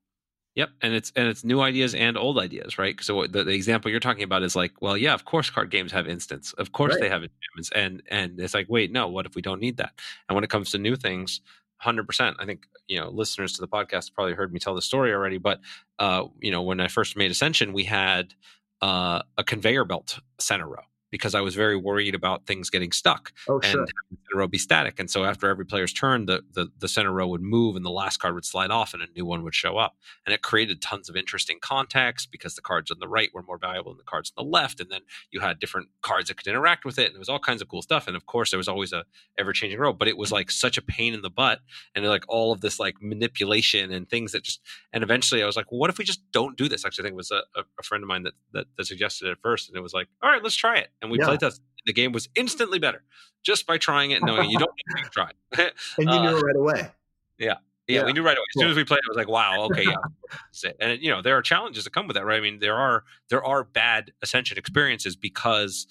Yep, 0.54 0.70
and 0.82 0.94
it's 0.94 1.10
and 1.16 1.26
it's 1.26 1.42
new 1.42 1.60
ideas 1.60 1.96
and 1.96 2.16
old 2.16 2.38
ideas, 2.38 2.78
right? 2.78 3.02
So 3.02 3.26
the, 3.26 3.42
the 3.42 3.50
example 3.52 3.90
you're 3.90 3.98
talking 3.98 4.22
about 4.22 4.44
is 4.44 4.54
like, 4.54 4.80
well, 4.80 4.96
yeah, 4.96 5.12
of 5.12 5.24
course, 5.24 5.50
card 5.50 5.70
games 5.70 5.90
have 5.90 6.06
instants, 6.06 6.52
of 6.52 6.70
course 6.70 6.92
right. 6.92 7.00
they 7.00 7.08
have 7.08 7.24
enchantments, 7.24 7.70
and 7.74 8.02
and 8.08 8.38
it's 8.38 8.54
like, 8.54 8.66
wait, 8.68 8.92
no, 8.92 9.08
what 9.08 9.26
if 9.26 9.34
we 9.34 9.42
don't 9.42 9.60
need 9.60 9.78
that? 9.78 9.98
And 10.28 10.36
when 10.36 10.44
it 10.44 10.50
comes 10.50 10.70
to 10.70 10.78
new 10.78 10.94
things, 10.94 11.40
hundred 11.78 12.06
percent, 12.06 12.36
I 12.38 12.46
think 12.46 12.68
you 12.88 13.00
know 13.00 13.10
listeners 13.10 13.52
to 13.54 13.60
the 13.60 13.68
podcast 13.68 14.12
probably 14.14 14.34
heard 14.34 14.52
me 14.52 14.60
tell 14.60 14.74
the 14.74 14.82
story 14.82 15.12
already, 15.12 15.38
but 15.38 15.60
uh, 15.98 16.24
you 16.40 16.50
know 16.50 16.62
when 16.62 16.80
I 16.80 16.88
first 16.88 17.16
made 17.16 17.30
Ascension, 17.30 17.72
we 17.72 17.84
had 17.84 18.34
uh, 18.80 19.22
a 19.38 19.44
conveyor 19.44 19.84
belt 19.84 20.18
center 20.38 20.68
row, 20.68 20.82
because 21.14 21.32
I 21.32 21.42
was 21.42 21.54
very 21.54 21.76
worried 21.76 22.12
about 22.12 22.44
things 22.44 22.70
getting 22.70 22.90
stuck 22.90 23.32
oh, 23.48 23.60
and 23.62 23.66
sure. 23.66 23.86
the 23.86 23.92
center 24.10 24.40
row 24.40 24.48
be 24.48 24.58
static. 24.58 24.98
And 24.98 25.08
so 25.08 25.22
after 25.24 25.48
every 25.48 25.64
player's 25.64 25.92
turn, 25.92 26.26
the, 26.26 26.42
the, 26.54 26.72
the 26.80 26.88
center 26.88 27.12
row 27.12 27.28
would 27.28 27.40
move 27.40 27.76
and 27.76 27.84
the 27.84 27.90
last 27.90 28.16
card 28.16 28.34
would 28.34 28.44
slide 28.44 28.72
off 28.72 28.94
and 28.94 29.00
a 29.00 29.06
new 29.14 29.24
one 29.24 29.44
would 29.44 29.54
show 29.54 29.76
up. 29.78 29.94
And 30.26 30.34
it 30.34 30.42
created 30.42 30.82
tons 30.82 31.08
of 31.08 31.14
interesting 31.14 31.58
context 31.62 32.32
because 32.32 32.56
the 32.56 32.62
cards 32.62 32.90
on 32.90 32.98
the 32.98 33.06
right 33.06 33.30
were 33.32 33.44
more 33.44 33.58
valuable 33.58 33.92
than 33.92 33.98
the 33.98 34.10
cards 34.10 34.32
on 34.36 34.44
the 34.44 34.50
left. 34.50 34.80
And 34.80 34.90
then 34.90 35.02
you 35.30 35.38
had 35.38 35.60
different 35.60 35.86
cards 36.02 36.26
that 36.30 36.36
could 36.36 36.48
interact 36.48 36.84
with 36.84 36.98
it. 36.98 37.06
And 37.06 37.14
it 37.14 37.20
was 37.20 37.28
all 37.28 37.38
kinds 37.38 37.62
of 37.62 37.68
cool 37.68 37.82
stuff. 37.82 38.08
And 38.08 38.16
of 38.16 38.26
course, 38.26 38.50
there 38.50 38.58
was 38.58 38.66
always 38.66 38.92
a 38.92 39.04
ever 39.38 39.52
changing 39.52 39.78
row, 39.78 39.92
but 39.92 40.08
it 40.08 40.16
was 40.16 40.32
like 40.32 40.50
such 40.50 40.76
a 40.76 40.82
pain 40.82 41.14
in 41.14 41.22
the 41.22 41.30
butt 41.30 41.60
and 41.94 42.04
like 42.04 42.24
all 42.26 42.50
of 42.50 42.60
this 42.60 42.80
like 42.80 42.96
manipulation 43.00 43.92
and 43.92 44.10
things 44.10 44.32
that 44.32 44.42
just, 44.42 44.60
and 44.92 45.04
eventually 45.04 45.44
I 45.44 45.46
was 45.46 45.54
like, 45.54 45.70
well, 45.70 45.78
what 45.78 45.90
if 45.90 45.98
we 45.98 46.04
just 46.04 46.22
don't 46.32 46.58
do 46.58 46.68
this? 46.68 46.84
Actually, 46.84 47.02
I 47.02 47.06
think 47.06 47.12
it 47.12 47.18
was 47.18 47.30
a, 47.30 47.42
a 47.56 47.82
friend 47.84 48.02
of 48.02 48.08
mine 48.08 48.24
that, 48.24 48.34
that, 48.52 48.66
that 48.76 48.86
suggested 48.86 49.28
it 49.28 49.38
first. 49.40 49.68
And 49.68 49.78
it 49.78 49.80
was 49.80 49.94
like, 49.94 50.08
all 50.20 50.28
right, 50.28 50.42
let's 50.42 50.56
try 50.56 50.78
it 50.78 50.88
and 51.04 51.12
we 51.12 51.18
yeah. 51.18 51.26
played 51.26 51.40
test. 51.40 51.62
The 51.86 51.92
game 51.92 52.12
was 52.12 52.28
instantly 52.34 52.78
better 52.78 53.02
just 53.44 53.66
by 53.66 53.78
trying 53.78 54.10
it, 54.10 54.22
knowing 54.22 54.50
you 54.50 54.58
don't 54.58 54.72
need 54.96 55.04
to 55.04 55.10
try. 55.10 55.30
and 55.58 55.72
you 55.98 56.08
uh, 56.08 56.30
knew 56.30 56.38
it 56.38 56.42
right 56.42 56.56
away. 56.56 56.90
Yeah. 57.38 57.56
Yeah, 57.86 58.00
yeah, 58.00 58.06
we 58.06 58.14
knew 58.14 58.22
right 58.22 58.36
away. 58.36 58.44
As 58.56 58.62
soon 58.62 58.70
as 58.70 58.76
we 58.78 58.84
played, 58.84 59.00
it 59.00 59.10
was 59.10 59.16
like, 59.18 59.28
"Wow, 59.28 59.64
okay, 59.64 59.84
yeah." 59.84 60.70
and 60.80 61.02
you 61.02 61.10
know, 61.10 61.20
there 61.20 61.36
are 61.36 61.42
challenges 61.42 61.84
that 61.84 61.92
come 61.92 62.06
with 62.06 62.14
that, 62.14 62.24
right? 62.24 62.38
I 62.38 62.40
mean, 62.40 62.58
there 62.58 62.76
are 62.76 63.04
there 63.28 63.44
are 63.44 63.62
bad 63.62 64.10
ascension 64.22 64.56
experiences 64.56 65.16
because 65.16 65.86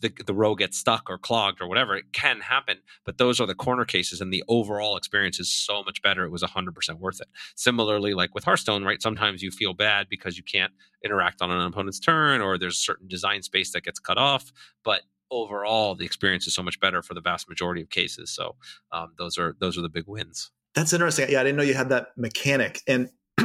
the, 0.00 0.12
the 0.26 0.34
row 0.34 0.54
gets 0.54 0.78
stuck 0.78 1.08
or 1.08 1.18
clogged 1.18 1.60
or 1.60 1.68
whatever, 1.68 1.96
it 1.96 2.12
can 2.12 2.40
happen. 2.40 2.78
But 3.04 3.18
those 3.18 3.40
are 3.40 3.46
the 3.46 3.54
corner 3.54 3.84
cases, 3.84 4.20
and 4.20 4.32
the 4.32 4.44
overall 4.48 4.96
experience 4.96 5.38
is 5.40 5.50
so 5.50 5.82
much 5.82 6.02
better. 6.02 6.24
It 6.24 6.30
was 6.30 6.42
100% 6.42 6.98
worth 6.98 7.20
it. 7.20 7.28
Similarly, 7.54 8.14
like 8.14 8.34
with 8.34 8.44
Hearthstone, 8.44 8.84
right? 8.84 9.00
Sometimes 9.02 9.42
you 9.42 9.50
feel 9.50 9.74
bad 9.74 10.08
because 10.08 10.36
you 10.36 10.44
can't 10.44 10.72
interact 11.04 11.42
on 11.42 11.50
an 11.50 11.60
opponent's 11.60 12.00
turn, 12.00 12.40
or 12.40 12.58
there's 12.58 12.76
a 12.76 12.80
certain 12.80 13.08
design 13.08 13.42
space 13.42 13.72
that 13.72 13.84
gets 13.84 13.98
cut 13.98 14.18
off. 14.18 14.52
But 14.84 15.02
overall, 15.30 15.94
the 15.94 16.04
experience 16.04 16.46
is 16.46 16.54
so 16.54 16.62
much 16.62 16.78
better 16.80 17.02
for 17.02 17.14
the 17.14 17.20
vast 17.20 17.48
majority 17.48 17.82
of 17.82 17.90
cases. 17.90 18.30
So 18.30 18.56
um, 18.92 19.12
those 19.18 19.38
are 19.38 19.56
those 19.60 19.78
are 19.78 19.82
the 19.82 19.88
big 19.88 20.04
wins. 20.06 20.50
That's 20.74 20.92
interesting. 20.92 21.30
Yeah, 21.30 21.40
I 21.40 21.44
didn't 21.44 21.56
know 21.56 21.62
you 21.62 21.74
had 21.74 21.88
that 21.88 22.08
mechanic. 22.16 22.82
And 22.86 23.10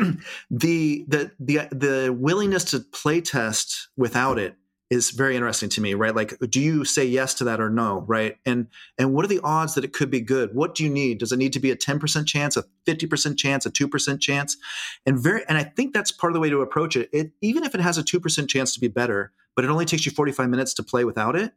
the 0.51 1.05
the 1.07 1.31
the 1.39 1.67
the 1.71 2.15
willingness 2.17 2.65
to 2.65 2.79
play 2.79 3.21
test 3.21 3.89
without 3.97 4.37
it 4.39 4.55
is 4.91 5.11
very 5.11 5.35
interesting 5.35 5.69
to 5.69 5.81
me 5.81 5.93
right? 5.93 6.13
Like 6.13 6.37
do 6.49 6.59
you 6.59 6.83
say 6.83 7.05
yes 7.05 7.33
to 7.35 7.45
that 7.45 7.61
or 7.61 7.69
no 7.69 8.03
right? 8.07 8.37
And 8.45 8.67
and 8.99 9.13
what 9.13 9.23
are 9.23 9.29
the 9.29 9.39
odds 9.39 9.73
that 9.73 9.85
it 9.85 9.93
could 9.93 10.11
be 10.11 10.19
good? 10.19 10.53
What 10.53 10.75
do 10.75 10.83
you 10.83 10.89
need? 10.89 11.17
Does 11.17 11.31
it 11.31 11.37
need 11.37 11.53
to 11.53 11.59
be 11.59 11.71
a 11.71 11.77
10% 11.77 12.27
chance 12.27 12.57
a 12.57 12.65
50% 12.85 13.37
chance 13.37 13.65
a 13.65 13.71
2% 13.71 14.19
chance? 14.19 14.57
And 15.05 15.17
very 15.17 15.43
and 15.47 15.57
i 15.57 15.63
think 15.63 15.93
that's 15.93 16.11
part 16.11 16.31
of 16.31 16.33
the 16.35 16.41
way 16.41 16.49
to 16.49 16.61
approach 16.61 16.95
it, 16.95 17.09
it 17.13 17.31
even 17.41 17.63
if 17.63 17.73
it 17.73 17.81
has 17.81 17.97
a 17.97 18.03
2% 18.03 18.49
chance 18.49 18.73
to 18.73 18.79
be 18.79 18.89
better 18.89 19.31
but 19.55 19.65
it 19.65 19.71
only 19.71 19.85
takes 19.85 20.05
you 20.05 20.11
45 20.11 20.49
minutes 20.49 20.73
to 20.75 20.83
play 20.83 21.05
without 21.05 21.35
it 21.35 21.53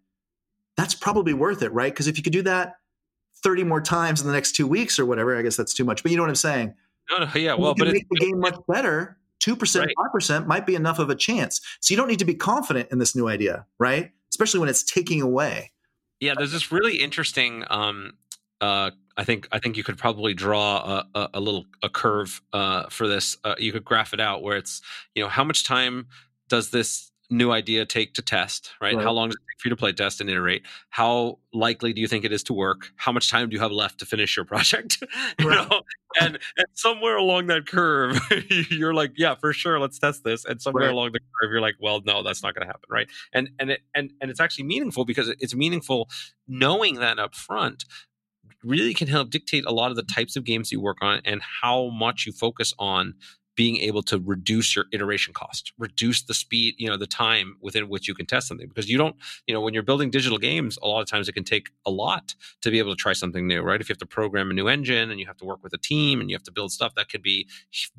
that's 0.76 0.95
probably 0.95 1.35
worth 1.35 1.61
it 1.62 1.72
right? 1.72 1.93
Because 1.93 2.07
if 2.07 2.16
you 2.16 2.22
could 2.22 2.32
do 2.32 2.43
that 2.43 2.76
30 3.43 3.64
more 3.64 3.80
times 3.80 4.20
in 4.20 4.28
the 4.28 4.32
next 4.32 4.53
two 4.53 4.68
weeks 4.68 4.99
or 4.99 5.05
whatever 5.05 5.37
i 5.37 5.43
guess 5.43 5.57
that's 5.57 5.74
too 5.74 5.85
much 5.85 6.05
but 6.05 6.12
you 6.12 6.16
know 6.16 6.22
what 6.22 6.30
i'm 6.30 6.37
saying? 6.37 6.72
No, 7.11 7.18
no 7.18 7.30
yeah 7.35 7.55
well 7.55 7.74
but 7.76 7.89
make 7.89 8.07
the 8.09 8.20
game 8.20 8.39
much 8.39 8.57
better 8.68 9.18
2%, 9.41 9.80
right. 9.80 9.95
5% 10.14 10.47
might 10.47 10.66
be 10.66 10.74
enough 10.74 10.99
of 10.99 11.11
a 11.11 11.14
chance. 11.14 11.61
So 11.80 11.93
you 11.93 11.97
don't 11.97 12.09
need 12.09 12.18
to 12.20 12.24
be 12.24 12.35
confident 12.35 12.89
in 12.91 12.99
this 12.99 13.14
new 13.14 13.28
idea, 13.28 13.66
right? 13.78 14.11
Especially 14.30 14.61
when 14.61 14.68
it's 14.68 14.82
taking 14.82 15.20
away. 15.20 15.72
Yeah, 16.20 16.35
there's 16.37 16.53
this 16.53 16.72
really 16.72 16.97
interesting 16.97 17.64
um, 17.68 18.12
uh, 18.61 18.91
I 19.16 19.24
think 19.24 19.49
I 19.53 19.59
think 19.59 19.76
you 19.76 19.85
could 19.85 19.99
probably 19.99 20.35
draw 20.35 20.76
a, 20.78 21.09
a, 21.14 21.28
a 21.35 21.41
little 21.41 21.66
a 21.82 21.89
curve 21.89 22.41
uh, 22.53 22.89
for 22.89 23.07
this. 23.07 23.37
Uh, 23.45 23.55
you 23.59 23.72
could 23.72 23.85
graph 23.85 24.12
it 24.12 24.20
out 24.20 24.43
where 24.43 24.57
it's 24.57 24.80
you 25.14 25.22
know 25.22 25.28
how 25.28 25.45
much 25.45 25.64
time 25.64 26.07
does 26.49 26.70
this 26.70 27.11
new 27.31 27.51
idea 27.51 27.85
take 27.87 28.14
to 28.14 28.22
test, 28.22 28.70
right? 28.81 28.95
right? 28.95 29.05
How 29.05 29.12
long 29.12 29.29
does 29.29 29.37
it 29.37 29.45
take 29.51 29.61
for 29.61 29.68
you 29.68 29.70
to 29.70 29.77
play 29.77 29.93
test 29.93 30.20
and 30.20 30.29
iterate? 30.29 30.62
How 30.91 31.39
likely 31.53 31.93
do 31.93 32.01
you 32.01 32.09
think 32.09 32.25
it 32.25 32.33
is 32.33 32.43
to 32.45 32.53
work? 32.53 32.91
How 32.97 33.12
much 33.12 33.31
time 33.31 33.49
do 33.49 33.55
you 33.55 33.61
have 33.61 33.72
left 33.72 33.99
to 34.01 34.07
finish 34.07 34.37
your 34.37 34.45
project? 34.45 35.03
you 35.39 35.49
right. 35.49 35.68
know, 35.68 35.83
and 36.20 36.39
and 36.57 36.66
somewhere 36.75 37.16
along 37.16 37.47
that 37.49 37.66
curve, 37.66 38.18
you're 38.70 38.95
like, 38.95 39.12
yeah, 39.16 39.35
for 39.35 39.53
sure, 39.53 39.79
let's 39.79 39.99
test 39.99 40.25
this. 40.25 40.45
And 40.45 40.61
somewhere 40.61 40.85
right. 40.85 40.93
along 40.93 41.12
the 41.12 41.20
curve, 41.20 41.51
you're 41.51 41.61
like, 41.61 41.77
well, 41.81 42.01
no, 42.05 42.22
that's 42.22 42.43
not 42.43 42.55
going 42.55 42.66
to 42.66 42.68
happen, 42.68 42.89
right? 42.91 43.09
And 43.33 43.51
and 43.59 43.70
it 43.70 43.81
and 43.95 44.12
and 44.20 44.31
it's 44.31 44.41
actually 44.41 44.64
meaningful 44.64 45.05
because 45.05 45.29
it's 45.41 45.55
meaningful 45.55 46.09
knowing 46.47 46.97
that 46.97 47.18
up 47.18 47.35
front 47.35 47.85
really 48.62 48.95
can 48.95 49.09
help 49.09 49.31
dictate 49.31 49.64
a 49.66 49.72
lot 49.72 49.91
of 49.91 49.97
the 49.97 50.03
types 50.03 50.37
of 50.37 50.45
games 50.45 50.72
you 50.72 50.81
work 50.81 50.99
on 51.03 51.20
and 51.25 51.43
how 51.62 51.89
much 51.91 52.27
you 52.27 52.33
focus 52.33 52.72
on 52.79 53.14
being 53.57 53.77
able 53.79 54.03
to 54.03 54.19
reduce 54.19 54.75
your 54.75 54.87
iteration 54.93 55.33
cost, 55.33 55.73
reduce 55.79 56.23
the 56.23 56.35
speed, 56.35 56.75
you 56.79 56.89
know, 56.89 56.97
the 56.97 57.07
time 57.07 57.57
within 57.61 57.89
which 57.89 58.09
you 58.09 58.15
can 58.15 58.27
test 58.27 58.49
something. 58.49 58.69
Because 58.69 58.91
you 58.91 58.99
don't, 58.99 59.17
you 59.47 59.55
know, 59.55 59.61
when 59.61 59.75
you're 59.75 59.83
building 59.83 60.11
digital 60.11 60.39
games, 60.39 60.79
a 60.83 60.89
lot 60.89 61.01
of 61.01 61.09
times 61.09 61.29
it 61.29 61.33
can 61.33 61.45
take 61.45 61.71
a 61.87 61.91
lot 61.91 62.35
to 62.63 62.71
be 62.71 62.79
able 62.79 62.91
to 62.91 62.97
try 62.97 63.13
something 63.13 63.47
new, 63.47 63.63
right? 63.63 63.81
If 63.81 63.89
you 63.89 63.93
have 63.93 63.99
to 63.99 64.07
program 64.07 64.51
a 64.51 64.55
new 64.55 64.69
engine 64.69 65.11
and 65.11 65.21
you 65.21 65.27
have 65.27 65.37
to 65.39 65.45
work 65.45 65.63
with 65.63 65.73
a 65.73 65.79
team 65.79 66.21
and 66.21 66.31
you 66.31 66.37
have 66.37 66.45
to 66.45 66.53
build 66.53 66.73
stuff, 66.73 66.95
that 66.97 67.09
could 67.09 67.23
be 67.23 67.49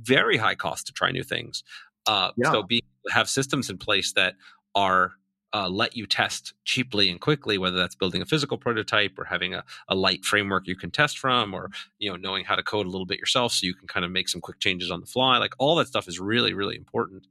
very 0.02 0.38
high 0.38 0.56
cost 0.56 0.88
to 0.88 0.94
try 0.94 1.12
new 1.12 1.24
things. 1.24 1.64
Uh, 2.06 2.32
yeah. 2.38 2.52
So 2.52 2.64
be 2.64 2.84
have 3.12 3.30
systems 3.30 3.70
in 3.70 3.78
place 3.78 4.14
that 4.14 4.36
are 4.74 5.14
uh, 5.56 5.70
let 5.70 5.96
you 5.96 6.06
test 6.06 6.54
cheaply 6.66 7.10
and 7.10 7.22
quickly, 7.22 7.58
whether 7.58 7.78
that's 7.78 7.96
building 7.96 8.22
a 8.22 8.26
physical 8.26 8.58
prototype 8.58 9.18
or 9.18 9.24
having 9.24 9.54
a, 9.54 9.64
a 9.88 9.96
light 9.96 10.26
framework 10.26 10.68
you 10.68 10.76
can 10.76 10.92
test 10.92 11.18
from, 11.18 11.54
or 11.54 11.72
you 11.98 12.10
know 12.10 12.18
knowing 12.18 12.44
how 12.44 12.56
to 12.56 12.64
code 12.64 12.86
a 12.86 12.90
little 12.90 13.06
bit 13.06 13.20
yourself 13.20 13.54
so 13.54 13.66
you 13.66 13.74
can 13.74 13.88
kind 13.88 14.06
of 14.06 14.12
make 14.12 14.28
some 14.28 14.42
quick 14.42 14.60
changes 14.60 14.92
on 14.92 15.00
the 15.00 15.06
fly. 15.06 15.38
Like 15.38 15.54
all 15.58 15.76
that 15.76 15.88
stuff 15.88 16.10
is 16.10 16.20
really 16.20 16.54
really 16.54 16.76
important. 16.76 17.28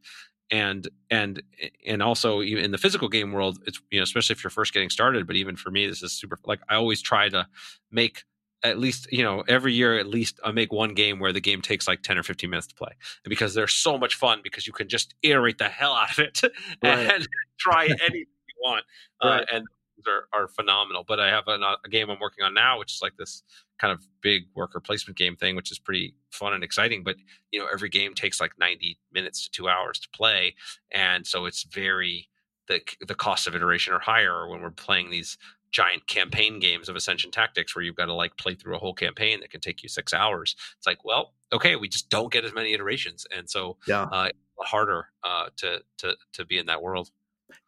And 0.50 0.88
and 1.10 1.42
and 1.86 2.02
also 2.02 2.40
in 2.40 2.70
the 2.70 2.78
physical 2.78 3.10
game 3.10 3.32
world, 3.32 3.58
it's 3.66 3.78
you 3.90 4.00
know 4.00 4.04
especially 4.04 4.32
if 4.32 4.42
you're 4.42 4.50
first 4.50 4.72
getting 4.72 4.90
started. 4.90 5.26
But 5.26 5.36
even 5.36 5.54
for 5.54 5.70
me, 5.70 5.86
this 5.86 6.02
is 6.02 6.12
super. 6.12 6.38
Like 6.46 6.60
I 6.66 6.76
always 6.76 7.02
try 7.02 7.28
to 7.28 7.46
make 7.90 8.24
at 8.64 8.78
least 8.78 9.06
you 9.12 9.22
know 9.22 9.44
every 9.46 9.72
year 9.72 9.98
at 9.98 10.06
least 10.06 10.40
I 10.42 10.50
make 10.50 10.72
one 10.72 10.94
game 10.94 11.20
where 11.20 11.32
the 11.32 11.40
game 11.40 11.62
takes 11.62 11.86
like 11.86 12.02
10 12.02 12.18
or 12.18 12.22
15 12.22 12.50
minutes 12.50 12.66
to 12.68 12.74
play 12.74 12.90
and 13.24 13.30
because 13.30 13.54
they're 13.54 13.68
so 13.68 13.96
much 13.96 14.14
fun 14.16 14.40
because 14.42 14.66
you 14.66 14.72
can 14.72 14.88
just 14.88 15.14
iterate 15.22 15.58
the 15.58 15.68
hell 15.68 15.92
out 15.92 16.10
of 16.12 16.18
it 16.18 16.40
right. 16.82 17.12
and 17.12 17.28
try 17.58 17.84
anything 17.84 18.26
you 18.48 18.54
want 18.62 18.84
uh, 19.22 19.28
right. 19.28 19.42
uh, 19.42 19.56
and 19.56 19.66
are, 20.06 20.28
are 20.32 20.48
phenomenal. 20.48 21.04
But 21.06 21.20
I 21.20 21.28
have 21.28 21.44
a, 21.48 21.58
a 21.84 21.88
game 21.88 22.10
I'm 22.10 22.20
working 22.20 22.44
on 22.44 22.54
now, 22.54 22.78
which 22.78 22.92
is 22.92 23.02
like 23.02 23.16
this 23.16 23.42
kind 23.78 23.92
of 23.92 24.06
big 24.20 24.44
worker 24.54 24.80
placement 24.80 25.16
game 25.16 25.36
thing, 25.36 25.56
which 25.56 25.70
is 25.70 25.78
pretty 25.78 26.14
fun 26.30 26.52
and 26.52 26.64
exciting. 26.64 27.02
But 27.04 27.16
you 27.52 27.60
know, 27.60 27.66
every 27.72 27.88
game 27.88 28.14
takes 28.14 28.40
like 28.40 28.52
90 28.58 28.98
minutes 29.12 29.44
to 29.44 29.50
two 29.50 29.68
hours 29.68 29.98
to 30.00 30.08
play, 30.10 30.54
and 30.90 31.26
so 31.26 31.46
it's 31.46 31.64
very 31.64 32.28
the 32.68 32.80
the 33.06 33.14
cost 33.14 33.46
of 33.46 33.54
iteration 33.54 33.92
are 33.92 34.00
higher 34.00 34.48
when 34.48 34.62
we're 34.62 34.70
playing 34.70 35.10
these 35.10 35.36
giant 35.74 36.06
campaign 36.06 36.60
games 36.60 36.88
of 36.88 36.94
Ascension 36.94 37.32
Tactics 37.32 37.74
where 37.74 37.84
you've 37.84 37.96
got 37.96 38.06
to 38.06 38.14
like 38.14 38.36
play 38.36 38.54
through 38.54 38.76
a 38.76 38.78
whole 38.78 38.94
campaign 38.94 39.40
that 39.40 39.50
can 39.50 39.60
take 39.60 39.82
you 39.82 39.88
six 39.88 40.14
hours. 40.14 40.54
It's 40.78 40.86
like, 40.86 41.04
well, 41.04 41.34
okay, 41.52 41.74
we 41.74 41.88
just 41.88 42.08
don't 42.08 42.32
get 42.32 42.44
as 42.44 42.54
many 42.54 42.72
iterations, 42.72 43.26
and 43.36 43.50
so 43.50 43.76
yeah, 43.86 44.02
uh, 44.02 44.28
harder 44.60 45.08
uh, 45.24 45.48
to 45.56 45.82
to 45.98 46.16
to 46.34 46.44
be 46.46 46.58
in 46.58 46.66
that 46.66 46.80
world. 46.80 47.10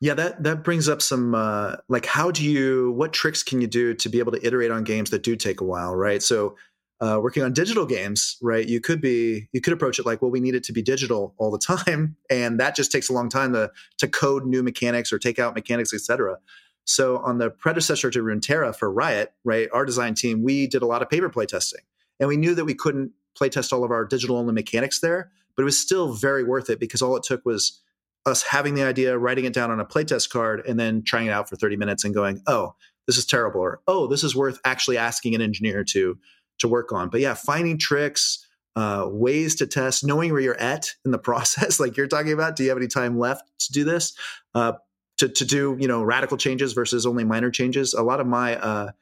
Yeah, 0.00 0.14
that 0.14 0.44
that 0.44 0.62
brings 0.62 0.88
up 0.88 1.02
some 1.02 1.34
uh, 1.34 1.76
like 1.88 2.06
how 2.06 2.30
do 2.30 2.44
you 2.44 2.92
what 2.92 3.12
tricks 3.12 3.42
can 3.42 3.60
you 3.60 3.66
do 3.66 3.92
to 3.94 4.08
be 4.08 4.20
able 4.20 4.32
to 4.32 4.46
iterate 4.46 4.70
on 4.70 4.84
games 4.84 5.10
that 5.10 5.24
do 5.24 5.34
take 5.34 5.60
a 5.60 5.64
while, 5.64 5.94
right? 5.94 6.22
So 6.22 6.56
uh, 7.00 7.18
working 7.20 7.42
on 7.42 7.52
digital 7.52 7.84
games, 7.84 8.38
right? 8.40 8.66
You 8.66 8.80
could 8.80 9.00
be 9.00 9.48
you 9.52 9.60
could 9.60 9.72
approach 9.72 9.98
it 9.98 10.06
like, 10.06 10.22
well, 10.22 10.30
we 10.30 10.40
need 10.40 10.54
it 10.54 10.62
to 10.64 10.72
be 10.72 10.80
digital 10.80 11.34
all 11.38 11.50
the 11.50 11.58
time, 11.86 12.16
and 12.30 12.60
that 12.60 12.76
just 12.76 12.92
takes 12.92 13.08
a 13.08 13.12
long 13.12 13.28
time 13.28 13.52
to 13.52 13.72
to 13.98 14.06
code 14.06 14.46
new 14.46 14.62
mechanics 14.62 15.12
or 15.12 15.18
take 15.18 15.40
out 15.40 15.56
mechanics, 15.56 15.92
etc. 15.92 16.38
So 16.86 17.18
on 17.18 17.38
the 17.38 17.50
predecessor 17.50 18.10
to 18.10 18.22
Runeterra 18.22 18.74
for 18.74 18.90
Riot, 18.90 19.34
right, 19.44 19.68
our 19.72 19.84
design 19.84 20.14
team, 20.14 20.42
we 20.42 20.66
did 20.66 20.82
a 20.82 20.86
lot 20.86 21.02
of 21.02 21.10
paper 21.10 21.28
play 21.28 21.44
testing, 21.44 21.82
and 22.18 22.28
we 22.28 22.36
knew 22.36 22.54
that 22.54 22.64
we 22.64 22.74
couldn't 22.74 23.12
play 23.36 23.48
test 23.48 23.72
all 23.72 23.84
of 23.84 23.90
our 23.90 24.04
digital 24.04 24.36
only 24.36 24.54
mechanics 24.54 25.00
there, 25.00 25.30
but 25.56 25.62
it 25.62 25.64
was 25.64 25.78
still 25.78 26.14
very 26.14 26.44
worth 26.44 26.70
it 26.70 26.80
because 26.80 27.02
all 27.02 27.16
it 27.16 27.22
took 27.22 27.44
was 27.44 27.82
us 28.24 28.42
having 28.42 28.74
the 28.74 28.82
idea, 28.82 29.18
writing 29.18 29.44
it 29.44 29.52
down 29.52 29.70
on 29.70 29.80
a 29.80 29.84
playtest 29.84 30.30
card, 30.30 30.62
and 30.66 30.78
then 30.78 31.02
trying 31.02 31.26
it 31.26 31.30
out 31.30 31.48
for 31.48 31.56
30 31.56 31.76
minutes 31.76 32.04
and 32.04 32.14
going, 32.14 32.40
oh, 32.46 32.74
this 33.06 33.16
is 33.16 33.26
terrible, 33.26 33.60
or 33.60 33.80
oh, 33.86 34.06
this 34.06 34.24
is 34.24 34.34
worth 34.34 34.58
actually 34.64 34.98
asking 34.98 35.34
an 35.34 35.40
engineer 35.40 35.84
to 35.84 36.18
to 36.58 36.68
work 36.68 36.90
on. 36.90 37.08
But 37.10 37.20
yeah, 37.20 37.34
finding 37.34 37.78
tricks, 37.78 38.46
uh, 38.76 39.06
ways 39.10 39.54
to 39.56 39.66
test, 39.66 40.04
knowing 40.04 40.32
where 40.32 40.40
you're 40.40 40.60
at 40.60 40.94
in 41.04 41.10
the 41.10 41.18
process, 41.30 41.80
like 41.80 41.96
you're 41.96 42.06
talking 42.06 42.32
about. 42.32 42.56
Do 42.56 42.62
you 42.62 42.68
have 42.70 42.78
any 42.78 42.88
time 42.88 43.18
left 43.18 43.44
to 43.60 43.72
do 43.72 43.84
this? 43.84 44.16
Uh, 44.54 44.72
to 45.18 45.28
to 45.28 45.44
do 45.44 45.76
you 45.78 45.88
know 45.88 46.02
radical 46.02 46.36
changes 46.36 46.72
versus 46.72 47.06
only 47.06 47.24
minor 47.24 47.50
changes. 47.50 47.94
A 47.94 48.02
lot 48.02 48.20
of 48.20 48.26
my 48.26 48.56
uh, 48.56 48.92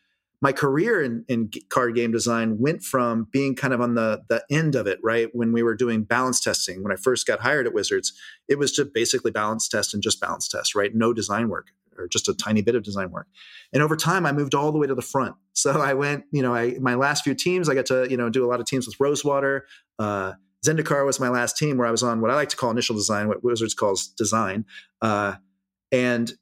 my 0.40 0.52
career 0.52 1.02
in, 1.02 1.24
in 1.28 1.50
card 1.70 1.94
game 1.94 2.12
design 2.12 2.58
went 2.58 2.82
from 2.82 3.28
being 3.30 3.54
kind 3.54 3.72
of 3.72 3.80
on 3.80 3.94
the 3.94 4.22
the 4.28 4.44
end 4.50 4.74
of 4.74 4.86
it, 4.86 4.98
right? 5.02 5.28
When 5.32 5.52
we 5.52 5.62
were 5.62 5.74
doing 5.74 6.04
balance 6.04 6.40
testing, 6.40 6.82
when 6.82 6.92
I 6.92 6.96
first 6.96 7.26
got 7.26 7.40
hired 7.40 7.66
at 7.66 7.74
Wizards, 7.74 8.12
it 8.48 8.58
was 8.58 8.72
to 8.72 8.84
basically 8.84 9.30
balance 9.30 9.68
test 9.68 9.94
and 9.94 10.02
just 10.02 10.20
balance 10.20 10.48
test, 10.48 10.74
right? 10.74 10.94
No 10.94 11.12
design 11.12 11.48
work 11.48 11.68
or 11.96 12.08
just 12.08 12.28
a 12.28 12.34
tiny 12.34 12.60
bit 12.60 12.74
of 12.74 12.82
design 12.82 13.10
work. 13.10 13.28
And 13.72 13.82
over 13.82 13.96
time, 13.96 14.26
I 14.26 14.32
moved 14.32 14.54
all 14.54 14.72
the 14.72 14.78
way 14.78 14.86
to 14.86 14.94
the 14.94 15.02
front. 15.02 15.34
So 15.56 15.80
I 15.80 15.94
went, 15.94 16.24
you 16.32 16.42
know, 16.42 16.52
I 16.52 16.78
my 16.80 16.96
last 16.96 17.22
few 17.22 17.32
teams, 17.32 17.68
I 17.68 17.74
got 17.74 17.86
to 17.86 18.08
you 18.10 18.16
know 18.16 18.28
do 18.28 18.44
a 18.44 18.48
lot 18.48 18.58
of 18.58 18.66
teams 18.66 18.88
with 18.88 18.98
Rosewater. 18.98 19.66
Uh, 20.00 20.32
Zendikar 20.66 21.06
was 21.06 21.20
my 21.20 21.28
last 21.28 21.56
team 21.56 21.78
where 21.78 21.86
I 21.86 21.92
was 21.92 22.02
on 22.02 22.20
what 22.20 22.32
I 22.32 22.34
like 22.34 22.48
to 22.48 22.56
call 22.56 22.70
initial 22.70 22.96
design, 22.96 23.28
what 23.28 23.44
Wizards 23.44 23.72
calls 23.72 24.08
design. 24.08 24.64
Uh, 25.00 25.34
and 25.92 26.32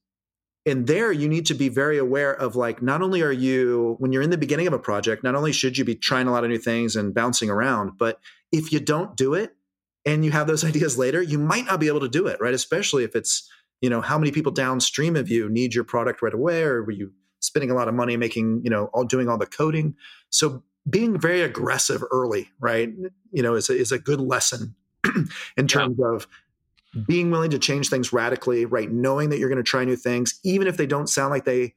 and 0.65 0.87
there 0.87 1.11
you 1.11 1.29
need 1.29 1.47
to 1.47 1.55
be 1.55 1.69
very 1.69 1.99
aware 1.99 2.33
of 2.33 2.55
like 2.55 2.83
not 2.83 3.03
only 3.03 3.23
are 3.23 3.33
you 3.33 3.97
when 3.99 4.13
you're 4.13 4.23
in 4.23 4.31
the 4.31 4.39
beginning 4.39 4.67
of 4.67 4.73
a 4.73 4.79
project 4.79 5.25
not 5.25 5.35
only 5.35 5.53
should 5.53 5.77
you 5.77 5.85
be 5.85 5.95
trying 5.95 6.27
a 6.27 6.33
lot 6.33 6.45
of 6.45 6.51
new 6.51 6.59
things 6.59 6.97
and 6.97 7.15
bouncing 7.15 7.51
around 7.51 7.99
but 7.99 8.21
if 8.53 8.73
you 8.73 8.81
don't 8.81 9.17
do 9.17 9.35
it 9.35 9.57
and 10.05 10.25
you 10.25 10.31
have 10.31 10.47
those 10.47 10.65
ideas 10.73 10.97
later 10.97 11.23
you 11.23 11.39
might 11.39 11.67
not 11.67 11.81
be 11.81 11.89
able 11.89 12.01
to 12.01 12.09
do 12.09 12.27
it 12.27 12.41
right 12.41 12.55
especially 12.55 13.05
if 13.05 13.17
it's 13.17 13.49
you 13.81 13.91
know 13.91 14.01
how 14.01 14.19
many 14.19 14.31
people 14.31 14.53
downstream 14.53 15.17
of 15.17 15.29
you 15.29 15.49
need 15.49 15.75
your 15.75 15.85
product 15.85 16.23
right 16.23 16.35
away 16.35 16.63
or 16.63 16.83
were 16.83 16.93
you 16.93 17.13
spending 17.41 17.71
a 17.71 17.75
lot 17.75 17.89
of 17.89 17.95
money 17.95 18.17
making 18.17 18.61
you 18.65 18.71
know 18.71 18.87
all 18.93 19.05
doing 19.05 19.29
all 19.29 19.39
the 19.39 19.47
coding 19.47 19.95
so 20.31 20.63
being 20.89 21.19
very 21.19 21.43
aggressive 21.43 22.03
early 22.11 22.51
right 22.61 22.93
you 23.33 23.43
know 23.43 23.55
is 23.55 23.69
a, 23.69 23.77
is 23.77 23.93
a 23.93 23.99
good 23.99 24.21
lesson 24.21 24.75
in 25.57 25.67
terms 25.67 25.97
yeah. 25.99 26.15
of 26.15 26.27
being 27.07 27.31
willing 27.31 27.51
to 27.51 27.59
change 27.59 27.89
things 27.89 28.13
radically, 28.13 28.65
right? 28.65 28.91
Knowing 28.91 29.31
that 29.31 29.39
you're 29.39 29.49
going 29.49 29.57
to 29.57 29.63
try 29.63 29.85
new 29.85 29.97
things, 29.97 30.39
even 30.45 30.67
if 30.67 30.77
they 30.77 30.87
don't 30.87 31.09
sound 31.09 31.31
like 31.31 31.45
they 31.45 31.75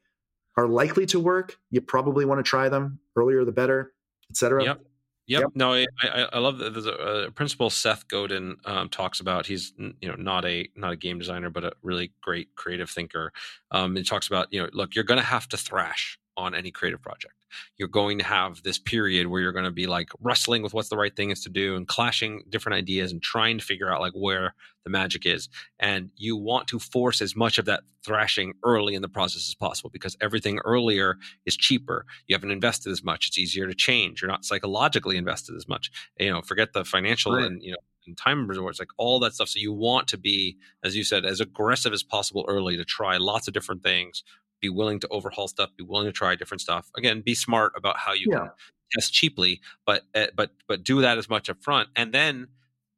are 0.57 0.67
likely 0.67 1.05
to 1.07 1.19
work, 1.19 1.57
you 1.71 1.81
probably 1.81 2.25
want 2.25 2.39
to 2.39 2.43
try 2.43 2.69
them 2.69 2.99
earlier 3.15 3.45
the 3.45 3.51
better, 3.51 3.93
etc. 4.29 4.63
Yep. 4.63 4.81
Yep. 5.27 5.41
yep. 5.41 5.49
No, 5.55 5.73
I, 5.73 5.87
I 6.33 6.39
love 6.39 6.59
that. 6.59 6.73
There's 6.73 6.85
a, 6.85 7.25
a, 7.27 7.31
principle 7.31 7.69
Seth 7.69 8.07
Godin 8.07 8.57
um, 8.65 8.89
talks 8.89 9.19
about. 9.19 9.47
He's 9.47 9.73
you 9.77 10.07
know 10.07 10.15
not 10.15 10.45
a 10.45 10.69
not 10.75 10.91
a 10.91 10.95
game 10.95 11.17
designer, 11.17 11.49
but 11.49 11.63
a 11.63 11.73
really 11.81 12.11
great 12.21 12.53
creative 12.55 12.89
thinker. 12.89 13.33
Um, 13.71 13.95
he 13.95 14.03
talks 14.03 14.27
about 14.27 14.53
you 14.53 14.61
know 14.61 14.69
look, 14.73 14.93
you're 14.93 15.03
going 15.03 15.19
to 15.19 15.25
have 15.25 15.47
to 15.49 15.57
thrash 15.57 16.19
on 16.37 16.55
any 16.55 16.71
creative 16.71 17.01
project. 17.01 17.33
You're 17.77 17.87
going 17.87 18.17
to 18.17 18.25
have 18.25 18.61
this 18.63 18.77
period 18.77 19.27
where 19.27 19.41
you're 19.41 19.51
going 19.51 19.65
to 19.65 19.71
be 19.71 19.87
like 19.87 20.09
wrestling 20.19 20.61
with 20.61 20.73
what's 20.73 20.89
the 20.89 20.97
right 20.97 21.15
thing 21.15 21.29
is 21.29 21.41
to 21.43 21.49
do 21.49 21.75
and 21.75 21.87
clashing 21.87 22.43
different 22.49 22.77
ideas 22.77 23.11
and 23.11 23.21
trying 23.21 23.57
to 23.57 23.63
figure 23.63 23.93
out 23.93 24.01
like 24.01 24.13
where 24.13 24.53
the 24.83 24.89
magic 24.89 25.25
is. 25.25 25.49
And 25.79 26.09
you 26.17 26.35
want 26.35 26.67
to 26.69 26.79
force 26.79 27.21
as 27.21 27.35
much 27.35 27.57
of 27.57 27.65
that 27.65 27.83
thrashing 28.03 28.53
early 28.63 28.93
in 28.93 29.01
the 29.01 29.09
process 29.09 29.47
as 29.47 29.55
possible 29.55 29.89
because 29.89 30.17
everything 30.21 30.59
earlier 30.65 31.17
is 31.45 31.55
cheaper. 31.55 32.05
You 32.27 32.35
haven't 32.35 32.51
invested 32.51 32.91
as 32.91 33.03
much. 33.03 33.27
It's 33.27 33.39
easier 33.39 33.67
to 33.67 33.73
change. 33.73 34.21
You're 34.21 34.31
not 34.31 34.45
psychologically 34.45 35.17
invested 35.17 35.55
as 35.55 35.67
much. 35.67 35.91
You 36.19 36.31
know, 36.31 36.41
forget 36.41 36.73
the 36.73 36.85
financial 36.85 37.33
right. 37.33 37.45
and 37.45 37.63
you 37.63 37.71
know 37.71 37.77
and 38.07 38.17
time 38.17 38.47
resorts, 38.47 38.79
like 38.79 38.89
all 38.97 39.19
that 39.19 39.33
stuff. 39.33 39.49
So 39.49 39.59
you 39.59 39.73
want 39.73 40.07
to 40.09 40.17
be, 40.17 40.57
as 40.83 40.95
you 40.95 41.03
said, 41.03 41.25
as 41.25 41.39
aggressive 41.39 41.93
as 41.93 42.03
possible 42.03 42.45
early 42.47 42.77
to 42.77 42.85
try 42.85 43.17
lots 43.17 43.47
of 43.47 43.53
different 43.53 43.83
things, 43.83 44.23
be 44.61 44.69
willing 44.69 44.99
to 44.99 45.07
overhaul 45.09 45.47
stuff, 45.47 45.69
be 45.77 45.83
willing 45.83 46.07
to 46.07 46.11
try 46.11 46.35
different 46.35 46.61
stuff. 46.61 46.89
Again, 46.97 47.21
be 47.21 47.35
smart 47.35 47.73
about 47.75 47.97
how 47.97 48.13
you 48.13 48.27
yeah. 48.29 48.39
can 48.39 48.49
test 48.93 49.13
cheaply, 49.13 49.61
but 49.85 50.03
uh, 50.13 50.27
but 50.35 50.51
but 50.67 50.83
do 50.83 51.01
that 51.01 51.17
as 51.17 51.29
much 51.29 51.49
up 51.49 51.63
front, 51.63 51.89
and 51.95 52.13
then 52.13 52.47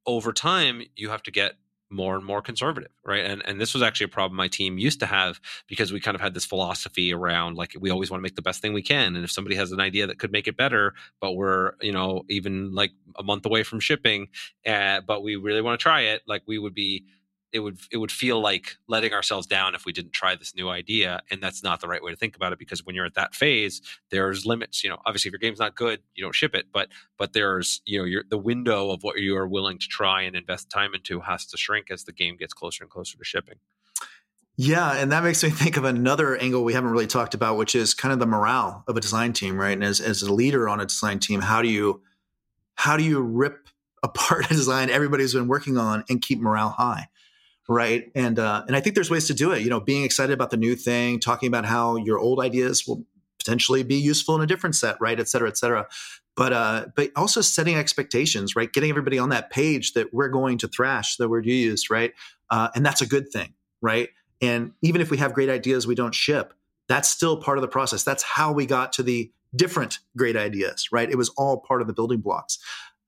over 0.06 0.32
time 0.32 0.82
you 0.96 1.10
have 1.10 1.24
to 1.24 1.32
get 1.32 1.54
more 1.90 2.16
and 2.16 2.26
more 2.26 2.42
conservative, 2.42 2.92
right? 3.06 3.26
And 3.26 3.42
and 3.46 3.60
this 3.62 3.74
was 3.74 3.82
actually 3.84 4.06
a 4.06 4.10
problem 4.10 4.36
my 4.38 4.48
team 4.48 4.78
used 4.78 5.00
to 5.00 5.06
have 5.06 5.40
because 5.68 5.92
we 5.94 6.00
kind 6.00 6.16
of 6.16 6.22
had 6.22 6.34
this 6.34 6.46
philosophy 6.46 7.14
around 7.14 7.56
like 7.56 7.74
we 7.80 7.90
always 7.90 8.10
want 8.12 8.20
to 8.20 8.24
make 8.24 8.36
the 8.36 8.42
best 8.42 8.62
thing 8.62 8.74
we 8.74 8.82
can, 8.82 9.16
and 9.16 9.24
if 9.24 9.32
somebody 9.32 9.56
has 9.56 9.72
an 9.72 9.80
idea 9.80 10.08
that 10.08 10.20
could 10.20 10.32
make 10.32 10.48
it 10.48 10.58
better, 10.58 10.94
but 11.22 11.34
we're 11.34 11.74
you 11.82 11.92
know 11.92 12.24
even 12.30 12.74
like 12.74 12.92
a 13.18 13.24
month 13.24 13.46
away 13.46 13.64
from 13.64 13.80
shipping, 13.80 14.28
uh, 14.66 15.02
but 15.08 15.24
we 15.24 15.36
really 15.36 15.62
want 15.62 15.80
to 15.80 15.82
try 15.84 16.02
it, 16.02 16.22
like 16.28 16.44
we 16.48 16.58
would 16.60 16.74
be 16.74 17.06
it 17.52 17.60
would 17.60 17.80
it 17.92 17.98
would 17.98 18.12
feel 18.12 18.40
like 18.40 18.78
letting 18.88 19.14
ourselves 19.14 19.48
down 19.48 19.76
if 19.76 19.86
we 19.86 19.94
didn't 19.94 20.14
try 20.14 20.36
this 20.36 20.56
new 20.56 20.70
idea 20.70 21.22
and 21.32 21.42
that's 21.42 21.64
not 21.64 21.80
the 21.82 21.88
right 21.88 22.04
way 22.04 22.12
to 22.12 22.18
think 22.18 22.36
about 22.36 22.52
it 22.54 22.60
because 22.60 22.86
when 22.86 22.96
you're 22.96 23.06
at 23.06 23.14
that 23.14 23.34
phase 23.34 23.82
there's 24.12 24.46
limits 24.46 24.84
you 24.84 24.90
know 24.90 24.98
obviously 25.06 25.30
if 25.30 25.34
your 25.34 25.40
game's 25.40 25.60
not 25.60 25.76
good 25.76 26.02
you 26.16 26.24
don't 26.24 26.36
ship 26.36 26.54
it 26.54 26.68
but 26.72 26.90
but 27.18 27.34
there's 27.34 27.82
you 27.86 27.98
know 27.98 28.06
your 28.06 28.24
the 28.30 28.38
window 28.38 28.92
of 28.92 29.04
what 29.04 29.18
you 29.18 29.36
are 29.36 29.48
willing 29.48 29.78
to 29.78 29.88
try 29.88 30.22
and 30.22 30.36
invest 30.36 30.70
time 30.70 30.94
into 30.94 31.22
has 31.22 31.46
to 31.46 31.58
shrink 31.58 31.90
as 31.90 32.04
the 32.04 32.14
game 32.14 32.36
gets 32.36 32.54
closer 32.54 32.84
and 32.84 32.92
closer 32.92 33.18
to 33.18 33.24
shipping 33.24 33.58
yeah, 34.60 34.94
and 34.94 35.12
that 35.12 35.24
makes 35.24 35.44
me 35.44 35.52
think 35.52 35.78
of 35.78 35.84
another 35.84 36.36
angle 36.36 36.64
we 36.64 36.74
haven't 36.74 36.90
really 36.90 37.06
talked 37.06 37.36
about, 37.36 37.58
which 37.58 37.76
is 37.76 37.94
kind 37.94 38.12
of 38.12 38.18
the 38.18 38.26
morale 38.26 38.84
of 38.88 38.98
a 38.98 39.00
design 39.00 39.32
team, 39.32 39.56
right? 39.56 39.74
And 39.74 39.84
as, 39.84 40.02
as 40.02 40.24
a 40.24 40.34
leader 40.34 40.68
on 40.68 40.80
a 40.80 40.86
design 40.88 41.20
team, 41.20 41.42
how 41.42 41.62
do 41.62 41.70
you 41.70 42.02
how 42.74 42.98
do 42.98 43.04
you 43.04 43.22
rip 43.22 43.70
apart 44.04 44.46
a 44.46 44.50
design 44.50 44.90
everybody's 44.90 45.34
been 45.34 45.48
working 45.48 45.78
on 45.78 46.04
and 46.10 46.22
keep 46.22 46.40
morale 46.40 46.70
high? 46.70 47.08
Right. 47.68 48.12
And 48.16 48.40
uh, 48.40 48.64
and 48.68 48.76
i 48.76 48.80
think 48.80 48.96
there's 48.96 49.10
ways 49.10 49.28
to 49.28 49.34
do 49.34 49.52
it 49.52 49.62
you 49.62 49.70
know 49.70 49.80
being 49.80 50.04
excited 50.04 50.34
about 50.34 50.52
the 50.52 50.58
new 50.58 50.76
thing 50.76 51.20
talking 51.20 51.48
about 51.48 51.66
how 51.66 51.98
your 51.98 52.20
old 52.20 52.40
ideas 52.40 52.88
will 52.88 53.04
potentially 53.40 53.84
be 53.84 53.96
useful 53.96 54.36
in 54.36 54.42
a 54.42 54.48
different 54.48 54.76
set 54.76 54.98
right 55.00 55.20
et 55.20 55.28
cetera 55.28 55.48
et 55.48 55.58
cetera. 55.58 55.88
But 56.36 56.54
uh 56.54 56.86
but 56.96 57.12
also 57.16 57.42
setting 57.42 57.76
expectations 57.76 58.56
right 58.56 58.72
getting 58.72 58.90
everybody 58.90 59.18
on 59.18 59.30
that 59.30 59.50
page 59.50 59.94
that 59.94 60.14
we're 60.14 60.30
going 60.30 60.58
to 60.60 60.68
thrash 60.68 61.16
the 61.18 61.30
word 61.30 61.46
you 61.46 61.56
used 61.56 61.90
right 61.90 62.14
uh, 62.50 62.70
and 62.76 62.86
that's 62.86 63.02
a 63.02 63.06
good 63.08 63.30
thing 63.30 63.54
right? 63.82 64.10
And 64.42 64.72
even 64.82 65.02
if 65.02 65.12
we 65.12 65.18
have 65.18 65.34
great 65.34 65.50
ideas 65.50 65.88
we 65.88 65.96
don't 65.96 66.14
ship 66.14 66.54
that's 66.88 67.10
still 67.10 67.38
part 67.38 67.58
of 67.58 67.62
the 67.62 67.68
process. 67.68 68.04
That's 68.04 68.24
how 68.24 68.54
we 68.54 68.66
got 68.66 68.94
to 68.94 69.04
the 69.04 69.30
different 69.56 70.00
great 70.16 70.36
ideas 70.36 70.90
right? 70.92 71.10
It 71.10 71.18
was 71.18 71.30
all 71.30 71.60
part 71.60 71.82
of 71.82 71.88
the 71.88 71.94
building 71.94 72.20
blocks 72.20 72.60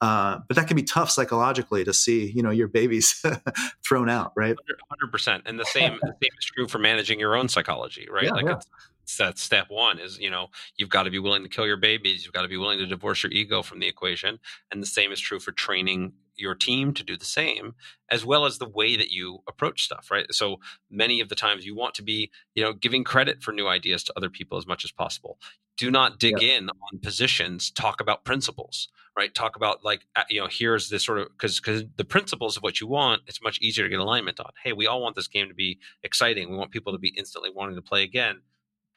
uh, 0.02 0.40
but 0.48 0.56
that 0.56 0.68
can 0.68 0.76
be 0.76 0.84
tough 0.84 1.12
psychologically 1.12 1.84
to 1.84 1.94
see, 1.94 2.32
you 2.32 2.42
know, 2.42 2.52
your 2.52 2.68
babies 2.68 3.24
thrown 3.86 4.10
out, 4.10 4.32
right? 4.36 4.56
Hundred 4.90 5.12
percent, 5.12 5.44
and 5.46 5.60
the 5.60 5.66
same, 5.66 6.00
the 6.02 6.16
same 6.22 6.32
is 6.38 6.46
true 6.46 6.68
for 6.68 6.80
managing 6.80 7.20
your 7.20 7.36
own 7.36 7.50
psychology, 7.50 8.08
right? 8.10 8.26
Yeah, 8.26 8.32
like 8.32 8.46
yeah. 8.46 8.56
It's, 8.56 8.68
it's 9.04 9.18
that 9.18 9.38
step 9.38 9.66
one 9.70 10.00
is, 10.00 10.20
you 10.20 10.30
know, 10.30 10.48
you've 10.78 10.90
got 10.90 11.04
to 11.04 11.10
be 11.10 11.20
willing 11.20 11.44
to 11.44 11.50
kill 11.50 11.66
your 11.66 11.78
babies, 11.78 12.24
you've 12.24 12.34
got 12.34 12.44
to 12.44 12.48
be 12.48 12.58
willing 12.58 12.80
to 12.80 12.86
divorce 12.86 13.24
your 13.24 13.32
ego 13.32 13.62
from 13.62 13.80
the 13.80 13.88
equation, 13.88 14.40
and 14.72 14.82
the 14.82 14.88
same 14.88 15.12
is 15.12 15.20
true 15.20 15.40
for 15.40 15.52
training 15.52 16.14
your 16.40 16.56
team 16.56 16.94
to 16.94 17.04
do 17.04 17.18
the 17.18 17.26
same 17.26 17.76
as 18.10 18.26
well 18.26 18.46
as 18.46 18.58
the 18.58 18.68
way 18.68 18.96
that 18.96 19.12
you 19.12 19.40
approach 19.48 19.84
stuff 19.84 20.10
right? 20.12 20.34
So 20.34 20.58
many 20.90 21.20
of 21.20 21.30
the 21.30 21.36
times 21.36 21.66
you 21.66 21.76
want 21.76 21.96
to 21.96 22.04
be 22.04 22.32
you 22.56 22.64
know 22.64 22.74
giving 22.74 23.04
credit 23.04 23.44
for 23.44 23.52
new 23.52 23.68
ideas 23.68 24.04
to 24.06 24.14
other 24.16 24.30
people 24.30 24.58
as 24.58 24.68
much 24.68 24.84
as 24.84 24.92
possible. 24.92 25.38
Do 25.78 25.90
not 25.90 26.20
dig 26.20 26.42
yeah. 26.42 26.58
in 26.58 26.70
on 26.70 27.00
positions 27.02 27.72
talk 27.72 28.02
about 28.02 28.26
principles 28.26 28.90
right? 29.20 29.36
Talk 29.36 29.58
about 29.58 29.84
like 29.84 30.06
you 30.30 30.40
know 30.40 30.48
here's 30.50 30.90
this 30.90 31.04
sort 31.04 31.20
of 31.20 31.28
because 31.30 31.60
because 31.60 31.84
the 31.98 32.06
principles 32.06 32.56
of 32.56 32.64
what 32.64 32.80
you 32.80 32.88
want 32.88 33.22
it's 33.28 33.42
much 33.42 33.60
easier 33.60 33.84
to 33.84 33.90
get 33.90 34.00
alignment 34.00 34.40
on. 34.40 34.52
Hey 34.64 34.72
we 34.72 34.88
all 34.88 35.02
want 35.02 35.18
this 35.18 35.28
game 35.28 35.50
to 35.50 35.54
be 35.54 35.80
exciting. 36.04 36.50
We 36.50 36.56
want 36.56 36.72
people 36.72 36.94
to 36.94 37.00
be 37.00 37.14
instantly 37.18 37.50
wanting 37.54 37.76
to 37.76 37.82
play 37.82 38.04
again. 38.04 38.42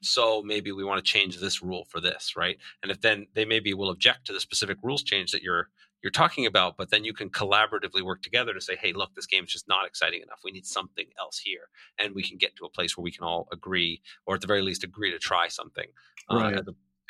So 0.00 0.42
maybe 0.42 0.70
we 0.70 0.84
want 0.84 1.04
to 1.04 1.12
change 1.12 1.38
this 1.38 1.60
rule 1.60 1.86
for 1.88 2.00
this 2.00 2.34
right? 2.36 2.56
And 2.82 2.92
if 2.92 3.00
then 3.00 3.26
they 3.34 3.44
maybe 3.44 3.74
will 3.74 3.90
object 3.90 4.26
to 4.26 4.32
the 4.32 4.38
specific 4.38 4.78
rules 4.82 5.02
change 5.02 5.32
that 5.32 5.42
you're 5.42 5.70
you're 6.02 6.10
talking 6.10 6.46
about 6.46 6.76
but 6.76 6.90
then 6.90 7.04
you 7.04 7.12
can 7.12 7.30
collaboratively 7.30 8.02
work 8.02 8.22
together 8.22 8.52
to 8.52 8.60
say 8.60 8.76
hey 8.76 8.92
look 8.92 9.14
this 9.14 9.26
game 9.26 9.44
is 9.44 9.52
just 9.52 9.68
not 9.68 9.86
exciting 9.86 10.22
enough. 10.22 10.40
We 10.44 10.50
need 10.50 10.66
something 10.66 11.06
else 11.18 11.38
here. 11.38 11.68
And 11.98 12.14
we 12.14 12.22
can 12.22 12.38
get 12.38 12.56
to 12.56 12.64
a 12.64 12.70
place 12.70 12.96
where 12.96 13.02
we 13.02 13.12
can 13.12 13.24
all 13.24 13.48
agree 13.52 14.02
or 14.26 14.34
at 14.34 14.40
the 14.40 14.46
very 14.46 14.62
least 14.62 14.84
agree 14.84 15.10
to 15.10 15.18
try 15.18 15.48
something 15.48 15.86
right. 16.30 16.56
uh, 16.56 16.62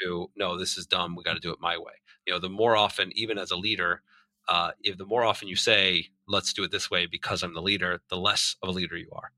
to 0.03 0.31
no 0.37 0.59
this 0.59 0.77
is 0.77 0.87
dumb. 0.87 1.17
We 1.17 1.25
got 1.25 1.35
to 1.35 1.41
do 1.41 1.53
it 1.53 1.61
my 1.61 1.77
way. 1.77 1.95
You 2.27 2.33
know 2.33 2.39
the 2.39 2.49
more 2.49 2.77
often 2.77 3.13
even 3.15 3.39
as 3.39 3.51
a 3.51 3.57
leader 3.57 4.03
uh, 4.49 4.73
if 4.83 4.99
the 4.99 5.07
more 5.07 5.25
often 5.25 5.49
you 5.49 5.57
say 5.57 6.07
let's 6.27 6.53
do 6.53 6.65
it 6.65 6.73
this 6.73 6.91
way 6.91 7.07
because 7.07 7.45
i'm 7.45 7.55
the 7.55 7.63
leader 7.63 8.01
the 8.09 8.17
less 8.17 8.57
of 8.63 8.69
a 8.69 8.73
leader 8.73 8.97
you 8.97 9.09
are. 9.13 9.31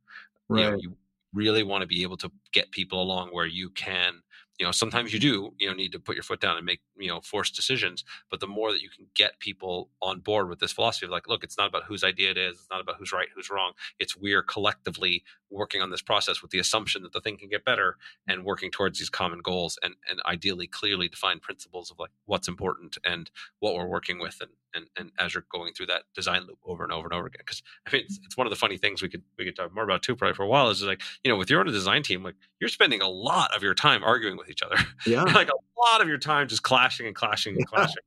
Right. 0.49 0.65
you, 0.65 0.71
know, 0.71 0.77
you 0.79 0.97
really 1.33 1.63
want 1.63 1.83
to 1.83 1.87
be 1.87 2.03
able 2.03 2.17
to 2.19 2.31
get 2.53 2.71
people 2.71 3.03
along 3.03 3.29
where 3.31 3.47
you 3.47 3.71
can 3.71 4.23
you 4.59 4.67
know 4.67 4.73
sometimes 4.73 5.13
you 5.13 5.19
do 5.19 5.53
you 5.59 5.67
know 5.69 5.75
need 5.75 5.93
to 5.93 5.99
put 5.99 6.15
your 6.17 6.23
foot 6.23 6.41
down 6.41 6.57
and 6.57 6.67
make 6.67 6.81
you 6.97 7.09
know 7.09 7.21
forced 7.21 7.55
decisions 7.55 8.05
but 8.31 8.41
the 8.41 8.47
more 8.47 8.73
that 8.73 8.83
you 8.83 8.89
can 8.89 9.07
get 9.15 9.39
people 9.39 9.91
on 10.01 10.21
board 10.21 10.49
with 10.49 10.59
this 10.59 10.73
philosophy 10.73 11.07
of 11.07 11.11
like 11.11 11.29
look 11.29 11.43
it's 11.43 11.59
not 11.59 11.69
about 11.69 11.85
whose 11.85 12.05
idea 12.05 12.31
it 12.31 12.39
is 12.39 12.59
it's 12.59 12.71
not 12.71 12.81
about 12.81 12.97
who's 12.99 13.13
right 13.13 13.29
who's 13.35 13.51
wrong 13.51 13.73
it's 13.99 14.17
we're 14.17 14.43
collectively 14.43 15.23
working 15.51 15.83
on 15.83 15.91
this 15.91 16.03
process 16.03 16.43
with 16.43 16.51
the 16.51 16.59
assumption 16.59 17.03
that 17.03 17.13
the 17.13 17.21
thing 17.21 17.37
can 17.37 17.49
get 17.49 17.65
better 17.65 17.97
and 18.29 18.45
working 18.45 18.71
towards 18.71 18.99
these 18.99 19.11
common 19.11 19.41
goals 19.41 19.79
and 19.83 19.95
and 20.11 20.21
ideally 20.27 20.67
clearly 20.67 21.09
defined 21.09 21.43
principles 21.43 21.91
of 21.91 21.99
like 21.99 22.11
what's 22.27 22.49
important 22.49 22.97
and 23.05 23.31
what 23.61 23.75
we're 23.75 23.87
working 23.87 24.19
with 24.19 24.37
and 24.41 24.51
and, 24.75 24.87
and 24.99 25.11
as 25.19 25.35
you're 25.35 25.47
going 25.51 25.73
through 25.73 25.87
that 25.87 26.03
design 26.15 26.43
loop 26.47 26.59
over 26.65 26.85
and 26.85 26.93
over 26.93 27.07
and 27.07 27.15
over 27.15 27.27
again 27.27 27.41
because 27.41 27.63
i 27.87 27.93
mean 27.93 28.03
it's, 28.03 28.19
mm-hmm. 28.19 28.25
it's, 28.27 28.37
one 28.37 28.47
of 28.47 28.51
the 28.51 28.57
funny 28.57 28.77
things 28.77 29.03
we 29.03 29.09
could 29.09 29.23
we 29.39 29.45
could 29.45 29.57
talk 29.57 29.75
more 29.75 29.85
about 29.85 30.03
too 30.03 30.17
probably 30.17 30.35
for 30.35 30.43
a 30.43 30.49
while 30.49 30.69
is 30.69 30.83
like 30.83 31.01
you 31.23 31.31
know 31.31 31.37
with 31.37 31.51
your 31.51 31.61
own 31.61 31.67
design 31.67 32.03
team 32.03 32.23
like 32.23 32.35
you're 32.65 32.71
spending 32.71 33.03
a 33.03 33.09
lot 33.09 33.55
of 33.55 33.63
your 33.63 33.75
time 33.75 34.03
arguing 34.03 34.39
with 34.39 34.49
each 34.49 34.63
other. 34.63 34.77
Yeah. 35.07 35.23
Like 35.23 35.49
a 35.49 35.91
lot 35.91 36.01
of 36.01 36.09
your 36.09 36.17
time 36.17 36.49
just 36.49 36.63
clashing 36.63 37.07
and 37.07 37.15
clashing 37.15 37.57
and 37.57 37.67
clashing. 37.67 38.03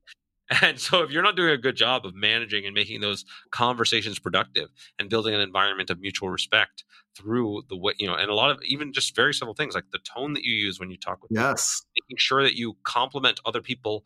And 0.62 0.80
so 0.80 1.02
if 1.02 1.10
you're 1.10 1.22
not 1.22 1.36
doing 1.36 1.50
a 1.50 1.58
good 1.58 1.76
job 1.76 2.06
of 2.06 2.14
managing 2.14 2.64
and 2.64 2.74
making 2.74 3.02
those 3.02 3.26
conversations 3.50 4.18
productive 4.18 4.70
and 4.98 5.10
building 5.10 5.34
an 5.34 5.40
environment 5.42 5.90
of 5.90 6.00
mutual 6.00 6.30
respect 6.30 6.84
through 7.14 7.64
the 7.68 7.76
way 7.76 7.92
you 7.98 8.06
know 8.06 8.14
and 8.14 8.30
a 8.30 8.34
lot 8.34 8.50
of 8.50 8.58
even 8.64 8.92
just 8.92 9.14
very 9.14 9.34
simple 9.34 9.54
things 9.54 9.74
like 9.74 9.84
the 9.92 9.98
tone 9.98 10.32
that 10.32 10.44
you 10.44 10.54
use 10.54 10.80
when 10.80 10.90
you 10.90 10.96
talk 10.96 11.20
with 11.20 11.30
yes. 11.30 11.82
people, 11.82 11.90
making 12.02 12.16
sure 12.18 12.42
that 12.42 12.56
you 12.56 12.78
compliment 12.82 13.40
other 13.44 13.60
people 13.60 14.04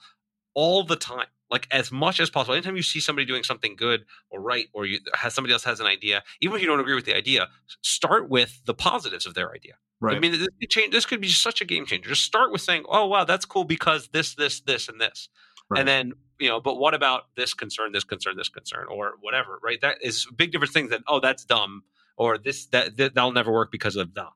all 0.54 0.84
the 0.84 0.96
time 0.96 1.26
like 1.52 1.68
as 1.70 1.92
much 1.92 2.18
as 2.18 2.30
possible. 2.30 2.54
Anytime 2.54 2.76
you 2.76 2.82
see 2.82 2.98
somebody 2.98 3.26
doing 3.26 3.44
something 3.44 3.76
good 3.76 4.06
or 4.30 4.40
right 4.40 4.66
or 4.72 4.86
you 4.86 4.98
has 5.14 5.34
somebody 5.34 5.52
else 5.52 5.62
has 5.64 5.78
an 5.78 5.86
idea 5.86 6.22
even 6.40 6.56
if 6.56 6.62
you 6.62 6.66
don't 6.66 6.80
agree 6.80 6.94
with 6.94 7.04
the 7.04 7.14
idea 7.14 7.48
start 7.82 8.28
with 8.28 8.62
the 8.64 8.74
positives 8.74 9.26
of 9.26 9.34
their 9.34 9.52
idea. 9.52 9.74
Right. 10.00 10.16
i 10.16 10.18
mean 10.18 10.32
this 10.32 10.48
could, 10.58 10.70
change, 10.70 10.92
this 10.92 11.06
could 11.06 11.20
be 11.20 11.28
such 11.28 11.60
a 11.60 11.64
game 11.64 11.86
changer. 11.86 12.08
Just 12.08 12.24
start 12.24 12.50
with 12.50 12.62
saying 12.62 12.84
oh 12.88 13.06
wow 13.06 13.24
that's 13.24 13.44
cool 13.44 13.64
because 13.64 14.08
this 14.08 14.34
this 14.34 14.60
this 14.60 14.88
and 14.88 15.00
this. 15.00 15.28
Right. 15.68 15.80
and 15.80 15.88
then 15.88 16.12
you 16.40 16.48
know 16.48 16.60
but 16.60 16.76
what 16.76 16.94
about 16.94 17.24
this 17.36 17.54
concern 17.54 17.92
this 17.92 18.04
concern 18.04 18.36
this 18.36 18.48
concern? 18.48 18.86
or 18.90 19.12
whatever 19.20 19.60
right? 19.62 19.80
That 19.80 19.98
is 20.00 20.26
big 20.34 20.50
different 20.50 20.72
things 20.72 20.90
than 20.90 21.04
oh 21.06 21.20
that's 21.20 21.44
dumb 21.44 21.84
or 22.16 22.38
this 22.38 22.66
that, 22.66 22.96
that 22.96 23.14
that'll 23.14 23.32
never 23.32 23.52
work 23.52 23.70
because 23.70 23.96
of 23.96 24.14
the 24.14 24.26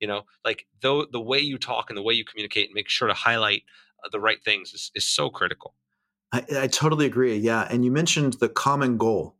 you 0.00 0.06
know? 0.06 0.22
Like 0.44 0.66
though 0.80 1.06
the 1.06 1.20
way 1.20 1.38
you 1.38 1.58
talk 1.58 1.90
and 1.90 1.96
the 1.96 2.02
way 2.02 2.14
you 2.14 2.24
communicate 2.24 2.66
and 2.66 2.74
make 2.74 2.88
sure 2.88 3.08
to 3.08 3.14
highlight 3.14 3.62
Uh, 4.04 4.08
the 4.12 4.20
right 4.20 4.42
things 4.44 4.72
is, 4.72 4.90
is 4.94 5.04
so 5.04 5.30
critical. 5.30 5.74
I, 6.32 6.44
I 6.58 6.66
totally 6.66 7.06
agree 7.06 7.36
yeah 7.36 7.66
and 7.70 7.84
you 7.84 7.90
mentioned 7.90 8.34
the 8.34 8.48
common 8.48 8.96
goal 8.96 9.36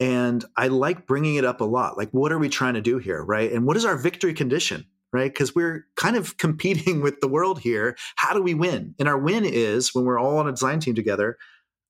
and 0.00 0.44
i 0.56 0.68
like 0.68 1.06
bringing 1.06 1.34
it 1.34 1.44
up 1.44 1.60
a 1.60 1.64
lot 1.64 1.98
like 1.98 2.10
what 2.10 2.32
are 2.32 2.38
we 2.38 2.48
trying 2.48 2.74
to 2.74 2.80
do 2.80 2.98
here 2.98 3.22
right 3.22 3.52
and 3.52 3.66
what 3.66 3.76
is 3.76 3.84
our 3.84 3.96
victory 3.96 4.32
condition 4.32 4.86
right 5.12 5.32
because 5.32 5.54
we're 5.54 5.86
kind 5.96 6.16
of 6.16 6.36
competing 6.38 7.02
with 7.02 7.20
the 7.20 7.28
world 7.28 7.60
here 7.60 7.96
how 8.16 8.32
do 8.32 8.42
we 8.42 8.54
win 8.54 8.94
and 8.98 9.08
our 9.08 9.18
win 9.18 9.44
is 9.44 9.94
when 9.94 10.04
we're 10.04 10.18
all 10.18 10.38
on 10.38 10.48
a 10.48 10.52
design 10.52 10.80
team 10.80 10.94
together 10.94 11.36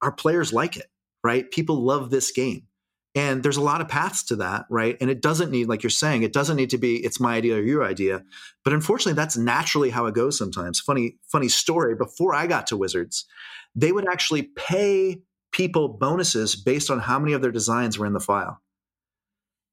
our 0.00 0.12
players 0.12 0.52
like 0.52 0.76
it 0.76 0.90
right 1.22 1.50
people 1.50 1.84
love 1.84 2.10
this 2.10 2.30
game 2.32 2.66
and 3.14 3.42
there's 3.42 3.58
a 3.58 3.62
lot 3.62 3.80
of 3.80 3.88
paths 3.88 4.22
to 4.24 4.36
that, 4.36 4.64
right? 4.70 4.96
And 5.00 5.10
it 5.10 5.20
doesn't 5.20 5.50
need, 5.50 5.68
like 5.68 5.82
you're 5.82 5.90
saying, 5.90 6.22
it 6.22 6.32
doesn't 6.32 6.56
need 6.56 6.70
to 6.70 6.78
be 6.78 6.96
it's 6.96 7.20
my 7.20 7.34
idea 7.36 7.56
or 7.56 7.62
your 7.62 7.84
idea. 7.84 8.22
But 8.64 8.72
unfortunately, 8.72 9.14
that's 9.14 9.36
naturally 9.36 9.90
how 9.90 10.06
it 10.06 10.14
goes 10.14 10.38
sometimes. 10.38 10.80
Funny, 10.80 11.16
funny 11.30 11.48
story. 11.48 11.94
Before 11.94 12.34
I 12.34 12.46
got 12.46 12.66
to 12.68 12.76
Wizards, 12.76 13.26
they 13.74 13.92
would 13.92 14.08
actually 14.08 14.42
pay 14.42 15.20
people 15.52 15.88
bonuses 15.88 16.56
based 16.56 16.90
on 16.90 17.00
how 17.00 17.18
many 17.18 17.34
of 17.34 17.42
their 17.42 17.52
designs 17.52 17.98
were 17.98 18.06
in 18.06 18.14
the 18.14 18.20
file. 18.20 18.62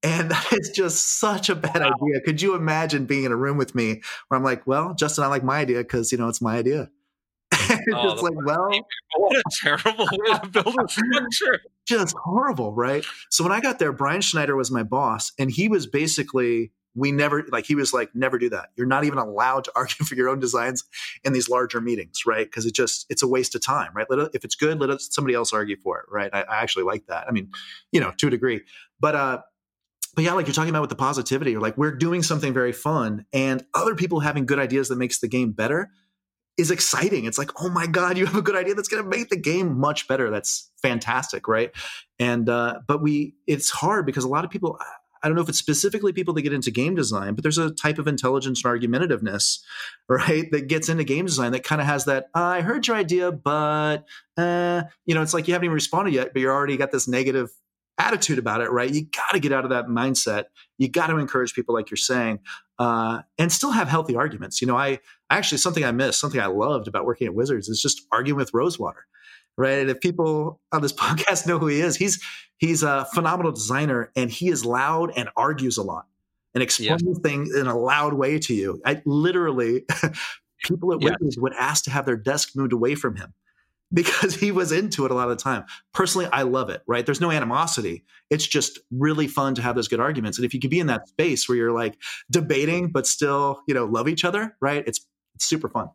And 0.03 0.31
that 0.31 0.53
is 0.53 0.71
just 0.75 1.19
such 1.19 1.49
a 1.49 1.55
bad 1.55 1.79
wow. 1.79 1.93
idea. 2.01 2.21
Could 2.25 2.41
you 2.41 2.55
imagine 2.55 3.05
being 3.05 3.23
in 3.23 3.31
a 3.31 3.37
room 3.37 3.57
with 3.57 3.73
me 3.73 4.01
where 4.27 4.37
I'm 4.37 4.43
like, 4.43 4.67
well, 4.67 4.93
Justin, 4.93 5.23
I 5.23 5.27
like 5.27 5.43
my 5.43 5.59
idea 5.59 5.77
because 5.77 6.11
you 6.11 6.17
know 6.17 6.27
it's 6.27 6.41
my 6.41 6.57
idea. 6.57 6.89
It's 7.59 7.81
oh, 7.93 8.11
just 8.11 8.23
like, 8.23 8.33
well, 8.43 8.69
what 9.17 9.37
a 9.37 9.43
terrible 9.61 10.05
way 10.11 10.39
to 10.39 10.47
build 10.47 10.75
a 10.79 10.87
structure. 10.87 11.61
Just 11.85 12.15
horrible, 12.17 12.73
right? 12.73 13.03
So 13.29 13.43
when 13.43 13.53
I 13.53 13.59
got 13.59 13.79
there, 13.79 13.91
Brian 13.91 14.21
Schneider 14.21 14.55
was 14.55 14.71
my 14.71 14.83
boss, 14.83 15.31
and 15.39 15.49
he 15.51 15.67
was 15.67 15.87
basically 15.87 16.71
we 16.95 17.11
never 17.11 17.45
like 17.51 17.65
he 17.65 17.75
was 17.75 17.93
like 17.93 18.13
never 18.15 18.37
do 18.37 18.49
that. 18.49 18.69
You're 18.75 18.87
not 18.87 19.03
even 19.03 19.17
allowed 19.17 19.63
to 19.65 19.71
argue 19.75 20.05
for 20.05 20.15
your 20.15 20.29
own 20.29 20.39
designs 20.39 20.83
in 21.23 21.33
these 21.33 21.49
larger 21.49 21.81
meetings 21.81 22.23
right? 22.25 22.45
Because 22.45 22.65
it 22.65 22.73
just 22.73 23.05
it's 23.09 23.23
a 23.23 23.27
waste 23.27 23.55
of 23.55 23.63
time 23.63 23.91
right? 23.95 24.07
Let, 24.09 24.33
if 24.33 24.43
it's 24.43 24.55
good 24.55 24.79
let 24.79 25.01
somebody 25.01 25.35
else 25.35 25.53
argue 25.53 25.77
for 25.77 25.99
it 25.99 26.05
right? 26.09 26.29
I, 26.33 26.41
I, 26.41 26.61
actually 26.61 26.83
like 26.83 27.07
that. 27.07 27.27
I 27.27 27.31
mean 27.31 27.51
you 27.91 27.99
know 27.99 28.11
to 28.17 28.27
a 28.27 28.29
degree. 28.29 28.61
But 28.99 29.15
uh 29.15 29.41
but 30.15 30.23
yeah 30.23 30.33
like 30.33 30.47
you're 30.47 30.53
talking 30.53 30.71
about 30.71 30.81
with 30.81 30.89
the 30.89 30.95
positivity 30.95 31.55
or 31.55 31.61
like 31.61 31.77
we're 31.77 31.95
doing 31.95 32.23
something 32.23 32.53
very 32.53 32.73
fun 32.73 33.25
and 33.31 33.63
other 33.73 33.95
people 33.95 34.19
having 34.19 34.45
good 34.45 34.59
ideas 34.59 34.89
that 34.89 34.97
makes 34.97 35.19
the 35.19 35.27
game 35.27 35.51
better 35.51 35.91
is 36.59 36.71
exciting. 36.71 37.25
It's 37.25 37.37
like, 37.37 37.51
oh 37.61 37.69
my 37.69 37.87
God, 37.87 38.17
you 38.17 38.25
have 38.25 38.35
a 38.35 38.41
good 38.41 38.55
idea 38.55 38.75
that's 38.75 38.89
going 38.89 39.03
to 39.03 39.09
make 39.09 39.29
the 39.29 39.37
game 39.37 39.79
much 39.79 40.07
better. 40.07 40.29
That's 40.29 40.69
fantastic, 40.81 41.47
right? 41.47 41.71
And 42.19 42.49
uh, 42.49 42.81
but 42.87 43.01
we, 43.01 43.35
it's 43.47 43.69
hard 43.69 44.05
because 44.05 44.23
a 44.23 44.29
lot 44.29 44.45
of 44.45 44.51
people. 44.51 44.77
I 45.21 45.27
don't 45.27 45.35
know 45.35 45.41
if 45.41 45.49
it's 45.49 45.59
specifically 45.59 46.13
people 46.13 46.33
that 46.35 46.43
get 46.43 46.53
into 46.53 46.71
game 46.71 46.95
design, 46.95 47.35
but 47.35 47.43
there's 47.43 47.57
a 47.57 47.71
type 47.71 47.99
of 47.99 48.07
intelligence 48.07 48.63
and 48.63 48.73
argumentativeness, 48.73 49.59
right, 50.07 50.49
that 50.51 50.67
gets 50.67 50.87
into 50.87 51.03
game 51.03 51.25
design 51.25 51.51
that 51.51 51.65
kind 51.65 51.81
of 51.81 51.87
has 51.87 52.05
that. 52.05 52.27
Uh, 52.33 52.39
I 52.39 52.61
heard 52.61 52.87
your 52.87 52.95
idea, 52.95 53.29
but 53.29 54.05
uh, 54.37 54.83
you 55.05 55.13
know, 55.13 55.21
it's 55.21 55.33
like 55.33 55.49
you 55.49 55.53
haven't 55.53 55.65
even 55.65 55.73
responded 55.73 56.13
yet, 56.13 56.29
but 56.31 56.41
you're 56.41 56.53
already 56.53 56.77
got 56.77 56.91
this 56.93 57.05
negative 57.05 57.49
attitude 57.99 58.39
about 58.39 58.61
it, 58.61 58.71
right? 58.71 58.89
You 58.89 59.05
got 59.05 59.33
to 59.33 59.39
get 59.39 59.51
out 59.51 59.65
of 59.65 59.69
that 59.69 59.87
mindset. 59.87 60.45
You 60.77 60.89
got 60.89 61.07
to 61.07 61.17
encourage 61.17 61.53
people, 61.53 61.75
like 61.75 61.91
you're 61.91 61.97
saying, 61.97 62.39
uh, 62.79 63.21
and 63.37 63.51
still 63.51 63.71
have 63.71 63.87
healthy 63.87 64.15
arguments. 64.15 64.61
You 64.61 64.67
know, 64.67 64.77
I 64.77 64.99
actually 65.29 65.59
something 65.59 65.83
I 65.83 65.91
missed, 65.91 66.19
something 66.19 66.39
I 66.39 66.47
loved 66.47 66.87
about 66.87 67.05
working 67.05 67.27
at 67.27 67.35
Wizards 67.35 67.67
is 67.67 67.81
just 67.81 68.07
arguing 68.11 68.37
with 68.37 68.53
Rosewater, 68.53 69.05
right? 69.57 69.79
And 69.79 69.89
if 69.89 69.99
people 69.99 70.61
on 70.71 70.81
this 70.81 70.93
podcast 71.05 71.45
know 71.45 71.59
who 71.59 71.67
he 71.67 71.81
is, 71.81 71.97
he's 71.97 72.23
he's 72.57 72.81
a 72.81 73.05
phenomenal 73.13 73.51
designer, 73.51 74.11
and 74.15 74.31
he 74.31 74.49
is 74.49 74.65
loud 74.65 75.11
and 75.15 75.29
argues 75.35 75.77
a 75.77 75.83
lot 75.83 76.05
and 76.55 76.63
explains 76.63 77.03
yeah. 77.05 77.13
things 77.21 77.53
in 77.53 77.67
a 77.67 77.77
loud 77.77 78.13
way 78.13 78.39
to 78.39 78.53
you. 78.53 78.81
I 78.85 79.01
literally. 79.05 79.83
people 80.65 80.91
at 80.91 80.99
Wizards 80.99 81.37
would 81.37 81.53
ask 81.53 81.85
to 81.85 81.89
have 81.89 82.05
their 82.05 82.17
desk 82.17 82.49
moved 82.53 82.73
away 82.73 82.93
from 82.93 83.15
him 83.15 83.33
because 83.93 84.35
he 84.39 84.51
was 84.51 84.71
into 84.71 85.05
it 85.05 85.11
a 85.11 85.13
lot 85.13 85.29
of 85.29 85.37
the 85.37 85.43
time. 85.43 85.65
Personally, 85.93 86.27
I 86.31 86.43
love 86.43 86.69
it, 86.69 86.81
right? 86.87 87.05
There's 87.05 87.21
no 87.21 87.31
animosity. 87.31 88.03
It's 88.29 88.47
just 88.47 88.79
really 88.91 89.27
fun 89.27 89.55
to 89.55 89.61
have 89.61 89.75
those 89.75 89.87
good 89.87 89.99
arguments. 89.99 90.37
And 90.37 90.45
if 90.45 90.53
you 90.53 90.59
can 90.59 90.69
be 90.69 90.79
in 90.79 90.87
that 90.87 91.07
space 91.07 91.47
where 91.47 91.57
you're 91.57 91.71
like 91.71 91.97
debating, 92.29 92.91
but 92.91 93.07
still, 93.07 93.61
you 93.67 93.73
know, 93.73 93.85
love 93.85 94.07
each 94.07 94.25
other, 94.25 94.55
right? 94.61 94.83
It's, 94.87 95.05
it's 95.35 95.45
super 95.45 95.69
fun. 95.69 95.89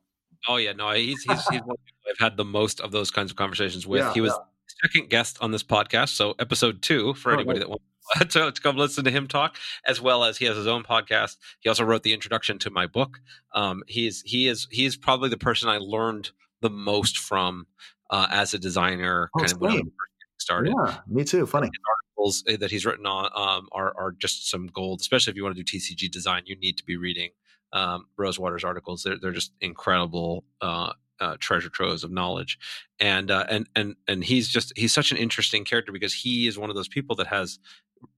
Oh, 0.48 0.56
yeah. 0.56 0.72
No, 0.72 0.90
he's, 0.90 1.22
he's, 1.22 1.48
he's 1.48 1.60
one 1.62 1.76
I've 2.08 2.18
had 2.18 2.36
the 2.36 2.44
most 2.44 2.80
of 2.80 2.92
those 2.92 3.10
kinds 3.10 3.30
of 3.30 3.36
conversations 3.36 3.86
with. 3.86 4.00
Yeah, 4.00 4.12
he 4.12 4.20
was 4.20 4.32
yeah. 4.32 4.88
second 4.88 5.10
guest 5.10 5.38
on 5.40 5.52
this 5.52 5.62
podcast. 5.62 6.10
So, 6.10 6.34
episode 6.38 6.82
two 6.82 7.14
for 7.14 7.30
oh, 7.30 7.34
anybody 7.34 7.60
right. 7.60 7.68
that 7.68 7.70
wants 7.70 7.84
to, 8.34 8.52
to, 8.52 8.60
come 8.60 8.76
listen 8.76 9.04
to 9.04 9.10
him 9.10 9.26
talk, 9.26 9.56
as 9.86 10.00
well 10.00 10.24
as 10.24 10.36
he 10.36 10.44
has 10.44 10.56
his 10.56 10.66
own 10.66 10.82
podcast. 10.82 11.36
He 11.60 11.68
also 11.68 11.84
wrote 11.84 12.02
the 12.02 12.12
introduction 12.12 12.58
to 12.60 12.70
my 12.70 12.86
book. 12.86 13.20
Um, 13.54 13.82
he's 13.86 14.22
he 14.22 14.48
is 14.48 14.68
he 14.70 14.84
is 14.84 14.96
probably 14.96 15.30
the 15.30 15.38
person 15.38 15.68
I 15.68 15.78
learned 15.78 16.30
the 16.64 16.70
most 16.70 17.18
from 17.18 17.66
uh, 18.10 18.26
as 18.30 18.54
a 18.54 18.58
designer, 18.58 19.30
oh, 19.36 19.38
kind 19.38 19.52
of 19.52 19.60
when 19.60 19.92
started. 20.38 20.74
Yeah, 20.76 20.98
me 21.06 21.22
too. 21.24 21.46
Funny 21.46 21.70
articles 22.16 22.42
eh, 22.48 22.56
that 22.56 22.70
he's 22.70 22.86
written 22.86 23.06
on 23.06 23.26
um, 23.34 23.68
are 23.72 23.94
are 23.96 24.12
just 24.12 24.50
some 24.50 24.66
gold. 24.68 25.00
Especially 25.00 25.30
if 25.30 25.36
you 25.36 25.44
want 25.44 25.56
to 25.56 25.62
do 25.62 25.78
TCG 25.78 26.10
design, 26.10 26.42
you 26.46 26.56
need 26.56 26.78
to 26.78 26.84
be 26.84 26.96
reading 26.96 27.30
um, 27.72 28.06
Rosewater's 28.16 28.64
articles. 28.64 29.02
They're 29.02 29.18
they're 29.20 29.32
just 29.32 29.52
incredible. 29.60 30.44
Uh, 30.60 30.92
uh, 31.20 31.36
treasure 31.38 31.68
troves 31.68 32.02
of 32.02 32.10
knowledge, 32.10 32.58
and 32.98 33.30
uh, 33.30 33.46
and 33.48 33.68
and 33.76 33.94
and 34.08 34.24
he's 34.24 34.48
just 34.48 34.72
he's 34.76 34.92
such 34.92 35.12
an 35.12 35.16
interesting 35.16 35.64
character 35.64 35.92
because 35.92 36.12
he 36.12 36.48
is 36.48 36.58
one 36.58 36.70
of 36.70 36.76
those 36.76 36.88
people 36.88 37.14
that 37.14 37.28
has 37.28 37.60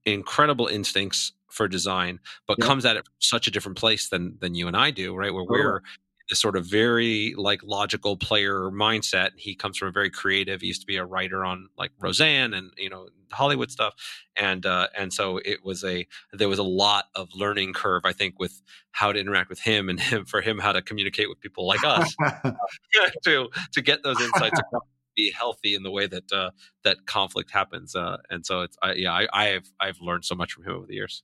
incredible 0.05 0.65
instincts 0.65 1.31
for 1.47 1.67
design, 1.67 2.19
but 2.47 2.57
yeah. 2.59 2.65
comes 2.65 2.85
at 2.85 2.97
it 2.97 3.05
from 3.05 3.13
such 3.19 3.47
a 3.47 3.51
different 3.51 3.77
place 3.77 4.09
than 4.09 4.35
than 4.39 4.55
you 4.55 4.67
and 4.67 4.75
I 4.75 4.89
do, 4.89 5.15
right? 5.15 5.31
Where 5.31 5.43
we're 5.43 5.81
this 6.29 6.39
sort 6.39 6.55
of 6.55 6.65
very 6.65 7.33
like 7.37 7.61
logical 7.63 8.17
player 8.17 8.69
mindset. 8.71 9.31
He 9.35 9.55
comes 9.55 9.77
from 9.77 9.87
a 9.87 9.91
very 9.91 10.09
creative. 10.09 10.61
He 10.61 10.67
used 10.67 10.81
to 10.81 10.87
be 10.87 10.97
a 10.97 11.05
writer 11.05 11.45
on 11.45 11.69
like 11.77 11.91
Roseanne 11.99 12.53
and 12.53 12.71
you 12.77 12.89
know 12.89 13.09
Hollywood 13.31 13.71
stuff, 13.71 13.93
and 14.35 14.65
uh, 14.65 14.87
and 14.97 15.13
so 15.13 15.37
it 15.37 15.63
was 15.63 15.83
a 15.83 16.07
there 16.33 16.49
was 16.49 16.59
a 16.59 16.63
lot 16.63 17.05
of 17.15 17.29
learning 17.33 17.73
curve 17.73 18.03
I 18.05 18.13
think 18.13 18.39
with 18.39 18.61
how 18.91 19.11
to 19.11 19.19
interact 19.19 19.49
with 19.49 19.59
him 19.59 19.89
and 19.89 19.99
him 19.99 20.25
for 20.25 20.41
him 20.41 20.59
how 20.59 20.71
to 20.71 20.81
communicate 20.81 21.29
with 21.29 21.39
people 21.39 21.65
like 21.65 21.83
us 21.83 22.15
to 23.23 23.49
to 23.71 23.81
get 23.81 24.03
those 24.03 24.19
insights 24.21 24.59
across 24.59 24.83
be 25.17 25.31
healthy 25.31 25.75
in 25.75 25.83
the 25.83 25.91
way 25.91 26.07
that 26.07 26.31
uh, 26.31 26.51
that 26.83 27.05
conflict 27.07 27.51
happens. 27.51 27.95
Uh, 27.95 28.17
and 28.29 28.45
so 28.45 28.61
it's 28.61 28.77
I, 28.81 28.93
yeah, 28.93 29.11
I, 29.11 29.27
I've 29.33 29.69
I've 29.79 29.99
learned 29.99 30.23
so 30.23 30.35
much 30.35 30.53
from 30.53 30.63
him 30.63 30.73
over 30.73 30.85
the 30.85 30.93
years. 30.93 31.23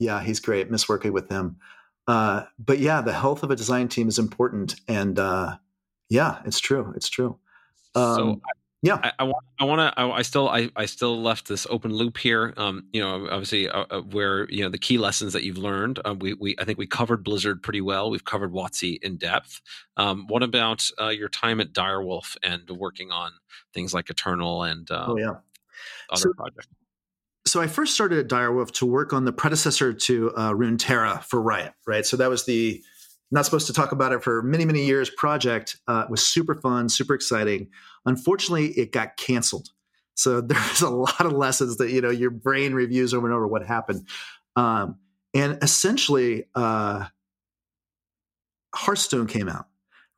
Yeah, 0.00 0.20
he's 0.22 0.40
great. 0.40 0.70
Miss 0.70 0.88
working 0.88 1.12
with 1.12 1.28
him. 1.28 1.58
Uh, 2.10 2.44
but 2.58 2.80
yeah, 2.80 3.00
the 3.00 3.12
health 3.12 3.44
of 3.44 3.52
a 3.52 3.56
design 3.56 3.86
team 3.86 4.08
is 4.08 4.18
important, 4.18 4.74
and 4.88 5.16
uh, 5.16 5.56
yeah, 6.08 6.40
it's 6.44 6.58
true. 6.58 6.92
It's 6.96 7.08
true. 7.08 7.38
Um, 7.94 8.16
so 8.16 8.40
yeah, 8.82 8.98
I, 9.00 9.12
I 9.20 9.24
want. 9.24 9.44
I 9.60 9.64
want 9.64 9.78
to. 9.78 10.00
I, 10.00 10.16
I, 10.16 10.22
still. 10.22 10.48
I, 10.48 10.70
I 10.74 10.86
still 10.86 11.22
left 11.22 11.46
this 11.46 11.68
open 11.70 11.94
loop 11.94 12.18
here. 12.18 12.52
Um, 12.56 12.88
you 12.92 13.00
know, 13.00 13.28
obviously, 13.30 13.68
uh, 13.68 13.84
uh, 13.92 14.00
where 14.00 14.50
you 14.50 14.64
know 14.64 14.70
the 14.70 14.78
key 14.78 14.98
lessons 14.98 15.34
that 15.34 15.44
you've 15.44 15.56
learned. 15.56 16.00
Um, 16.04 16.18
we, 16.18 16.34
we, 16.34 16.56
I 16.58 16.64
think 16.64 16.78
we 16.78 16.86
covered 16.88 17.22
Blizzard 17.22 17.62
pretty 17.62 17.80
well. 17.80 18.10
We've 18.10 18.24
covered 18.24 18.52
WotC 18.52 18.98
in 19.04 19.16
depth. 19.16 19.60
Um, 19.96 20.26
what 20.26 20.42
about 20.42 20.90
uh, 21.00 21.10
your 21.10 21.28
time 21.28 21.60
at 21.60 21.72
Dire 21.72 22.02
Wolf 22.02 22.36
and 22.42 22.68
working 22.70 23.12
on 23.12 23.30
things 23.72 23.94
like 23.94 24.10
Eternal 24.10 24.64
and 24.64 24.90
uh, 24.90 25.06
oh 25.10 25.16
yeah, 25.16 25.34
other 26.10 26.22
so, 26.22 26.32
projects? 26.36 26.66
So 27.46 27.60
I 27.60 27.66
first 27.66 27.94
started 27.94 28.18
at 28.18 28.28
Dire 28.28 28.52
Wolf 28.52 28.70
to 28.72 28.86
work 28.86 29.12
on 29.12 29.24
the 29.24 29.32
predecessor 29.32 29.92
to 29.92 30.30
uh, 30.36 30.52
Runeterra 30.52 31.24
for 31.24 31.40
Riot. 31.40 31.72
Right. 31.86 32.04
So 32.04 32.16
that 32.16 32.28
was 32.28 32.44
the 32.44 32.82
not 33.30 33.44
supposed 33.44 33.66
to 33.68 33.72
talk 33.72 33.92
about 33.92 34.12
it 34.12 34.22
for 34.22 34.42
many 34.42 34.64
many 34.64 34.84
years 34.84 35.10
project 35.10 35.78
uh, 35.88 36.04
was 36.08 36.26
super 36.26 36.54
fun 36.54 36.88
super 36.88 37.14
exciting 37.14 37.68
unfortunately 38.06 38.68
it 38.72 38.92
got 38.92 39.16
canceled 39.16 39.68
so 40.14 40.40
there's 40.40 40.82
a 40.82 40.90
lot 40.90 41.20
of 41.20 41.32
lessons 41.32 41.76
that 41.76 41.90
you 41.90 42.00
know 42.00 42.10
your 42.10 42.30
brain 42.30 42.74
reviews 42.74 43.14
over 43.14 43.26
and 43.26 43.34
over 43.34 43.46
what 43.46 43.64
happened 43.64 44.06
um, 44.56 44.96
and 45.34 45.58
essentially 45.62 46.44
uh, 46.54 47.06
hearthstone 48.74 49.26
came 49.26 49.48
out 49.48 49.66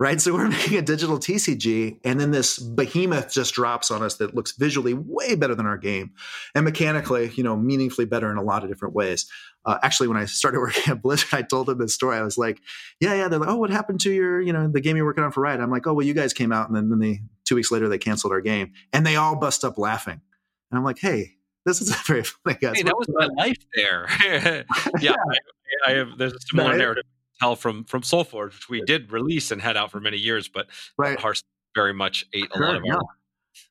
right? 0.02 0.20
So 0.20 0.34
we're 0.34 0.48
making 0.48 0.78
a 0.78 0.82
digital 0.82 1.16
TCG, 1.18 2.00
and 2.02 2.20
then 2.20 2.32
this 2.32 2.58
behemoth 2.58 3.32
just 3.32 3.54
drops 3.54 3.88
on 3.88 4.02
us 4.02 4.16
that 4.16 4.34
looks 4.34 4.50
visually 4.52 4.94
way 4.94 5.36
better 5.36 5.54
than 5.54 5.64
our 5.64 5.78
game, 5.78 6.10
and 6.56 6.64
mechanically, 6.64 7.30
you 7.36 7.44
know, 7.44 7.56
meaningfully 7.56 8.04
better 8.04 8.28
in 8.30 8.36
a 8.36 8.42
lot 8.42 8.64
of 8.64 8.68
different 8.68 8.94
ways. 8.94 9.30
Uh, 9.64 9.78
actually, 9.84 10.08
when 10.08 10.16
I 10.16 10.24
started 10.24 10.58
working 10.60 10.90
at 10.90 11.02
Blizzard, 11.02 11.32
I 11.32 11.42
told 11.42 11.68
them 11.68 11.78
this 11.78 11.94
story. 11.94 12.16
I 12.16 12.22
was 12.22 12.36
like, 12.36 12.60
"Yeah, 13.00 13.14
yeah." 13.14 13.28
They're 13.28 13.38
like, 13.38 13.48
"Oh, 13.48 13.56
what 13.56 13.70
happened 13.70 14.00
to 14.00 14.12
your, 14.12 14.40
you 14.40 14.52
know, 14.52 14.66
the 14.66 14.80
game 14.80 14.96
you're 14.96 15.06
working 15.06 15.22
on 15.22 15.30
for 15.30 15.40
Riot?" 15.40 15.60
I'm 15.60 15.70
like, 15.70 15.86
"Oh, 15.86 15.94
well, 15.94 16.04
you 16.04 16.14
guys 16.14 16.32
came 16.32 16.52
out, 16.52 16.66
and 16.66 16.76
then, 16.76 16.90
then 16.90 16.98
they 16.98 17.20
two 17.44 17.54
weeks 17.54 17.70
later 17.70 17.88
they 17.88 17.98
canceled 17.98 18.32
our 18.32 18.40
game, 18.40 18.72
and 18.92 19.06
they 19.06 19.14
all 19.14 19.36
bust 19.36 19.62
up 19.62 19.78
laughing." 19.78 20.20
And 20.70 20.78
I'm 20.78 20.84
like, 20.84 20.98
"Hey." 20.98 21.36
This 21.64 21.80
is 21.80 21.94
very 22.08 22.24
funny, 22.24 22.58
guys. 22.60 22.76
Hey, 22.76 22.82
that 22.82 22.96
was 22.98 23.06
my 23.08 23.28
life 23.40 23.64
there. 23.76 24.08
yeah, 24.98 25.14
I, 25.14 25.36
I, 25.86 25.90
have. 25.92 26.18
There's 26.18 26.32
a 26.32 26.40
similar 26.40 26.72
no, 26.72 26.76
narrative 26.76 27.04
tell 27.42 27.56
from 27.56 27.84
from 27.84 28.02
SolForge, 28.02 28.52
which 28.54 28.68
we 28.68 28.82
did 28.82 29.12
release 29.12 29.50
and 29.50 29.60
had 29.60 29.76
out 29.76 29.90
for 29.90 30.00
many 30.00 30.18
years, 30.18 30.48
but 30.48 30.66
right. 30.96 31.18
Hearthstone 31.18 31.48
very 31.74 31.94
much 31.94 32.24
ate 32.34 32.48
a 32.52 32.58
sure, 32.58 32.66
lot 32.66 32.76
of 32.76 32.82
yeah. 32.84 32.94
our. 32.94 33.02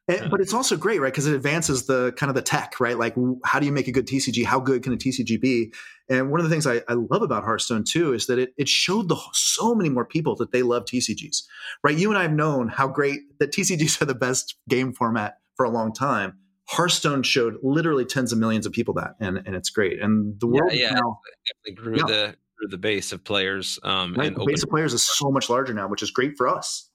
Eh, 0.09 0.17
and, 0.21 0.31
but 0.31 0.41
it's 0.41 0.53
also 0.53 0.75
great, 0.77 0.99
right? 0.99 1.11
Because 1.11 1.27
it 1.27 1.35
advances 1.35 1.85
the 1.85 2.11
kind 2.13 2.29
of 2.29 2.35
the 2.35 2.41
tech, 2.41 2.79
right? 2.79 2.97
Like, 2.97 3.15
how 3.45 3.59
do 3.59 3.65
you 3.65 3.71
make 3.71 3.87
a 3.87 3.91
good 3.91 4.07
TCG? 4.07 4.45
How 4.45 4.59
good 4.59 4.83
can 4.83 4.93
a 4.93 4.97
TCG 4.97 5.39
be? 5.39 5.73
And 6.09 6.29
one 6.29 6.39
of 6.39 6.43
the 6.43 6.49
things 6.49 6.67
I, 6.67 6.81
I 6.87 6.93
love 6.93 7.21
about 7.21 7.43
Hearthstone 7.43 7.83
too 7.83 8.13
is 8.13 8.27
that 8.27 8.37
it, 8.37 8.53
it 8.57 8.67
showed 8.67 9.07
the 9.09 9.17
so 9.33 9.73
many 9.73 9.89
more 9.89 10.05
people 10.05 10.35
that 10.37 10.51
they 10.51 10.63
love 10.63 10.85
TCGs, 10.85 11.43
right? 11.83 11.97
You 11.97 12.09
and 12.09 12.17
I 12.17 12.23
have 12.23 12.33
known 12.33 12.67
how 12.67 12.87
great 12.87 13.21
that 13.39 13.51
TCGs 13.51 14.01
are 14.01 14.05
the 14.05 14.15
best 14.15 14.55
game 14.67 14.93
format 14.93 15.37
for 15.55 15.65
a 15.65 15.69
long 15.69 15.93
time. 15.93 16.37
Hearthstone 16.67 17.21
showed 17.23 17.57
literally 17.61 18.05
tens 18.05 18.31
of 18.31 18.37
millions 18.37 18.65
of 18.65 18.71
people 18.71 18.93
that, 18.93 19.15
and 19.19 19.37
and 19.45 19.55
it's 19.55 19.69
great. 19.69 20.01
And 20.01 20.39
the 20.39 20.47
world 20.47 20.71
yeah, 20.71 20.83
yeah, 20.83 20.93
now 20.93 21.19
definitely 21.65 21.83
grew 21.83 21.97
yeah. 21.97 22.03
the 22.05 22.35
the 22.67 22.77
base 22.77 23.11
of 23.11 23.23
players. 23.23 23.79
Um, 23.83 24.15
right. 24.15 24.27
and 24.27 24.35
the 24.35 24.45
base 24.45 24.63
of 24.63 24.69
players 24.69 24.93
is 24.93 25.03
so 25.03 25.31
much 25.31 25.49
larger 25.49 25.73
now, 25.73 25.87
which 25.87 26.03
is 26.03 26.11
great 26.11 26.37
for 26.37 26.47
us. 26.47 26.89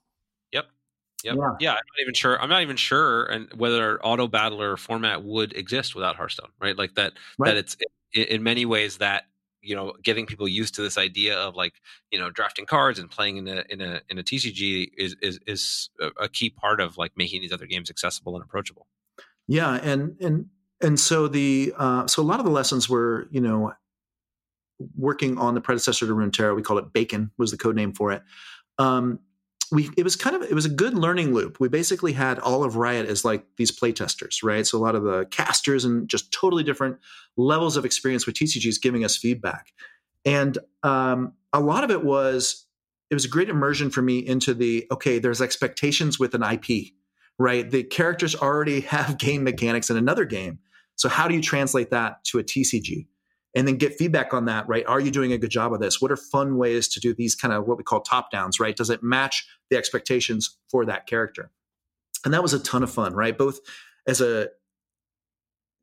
Yep. 0.53 0.67
Yep. 1.25 1.37
Yeah. 1.37 1.51
yeah. 1.61 1.71
I'm 1.71 1.77
not 1.77 2.03
even 2.03 2.15
sure. 2.15 2.41
I'm 2.41 2.49
not 2.49 2.63
even 2.63 2.77
sure, 2.77 3.27
and 3.27 3.53
whether 3.55 4.03
auto 4.05 4.29
battler 4.29 4.77
format 4.77 5.23
would 5.25 5.53
exist 5.55 5.95
without 5.95 6.17
Hearthstone. 6.17 6.51
Right. 6.61 6.77
Like 6.77 6.95
that. 6.95 7.15
Right. 7.39 7.49
That 7.49 7.57
it's 7.57 7.77
in 8.15 8.43
many 8.43 8.65
ways 8.65 8.99
that 8.99 9.25
you 9.63 9.75
know 9.75 9.95
getting 10.03 10.27
people 10.27 10.47
used 10.47 10.75
to 10.77 10.83
this 10.83 10.97
idea 10.97 11.37
of 11.37 11.57
like 11.57 11.75
you 12.11 12.19
know 12.19 12.31
drafting 12.31 12.67
cards 12.67 12.99
and 12.99 13.11
playing 13.11 13.39
in 13.39 13.49
a 13.49 13.65
in 13.69 13.81
a 13.81 14.01
in 14.09 14.19
a 14.19 14.23
TCG 14.23 14.91
is 14.97 15.17
is 15.21 15.41
is 15.47 15.91
a 16.21 16.29
key 16.29 16.51
part 16.51 16.81
of 16.81 16.97
like 16.97 17.13
making 17.17 17.41
these 17.41 17.53
other 17.53 17.67
games 17.67 17.91
accessible 17.91 18.35
and 18.37 18.45
approachable. 18.45 18.87
Yeah, 19.49 19.75
and 19.75 20.17
and 20.21 20.47
and 20.81 20.99
so 20.99 21.29
the 21.29 21.75
uh, 21.77 22.07
so 22.07 22.23
a 22.23 22.25
lot 22.25 22.39
of 22.39 22.45
the 22.45 22.53
lessons 22.53 22.89
were 22.89 23.29
you 23.31 23.41
know 23.41 23.73
working 24.97 25.39
on 25.39 25.55
the 25.55 25.61
predecessor 25.61 26.07
to 26.07 26.15
Runeterra. 26.15 26.55
We 26.55 26.63
called 26.63 26.81
it 26.81 26.93
Bacon 26.93 27.31
was 27.39 27.51
the 27.51 27.57
code 27.57 27.77
name 27.77 27.93
for 27.93 28.13
it. 28.13 28.23
Um, 28.79 29.21
we 29.73 29.91
it 29.97 30.05
was 30.05 30.17
kind 30.17 30.37
of 30.37 30.43
it 30.43 30.55
was 30.55 30.65
a 30.65 30.71
good 30.71 30.95
learning 30.95 31.35
loop. 31.35 31.59
We 31.59 31.69
basically 31.69 32.13
had 32.13 32.39
all 32.39 32.63
of 32.63 32.77
Riot 32.77 33.07
as 33.07 33.25
like 33.25 33.45
these 33.57 33.77
playtesters, 33.77 34.43
right? 34.43 34.67
So 34.67 34.79
a 34.79 34.81
lot 34.81 34.95
of 34.95 35.03
the 35.03 35.27
casters 35.27 35.85
and 35.85 36.09
just 36.09 36.33
totally 36.33 36.63
different 36.63 36.99
levels 37.37 37.77
of 37.77 37.85
experience 37.85 38.27
with 38.27 38.37
TCGs 38.37 38.81
giving 38.81 39.05
us 39.05 39.17
feedback, 39.17 39.73
and 40.25 40.59
um, 40.83 41.33
a 41.53 41.61
lot 41.61 41.85
of 41.85 41.91
it 41.91 42.05
was 42.05 42.67
it 43.11 43.15
was 43.15 43.25
a 43.25 43.29
great 43.29 43.49
immersion 43.49 43.91
for 43.91 44.03
me 44.03 44.19
into 44.19 44.55
the 44.55 44.87
okay. 44.93 45.19
There's 45.19 45.43
expectations 45.43 46.19
with 46.19 46.35
an 46.35 46.43
IP, 46.43 46.93
right? 47.39 47.69
The 47.69 47.83
characters 47.83 48.37
already 48.37 48.81
have 48.83 49.19
game 49.19 49.43
mechanics 49.43 49.91
in 49.91 49.97
another 49.97 50.25
game, 50.25 50.61
so 50.95 51.09
how 51.09 51.27
do 51.27 51.35
you 51.35 51.43
translate 51.43 51.91
that 51.91 52.23
to 52.27 52.39
a 52.39 52.45
TCG? 52.45 53.07
And 53.57 53.67
then 53.67 53.77
get 53.77 53.95
feedback 53.95 54.35
on 54.35 54.45
that, 54.45 54.69
right? 54.69 54.85
Are 54.87 55.01
you 55.01 55.11
doing 55.11 55.33
a 55.33 55.39
good 55.39 55.51
job 55.51 55.73
of 55.73 55.81
this? 55.81 56.01
What 56.01 56.13
are 56.13 56.17
fun 56.17 56.59
ways 56.59 56.87
to 56.89 57.01
do 57.01 57.15
these 57.15 57.35
kind 57.35 57.55
of 57.55 57.67
what 57.67 57.79
we 57.79 57.85
call 57.85 58.03
top 58.03 58.31
downs, 58.31 58.61
right? 58.61 58.77
Does 58.77 58.91
it 58.91 59.03
match 59.03 59.49
the 59.71 59.79
expectations 59.79 60.59
for 60.71 60.85
that 60.85 61.07
character? 61.07 61.51
And 62.25 62.35
that 62.35 62.43
was 62.43 62.53
a 62.53 62.61
ton 62.61 62.83
of 62.83 62.91
fun, 62.91 63.15
right? 63.15 63.37
Both 63.37 63.61
as 64.07 64.21
a 64.21 64.49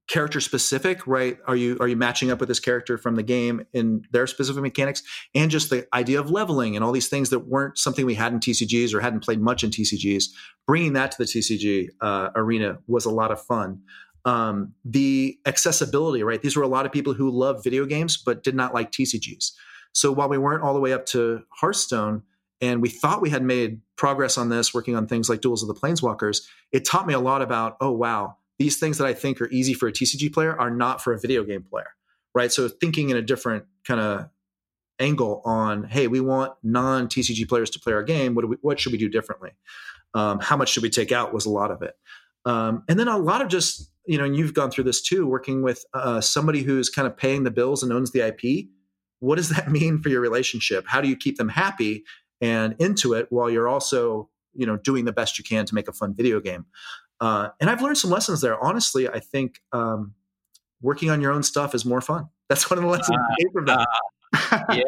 character 0.08 0.40
specific, 0.40 1.08
right? 1.08 1.40
Are 1.48 1.56
you 1.56 1.78
are 1.80 1.88
you 1.88 1.96
matching 1.96 2.30
up 2.30 2.40
with 2.40 2.50
this 2.50 2.60
character 2.60 2.98
from 2.98 3.16
the 3.16 3.24
game 3.24 3.66
in 3.74 4.04
their 4.12 4.28
specific 4.28 4.62
mechanics, 4.62 5.02
and 5.34 5.50
just 5.50 5.72
the 5.72 5.88
idea 5.96 6.20
of 6.20 6.30
leveling 6.30 6.76
and 6.76 6.86
all 6.86 6.92
these 6.92 7.08
things 7.08 7.32
that 7.32 7.48
weren't 7.48 7.80
something 7.80 8.06
we 8.06 8.14
had 8.14 8.34
in 8.34 8.40
TCGs 8.40 8.94
or 8.94 9.02
hadn't 9.02 9.24
played 9.24 9.42
much 9.42 9.64
in 9.64 9.72
TCGs. 9.72 10.26
Bringing 10.68 10.94
that 10.94 11.12
to 11.14 11.18
the 11.18 11.24
TCG 11.24 11.90
uh, 12.02 12.30
arena 12.36 12.78
was 12.88 13.06
a 13.06 13.10
lot 13.10 13.32
of 13.32 13.42
fun 13.42 13.82
um, 14.26 14.74
the 14.86 15.38
accessibility, 15.46 16.24
right? 16.24 16.42
These 16.42 16.56
were 16.56 16.64
a 16.64 16.68
lot 16.68 16.86
of 16.86 16.92
people 16.92 17.14
who 17.14 17.30
love 17.30 17.64
video 17.64 17.86
games 17.86 18.18
but 18.18 18.44
did 18.44 18.56
not 18.56 18.74
like 18.74 18.92
TCGs. 18.92 19.52
So 19.92 20.12
while 20.12 20.30
we 20.30 20.38
weren't 20.38 20.64
all 20.64 20.74
the 20.74 20.80
way 20.80 20.94
up 20.94 21.06
to 21.08 21.44
Hearthstone, 21.50 22.24
and 22.62 22.82
we 22.82 22.90
thought 22.90 23.22
we 23.22 23.30
had 23.30 23.44
made 23.44 23.82
progress 23.98 24.38
on 24.38 24.50
this, 24.50 24.74
working 24.74 24.96
on 24.96 25.06
things 25.06 25.30
like 25.30 25.42
Duels 25.42 25.62
of 25.62 25.68
the 25.68 25.74
Planeswalkers, 25.74 26.48
it 26.72 26.86
taught 26.86 27.06
me 27.06 27.14
a 27.14 27.20
lot 27.20 27.42
about, 27.42 27.76
oh 27.82 27.92
wow, 27.92 28.38
these 28.58 28.80
things 28.80 28.98
that 28.98 29.06
I 29.06 29.14
think 29.14 29.42
are 29.42 29.50
easy 29.50 29.74
for 29.74 29.88
a 29.88 29.92
TCG 29.92 30.32
player 30.34 30.58
are 30.58 30.72
not 30.72 31.02
for 31.02 31.14
a 31.14 31.20
video 31.20 31.44
game 31.44 31.64
player, 31.64 31.90
right? 32.34 32.52
So 32.52 32.70
thinking 32.70 33.10
in 33.10 33.18
a 33.18 33.22
different 33.22 33.66
kind 33.86 34.00
of 34.00 34.30
angle 35.00 35.42
on, 35.44 35.84
hey, 35.84 36.08
we 36.08 36.22
want 36.22 36.54
non 36.64 37.08
TCG 37.08 37.48
players 37.50 37.70
to 37.72 37.80
play 37.80 37.94
our 37.94 38.04
game. 38.04 38.36
What, 38.36 38.48
we, 38.48 38.56
what 38.62 38.80
should 38.80 38.92
we 38.92 38.98
do 38.98 39.10
differently? 39.10 39.52
Um, 40.14 40.40
how 40.40 40.56
much 40.56 40.70
should 40.70 40.84
we 40.84 40.90
take 40.90 41.12
out? 41.12 41.34
Was 41.34 41.46
a 41.46 41.50
lot 41.50 41.72
of 41.72 41.82
it, 41.82 41.96
um, 42.46 42.84
and 42.88 43.00
then 43.00 43.08
a 43.08 43.18
lot 43.18 43.42
of 43.42 43.48
just 43.48 43.90
you 44.06 44.18
know, 44.18 44.26
and 44.26 44.36
you've 44.36 44.54
gone 44.54 44.70
through 44.70 44.84
this 44.84 45.02
too, 45.02 45.26
working 45.26 45.62
with 45.62 45.86
uh, 45.94 46.20
somebody 46.20 46.62
who's 46.62 46.90
kind 46.90 47.08
of 47.08 47.16
paying 47.16 47.44
the 47.44 47.52
bills 47.52 47.84
and 47.84 47.94
owns 47.94 48.12
the 48.12 48.22
IP. 48.22 48.68
What 49.20 49.36
does 49.36 49.50
that 49.50 49.72
mean 49.72 50.02
for 50.02 50.10
your 50.10 50.22
relationship? 50.22 50.86
How 50.88 51.02
do 51.02 51.08
you 51.08 51.16
keep 51.16 51.38
them 51.38 51.50
happy 51.50 52.04
and 52.42 52.76
into 52.80 53.14
it 53.14 53.28
while 53.30 53.50
you're 53.50 53.68
also, 53.68 54.30
you 54.54 54.66
know, 54.66 54.78
doing 54.78 55.06
the 55.06 55.14
best 55.14 55.38
you 55.38 55.44
can 55.44 55.66
to 55.66 55.76
make 55.76 55.88
a 55.88 55.94
fun 55.94 56.14
video 56.14 56.40
game? 56.40 56.66
Uh, 57.22 57.50
and 57.62 57.70
I've 57.70 57.82
learned 57.82 57.98
some 57.98 58.12
lessons 58.12 58.42
there. 58.42 58.62
Honestly, 58.62 59.08
I 59.08 59.20
think 59.20 59.62
um, 59.72 60.14
working 60.82 61.10
on 61.10 61.22
your 61.22 61.32
own 61.32 61.44
stuff 61.44 61.74
is 61.74 61.86
more 61.86 62.02
fun. 62.02 62.28
That's 62.50 62.70
one 62.70 62.78
of 62.78 62.84
the 62.84 62.90
lessons 62.90 63.18
uh, 63.18 63.22
I 63.22 63.36
came 63.40 63.52
from 63.54 63.66
that. 63.66 63.88
Uh, 64.52 64.60
yeah, 64.74 64.84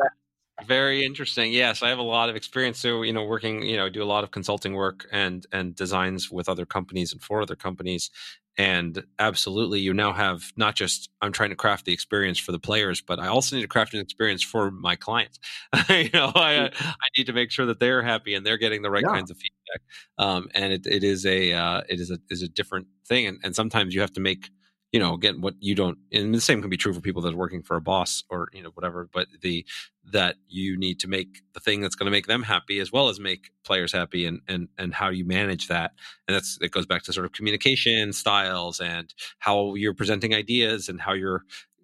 very 0.63 1.03
interesting. 1.03 1.51
Yes, 1.51 1.83
I 1.83 1.89
have 1.89 1.99
a 1.99 2.03
lot 2.03 2.29
of 2.29 2.35
experience. 2.35 2.79
So, 2.79 3.01
you 3.01 3.13
know, 3.13 3.25
working, 3.25 3.63
you 3.63 3.75
know, 3.75 3.89
do 3.89 4.01
a 4.01 4.05
lot 4.05 4.23
of 4.23 4.31
consulting 4.31 4.73
work 4.73 5.07
and 5.11 5.45
and 5.51 5.75
designs 5.75 6.31
with 6.31 6.47
other 6.47 6.65
companies 6.65 7.11
and 7.11 7.21
for 7.21 7.41
other 7.41 7.55
companies. 7.55 8.09
And 8.57 9.03
absolutely, 9.19 9.81
you 9.81 9.93
now 9.93 10.13
have 10.13 10.53
not 10.55 10.75
just 10.75 11.09
I'm 11.21 11.33
trying 11.33 11.49
to 11.49 11.57
craft 11.57 11.83
the 11.83 11.91
experience 11.91 12.39
for 12.39 12.53
the 12.53 12.59
players, 12.59 13.01
but 13.01 13.19
I 13.19 13.27
also 13.27 13.55
need 13.55 13.63
to 13.63 13.67
craft 13.67 13.93
an 13.93 13.99
experience 13.99 14.43
for 14.43 14.71
my 14.71 14.95
clients. 14.95 15.39
you 15.89 16.09
know, 16.13 16.31
I 16.35 16.71
I 16.73 17.07
need 17.17 17.25
to 17.25 17.33
make 17.33 17.51
sure 17.51 17.65
that 17.65 17.79
they're 17.79 18.01
happy 18.01 18.33
and 18.33 18.45
they're 18.45 18.57
getting 18.57 18.81
the 18.81 18.91
right 18.91 19.03
yeah. 19.05 19.13
kinds 19.13 19.29
of 19.29 19.37
feedback. 19.37 19.81
Um, 20.17 20.47
and 20.55 20.71
it, 20.71 20.85
it 20.87 21.03
is 21.03 21.25
a 21.25 21.51
uh, 21.51 21.81
it 21.89 21.99
is 21.99 22.11
a 22.11 22.17
is 22.29 22.43
a 22.43 22.47
different 22.47 22.87
thing, 23.05 23.27
and, 23.27 23.39
and 23.43 23.53
sometimes 23.53 23.93
you 23.93 23.99
have 23.99 24.13
to 24.13 24.21
make 24.21 24.49
you 24.95 24.99
know 24.99 25.13
again 25.13 25.41
what 25.41 25.53
you 25.59 25.75
don't 25.75 25.97
and 26.11 26.33
the 26.33 26.39
same 26.39 26.61
can 26.61 26.69
be 26.69 26.77
true 26.77 26.93
for 26.93 27.01
people 27.01 27.21
that 27.21 27.33
are 27.33 27.37
working 27.37 27.61
for 27.61 27.75
a 27.75 27.81
boss 27.81 28.23
or 28.29 28.47
you 28.53 28.63
know 28.63 28.71
whatever 28.75 29.09
but 29.13 29.27
the 29.41 29.65
that 30.11 30.35
you 30.47 30.77
need 30.77 30.99
to 30.99 31.07
make 31.07 31.41
the 31.53 31.59
thing 31.59 31.81
that's 31.81 31.95
going 31.95 32.05
to 32.05 32.11
make 32.11 32.27
them 32.27 32.43
happy 32.43 32.79
as 32.79 32.91
well 32.91 33.09
as 33.09 33.19
make 33.19 33.49
players 33.63 33.91
happy 33.91 34.25
and 34.25 34.41
and 34.47 34.67
and 34.77 34.93
how 34.93 35.09
you 35.09 35.25
manage 35.25 35.67
that. 35.67 35.91
And 36.27 36.35
that's 36.35 36.57
it 36.61 36.71
goes 36.71 36.85
back 36.85 37.03
to 37.03 37.13
sort 37.13 37.25
of 37.25 37.31
communication 37.31 38.13
styles 38.13 38.79
and 38.79 39.13
how 39.39 39.75
you're 39.75 39.93
presenting 39.93 40.33
ideas 40.33 40.89
and 40.89 41.01
how 41.01 41.13
you're 41.13 41.43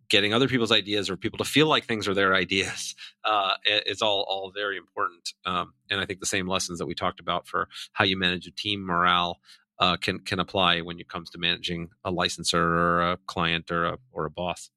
getting 0.10 0.34
other 0.34 0.50
people's 0.50 0.74
ideas 0.74 1.10
or 1.10 1.16
people 1.16 1.38
to 1.38 1.46
feel 1.46 1.68
like 1.68 1.86
things 1.86 2.08
are 2.08 2.14
their 2.14 2.36
ideas. 2.44 2.96
Uh, 3.24 3.54
it's 3.66 4.02
all 4.02 4.26
all 4.30 4.52
very 4.52 4.78
important 4.78 5.34
um, 5.46 5.74
and 5.90 6.00
i 6.00 6.06
think 6.06 6.20
the 6.20 6.26
same 6.26 6.48
lessons 6.48 6.80
that 6.80 6.88
we 6.88 6.96
talked 6.96 7.20
about 7.20 7.48
for 7.48 7.68
how 7.94 8.04
you 8.04 8.18
manage 8.18 8.48
a 8.48 8.52
team 8.52 8.84
morale 8.84 9.40
uh, 9.82 9.98
can 9.98 10.20
can 10.20 10.40
apply 10.40 10.82
when 10.82 11.00
it 11.00 11.10
comes 11.10 11.30
to 11.32 11.38
managing 11.38 11.90
a 12.06 12.12
licensor 12.12 12.62
or 12.62 13.02
a 13.02 13.18
client 13.26 13.70
or 13.70 13.86
a 13.86 13.98
or 14.12 14.26
a 14.26 14.30
boss. 14.30 14.70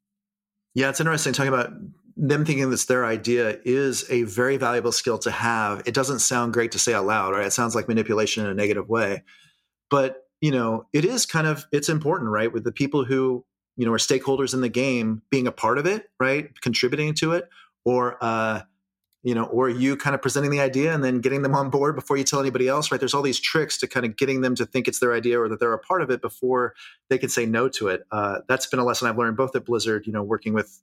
Yeah 0.75 0.89
it's 0.89 0.99
interesting 0.99 1.33
talking 1.33 1.53
about 1.53 1.71
them 2.17 2.45
thinking 2.45 2.71
that's 2.71 2.87
their 2.87 3.05
idea 3.05 3.59
is 3.65 4.05
a 4.09 4.23
very 4.23 4.57
valuable 4.57 4.93
skill 4.93 5.19
to 5.19 5.31
have. 5.31 5.83
It 5.85 5.95
doesn't 5.95 6.21
sound 6.21 6.53
great 6.53 6.73
to 6.73 6.79
say 6.79 6.95
out 6.95 7.07
loud 7.07 7.33
right? 7.33 7.47
It 7.47 7.53
sounds 7.53 7.75
like 7.75 7.87
manipulation 7.87 8.45
in 8.45 8.51
a 8.51 8.55
negative 8.55 8.89
way. 8.89 9.23
But 9.91 10.23
you 10.41 10.51
know 10.51 10.87
it 10.93 11.05
is 11.05 11.27
kind 11.27 11.47
of 11.47 11.67
it's 11.71 11.89
important 11.89 12.31
right? 12.31 12.53
With 12.53 12.65
the 12.65 12.73
people 12.73 13.05
who 13.05 13.45
you 13.77 13.87
know, 13.87 13.93
are 13.93 13.99
stakeholders 13.99 14.55
in 14.55 14.61
the 14.61 14.69
game 14.69 15.23
being 15.31 15.47
a 15.47 15.53
part 15.53 15.79
of 15.79 15.87
it, 15.87 16.09
right? 16.21 16.49
Contributing 16.61 17.15
to 17.15 17.33
it, 17.33 17.49
or 17.85 18.17
uh, 18.23 18.63
you 19.25 19.35
know, 19.35 19.45
or 19.45 19.71
you 19.71 19.97
kind 19.97 20.15
of 20.15 20.21
presenting 20.21 20.51
the 20.51 20.61
idea 20.61 20.95
and 20.95 21.03
then 21.03 21.21
getting 21.21 21.41
them 21.41 21.55
on 21.55 21.71
board 21.71 21.97
before 21.97 22.19
you 22.19 22.25
tell 22.25 22.41
anybody 22.41 22.69
else, 22.69 22.93
right? 22.93 23.01
There's 23.01 23.15
all 23.15 23.23
these 23.23 23.41
tricks 23.41 23.79
to 23.79 23.87
kind 23.87 24.05
of 24.05 24.17
getting 24.17 24.43
them 24.43 24.55
to 24.55 24.67
think 24.67 24.87
it's 24.87 24.99
their 24.99 25.15
idea 25.15 25.41
or 25.41 25.49
that 25.49 25.59
they're 25.61 25.73
a 25.73 25.79
part 25.79 26.03
of 26.03 26.11
it 26.11 26.21
before 26.21 26.75
they 27.09 27.17
can 27.17 27.31
say 27.31 27.47
no 27.47 27.71
to 27.71 27.89
it. 27.89 28.05
Uh, 28.13 28.41
that's 28.49 28.67
been 28.67 28.79
a 28.79 28.85
lesson 28.85 29.09
I've 29.09 29.17
learned 29.17 29.39
both 29.39 29.57
at 29.57 29.65
Blizzard, 29.65 30.07
you 30.07 30.13
know, 30.13 30.23
working 30.23 30.53
with 30.53 30.79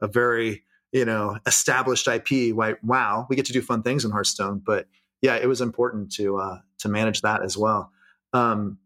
a 0.00 0.08
very 0.08 0.64
you 0.92 1.04
know 1.04 1.38
established 1.46 2.08
IP. 2.08 2.54
Like, 2.54 2.80
wow, 2.82 3.26
we 3.30 3.36
get 3.36 3.46
to 3.46 3.52
do 3.52 3.62
fun 3.62 3.82
things 3.82 4.04
in 4.04 4.10
Hearthstone, 4.10 4.58
but 4.58 4.88
yeah, 5.22 5.36
it 5.36 5.46
was 5.46 5.60
important 5.60 6.10
to 6.14 6.38
uh, 6.38 6.58
to 6.78 6.88
manage 6.88 7.20
that 7.20 7.42
as 7.42 7.56
well. 7.56 7.92
Um, 8.32 8.78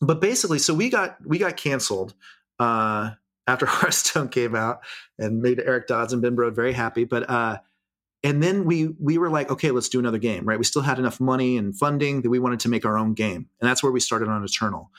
but 0.00 0.22
basically, 0.22 0.58
so 0.58 0.72
we 0.72 0.88
got 0.88 1.18
we 1.26 1.36
got 1.36 1.58
canceled 1.58 2.14
uh, 2.58 3.10
after 3.46 3.66
Hearthstone 3.66 4.30
came 4.30 4.54
out 4.54 4.80
and 5.18 5.42
made 5.42 5.60
Eric 5.60 5.86
Dodds 5.86 6.14
and 6.14 6.22
Ben 6.22 6.34
Brode 6.34 6.54
very 6.54 6.72
happy. 6.72 7.04
But 7.04 7.28
uh, 7.28 7.58
and 8.24 8.42
then 8.42 8.64
we 8.64 8.94
we 9.00 9.18
were 9.18 9.30
like, 9.30 9.50
okay, 9.50 9.70
let's 9.70 9.88
do 9.88 9.98
another 9.98 10.18
game, 10.18 10.44
right? 10.44 10.58
We 10.58 10.64
still 10.64 10.82
had 10.82 10.98
enough 10.98 11.20
money 11.20 11.56
and 11.56 11.76
funding 11.76 12.22
that 12.22 12.30
we 12.30 12.38
wanted 12.38 12.60
to 12.60 12.68
make 12.68 12.84
our 12.84 12.96
own 12.96 13.14
game, 13.14 13.48
and 13.60 13.68
that's 13.68 13.82
where 13.82 13.92
we 13.92 14.00
started 14.00 14.28
on 14.28 14.44
Eternal. 14.44 14.90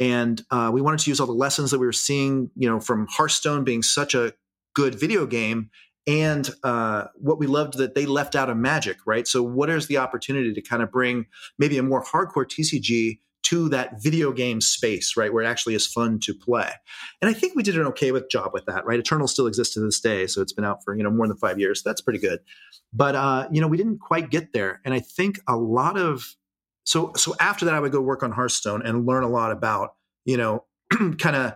And 0.00 0.40
uh, 0.50 0.70
we 0.72 0.80
wanted 0.80 1.00
to 1.00 1.10
use 1.10 1.18
all 1.18 1.26
the 1.26 1.32
lessons 1.32 1.72
that 1.72 1.80
we 1.80 1.86
were 1.86 1.92
seeing, 1.92 2.50
you 2.54 2.68
know, 2.68 2.78
from 2.78 3.08
Hearthstone 3.10 3.64
being 3.64 3.82
such 3.82 4.14
a 4.14 4.32
good 4.74 4.94
video 4.94 5.26
game, 5.26 5.70
and 6.06 6.48
uh, 6.62 7.06
what 7.16 7.38
we 7.38 7.46
loved 7.46 7.78
that 7.78 7.94
they 7.94 8.06
left 8.06 8.36
out 8.36 8.48
of 8.48 8.56
Magic, 8.56 8.98
right? 9.06 9.26
So, 9.26 9.42
what 9.42 9.70
is 9.70 9.88
the 9.88 9.98
opportunity 9.98 10.54
to 10.54 10.62
kind 10.62 10.82
of 10.82 10.92
bring 10.92 11.26
maybe 11.58 11.78
a 11.78 11.82
more 11.82 12.04
hardcore 12.04 12.46
TCG 12.46 13.18
to 13.48 13.68
that 13.70 14.02
video 14.02 14.30
game 14.30 14.60
space, 14.60 15.16
right, 15.16 15.32
where 15.32 15.42
it 15.42 15.46
actually 15.46 15.74
is 15.74 15.86
fun 15.86 16.18
to 16.20 16.34
play. 16.34 16.70
And 17.22 17.30
I 17.30 17.32
think 17.32 17.54
we 17.54 17.62
did 17.62 17.78
an 17.78 17.86
okay 17.86 18.12
with 18.12 18.28
job 18.28 18.50
with 18.52 18.66
that, 18.66 18.84
right? 18.84 18.98
Eternal 18.98 19.26
still 19.26 19.46
exists 19.46 19.74
to 19.74 19.80
this 19.80 20.00
day, 20.00 20.26
so 20.26 20.42
it's 20.42 20.52
been 20.52 20.66
out 20.66 20.84
for 20.84 20.94
you 20.94 21.02
know 21.02 21.10
more 21.10 21.26
than 21.26 21.36
five 21.36 21.58
years. 21.58 21.82
That's 21.82 22.00
pretty 22.00 22.18
good, 22.18 22.40
but 22.92 23.14
uh, 23.14 23.48
you 23.50 23.60
know 23.60 23.68
we 23.68 23.76
didn't 23.76 23.98
quite 23.98 24.30
get 24.30 24.52
there. 24.52 24.80
And 24.84 24.94
I 24.94 25.00
think 25.00 25.40
a 25.46 25.56
lot 25.56 25.98
of 25.98 26.34
so 26.84 27.12
so 27.16 27.34
after 27.40 27.64
that, 27.66 27.74
I 27.74 27.80
would 27.80 27.92
go 27.92 28.00
work 28.00 28.22
on 28.22 28.32
Hearthstone 28.32 28.82
and 28.82 29.06
learn 29.06 29.22
a 29.22 29.28
lot 29.28 29.52
about 29.52 29.94
you 30.24 30.36
know 30.36 30.64
kind 31.18 31.36
of 31.36 31.54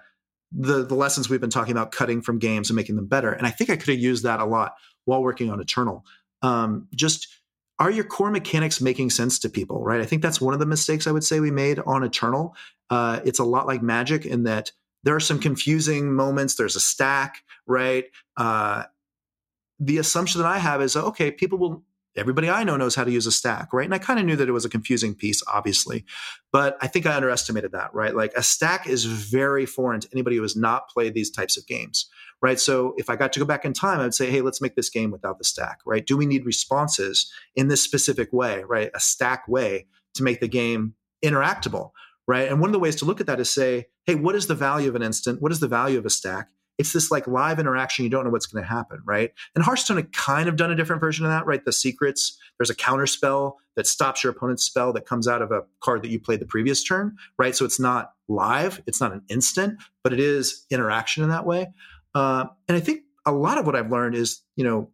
the 0.52 0.84
the 0.84 0.94
lessons 0.94 1.28
we've 1.28 1.40
been 1.40 1.50
talking 1.50 1.72
about, 1.72 1.92
cutting 1.92 2.22
from 2.22 2.38
games 2.38 2.70
and 2.70 2.76
making 2.76 2.96
them 2.96 3.06
better. 3.06 3.32
And 3.32 3.46
I 3.46 3.50
think 3.50 3.70
I 3.70 3.76
could 3.76 3.88
have 3.88 3.98
used 3.98 4.24
that 4.24 4.40
a 4.40 4.44
lot 4.44 4.74
while 5.04 5.22
working 5.22 5.50
on 5.50 5.60
Eternal. 5.60 6.04
Um, 6.42 6.88
just 6.94 7.28
are 7.78 7.90
your 7.90 8.04
core 8.04 8.30
mechanics 8.30 8.80
making 8.80 9.10
sense 9.10 9.38
to 9.40 9.48
people 9.48 9.82
right 9.82 10.00
i 10.00 10.04
think 10.04 10.22
that's 10.22 10.40
one 10.40 10.54
of 10.54 10.60
the 10.60 10.66
mistakes 10.66 11.06
i 11.06 11.10
would 11.10 11.24
say 11.24 11.40
we 11.40 11.50
made 11.50 11.78
on 11.80 12.04
eternal 12.04 12.54
uh, 12.90 13.20
it's 13.24 13.38
a 13.38 13.44
lot 13.44 13.66
like 13.66 13.82
magic 13.82 14.26
in 14.26 14.44
that 14.44 14.70
there 15.02 15.16
are 15.16 15.20
some 15.20 15.38
confusing 15.38 16.12
moments 16.12 16.54
there's 16.54 16.76
a 16.76 16.80
stack 16.80 17.42
right 17.66 18.04
uh, 18.36 18.84
the 19.84 19.98
assumption 19.98 20.40
that 20.40 20.48
i 20.48 20.58
have 20.58 20.80
is 20.80 20.96
okay 20.96 21.30
people 21.30 21.58
will 21.58 21.82
everybody 22.16 22.48
I 22.48 22.64
know 22.64 22.76
knows 22.76 22.94
how 22.94 23.04
to 23.04 23.10
use 23.10 23.26
a 23.26 23.32
stack, 23.32 23.72
right? 23.72 23.84
And 23.84 23.94
I 23.94 23.98
kind 23.98 24.18
of 24.20 24.26
knew 24.26 24.36
that 24.36 24.48
it 24.48 24.52
was 24.52 24.64
a 24.64 24.70
confusing 24.70 25.14
piece, 25.14 25.42
obviously, 25.46 26.04
but 26.52 26.76
I 26.80 26.86
think 26.86 27.06
I 27.06 27.14
underestimated 27.14 27.72
that, 27.72 27.94
right? 27.94 28.14
Like 28.14 28.32
a 28.36 28.42
stack 28.42 28.86
is 28.86 29.04
very 29.04 29.66
foreign 29.66 30.00
to 30.00 30.08
anybody 30.12 30.36
who 30.36 30.42
has 30.42 30.56
not 30.56 30.88
played 30.88 31.14
these 31.14 31.30
types 31.30 31.56
of 31.56 31.66
games, 31.66 32.08
right? 32.40 32.60
So 32.60 32.94
if 32.98 33.08
I 33.08 33.16
got 33.16 33.32
to 33.34 33.40
go 33.40 33.46
back 33.46 33.64
in 33.64 33.72
time, 33.72 34.00
I'd 34.00 34.14
say, 34.14 34.30
hey, 34.30 34.42
let's 34.42 34.60
make 34.60 34.76
this 34.76 34.90
game 34.90 35.10
without 35.10 35.38
the 35.38 35.44
stack, 35.44 35.78
right? 35.86 36.04
Do 36.04 36.16
we 36.16 36.26
need 36.26 36.44
responses 36.44 37.32
in 37.56 37.68
this 37.68 37.82
specific 37.82 38.32
way, 38.32 38.62
right? 38.64 38.90
A 38.94 39.00
stack 39.00 39.48
way 39.48 39.86
to 40.14 40.22
make 40.22 40.40
the 40.40 40.48
game 40.48 40.94
interactable, 41.24 41.92
right? 42.26 42.48
And 42.48 42.60
one 42.60 42.68
of 42.68 42.72
the 42.72 42.78
ways 42.78 42.96
to 42.96 43.04
look 43.04 43.20
at 43.20 43.26
that 43.26 43.40
is 43.40 43.50
say, 43.50 43.86
hey, 44.04 44.16
what 44.16 44.34
is 44.34 44.48
the 44.48 44.54
value 44.54 44.88
of 44.88 44.96
an 44.96 45.02
instant? 45.02 45.40
What 45.40 45.52
is 45.52 45.60
the 45.60 45.68
value 45.68 45.98
of 45.98 46.04
a 46.04 46.10
stack? 46.10 46.48
It's 46.82 46.92
this 46.92 47.12
like 47.12 47.28
live 47.28 47.60
interaction. 47.60 48.04
You 48.04 48.10
don't 48.10 48.24
know 48.24 48.30
what's 48.30 48.46
going 48.46 48.62
to 48.62 48.68
happen, 48.68 49.00
right? 49.04 49.30
And 49.54 49.64
Hearthstone 49.64 49.98
had 49.98 50.12
kind 50.12 50.48
of 50.48 50.56
done 50.56 50.72
a 50.72 50.74
different 50.74 51.00
version 51.00 51.24
of 51.24 51.30
that, 51.30 51.46
right? 51.46 51.64
The 51.64 51.72
secrets, 51.72 52.36
there's 52.58 52.70
a 52.70 52.74
counter 52.74 53.06
spell 53.06 53.58
that 53.76 53.86
stops 53.86 54.24
your 54.24 54.32
opponent's 54.32 54.64
spell 54.64 54.92
that 54.94 55.06
comes 55.06 55.28
out 55.28 55.42
of 55.42 55.52
a 55.52 55.62
card 55.80 56.02
that 56.02 56.10
you 56.10 56.18
played 56.18 56.40
the 56.40 56.46
previous 56.46 56.82
turn, 56.82 57.16
right? 57.38 57.54
So 57.54 57.64
it's 57.64 57.78
not 57.78 58.14
live, 58.28 58.82
it's 58.86 59.00
not 59.00 59.12
an 59.12 59.22
instant, 59.28 59.80
but 60.02 60.12
it 60.12 60.18
is 60.18 60.66
interaction 60.70 61.22
in 61.22 61.30
that 61.30 61.46
way. 61.46 61.68
Uh, 62.16 62.46
and 62.66 62.76
I 62.76 62.80
think 62.80 63.02
a 63.24 63.32
lot 63.32 63.58
of 63.58 63.64
what 63.64 63.76
I've 63.76 63.92
learned 63.92 64.16
is, 64.16 64.42
you 64.56 64.64
know, 64.64 64.90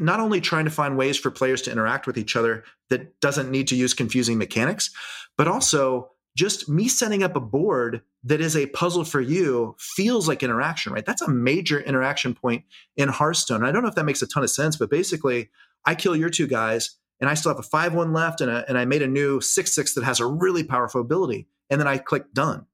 not 0.00 0.20
only 0.20 0.40
trying 0.40 0.66
to 0.66 0.70
find 0.70 0.96
ways 0.96 1.18
for 1.18 1.32
players 1.32 1.62
to 1.62 1.72
interact 1.72 2.06
with 2.06 2.16
each 2.16 2.36
other 2.36 2.64
that 2.90 3.20
doesn't 3.20 3.50
need 3.50 3.68
to 3.68 3.76
use 3.76 3.92
confusing 3.92 4.38
mechanics, 4.38 4.90
but 5.36 5.48
also 5.48 6.12
just 6.36 6.68
me 6.68 6.86
setting 6.86 7.22
up 7.22 7.34
a 7.34 7.40
board 7.40 8.02
that 8.22 8.42
is 8.42 8.56
a 8.56 8.66
puzzle 8.66 9.04
for 9.04 9.20
you 9.20 9.74
feels 9.78 10.28
like 10.28 10.42
interaction, 10.42 10.92
right? 10.92 11.04
That's 11.04 11.22
a 11.22 11.30
major 11.30 11.80
interaction 11.80 12.34
point 12.34 12.64
in 12.96 13.08
Hearthstone. 13.08 13.64
I 13.64 13.72
don't 13.72 13.82
know 13.82 13.88
if 13.88 13.94
that 13.94 14.04
makes 14.04 14.22
a 14.22 14.26
ton 14.26 14.44
of 14.44 14.50
sense, 14.50 14.76
but 14.76 14.90
basically, 14.90 15.48
I 15.86 15.94
kill 15.94 16.14
your 16.14 16.28
two 16.28 16.46
guys, 16.46 16.96
and 17.20 17.30
I 17.30 17.34
still 17.34 17.50
have 17.50 17.58
a 17.58 17.62
5 17.62 17.94
1 17.94 18.12
left, 18.12 18.42
and, 18.42 18.50
a, 18.50 18.64
and 18.68 18.76
I 18.76 18.84
made 18.84 19.02
a 19.02 19.08
new 19.08 19.40
6 19.40 19.74
6 19.74 19.94
that 19.94 20.04
has 20.04 20.20
a 20.20 20.26
really 20.26 20.62
powerful 20.62 21.00
ability. 21.00 21.48
And 21.70 21.80
then 21.80 21.88
I 21.88 21.98
click 21.98 22.32
done. 22.34 22.66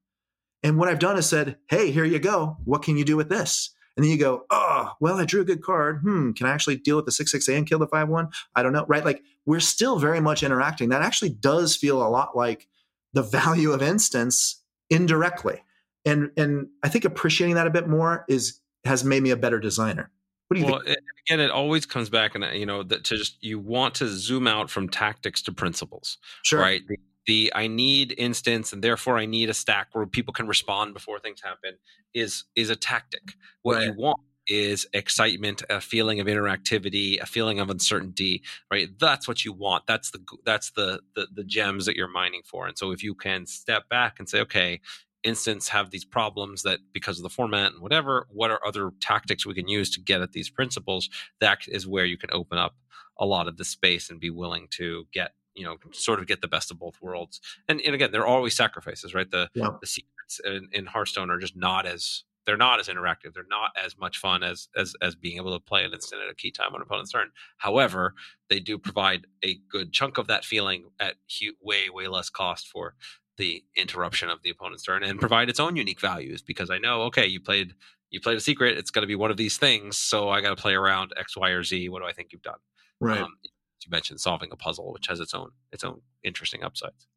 And 0.61 0.77
what 0.77 0.89
I've 0.89 0.99
done 0.99 1.17
is 1.17 1.25
said, 1.25 1.57
hey, 1.69 1.91
here 1.91 2.05
you 2.05 2.19
go. 2.19 2.57
What 2.65 2.83
can 2.83 2.97
you 2.97 3.05
do 3.05 3.17
with 3.17 3.29
this? 3.29 3.73
And 3.95 4.03
then 4.03 4.11
you 4.11 4.17
go, 4.17 4.45
oh, 4.49 4.91
well, 4.99 5.17
I 5.17 5.25
drew 5.25 5.41
a 5.41 5.45
good 5.45 5.61
card. 5.61 6.01
Hmm, 6.01 6.31
can 6.31 6.47
I 6.47 6.51
actually 6.51 6.77
deal 6.77 6.95
with 6.95 7.05
the 7.05 7.11
6 7.11 7.31
6 7.31 7.47
and 7.47 7.67
kill 7.67 7.79
the 7.79 7.87
5 7.87 8.09
1? 8.09 8.29
I 8.55 8.63
don't 8.63 8.73
know, 8.73 8.85
right? 8.87 9.05
Like, 9.05 9.23
we're 9.45 9.61
still 9.61 9.99
very 9.99 10.19
much 10.19 10.43
interacting. 10.43 10.89
That 10.89 11.01
actually 11.01 11.29
does 11.29 11.75
feel 11.77 12.05
a 12.05 12.09
lot 12.09 12.35
like 12.35 12.67
the 13.13 13.21
value 13.21 13.71
of 13.71 13.81
instants 13.81 14.61
indirectly. 14.89 15.63
And 16.05 16.31
and 16.37 16.67
I 16.83 16.89
think 16.89 17.05
appreciating 17.05 17.55
that 17.55 17.67
a 17.67 17.71
bit 17.71 17.87
more 17.87 18.25
is 18.27 18.59
has 18.85 19.03
made 19.03 19.23
me 19.23 19.29
a 19.29 19.37
better 19.37 19.59
designer. 19.59 20.11
What 20.47 20.55
do 20.55 20.61
you 20.61 20.65
well, 20.65 20.81
think? 20.85 20.97
Again, 21.27 21.39
it 21.39 21.51
always 21.51 21.85
comes 21.85 22.09
back, 22.09 22.35
and 22.35 22.45
you 22.57 22.65
know 22.65 22.83
that 22.83 23.05
to 23.05 23.17
just 23.17 23.37
you 23.41 23.59
want 23.59 23.95
to 23.95 24.07
zoom 24.07 24.45
out 24.45 24.69
from 24.69 24.89
tactics 24.89 25.41
to 25.43 25.53
principles, 25.53 26.17
sure. 26.43 26.59
right? 26.59 26.81
The, 26.87 26.97
the 27.25 27.51
I 27.55 27.67
need 27.67 28.13
instants, 28.17 28.73
and 28.73 28.83
therefore 28.83 29.17
I 29.17 29.25
need 29.25 29.49
a 29.49 29.53
stack 29.53 29.87
where 29.93 30.05
people 30.05 30.33
can 30.33 30.47
respond 30.47 30.93
before 30.93 31.19
things 31.19 31.41
happen 31.41 31.77
is 32.13 32.43
is 32.55 32.69
a 32.69 32.75
tactic. 32.75 33.35
What 33.61 33.77
right. 33.77 33.85
you 33.85 33.93
want 33.97 34.19
is 34.47 34.85
excitement, 34.93 35.63
a 35.69 35.79
feeling 35.79 36.19
of 36.19 36.27
interactivity, 36.27 37.21
a 37.21 37.25
feeling 37.25 37.59
of 37.59 37.69
uncertainty, 37.69 38.43
right? 38.71 38.89
That's 38.99 39.27
what 39.27 39.45
you 39.45 39.53
want. 39.53 39.87
That's 39.87 40.11
the 40.11 40.19
that's 40.45 40.71
the, 40.71 40.99
the 41.15 41.27
the 41.33 41.43
gems 41.43 41.85
that 41.85 41.95
you're 41.95 42.07
mining 42.07 42.41
for. 42.45 42.67
And 42.67 42.77
so 42.77 42.91
if 42.91 43.03
you 43.03 43.15
can 43.15 43.45
step 43.45 43.89
back 43.89 44.19
and 44.19 44.27
say, 44.27 44.39
okay, 44.41 44.81
instants 45.23 45.69
have 45.69 45.91
these 45.91 46.05
problems 46.05 46.63
that 46.63 46.79
because 46.91 47.17
of 47.17 47.23
the 47.23 47.29
format 47.29 47.71
and 47.71 47.81
whatever, 47.81 48.27
what 48.29 48.51
are 48.51 48.65
other 48.65 48.91
tactics 48.99 49.45
we 49.45 49.53
can 49.53 49.67
use 49.67 49.89
to 49.91 50.01
get 50.01 50.21
at 50.21 50.33
these 50.33 50.49
principles? 50.49 51.09
That 51.39 51.59
is 51.67 51.87
where 51.87 52.05
you 52.05 52.17
can 52.17 52.29
open 52.33 52.57
up 52.57 52.75
a 53.17 53.25
lot 53.25 53.47
of 53.47 53.57
the 53.57 53.65
space 53.65 54.09
and 54.09 54.19
be 54.19 54.29
willing 54.29 54.67
to 54.71 55.07
get 55.13 55.31
you 55.55 55.63
know 55.63 55.77
sort 55.91 56.19
of 56.19 56.27
get 56.27 56.41
the 56.41 56.47
best 56.47 56.71
of 56.71 56.79
both 56.79 56.99
worlds 56.99 57.39
and, 57.67 57.79
and 57.81 57.93
again 57.93 58.11
there 58.11 58.21
are 58.21 58.27
always 58.27 58.55
sacrifices 58.55 59.13
right 59.13 59.29
the 59.29 59.47
yeah. 59.53 59.69
the 59.81 59.85
secrets 59.87 60.41
in, 60.43 60.67
in 60.71 60.87
hearthstone 60.87 61.29
are 61.29 61.37
just 61.37 61.55
not 61.55 61.85
as 61.85 62.23
they're 62.45 62.57
not 62.57 62.79
as 62.79 62.87
interactive. 62.87 63.33
They're 63.33 63.45
not 63.49 63.71
as 63.81 63.97
much 63.97 64.17
fun 64.17 64.43
as 64.43 64.67
as 64.75 64.93
as 65.01 65.15
being 65.15 65.37
able 65.37 65.53
to 65.53 65.63
play 65.63 65.83
an 65.83 65.93
instant 65.93 66.21
at 66.21 66.31
a 66.31 66.35
key 66.35 66.51
time 66.51 66.69
on 66.69 66.75
an 66.75 66.81
opponent's 66.83 67.11
turn. 67.11 67.31
However, 67.57 68.13
they 68.49 68.59
do 68.59 68.77
provide 68.77 69.27
a 69.43 69.59
good 69.69 69.93
chunk 69.93 70.17
of 70.17 70.27
that 70.27 70.45
feeling 70.45 70.85
at 70.99 71.15
way 71.61 71.89
way 71.89 72.07
less 72.07 72.29
cost 72.29 72.67
for 72.67 72.95
the 73.37 73.63
interruption 73.75 74.29
of 74.29 74.43
the 74.43 74.49
opponent's 74.49 74.83
turn 74.83 75.03
and 75.03 75.19
provide 75.19 75.49
its 75.49 75.59
own 75.59 75.75
unique 75.75 75.99
values 75.99 76.41
because 76.43 76.69
I 76.69 76.77
know 76.77 77.01
okay 77.03 77.25
you 77.25 77.39
played 77.39 77.73
you 78.11 78.21
played 78.21 78.37
a 78.37 78.41
secret 78.41 78.77
it's 78.77 78.91
going 78.91 79.01
to 79.01 79.07
be 79.07 79.15
one 79.15 79.31
of 79.31 79.37
these 79.37 79.57
things 79.57 79.97
so 79.97 80.29
I 80.29 80.39
got 80.39 80.55
to 80.55 80.61
play 80.61 80.75
around 80.75 81.13
X 81.17 81.35
Y 81.35 81.49
or 81.49 81.63
Z 81.63 81.89
what 81.89 82.03
do 82.03 82.07
I 82.07 82.11
think 82.11 82.31
you've 82.31 82.43
done 82.43 82.59
right 83.01 83.19
um, 83.19 83.33
you 83.43 83.89
mentioned 83.89 84.19
solving 84.19 84.49
a 84.51 84.55
puzzle 84.55 84.93
which 84.93 85.07
has 85.07 85.19
its 85.19 85.33
own 85.33 85.49
its 85.71 85.83
own 85.83 86.01
interesting 86.23 86.63
upsides 86.63 87.07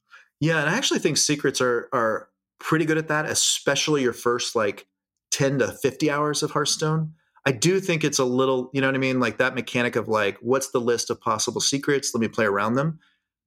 yeah 0.40 0.60
and 0.60 0.70
I 0.70 0.74
actually 0.78 1.00
think 1.00 1.18
secrets 1.18 1.60
are 1.60 1.90
are 1.92 2.30
pretty 2.58 2.84
good 2.84 2.98
at 2.98 3.08
that, 3.08 3.26
especially 3.26 4.02
your 4.02 4.12
first 4.12 4.56
like 4.56 4.86
10 5.36 5.58
to 5.58 5.70
50 5.70 6.10
hours 6.10 6.42
of 6.42 6.52
Hearthstone. 6.52 7.12
I 7.44 7.52
do 7.52 7.78
think 7.78 8.04
it's 8.04 8.18
a 8.18 8.24
little, 8.24 8.70
you 8.72 8.80
know 8.80 8.88
what 8.88 8.94
I 8.94 8.98
mean? 8.98 9.20
Like 9.20 9.36
that 9.36 9.54
mechanic 9.54 9.94
of 9.94 10.08
like, 10.08 10.38
what's 10.40 10.70
the 10.70 10.80
list 10.80 11.10
of 11.10 11.20
possible 11.20 11.60
secrets? 11.60 12.12
Let 12.14 12.22
me 12.22 12.28
play 12.28 12.46
around 12.46 12.74
them. 12.74 12.98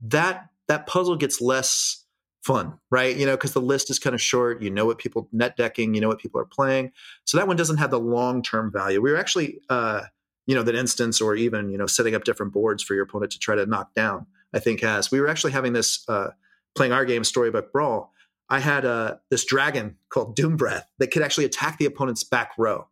That 0.01 0.49
that 0.67 0.85
puzzle 0.85 1.15
gets 1.15 1.41
less 1.41 2.05
fun, 2.43 2.77
right? 2.91 3.17
You 3.17 3.25
know, 3.25 3.35
because 3.35 3.53
the 3.53 3.59
list 3.59 3.89
is 3.89 3.97
kind 3.97 4.13
of 4.13 4.21
short. 4.21 4.61
You 4.61 4.69
know 4.69 4.85
what 4.85 4.99
people 4.99 5.27
net 5.31 5.57
decking, 5.57 5.95
you 5.95 5.99
know 5.99 6.07
what 6.07 6.19
people 6.19 6.39
are 6.39 6.45
playing. 6.45 6.91
So 7.25 7.37
that 7.37 7.47
one 7.47 7.57
doesn't 7.57 7.77
have 7.77 7.89
the 7.89 7.99
long 7.99 8.43
term 8.43 8.71
value. 8.71 9.01
We 9.01 9.11
were 9.11 9.17
actually, 9.17 9.59
uh, 9.67 10.03
you 10.45 10.53
know, 10.53 10.61
that 10.61 10.75
instance 10.75 11.19
or 11.19 11.35
even 11.35 11.71
you 11.71 11.77
know 11.77 11.87
setting 11.87 12.13
up 12.13 12.23
different 12.23 12.53
boards 12.53 12.83
for 12.83 12.93
your 12.93 13.03
opponent 13.03 13.31
to 13.31 13.39
try 13.39 13.55
to 13.55 13.65
knock 13.65 13.95
down. 13.95 14.27
I 14.53 14.59
think 14.59 14.81
has 14.81 15.11
we 15.11 15.19
were 15.19 15.27
actually 15.27 15.53
having 15.53 15.73
this 15.73 16.07
uh, 16.07 16.29
playing 16.75 16.93
our 16.93 17.03
game 17.03 17.23
Storybook 17.23 17.73
Brawl. 17.73 18.13
I 18.49 18.59
had 18.59 18.85
uh, 18.85 19.15
this 19.29 19.45
dragon 19.45 19.97
called 20.09 20.35
Doom 20.35 20.57
Breath 20.57 20.89
that 20.97 21.11
could 21.11 21.21
actually 21.21 21.45
attack 21.45 21.77
the 21.77 21.85
opponent's 21.85 22.23
back 22.23 22.51
row 22.57 22.87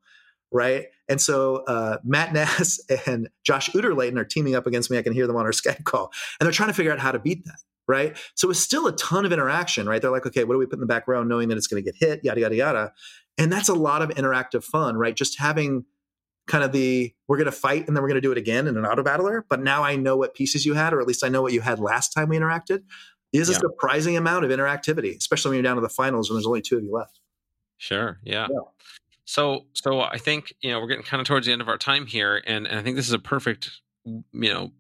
right? 0.52 0.86
And 1.10 1.20
so 1.20 1.58
uh, 1.68 1.98
Matt 2.04 2.34
Nass 2.34 2.80
and 3.08 3.30
Josh 3.44 3.74
Utter-Leyton 3.76 4.18
are 4.18 4.26
teaming 4.26 4.56
up 4.56 4.68
against 4.68 4.90
me. 4.90 4.98
I 4.98 5.02
can 5.02 5.14
hear 5.14 5.28
them 5.28 5.36
on 5.36 5.46
our 5.46 5.52
Skype 5.52 5.84
call, 5.84 6.12
and 6.40 6.46
they're 6.46 6.54
trying 6.54 6.70
to 6.70 6.74
figure 6.74 6.92
out 6.92 7.00
how 7.00 7.12
to 7.12 7.20
beat 7.20 7.46
that, 7.46 7.60
right? 7.88 8.18
So 8.36 8.50
it's 8.50 8.60
still 8.60 8.88
a 8.88 8.96
ton 8.96 9.26
of 9.26 9.32
interaction, 9.32 9.88
right? 9.88 10.02
They're 10.02 10.12
like, 10.12 10.26
okay, 10.26 10.44
what 10.44 10.54
do 10.54 10.60
we 10.60 10.66
put 10.66 10.76
in 10.76 10.82
the 10.82 10.88
back 10.88 11.08
row, 11.08 11.24
knowing 11.24 11.50
that 11.50 11.58
it's 11.58 11.68
going 11.68 11.84
to 11.84 11.92
get 11.92 11.98
hit, 12.00 12.24
yada 12.24 12.42
yada 12.42 12.56
yada, 12.56 12.94
and 13.38 13.52
that's 13.52 13.70
a 13.70 13.74
lot 13.74 14.02
of 14.02 14.10
interactive 14.12 14.64
fun, 14.64 14.98
right? 14.98 15.16
Just 15.16 15.40
having 15.40 15.86
kind 16.48 16.64
of 16.64 16.72
the 16.72 17.14
we're 17.28 17.36
going 17.36 17.46
to 17.46 17.52
fight 17.52 17.86
and 17.88 17.96
then 17.96 18.02
we're 18.02 18.08
going 18.08 18.16
to 18.16 18.26
do 18.26 18.32
it 18.32 18.38
again 18.38 18.68
in 18.68 18.78
an 18.78 18.86
auto 18.86 19.04
battler, 19.04 19.46
but 19.50 19.62
now 19.62 19.84
I 19.84 19.98
know 19.98 20.16
what 20.16 20.34
pieces 20.34 20.66
you 20.66 20.76
had, 20.76 20.94
or 20.94 21.02
at 21.02 21.08
least 21.08 21.24
I 21.24 21.28
know 21.28 21.42
what 21.42 21.52
you 21.52 21.62
had 21.62 21.80
last 21.80 22.14
time 22.14 22.30
we 22.30 22.38
interacted. 22.38 22.84
Is 23.38 23.50
yeah. 23.50 23.56
a 23.56 23.60
surprising 23.60 24.18
amount 24.18 24.46
of 24.46 24.52
interactivity, 24.52 25.16
especially 25.18 25.50
when 25.50 25.56
you're 25.58 25.64
down 25.64 25.76
to 25.76 25.82
the 25.82 25.90
finals 25.90 26.30
and 26.30 26.38
there's 26.38 26.48
only 26.48 26.62
two 26.62 26.78
of 26.78 26.84
you 26.84 26.92
left. 26.92 27.20
Sure. 27.78 28.20
Yeah. 28.24 28.48
yeah. 28.50 28.60
So, 29.26 29.66
so 29.74 30.02
I 30.02 30.18
think 30.18 30.54
you 30.62 30.72
know 30.72 30.80
we're 30.80 30.88
getting 30.88 31.04
kind 31.04 31.22
of 31.22 31.28
towards 31.28 31.46
the 31.46 31.52
end 31.52 31.62
of 31.62 31.68
our 31.68 31.78
time 31.78 32.06
here, 32.06 32.42
and, 32.46 32.66
and 32.66 32.80
I 32.80 32.82
think 32.82 32.96
this 32.96 33.08
is 33.08 33.14
a 33.14 33.20
perfect, 33.20 33.72
mm, 34.08 34.24
you 34.32 34.54
know, 34.54 34.72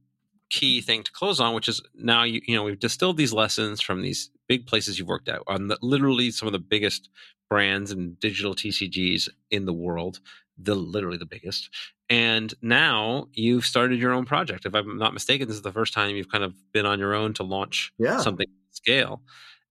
key 0.49 0.79
thing 0.81 1.03
to 1.03 1.11
close 1.11 1.39
on, 1.39 1.53
which 1.53 1.67
is 1.67 1.81
now 1.93 2.23
you 2.23 2.41
you 2.47 2.55
know 2.55 2.63
we've 2.63 2.79
distilled 2.79 3.17
these 3.17 3.33
lessons 3.33 3.81
from 3.81 4.01
these 4.01 4.29
big 4.47 4.65
places 4.65 4.97
you've 4.97 5.07
worked 5.09 5.27
at 5.27 5.41
on 5.47 5.67
the, 5.67 5.77
literally 5.81 6.31
some 6.31 6.47
of 6.47 6.53
the 6.53 6.59
biggest 6.59 7.09
brands 7.49 7.91
and 7.91 8.19
digital 8.19 8.55
TCGs 8.55 9.29
in 9.51 9.65
the 9.65 9.73
world, 9.73 10.21
the 10.57 10.75
literally 10.75 11.17
the 11.17 11.25
biggest. 11.25 11.69
And 12.09 12.53
now 12.61 13.27
you've 13.33 13.65
started 13.65 13.99
your 13.99 14.13
own 14.13 14.25
project. 14.25 14.65
If 14.65 14.73
I'm 14.73 14.97
not 14.97 15.13
mistaken, 15.13 15.47
this 15.47 15.57
is 15.57 15.61
the 15.61 15.73
first 15.73 15.93
time 15.93 16.15
you've 16.15 16.31
kind 16.31 16.43
of 16.43 16.55
been 16.71 16.85
on 16.85 16.99
your 16.99 17.13
own 17.13 17.33
to 17.35 17.43
launch 17.43 17.91
yeah. 17.97 18.19
something 18.19 18.47
scale. 18.71 19.21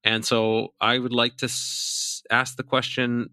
And 0.05 0.25
so 0.25 0.75
I 0.81 0.99
would 0.99 1.13
like 1.13 1.39
to 1.39 1.47
s- 1.47 2.23
ask 2.31 2.57
the 2.57 2.63
question 2.63 3.31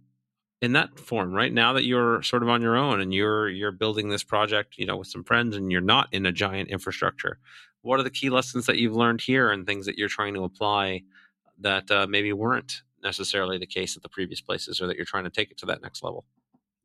in 0.64 0.72
that 0.72 0.98
form 0.98 1.34
right 1.34 1.52
now 1.52 1.74
that 1.74 1.84
you're 1.84 2.24
sort 2.24 2.42
of 2.42 2.48
on 2.48 2.62
your 2.62 2.78
own 2.78 3.02
and 3.02 3.14
you're 3.14 3.50
you're 3.50 3.74
building 3.74 4.08
this 4.08 4.24
project 4.24 4.78
you 4.78 4.86
know 4.86 4.96
with 4.96 5.10
some 5.10 5.22
friends 5.22 5.58
and 5.58 5.74
you're 5.74 5.82
not 5.82 6.08
in 6.14 6.26
a 6.26 6.32
giant 6.32 6.70
infrastructure 6.70 7.38
what 7.82 8.00
are 8.00 8.04
the 8.04 8.10
key 8.10 8.30
lessons 8.30 8.66
that 8.66 8.78
you've 8.78 8.96
learned 8.96 9.20
here 9.20 9.52
and 9.52 9.68
things 9.68 9.86
that 9.86 9.98
you're 9.98 10.08
trying 10.08 10.34
to 10.34 10.46
apply 10.46 11.02
that 11.60 11.92
uh, 11.92 12.08
maybe 12.08 12.32
weren't 12.32 12.82
necessarily 13.04 13.58
the 13.58 13.66
case 13.66 13.98
at 13.98 14.04
the 14.04 14.08
previous 14.08 14.40
places 14.40 14.80
or 14.80 14.88
that 14.88 14.96
you're 14.96 15.06
trying 15.06 15.26
to 15.26 15.30
take 15.30 15.52
it 15.52 15.58
to 15.58 15.66
that 15.66 15.82
next 15.82 16.02
level 16.02 16.24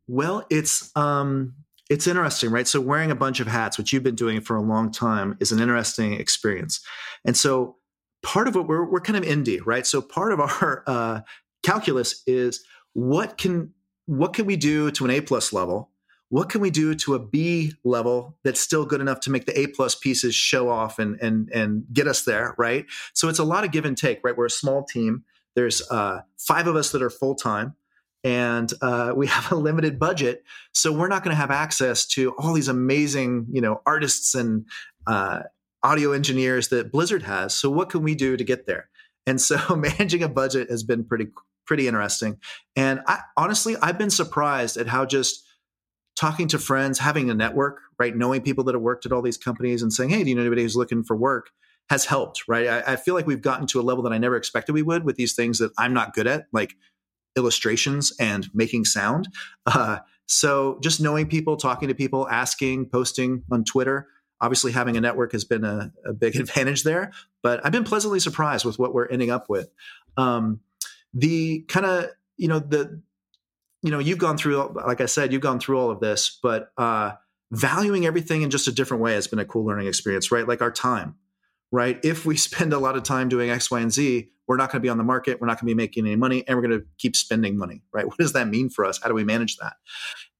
well 0.08 0.44
it's 0.50 0.90
um 0.96 1.54
it's 1.88 2.06
interesting 2.06 2.50
right 2.50 2.68
so 2.68 2.80
wearing 2.80 3.10
a 3.10 3.16
bunch 3.16 3.40
of 3.40 3.46
hats 3.46 3.78
which 3.78 3.92
you've 3.92 4.02
been 4.02 4.14
doing 4.14 4.40
for 4.40 4.56
a 4.56 4.62
long 4.62 4.90
time 4.90 5.36
is 5.40 5.52
an 5.52 5.60
interesting 5.60 6.14
experience 6.14 6.80
and 7.24 7.36
so 7.36 7.76
part 8.22 8.48
of 8.48 8.54
what 8.54 8.66
we're 8.66 8.88
we're 8.90 9.00
kind 9.00 9.16
of 9.16 9.24
indie 9.24 9.60
right 9.64 9.86
so 9.86 10.00
part 10.02 10.32
of 10.32 10.40
our 10.40 10.82
uh, 10.86 11.20
calculus 11.62 12.22
is 12.26 12.64
what 12.94 13.38
can 13.38 13.72
what 14.06 14.32
can 14.32 14.46
we 14.46 14.56
do 14.56 14.90
to 14.92 15.04
an 15.04 15.10
A 15.10 15.20
plus 15.20 15.52
level? 15.52 15.90
What 16.30 16.48
can 16.48 16.60
we 16.62 16.70
do 16.70 16.94
to 16.94 17.14
a 17.14 17.18
B 17.18 17.72
level 17.84 18.38
that's 18.42 18.60
still 18.60 18.86
good 18.86 19.00
enough 19.00 19.20
to 19.20 19.30
make 19.30 19.44
the 19.44 19.58
A 19.58 19.66
plus 19.66 19.94
pieces 19.94 20.34
show 20.34 20.68
off 20.70 20.98
and 20.98 21.18
and 21.20 21.50
and 21.52 21.84
get 21.92 22.06
us 22.06 22.24
there, 22.24 22.54
right? 22.58 22.86
So 23.14 23.28
it's 23.28 23.38
a 23.38 23.44
lot 23.44 23.64
of 23.64 23.70
give 23.70 23.84
and 23.84 23.96
take, 23.96 24.20
right? 24.24 24.36
We're 24.36 24.46
a 24.46 24.50
small 24.50 24.84
team. 24.84 25.24
There's 25.54 25.82
uh, 25.90 26.20
five 26.38 26.66
of 26.66 26.76
us 26.76 26.90
that 26.92 27.02
are 27.02 27.10
full 27.10 27.34
time, 27.34 27.76
and 28.24 28.72
uh, 28.82 29.12
we 29.16 29.26
have 29.28 29.52
a 29.52 29.56
limited 29.56 29.98
budget, 29.98 30.44
so 30.72 30.92
we're 30.92 31.08
not 31.08 31.24
going 31.24 31.34
to 31.34 31.40
have 31.40 31.50
access 31.50 32.06
to 32.08 32.32
all 32.38 32.52
these 32.52 32.68
amazing, 32.68 33.46
you 33.50 33.60
know, 33.60 33.80
artists 33.86 34.34
and 34.34 34.66
uh, 35.06 35.40
audio 35.82 36.12
engineers 36.12 36.68
that 36.68 36.92
Blizzard 36.92 37.22
has. 37.22 37.54
So 37.54 37.70
what 37.70 37.90
can 37.90 38.02
we 38.02 38.14
do 38.14 38.36
to 38.36 38.44
get 38.44 38.66
there? 38.66 38.88
And 39.26 39.40
so 39.40 39.58
managing 39.76 40.22
a 40.22 40.28
budget 40.28 40.70
has 40.70 40.82
been 40.82 41.04
pretty 41.04 41.28
pretty 41.66 41.86
interesting. 41.86 42.38
And 42.76 43.02
I 43.06 43.20
honestly, 43.36 43.76
I've 43.82 43.98
been 43.98 44.10
surprised 44.10 44.78
at 44.78 44.86
how 44.86 45.04
just 45.04 45.44
talking 46.18 46.48
to 46.48 46.58
friends, 46.58 46.98
having 46.98 47.30
a 47.30 47.34
network, 47.34 47.80
right, 47.98 48.16
knowing 48.16 48.40
people 48.40 48.64
that 48.64 48.74
have 48.74 48.82
worked 48.82 49.04
at 49.04 49.12
all 49.12 49.22
these 49.22 49.36
companies 49.36 49.82
and 49.82 49.92
saying, 49.92 50.10
"Hey, 50.10 50.24
do 50.24 50.30
you 50.30 50.34
know 50.34 50.42
anybody 50.42 50.62
who's 50.62 50.76
looking 50.76 51.04
for 51.04 51.16
work?" 51.16 51.50
has 51.90 52.04
helped, 52.04 52.42
right? 52.46 52.68
I, 52.68 52.92
I 52.92 52.96
feel 52.96 53.14
like 53.14 53.26
we've 53.26 53.40
gotten 53.40 53.66
to 53.68 53.80
a 53.80 53.82
level 53.82 54.02
that 54.04 54.12
I 54.12 54.18
never 54.18 54.36
expected 54.36 54.74
we 54.74 54.82
would 54.82 55.04
with 55.04 55.16
these 55.16 55.34
things 55.34 55.58
that 55.58 55.72
I'm 55.78 55.94
not 55.94 56.12
good 56.12 56.26
at, 56.26 56.46
like 56.52 56.74
illustrations 57.38 58.12
and 58.20 58.48
making 58.52 58.84
sound. 58.84 59.28
Uh, 59.64 60.00
so 60.26 60.78
just 60.82 61.00
knowing 61.00 61.26
people, 61.26 61.56
talking 61.56 61.88
to 61.88 61.94
people, 61.94 62.28
asking, 62.28 62.90
posting 62.90 63.44
on 63.50 63.64
Twitter. 63.64 64.08
Obviously, 64.42 64.72
having 64.72 64.98
a 64.98 65.00
network 65.00 65.32
has 65.32 65.44
been 65.44 65.64
a, 65.64 65.90
a 66.04 66.12
big 66.12 66.36
advantage 66.40 66.82
there. 66.82 67.12
But 67.42 67.64
I've 67.64 67.72
been 67.72 67.84
pleasantly 67.84 68.20
surprised 68.20 68.66
with 68.66 68.78
what 68.78 68.92
we're 68.92 69.08
ending 69.08 69.30
up 69.30 69.48
with. 69.48 69.70
Um, 70.18 70.60
the 71.14 71.60
kind 71.68 71.86
of 71.86 72.10
you 72.36 72.48
know 72.48 72.58
the 72.58 73.00
you 73.82 73.90
know 73.90 73.98
you've 73.98 74.18
gone 74.18 74.36
through 74.36 74.72
like 74.86 75.00
i 75.00 75.06
said 75.06 75.32
you've 75.32 75.42
gone 75.42 75.58
through 75.58 75.78
all 75.78 75.90
of 75.90 76.00
this 76.00 76.38
but 76.42 76.70
uh 76.76 77.12
valuing 77.50 78.04
everything 78.04 78.42
in 78.42 78.50
just 78.50 78.68
a 78.68 78.72
different 78.72 79.02
way 79.02 79.14
has 79.14 79.26
been 79.26 79.38
a 79.38 79.44
cool 79.44 79.64
learning 79.64 79.86
experience 79.86 80.30
right 80.30 80.46
like 80.46 80.60
our 80.60 80.70
time 80.70 81.16
right? 81.70 81.98
If 82.04 82.24
we 82.26 82.36
spend 82.48 82.72
a 82.72 82.78
lot 82.78 82.96
of 82.96 83.02
time 83.02 83.28
doing 83.28 83.50
x 83.50 83.70
y 83.70 83.80
and 83.80 83.92
z 83.92 84.30
we're 84.46 84.56
not 84.56 84.72
going 84.72 84.80
to 84.80 84.86
be 84.86 84.88
on 84.88 84.96
the 84.96 85.04
market 85.04 85.40
we're 85.40 85.46
not 85.46 85.60
going 85.60 85.68
to 85.68 85.74
be 85.74 85.74
making 85.74 86.06
any 86.06 86.16
money 86.16 86.42
and 86.48 86.56
we're 86.56 86.66
going 86.66 86.80
to 86.80 86.86
keep 86.98 87.14
spending 87.16 87.56
money 87.56 87.82
right? 87.92 88.06
What 88.08 88.18
does 88.18 88.32
that 88.32 88.48
mean 88.48 88.70
for 88.70 88.84
us? 88.84 89.00
How 89.02 89.08
do 89.08 89.14
we 89.14 89.24
manage 89.24 89.56
that? 89.58 89.74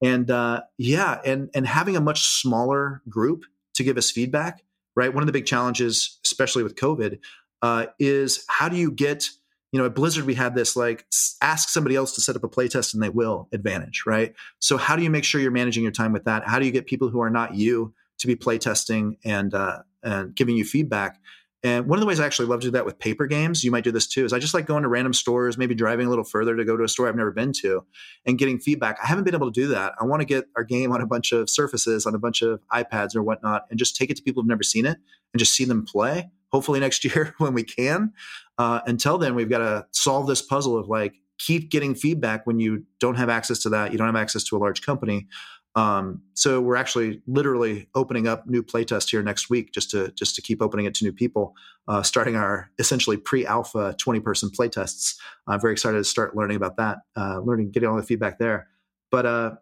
And 0.03 0.31
uh, 0.31 0.63
yeah 0.79 1.21
and 1.25 1.51
and 1.55 1.67
having 1.67 1.97
a 1.97 2.01
much 2.01 2.23
smaller 2.23 3.03
group 3.09 3.45
to 3.75 3.85
give 3.85 3.97
us 3.97 4.11
feedback 4.11 4.63
right? 4.97 5.15
One 5.15 5.23
of 5.23 5.27
the 5.27 5.33
big 5.33 5.47
challenges 5.47 6.19
especially 6.25 6.63
with 6.63 6.75
covid 6.75 7.19
uh, 7.61 7.87
is 7.99 8.45
how 8.49 8.69
do 8.69 8.77
you 8.77 8.91
get 8.91 9.29
you 9.73 9.79
know, 9.79 9.87
at 9.87 9.95
Blizzard, 9.95 10.25
we 10.25 10.35
had 10.35 10.55
this 10.55 10.77
like 10.77 11.05
ask 11.43 11.69
somebody 11.69 11.95
else 11.95 12.15
to 12.15 12.21
set 12.21 12.37
up 12.37 12.45
a 12.45 12.49
playtest 12.49 12.95
and 12.95 13.03
they 13.03 13.11
will 13.11 13.49
advantage, 13.53 14.05
right? 14.07 14.35
So, 14.61 14.79
how 14.79 14.97
do 14.97 15.03
you 15.03 15.11
make 15.11 15.25
sure 15.25 15.41
you're 15.41 15.51
managing 15.51 15.83
your 15.83 15.93
time 15.93 16.13
with 16.13 16.25
that? 16.25 16.49
How 16.49 16.59
do 16.59 16.65
you 16.65 16.73
get 16.73 16.87
people 16.87 17.11
who 17.11 17.21
are 17.21 17.31
not 17.31 17.55
you 17.55 17.93
to 18.19 18.27
be 18.27 18.35
playtesting 18.35 19.19
and 19.25 19.53
uh, 19.53 19.81
and 20.03 20.35
giving 20.35 20.57
you 20.57 20.65
feedback? 20.65 21.21
And 21.65 21.89
one 21.89 21.99
of 21.99 22.01
the 22.01 22.07
ways 22.07 22.21
I 22.21 22.27
actually 22.27 22.47
love 22.47 22.61
to 22.61 22.69
do 22.69 22.71
that 22.73 22.85
with 22.85 23.01
paper 23.01 23.27
games, 23.27 23.65
you 23.65 23.73
might 23.73 23.83
do 23.83 23.91
this 23.91 24.07
too, 24.07 24.25
is 24.25 24.33
I 24.33 24.39
just 24.39 24.55
like 24.55 24.67
going 24.67 24.85
to 24.85 24.89
random 24.89 25.13
stores, 25.13 25.59
maybe 25.59 25.75
driving 25.75 26.07
a 26.07 26.09
little 26.09 26.25
further 26.25 26.57
to 26.57 26.65
go 26.65 26.77
to 26.77 26.85
a 26.85 26.89
store 26.89 27.09
I've 27.09 27.17
never 27.17 27.33
been 27.33 27.53
to 27.63 27.85
and 28.25 28.39
getting 28.39 28.61
feedback. 28.61 28.97
I 29.03 29.09
haven't 29.09 29.25
been 29.25 29.35
able 29.35 29.51
to 29.51 29.61
do 29.61 29.67
that. 29.69 29.95
I 30.01 30.05
want 30.05 30.21
to 30.21 30.25
get 30.25 30.45
our 30.55 30.63
game 30.63 30.93
on 30.93 31.01
a 31.01 31.07
bunch 31.07 31.33
of 31.33 31.51
surfaces, 31.51 32.07
on 32.07 32.15
a 32.15 32.19
bunch 32.19 32.43
of 32.43 32.61
iPads 32.73 33.17
or 33.17 33.25
whatnot, 33.25 33.63
and 33.71 33.79
just 33.79 33.97
take 33.97 34.09
it 34.09 34.17
to 34.19 34.23
people 34.23 34.43
who've 34.43 34.49
never 34.49 34.63
seen 34.63 34.87
it 34.87 34.99
and 35.33 35.39
just 35.39 35.55
see 35.55 35.65
them 35.65 35.85
play 35.85 36.31
hopefully 36.53 36.81
next 36.81 37.05
year 37.05 37.35
when 37.39 37.55
we 37.55 37.63
can. 37.63 38.13
Uh, 38.57 38.81
until 38.87 39.19
then, 39.19 39.35
we've 39.35 39.51
got 39.51 39.59
to 39.59 39.87
solve 39.93 40.27
this 40.27 40.43
puzzle 40.43 40.79
of 40.79 40.89
like 40.89 41.15
keep 41.39 41.71
getting 41.71 41.95
feedback 41.95 42.47
when 42.47 42.59
you 42.59 42.85
don't 42.99 43.15
have 43.15 43.29
access 43.29 43.61
to 43.61 43.69
that. 43.69 43.93
You 43.93 43.99
don't 43.99 44.09
have 44.09 44.17
access 44.17 44.43
to 44.45 44.57
a 44.57 44.59
large 44.59 44.83
company. 44.83 45.29
Um, 45.75 46.23
so 46.35 46.61
we're 46.61 46.77
actually 46.77 47.23
literally 47.27 47.89
opening 47.95 48.27
up 48.27 48.47
new 48.47 48.63
playtest 48.63 49.11
here 49.11 49.23
next 49.23 49.49
week 49.51 49.73
just 49.73 49.91
to 49.91 50.11
just 50.13 50.35
to 50.37 50.43
keep 50.43 50.61
opening 50.61 50.87
it 50.87 50.95
to 50.97 51.05
new 51.05 51.13
people. 51.13 51.55
Uh, 51.87 52.03
starting 52.03 52.37
our 52.37 52.71
essentially 52.79 53.17
pre-alpha 53.17 53.95
20 53.99 54.21
person 54.21 54.51
playtests. 54.51 55.17
I'm 55.47 55.61
very 55.61 55.73
excited 55.73 55.99
to 55.99 56.05
start 56.05 56.37
learning 56.37 56.57
about 56.57 56.77
that, 56.77 56.99
uh, 57.17 57.41
learning, 57.41 57.71
getting 57.71 57.89
all 57.89 57.97
the 57.97 58.03
feedback 58.03 58.39
there. 58.39 58.69
But 59.11 59.27
uh, 59.27 59.53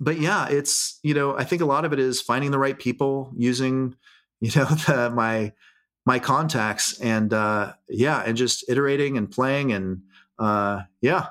but 0.00 0.18
yeah, 0.20 0.48
it's 0.48 0.98
you 1.02 1.14
know 1.14 1.36
I 1.36 1.44
think 1.44 1.62
a 1.62 1.66
lot 1.66 1.84
of 1.84 1.92
it 1.92 1.98
is 1.98 2.20
finding 2.20 2.50
the 2.50 2.58
right 2.58 2.78
people, 2.78 3.32
using 3.36 3.96
you 4.40 4.50
know 4.54 4.66
the, 4.66 5.10
my 5.14 5.52
my 6.06 6.18
contacts 6.18 6.98
and 7.00 7.32
uh, 7.32 7.72
yeah, 7.88 8.22
and 8.24 8.36
just 8.36 8.68
iterating 8.68 9.16
and 9.16 9.30
playing 9.30 9.72
and 9.72 10.02
uh, 10.38 10.82
yeah, 11.00 11.26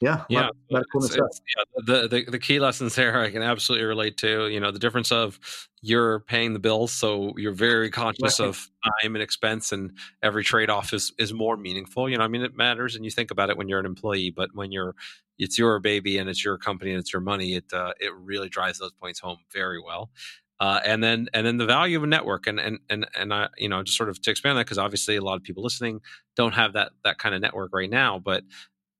yeah, 0.00 0.24
yeah. 0.28 0.48
Lot, 0.70 0.84
lot 0.92 1.12
yeah 1.16 1.64
the, 1.84 2.08
the, 2.08 2.30
the 2.30 2.38
key 2.38 2.60
lessons 2.60 2.94
there 2.94 3.18
I 3.18 3.30
can 3.30 3.42
absolutely 3.42 3.86
relate 3.86 4.16
to. 4.18 4.48
You 4.48 4.60
know, 4.60 4.70
the 4.70 4.78
difference 4.78 5.10
of 5.10 5.38
you're 5.80 6.20
paying 6.20 6.52
the 6.52 6.58
bills, 6.58 6.92
so 6.92 7.32
you're 7.36 7.52
very 7.52 7.90
conscious 7.90 8.38
right. 8.40 8.48
of 8.48 8.68
time 8.84 9.14
and 9.14 9.22
expense, 9.22 9.72
and 9.72 9.92
every 10.22 10.44
trade 10.44 10.68
off 10.68 10.92
is 10.92 11.12
is 11.18 11.32
more 11.32 11.56
meaningful. 11.56 12.10
You 12.10 12.18
know, 12.18 12.24
I 12.24 12.28
mean, 12.28 12.42
it 12.42 12.54
matters, 12.56 12.94
and 12.94 13.04
you 13.04 13.10
think 13.10 13.30
about 13.30 13.48
it 13.50 13.56
when 13.56 13.68
you're 13.68 13.80
an 13.80 13.86
employee, 13.86 14.30
but 14.30 14.50
when 14.54 14.70
you're 14.72 14.94
it's 15.38 15.58
your 15.58 15.78
baby 15.80 16.18
and 16.18 16.28
it's 16.28 16.44
your 16.44 16.58
company 16.58 16.90
and 16.92 17.00
it's 17.00 17.12
your 17.12 17.22
money, 17.22 17.54
it 17.54 17.72
uh, 17.72 17.92
it 17.98 18.12
really 18.14 18.48
drives 18.48 18.78
those 18.78 18.92
points 18.92 19.20
home 19.20 19.38
very 19.52 19.80
well. 19.80 20.10
uh, 20.60 20.80
and 20.84 21.02
then 21.02 21.28
and 21.34 21.46
then 21.46 21.56
the 21.58 21.66
value 21.66 21.96
of 21.98 22.04
a 22.04 22.06
network 22.06 22.46
and 22.46 22.58
and 22.58 22.78
and 22.88 23.06
and 23.14 23.32
I 23.32 23.48
you 23.58 23.68
know 23.68 23.82
just 23.82 23.96
sort 23.96 24.08
of 24.08 24.20
to 24.22 24.30
expand 24.30 24.58
that 24.58 24.64
because 24.64 24.78
obviously 24.78 25.16
a 25.16 25.20
lot 25.20 25.36
of 25.36 25.42
people 25.42 25.62
listening 25.62 26.00
don't 26.34 26.54
have 26.54 26.72
that 26.74 26.92
that 27.04 27.18
kind 27.18 27.34
of 27.34 27.40
network 27.40 27.72
right 27.74 27.90
now 27.90 28.18
but 28.18 28.42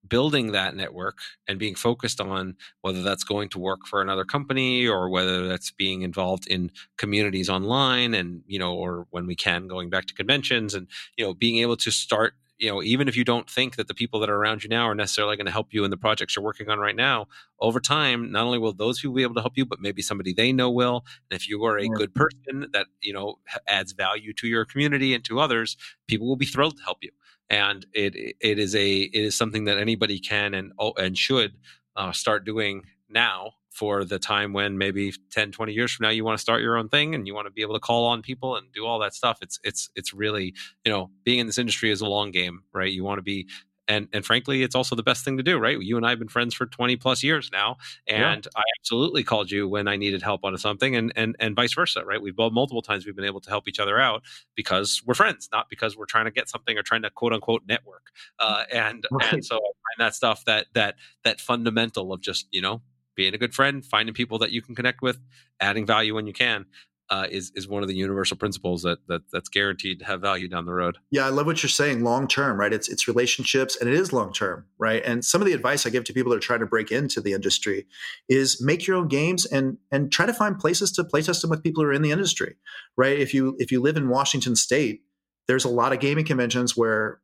building 0.08 0.52
that 0.52 0.76
network 0.76 1.18
and 1.48 1.58
being 1.58 1.74
focused 1.74 2.20
on 2.20 2.56
whether 2.82 3.02
that's 3.02 3.24
going 3.24 3.48
to 3.50 3.58
work 3.58 3.86
for 3.86 4.00
another 4.00 4.24
company 4.24 4.86
or 4.86 5.08
whether 5.08 5.46
that's 5.48 5.70
being 5.70 6.02
involved 6.02 6.46
in 6.48 6.70
communities 6.96 7.48
online 7.48 8.14
and 8.14 8.42
you 8.46 8.58
know 8.58 8.74
or 8.74 9.06
when 9.10 9.26
we 9.26 9.34
can 9.34 9.66
going 9.66 9.90
back 9.90 10.06
to 10.06 10.14
conventions 10.14 10.74
and 10.74 10.86
you 11.16 11.24
know 11.24 11.34
being 11.34 11.58
able 11.58 11.76
to 11.76 11.90
start 11.90 12.34
you 12.58 12.70
know 12.70 12.82
even 12.82 13.08
if 13.08 13.16
you 13.16 13.24
don't 13.24 13.48
think 13.50 13.76
that 13.76 13.88
the 13.88 13.94
people 13.94 14.20
that 14.20 14.30
are 14.30 14.36
around 14.36 14.62
you 14.62 14.68
now 14.68 14.88
are 14.88 14.94
necessarily 14.94 15.36
going 15.36 15.46
to 15.46 15.52
help 15.52 15.72
you 15.72 15.84
in 15.84 15.90
the 15.90 15.96
projects 15.96 16.36
you're 16.36 16.44
working 16.44 16.68
on 16.68 16.78
right 16.78 16.96
now 16.96 17.26
over 17.60 17.80
time 17.80 18.30
not 18.32 18.44
only 18.44 18.58
will 18.58 18.72
those 18.72 19.00
people 19.00 19.14
be 19.14 19.22
able 19.22 19.34
to 19.34 19.40
help 19.40 19.56
you 19.56 19.66
but 19.66 19.80
maybe 19.80 20.02
somebody 20.02 20.32
they 20.32 20.52
know 20.52 20.70
will. 20.70 21.04
And 21.30 21.40
if 21.40 21.48
you 21.48 21.64
are 21.64 21.78
a 21.78 21.88
good 21.88 22.14
person 22.14 22.68
that 22.72 22.86
you 23.00 23.12
know 23.12 23.36
adds 23.66 23.92
value 23.92 24.32
to 24.34 24.46
your 24.46 24.64
community 24.64 25.14
and 25.14 25.24
to 25.24 25.40
others 25.40 25.76
people 26.06 26.26
will 26.26 26.36
be 26.36 26.46
thrilled 26.46 26.76
to 26.78 26.82
help 26.82 26.98
you. 27.02 27.10
And 27.48 27.86
it 27.92 28.36
it 28.40 28.58
is 28.58 28.74
a 28.74 29.02
it 29.02 29.24
is 29.24 29.36
something 29.36 29.64
that 29.64 29.78
anybody 29.78 30.18
can 30.18 30.54
and 30.54 30.72
oh, 30.78 30.92
and 30.96 31.16
should 31.16 31.54
uh, 31.94 32.12
start 32.12 32.44
doing 32.44 32.82
now 33.08 33.52
for 33.76 34.04
the 34.04 34.18
time 34.18 34.54
when 34.54 34.78
maybe 34.78 35.12
10 35.30 35.52
20 35.52 35.72
years 35.72 35.92
from 35.92 36.04
now 36.04 36.10
you 36.10 36.24
want 36.24 36.36
to 36.36 36.40
start 36.40 36.62
your 36.62 36.78
own 36.78 36.88
thing 36.88 37.14
and 37.14 37.26
you 37.26 37.34
want 37.34 37.46
to 37.46 37.50
be 37.50 37.60
able 37.60 37.74
to 37.74 37.80
call 37.80 38.06
on 38.06 38.22
people 38.22 38.56
and 38.56 38.72
do 38.72 38.86
all 38.86 38.98
that 38.98 39.14
stuff 39.14 39.38
it's 39.42 39.60
it's 39.64 39.90
it's 39.94 40.14
really 40.14 40.54
you 40.84 40.92
know 40.92 41.10
being 41.24 41.38
in 41.38 41.46
this 41.46 41.58
industry 41.58 41.90
is 41.90 42.00
a 42.00 42.06
long 42.06 42.30
game 42.30 42.62
right 42.72 42.92
you 42.92 43.04
want 43.04 43.18
to 43.18 43.22
be 43.22 43.46
and 43.86 44.08
and 44.14 44.24
frankly 44.24 44.62
it's 44.62 44.74
also 44.74 44.96
the 44.96 45.02
best 45.02 45.24
thing 45.24 45.36
to 45.36 45.42
do 45.42 45.58
right 45.58 45.78
you 45.80 45.96
and 45.98 46.06
i 46.06 46.10
have 46.10 46.18
been 46.18 46.26
friends 46.26 46.54
for 46.54 46.64
20 46.64 46.96
plus 46.96 47.22
years 47.22 47.50
now 47.52 47.76
and 48.06 48.46
yeah. 48.46 48.60
i 48.60 48.62
absolutely 48.80 49.22
called 49.22 49.50
you 49.50 49.68
when 49.68 49.86
i 49.86 49.94
needed 49.94 50.22
help 50.22 50.42
on 50.42 50.56
something 50.56 50.96
and 50.96 51.12
and 51.16 51.36
and 51.38 51.54
vice 51.54 51.74
versa 51.74 52.02
right 52.04 52.22
we've 52.22 52.34
both 52.34 52.52
multiple 52.52 52.82
times 52.82 53.04
we've 53.04 53.16
been 53.16 53.26
able 53.26 53.40
to 53.40 53.50
help 53.50 53.68
each 53.68 53.78
other 53.78 54.00
out 54.00 54.22
because 54.54 55.02
we're 55.04 55.14
friends 55.14 55.50
not 55.52 55.68
because 55.68 55.96
we're 55.96 56.06
trying 56.06 56.24
to 56.24 56.30
get 56.30 56.48
something 56.48 56.78
or 56.78 56.82
trying 56.82 57.02
to 57.02 57.10
quote 57.10 57.34
unquote 57.34 57.62
network 57.68 58.10
uh, 58.38 58.64
and 58.72 59.06
right. 59.12 59.34
and 59.34 59.44
so 59.44 59.56
i 59.56 59.58
find 59.58 60.06
that 60.06 60.14
stuff 60.14 60.44
that 60.46 60.66
that 60.72 60.96
that 61.24 61.40
fundamental 61.40 62.12
of 62.12 62.20
just 62.22 62.46
you 62.50 62.62
know 62.62 62.80
being 63.16 63.34
a 63.34 63.38
good 63.38 63.54
friend 63.54 63.84
finding 63.84 64.14
people 64.14 64.38
that 64.38 64.52
you 64.52 64.62
can 64.62 64.74
connect 64.74 65.02
with 65.02 65.18
adding 65.60 65.86
value 65.86 66.14
when 66.14 66.26
you 66.26 66.32
can 66.32 66.66
uh, 67.08 67.26
is 67.30 67.52
is 67.54 67.68
one 67.68 67.82
of 67.82 67.88
the 67.88 67.94
universal 67.94 68.36
principles 68.36 68.82
that, 68.82 68.98
that 69.06 69.22
that's 69.32 69.48
guaranteed 69.48 70.00
to 70.00 70.04
have 70.04 70.20
value 70.20 70.48
down 70.48 70.66
the 70.66 70.72
road. 70.72 70.98
Yeah, 71.10 71.26
I 71.26 71.28
love 71.28 71.46
what 71.46 71.62
you're 71.62 71.70
saying. 71.70 72.02
Long 72.02 72.26
term, 72.26 72.58
right? 72.58 72.72
It's 72.72 72.88
it's 72.88 73.06
relationships, 73.06 73.76
and 73.80 73.88
it 73.88 73.94
is 73.94 74.12
long 74.12 74.32
term, 74.32 74.66
right? 74.78 75.02
And 75.04 75.24
some 75.24 75.40
of 75.40 75.46
the 75.46 75.52
advice 75.52 75.86
I 75.86 75.90
give 75.90 76.04
to 76.04 76.12
people 76.12 76.30
that 76.30 76.38
are 76.38 76.40
trying 76.40 76.60
to 76.60 76.66
break 76.66 76.90
into 76.90 77.20
the 77.20 77.32
industry 77.32 77.86
is 78.28 78.60
make 78.60 78.86
your 78.86 78.96
own 78.96 79.08
games 79.08 79.46
and 79.46 79.78
and 79.92 80.10
try 80.10 80.26
to 80.26 80.34
find 80.34 80.58
places 80.58 80.90
to 80.92 81.04
play 81.04 81.22
test 81.22 81.42
them 81.42 81.50
with 81.50 81.62
people 81.62 81.82
who 81.82 81.88
are 81.88 81.92
in 81.92 82.02
the 82.02 82.10
industry, 82.10 82.56
right? 82.96 83.18
If 83.18 83.32
you 83.32 83.56
if 83.58 83.70
you 83.70 83.80
live 83.80 83.96
in 83.96 84.08
Washington 84.08 84.56
State, 84.56 85.02
there's 85.46 85.64
a 85.64 85.70
lot 85.70 85.92
of 85.92 86.00
gaming 86.00 86.24
conventions 86.24 86.76
where 86.76 87.20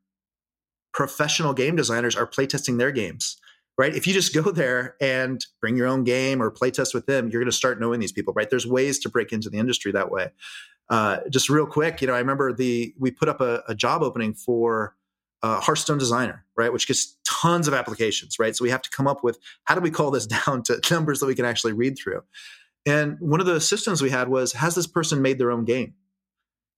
professional 0.95 1.55
game 1.55 1.75
designers 1.75 2.15
are 2.15 2.27
playtesting 2.27 2.79
their 2.79 2.93
games 2.93 3.39
right? 3.83 3.97
If 3.97 4.07
you 4.07 4.15
just 4.15 4.33
go 4.43 4.53
there 4.53 4.95
and 5.01 5.45
bring 5.61 5.77
your 5.77 5.89
own 5.89 6.05
game 6.05 6.41
or 6.41 6.51
play 6.51 6.71
test 6.71 6.95
with 6.95 7.07
them, 7.07 7.29
you're 7.29 7.41
going 7.41 7.51
to 7.51 7.57
start 7.57 7.81
knowing 7.81 7.99
these 7.99 8.13
people, 8.13 8.33
right? 8.35 8.49
There's 8.49 8.67
ways 8.67 9.01
to 9.01 9.09
break 9.09 9.33
into 9.33 9.51
the 9.51 9.59
industry 9.59 9.91
that 9.93 10.11
way. 10.11 10.31
Uh, 10.89 11.19
just 11.31 11.49
real 11.49 11.67
quick, 11.67 12.01
you 12.01 12.07
know, 12.07 12.15
I 12.15 12.19
remember 12.19 12.53
the 12.53 12.95
we 12.99 13.11
put 13.11 13.29
up 13.29 13.41
a, 13.41 13.63
a 13.67 13.75
job 13.75 14.03
opening 14.03 14.35
for 14.35 14.95
a 15.43 15.59
Hearthstone 15.61 15.99
designer, 15.99 16.45
right, 16.57 16.73
which 16.73 16.87
gets 16.87 17.17
tons 17.27 17.67
of 17.67 17.75
applications, 17.75 18.39
right? 18.39 18.55
So 18.55 18.63
we 18.63 18.71
have 18.71 18.83
to 18.83 18.91
come 18.91 19.09
up 19.09 19.25
with 19.25 19.39
how 19.65 19.75
do 19.75 19.81
we 19.81 19.91
call 19.91 20.13
this 20.13 20.27
down 20.47 20.63
to 20.65 20.81
numbers 20.91 21.19
that 21.21 21.27
we 21.27 21.35
can 21.35 21.45
actually 21.45 21.73
read 21.73 21.99
through. 21.99 22.23
And 22.87 23.17
one 23.21 23.41
of 23.41 23.47
the 23.47 23.61
systems 23.61 24.03
we 24.03 24.11
had 24.11 24.29
was 24.29 24.53
has 24.53 24.75
this 24.75 24.87
person 24.87 25.23
made 25.23 25.39
their 25.39 25.51
own 25.51 25.65
game? 25.65 25.95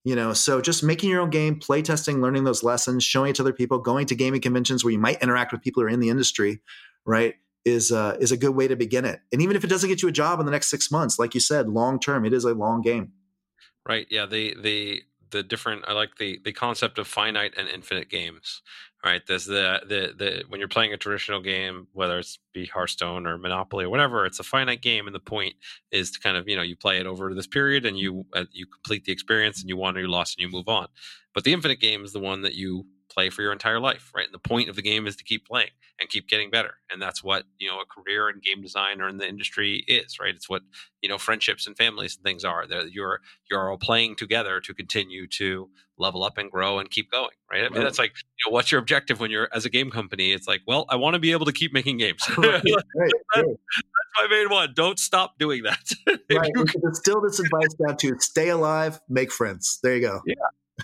you 0.05 0.15
know 0.15 0.33
so 0.33 0.61
just 0.61 0.85
making 0.85 1.11
your 1.11 1.21
own 1.21 1.31
game 1.31 1.59
play 1.59 1.83
testing 1.83 2.21
learning 2.21 2.45
those 2.45 2.63
lessons 2.63 3.03
showing 3.03 3.31
it 3.31 3.37
to 3.37 3.43
other 3.43 3.53
people 3.53 3.79
going 3.79 4.07
to 4.07 4.15
gaming 4.15 4.41
conventions 4.41 4.85
where 4.85 4.93
you 4.93 4.99
might 4.99 5.21
interact 5.23 5.51
with 5.51 5.63
people 5.63 5.83
who 5.83 5.87
are 5.87 5.91
in 5.91 6.01
the 6.01 6.11
industry 6.11 6.61
right 7.07 7.35
is 7.65 7.93
uh, 7.93 8.17
is 8.21 8.33
a 8.33 8.37
good 8.37 8.55
way 8.55 8.69
to 8.69 8.77
begin 8.77 9.05
it. 9.05 9.21
And 9.33 9.41
even 9.41 9.57
if 9.57 9.65
it 9.65 9.69
doesn't 9.69 9.89
get 9.89 10.03
you 10.03 10.09
a 10.09 10.13
job 10.13 10.39
in 10.41 10.47
the 10.47 10.53
next 10.53 10.69
six 10.69 10.91
months 10.91 11.19
like 11.19 11.35
you 11.35 11.41
said 11.41 11.69
long 11.69 11.99
term 11.99 12.25
it 12.25 12.33
is 12.33 12.45
a 12.45 12.55
long 12.55 12.83
game. 12.83 13.13
Right 13.87 14.07
yeah 14.11 14.27
the 14.27 14.57
the 14.61 15.03
the 15.31 15.43
different 15.43 15.85
i 15.89 15.93
like 15.93 16.17
the 16.19 16.41
the 16.45 16.53
concept 16.53 16.99
of 16.99 17.09
finite 17.09 17.55
and 17.57 17.69
infinite 17.69 18.09
games 18.09 18.63
right? 19.05 19.23
There's 19.27 19.45
the 19.45 19.83
the 19.87 20.15
the 20.17 20.45
when 20.49 20.59
you're 20.59 20.69
playing 20.69 20.93
a 20.93 20.97
traditional 20.97 21.41
game 21.41 21.87
whether 21.93 22.19
it's 22.19 22.39
be 22.53 22.67
hearthstone 22.67 23.27
or 23.27 23.37
monopoly 23.37 23.85
or 23.85 23.91
whatever 23.91 24.25
it's 24.25 24.41
a 24.41 24.45
finite 24.45 24.81
game 24.81 25.07
and 25.07 25.15
the 25.15 25.21
point 25.21 25.55
is 25.93 26.11
to 26.13 26.21
kind 26.21 26.37
of 26.37 26.49
you 26.49 26.57
know 26.57 26.63
you 26.63 26.77
play 26.77 26.99
it 26.99 27.07
over 27.07 27.35
this 27.35 27.47
period 27.47 27.85
and 27.85 27.99
you 27.99 28.25
uh, 28.33 28.45
you 28.53 28.67
complete 28.67 29.05
the 29.05 29.13
experience 29.13 29.61
and 29.61 29.69
you 29.69 29.77
won 29.77 29.97
or 29.97 30.01
you 30.01 30.09
lost 30.09 30.37
and 30.39 30.43
you 30.43 30.51
move 30.51 30.69
on. 30.69 30.89
But 31.35 31.45
the 31.45 31.53
infinite 31.53 31.81
game 31.81 32.05
is 32.05 32.13
the 32.13 32.21
one 32.21 32.43
that 32.43 32.55
you 32.55 32.87
play 33.15 33.31
for 33.31 33.43
your 33.43 33.53
entire 33.53 33.81
life, 33.81 34.11
right? 34.15 34.27
And 34.27 34.35
the 34.35 34.39
point 34.39 34.69
of 34.69 34.77
the 34.77 34.83
game 34.83 35.07
is 35.07 35.17
to 35.17 35.25
keep 35.25 35.47
playing 35.47 35.71
and 36.01 36.09
keep 36.09 36.29
getting 36.29 36.51
better. 36.51 36.75
And 36.91 37.01
that's 37.01 37.23
what, 37.23 37.45
you 37.59 37.69
know, 37.69 37.81
a 37.81 37.85
career 37.87 38.29
in 38.29 38.41
game 38.41 38.61
design 38.61 39.01
or 39.01 39.09
in 39.09 39.19
the 39.19 39.29
industry 39.29 39.85
is, 39.87 40.19
right? 40.21 40.35
It's 40.35 40.49
what, 40.49 40.63
you 41.01 41.09
know, 41.09 41.19
friendships 41.19 41.67
and 41.67 41.77
families 41.77 42.17
and 42.17 42.25
things 42.25 42.45
are. 42.45 42.67
That 42.67 42.93
you're 42.93 43.21
you're 43.51 43.71
all 43.71 43.79
playing 43.79 44.17
together 44.17 44.61
to 44.61 44.75
continue 44.75 45.27
to 45.39 45.69
level 45.97 46.25
up 46.25 46.39
and 46.39 46.51
grow 46.51 46.79
and 46.79 46.91
keep 46.91 47.11
going, 47.11 47.31
right? 47.51 47.65
I 47.65 47.69
mean, 47.69 47.83
that's 47.83 47.99
like, 47.99 48.11
you 48.11 48.51
know, 48.51 48.53
what's 48.53 48.73
your 48.73 48.81
objective 48.81 49.21
when 49.21 49.31
you're 49.31 49.49
as 49.53 49.65
a 49.65 49.71
game 49.71 49.91
company? 49.91 50.33
It's 50.33 50.49
like, 50.49 50.63
well, 50.67 50.87
I 50.89 50.97
want 50.97 51.15
to 51.15 51.21
be 51.21 51.33
able 51.33 51.47
to 51.47 51.53
keep 51.53 51.73
making 51.73 51.99
games. 51.99 52.23
right, 52.37 52.63
right, 52.65 53.13
that's, 53.35 53.49
my 54.21 54.29
main 54.29 54.49
one. 54.51 54.73
Don't 54.75 54.99
stop 54.99 55.39
doing 55.39 55.63
that. 55.65 55.93
right. 56.07 56.51
You, 56.55 56.65
can 56.65 56.95
still 56.95 57.21
this 57.21 57.39
advice 57.39 57.75
down 57.75 57.97
to 57.99 58.19
stay 58.19 58.49
alive, 58.49 59.01
make 59.09 59.33
friends. 59.33 59.79
There 59.83 59.95
you 59.95 60.03
go. 60.03 60.21
Yeah. 60.27 60.35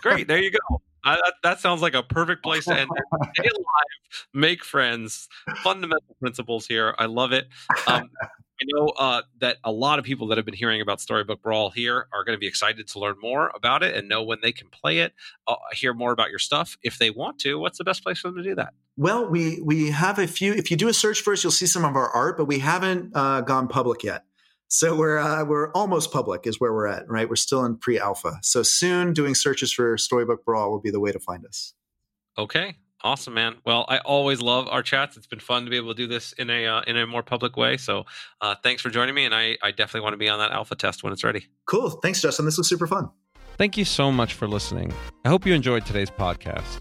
Great. 0.00 0.28
There 0.28 0.38
you 0.38 0.52
go. 0.52 0.82
I, 1.04 1.16
that, 1.16 1.34
that, 1.42 1.60
sounds 1.60 1.82
like 1.82 1.94
a 1.94 2.02
perfect 2.02 2.42
place 2.42 2.64
to 2.64 2.78
end. 2.78 2.90
Stay 3.34 3.48
alive, 3.48 4.26
make 4.34 4.64
friends. 4.64 5.28
Fundamental 5.62 6.16
principles 6.20 6.66
here. 6.66 6.94
I 6.98 7.06
love 7.06 7.32
it. 7.32 7.48
Um, 7.86 8.10
I 8.60 8.64
know 8.66 8.88
uh, 8.88 9.22
that 9.40 9.56
a 9.64 9.72
lot 9.72 9.98
of 9.98 10.04
people 10.04 10.26
that 10.28 10.38
have 10.38 10.44
been 10.44 10.54
hearing 10.54 10.82
about 10.82 11.00
Storybook 11.00 11.40
Brawl 11.40 11.70
here 11.70 12.06
are 12.12 12.24
going 12.24 12.36
to 12.36 12.40
be 12.40 12.46
excited 12.46 12.86
to 12.88 12.98
learn 12.98 13.16
more 13.20 13.50
about 13.54 13.82
it 13.82 13.96
and 13.96 14.06
know 14.06 14.22
when 14.22 14.38
they 14.42 14.52
can 14.52 14.68
play 14.68 14.98
it, 14.98 15.14
uh, 15.46 15.56
hear 15.72 15.94
more 15.94 16.12
about 16.12 16.28
your 16.28 16.38
stuff. 16.38 16.76
If 16.82 16.98
they 16.98 17.10
want 17.10 17.38
to, 17.40 17.58
what's 17.58 17.78
the 17.78 17.84
best 17.84 18.02
place 18.02 18.18
for 18.18 18.28
them 18.28 18.36
to 18.36 18.42
do 18.42 18.54
that? 18.56 18.74
Well, 18.96 19.26
we 19.30 19.62
we 19.62 19.90
have 19.90 20.18
a 20.18 20.26
few. 20.26 20.52
If 20.52 20.70
you 20.70 20.76
do 20.76 20.88
a 20.88 20.92
search 20.92 21.22
first, 21.22 21.42
you'll 21.42 21.52
see 21.52 21.66
some 21.66 21.86
of 21.86 21.96
our 21.96 22.10
art, 22.10 22.36
but 22.36 22.44
we 22.44 22.58
haven't 22.58 23.12
uh, 23.14 23.40
gone 23.40 23.66
public 23.66 24.02
yet. 24.02 24.24
So 24.72 24.94
we're 24.94 25.18
uh, 25.18 25.44
we're 25.44 25.72
almost 25.72 26.12
public 26.12 26.46
is 26.46 26.60
where 26.60 26.72
we're 26.72 26.86
at, 26.86 27.10
right? 27.10 27.28
We're 27.28 27.34
still 27.34 27.64
in 27.64 27.76
pre-alpha. 27.76 28.38
So 28.42 28.62
soon, 28.62 29.12
doing 29.12 29.34
searches 29.34 29.72
for 29.72 29.98
Storybook 29.98 30.44
Brawl 30.44 30.70
will 30.70 30.80
be 30.80 30.92
the 30.92 31.00
way 31.00 31.10
to 31.10 31.18
find 31.18 31.44
us. 31.44 31.74
Okay, 32.38 32.76
awesome, 33.02 33.34
man. 33.34 33.56
Well, 33.66 33.84
I 33.88 33.98
always 33.98 34.40
love 34.40 34.68
our 34.68 34.84
chats. 34.84 35.16
It's 35.16 35.26
been 35.26 35.40
fun 35.40 35.64
to 35.64 35.70
be 35.70 35.76
able 35.76 35.92
to 35.92 35.96
do 35.96 36.06
this 36.06 36.32
in 36.34 36.50
a 36.50 36.68
uh, 36.68 36.82
in 36.86 36.96
a 36.96 37.04
more 37.04 37.24
public 37.24 37.56
way. 37.56 37.78
So 37.78 38.04
uh, 38.40 38.54
thanks 38.62 38.80
for 38.80 38.90
joining 38.90 39.16
me, 39.16 39.24
and 39.24 39.34
I 39.34 39.58
I 39.60 39.72
definitely 39.72 40.02
want 40.02 40.12
to 40.12 40.18
be 40.18 40.28
on 40.28 40.38
that 40.38 40.52
alpha 40.52 40.76
test 40.76 41.02
when 41.02 41.12
it's 41.12 41.24
ready. 41.24 41.48
Cool. 41.66 41.90
Thanks, 41.90 42.22
Justin. 42.22 42.44
This 42.44 42.56
was 42.56 42.68
super 42.68 42.86
fun. 42.86 43.10
Thank 43.58 43.76
you 43.76 43.84
so 43.84 44.12
much 44.12 44.34
for 44.34 44.46
listening. 44.46 44.94
I 45.24 45.30
hope 45.30 45.44
you 45.44 45.52
enjoyed 45.52 45.84
today's 45.84 46.10
podcast. 46.10 46.80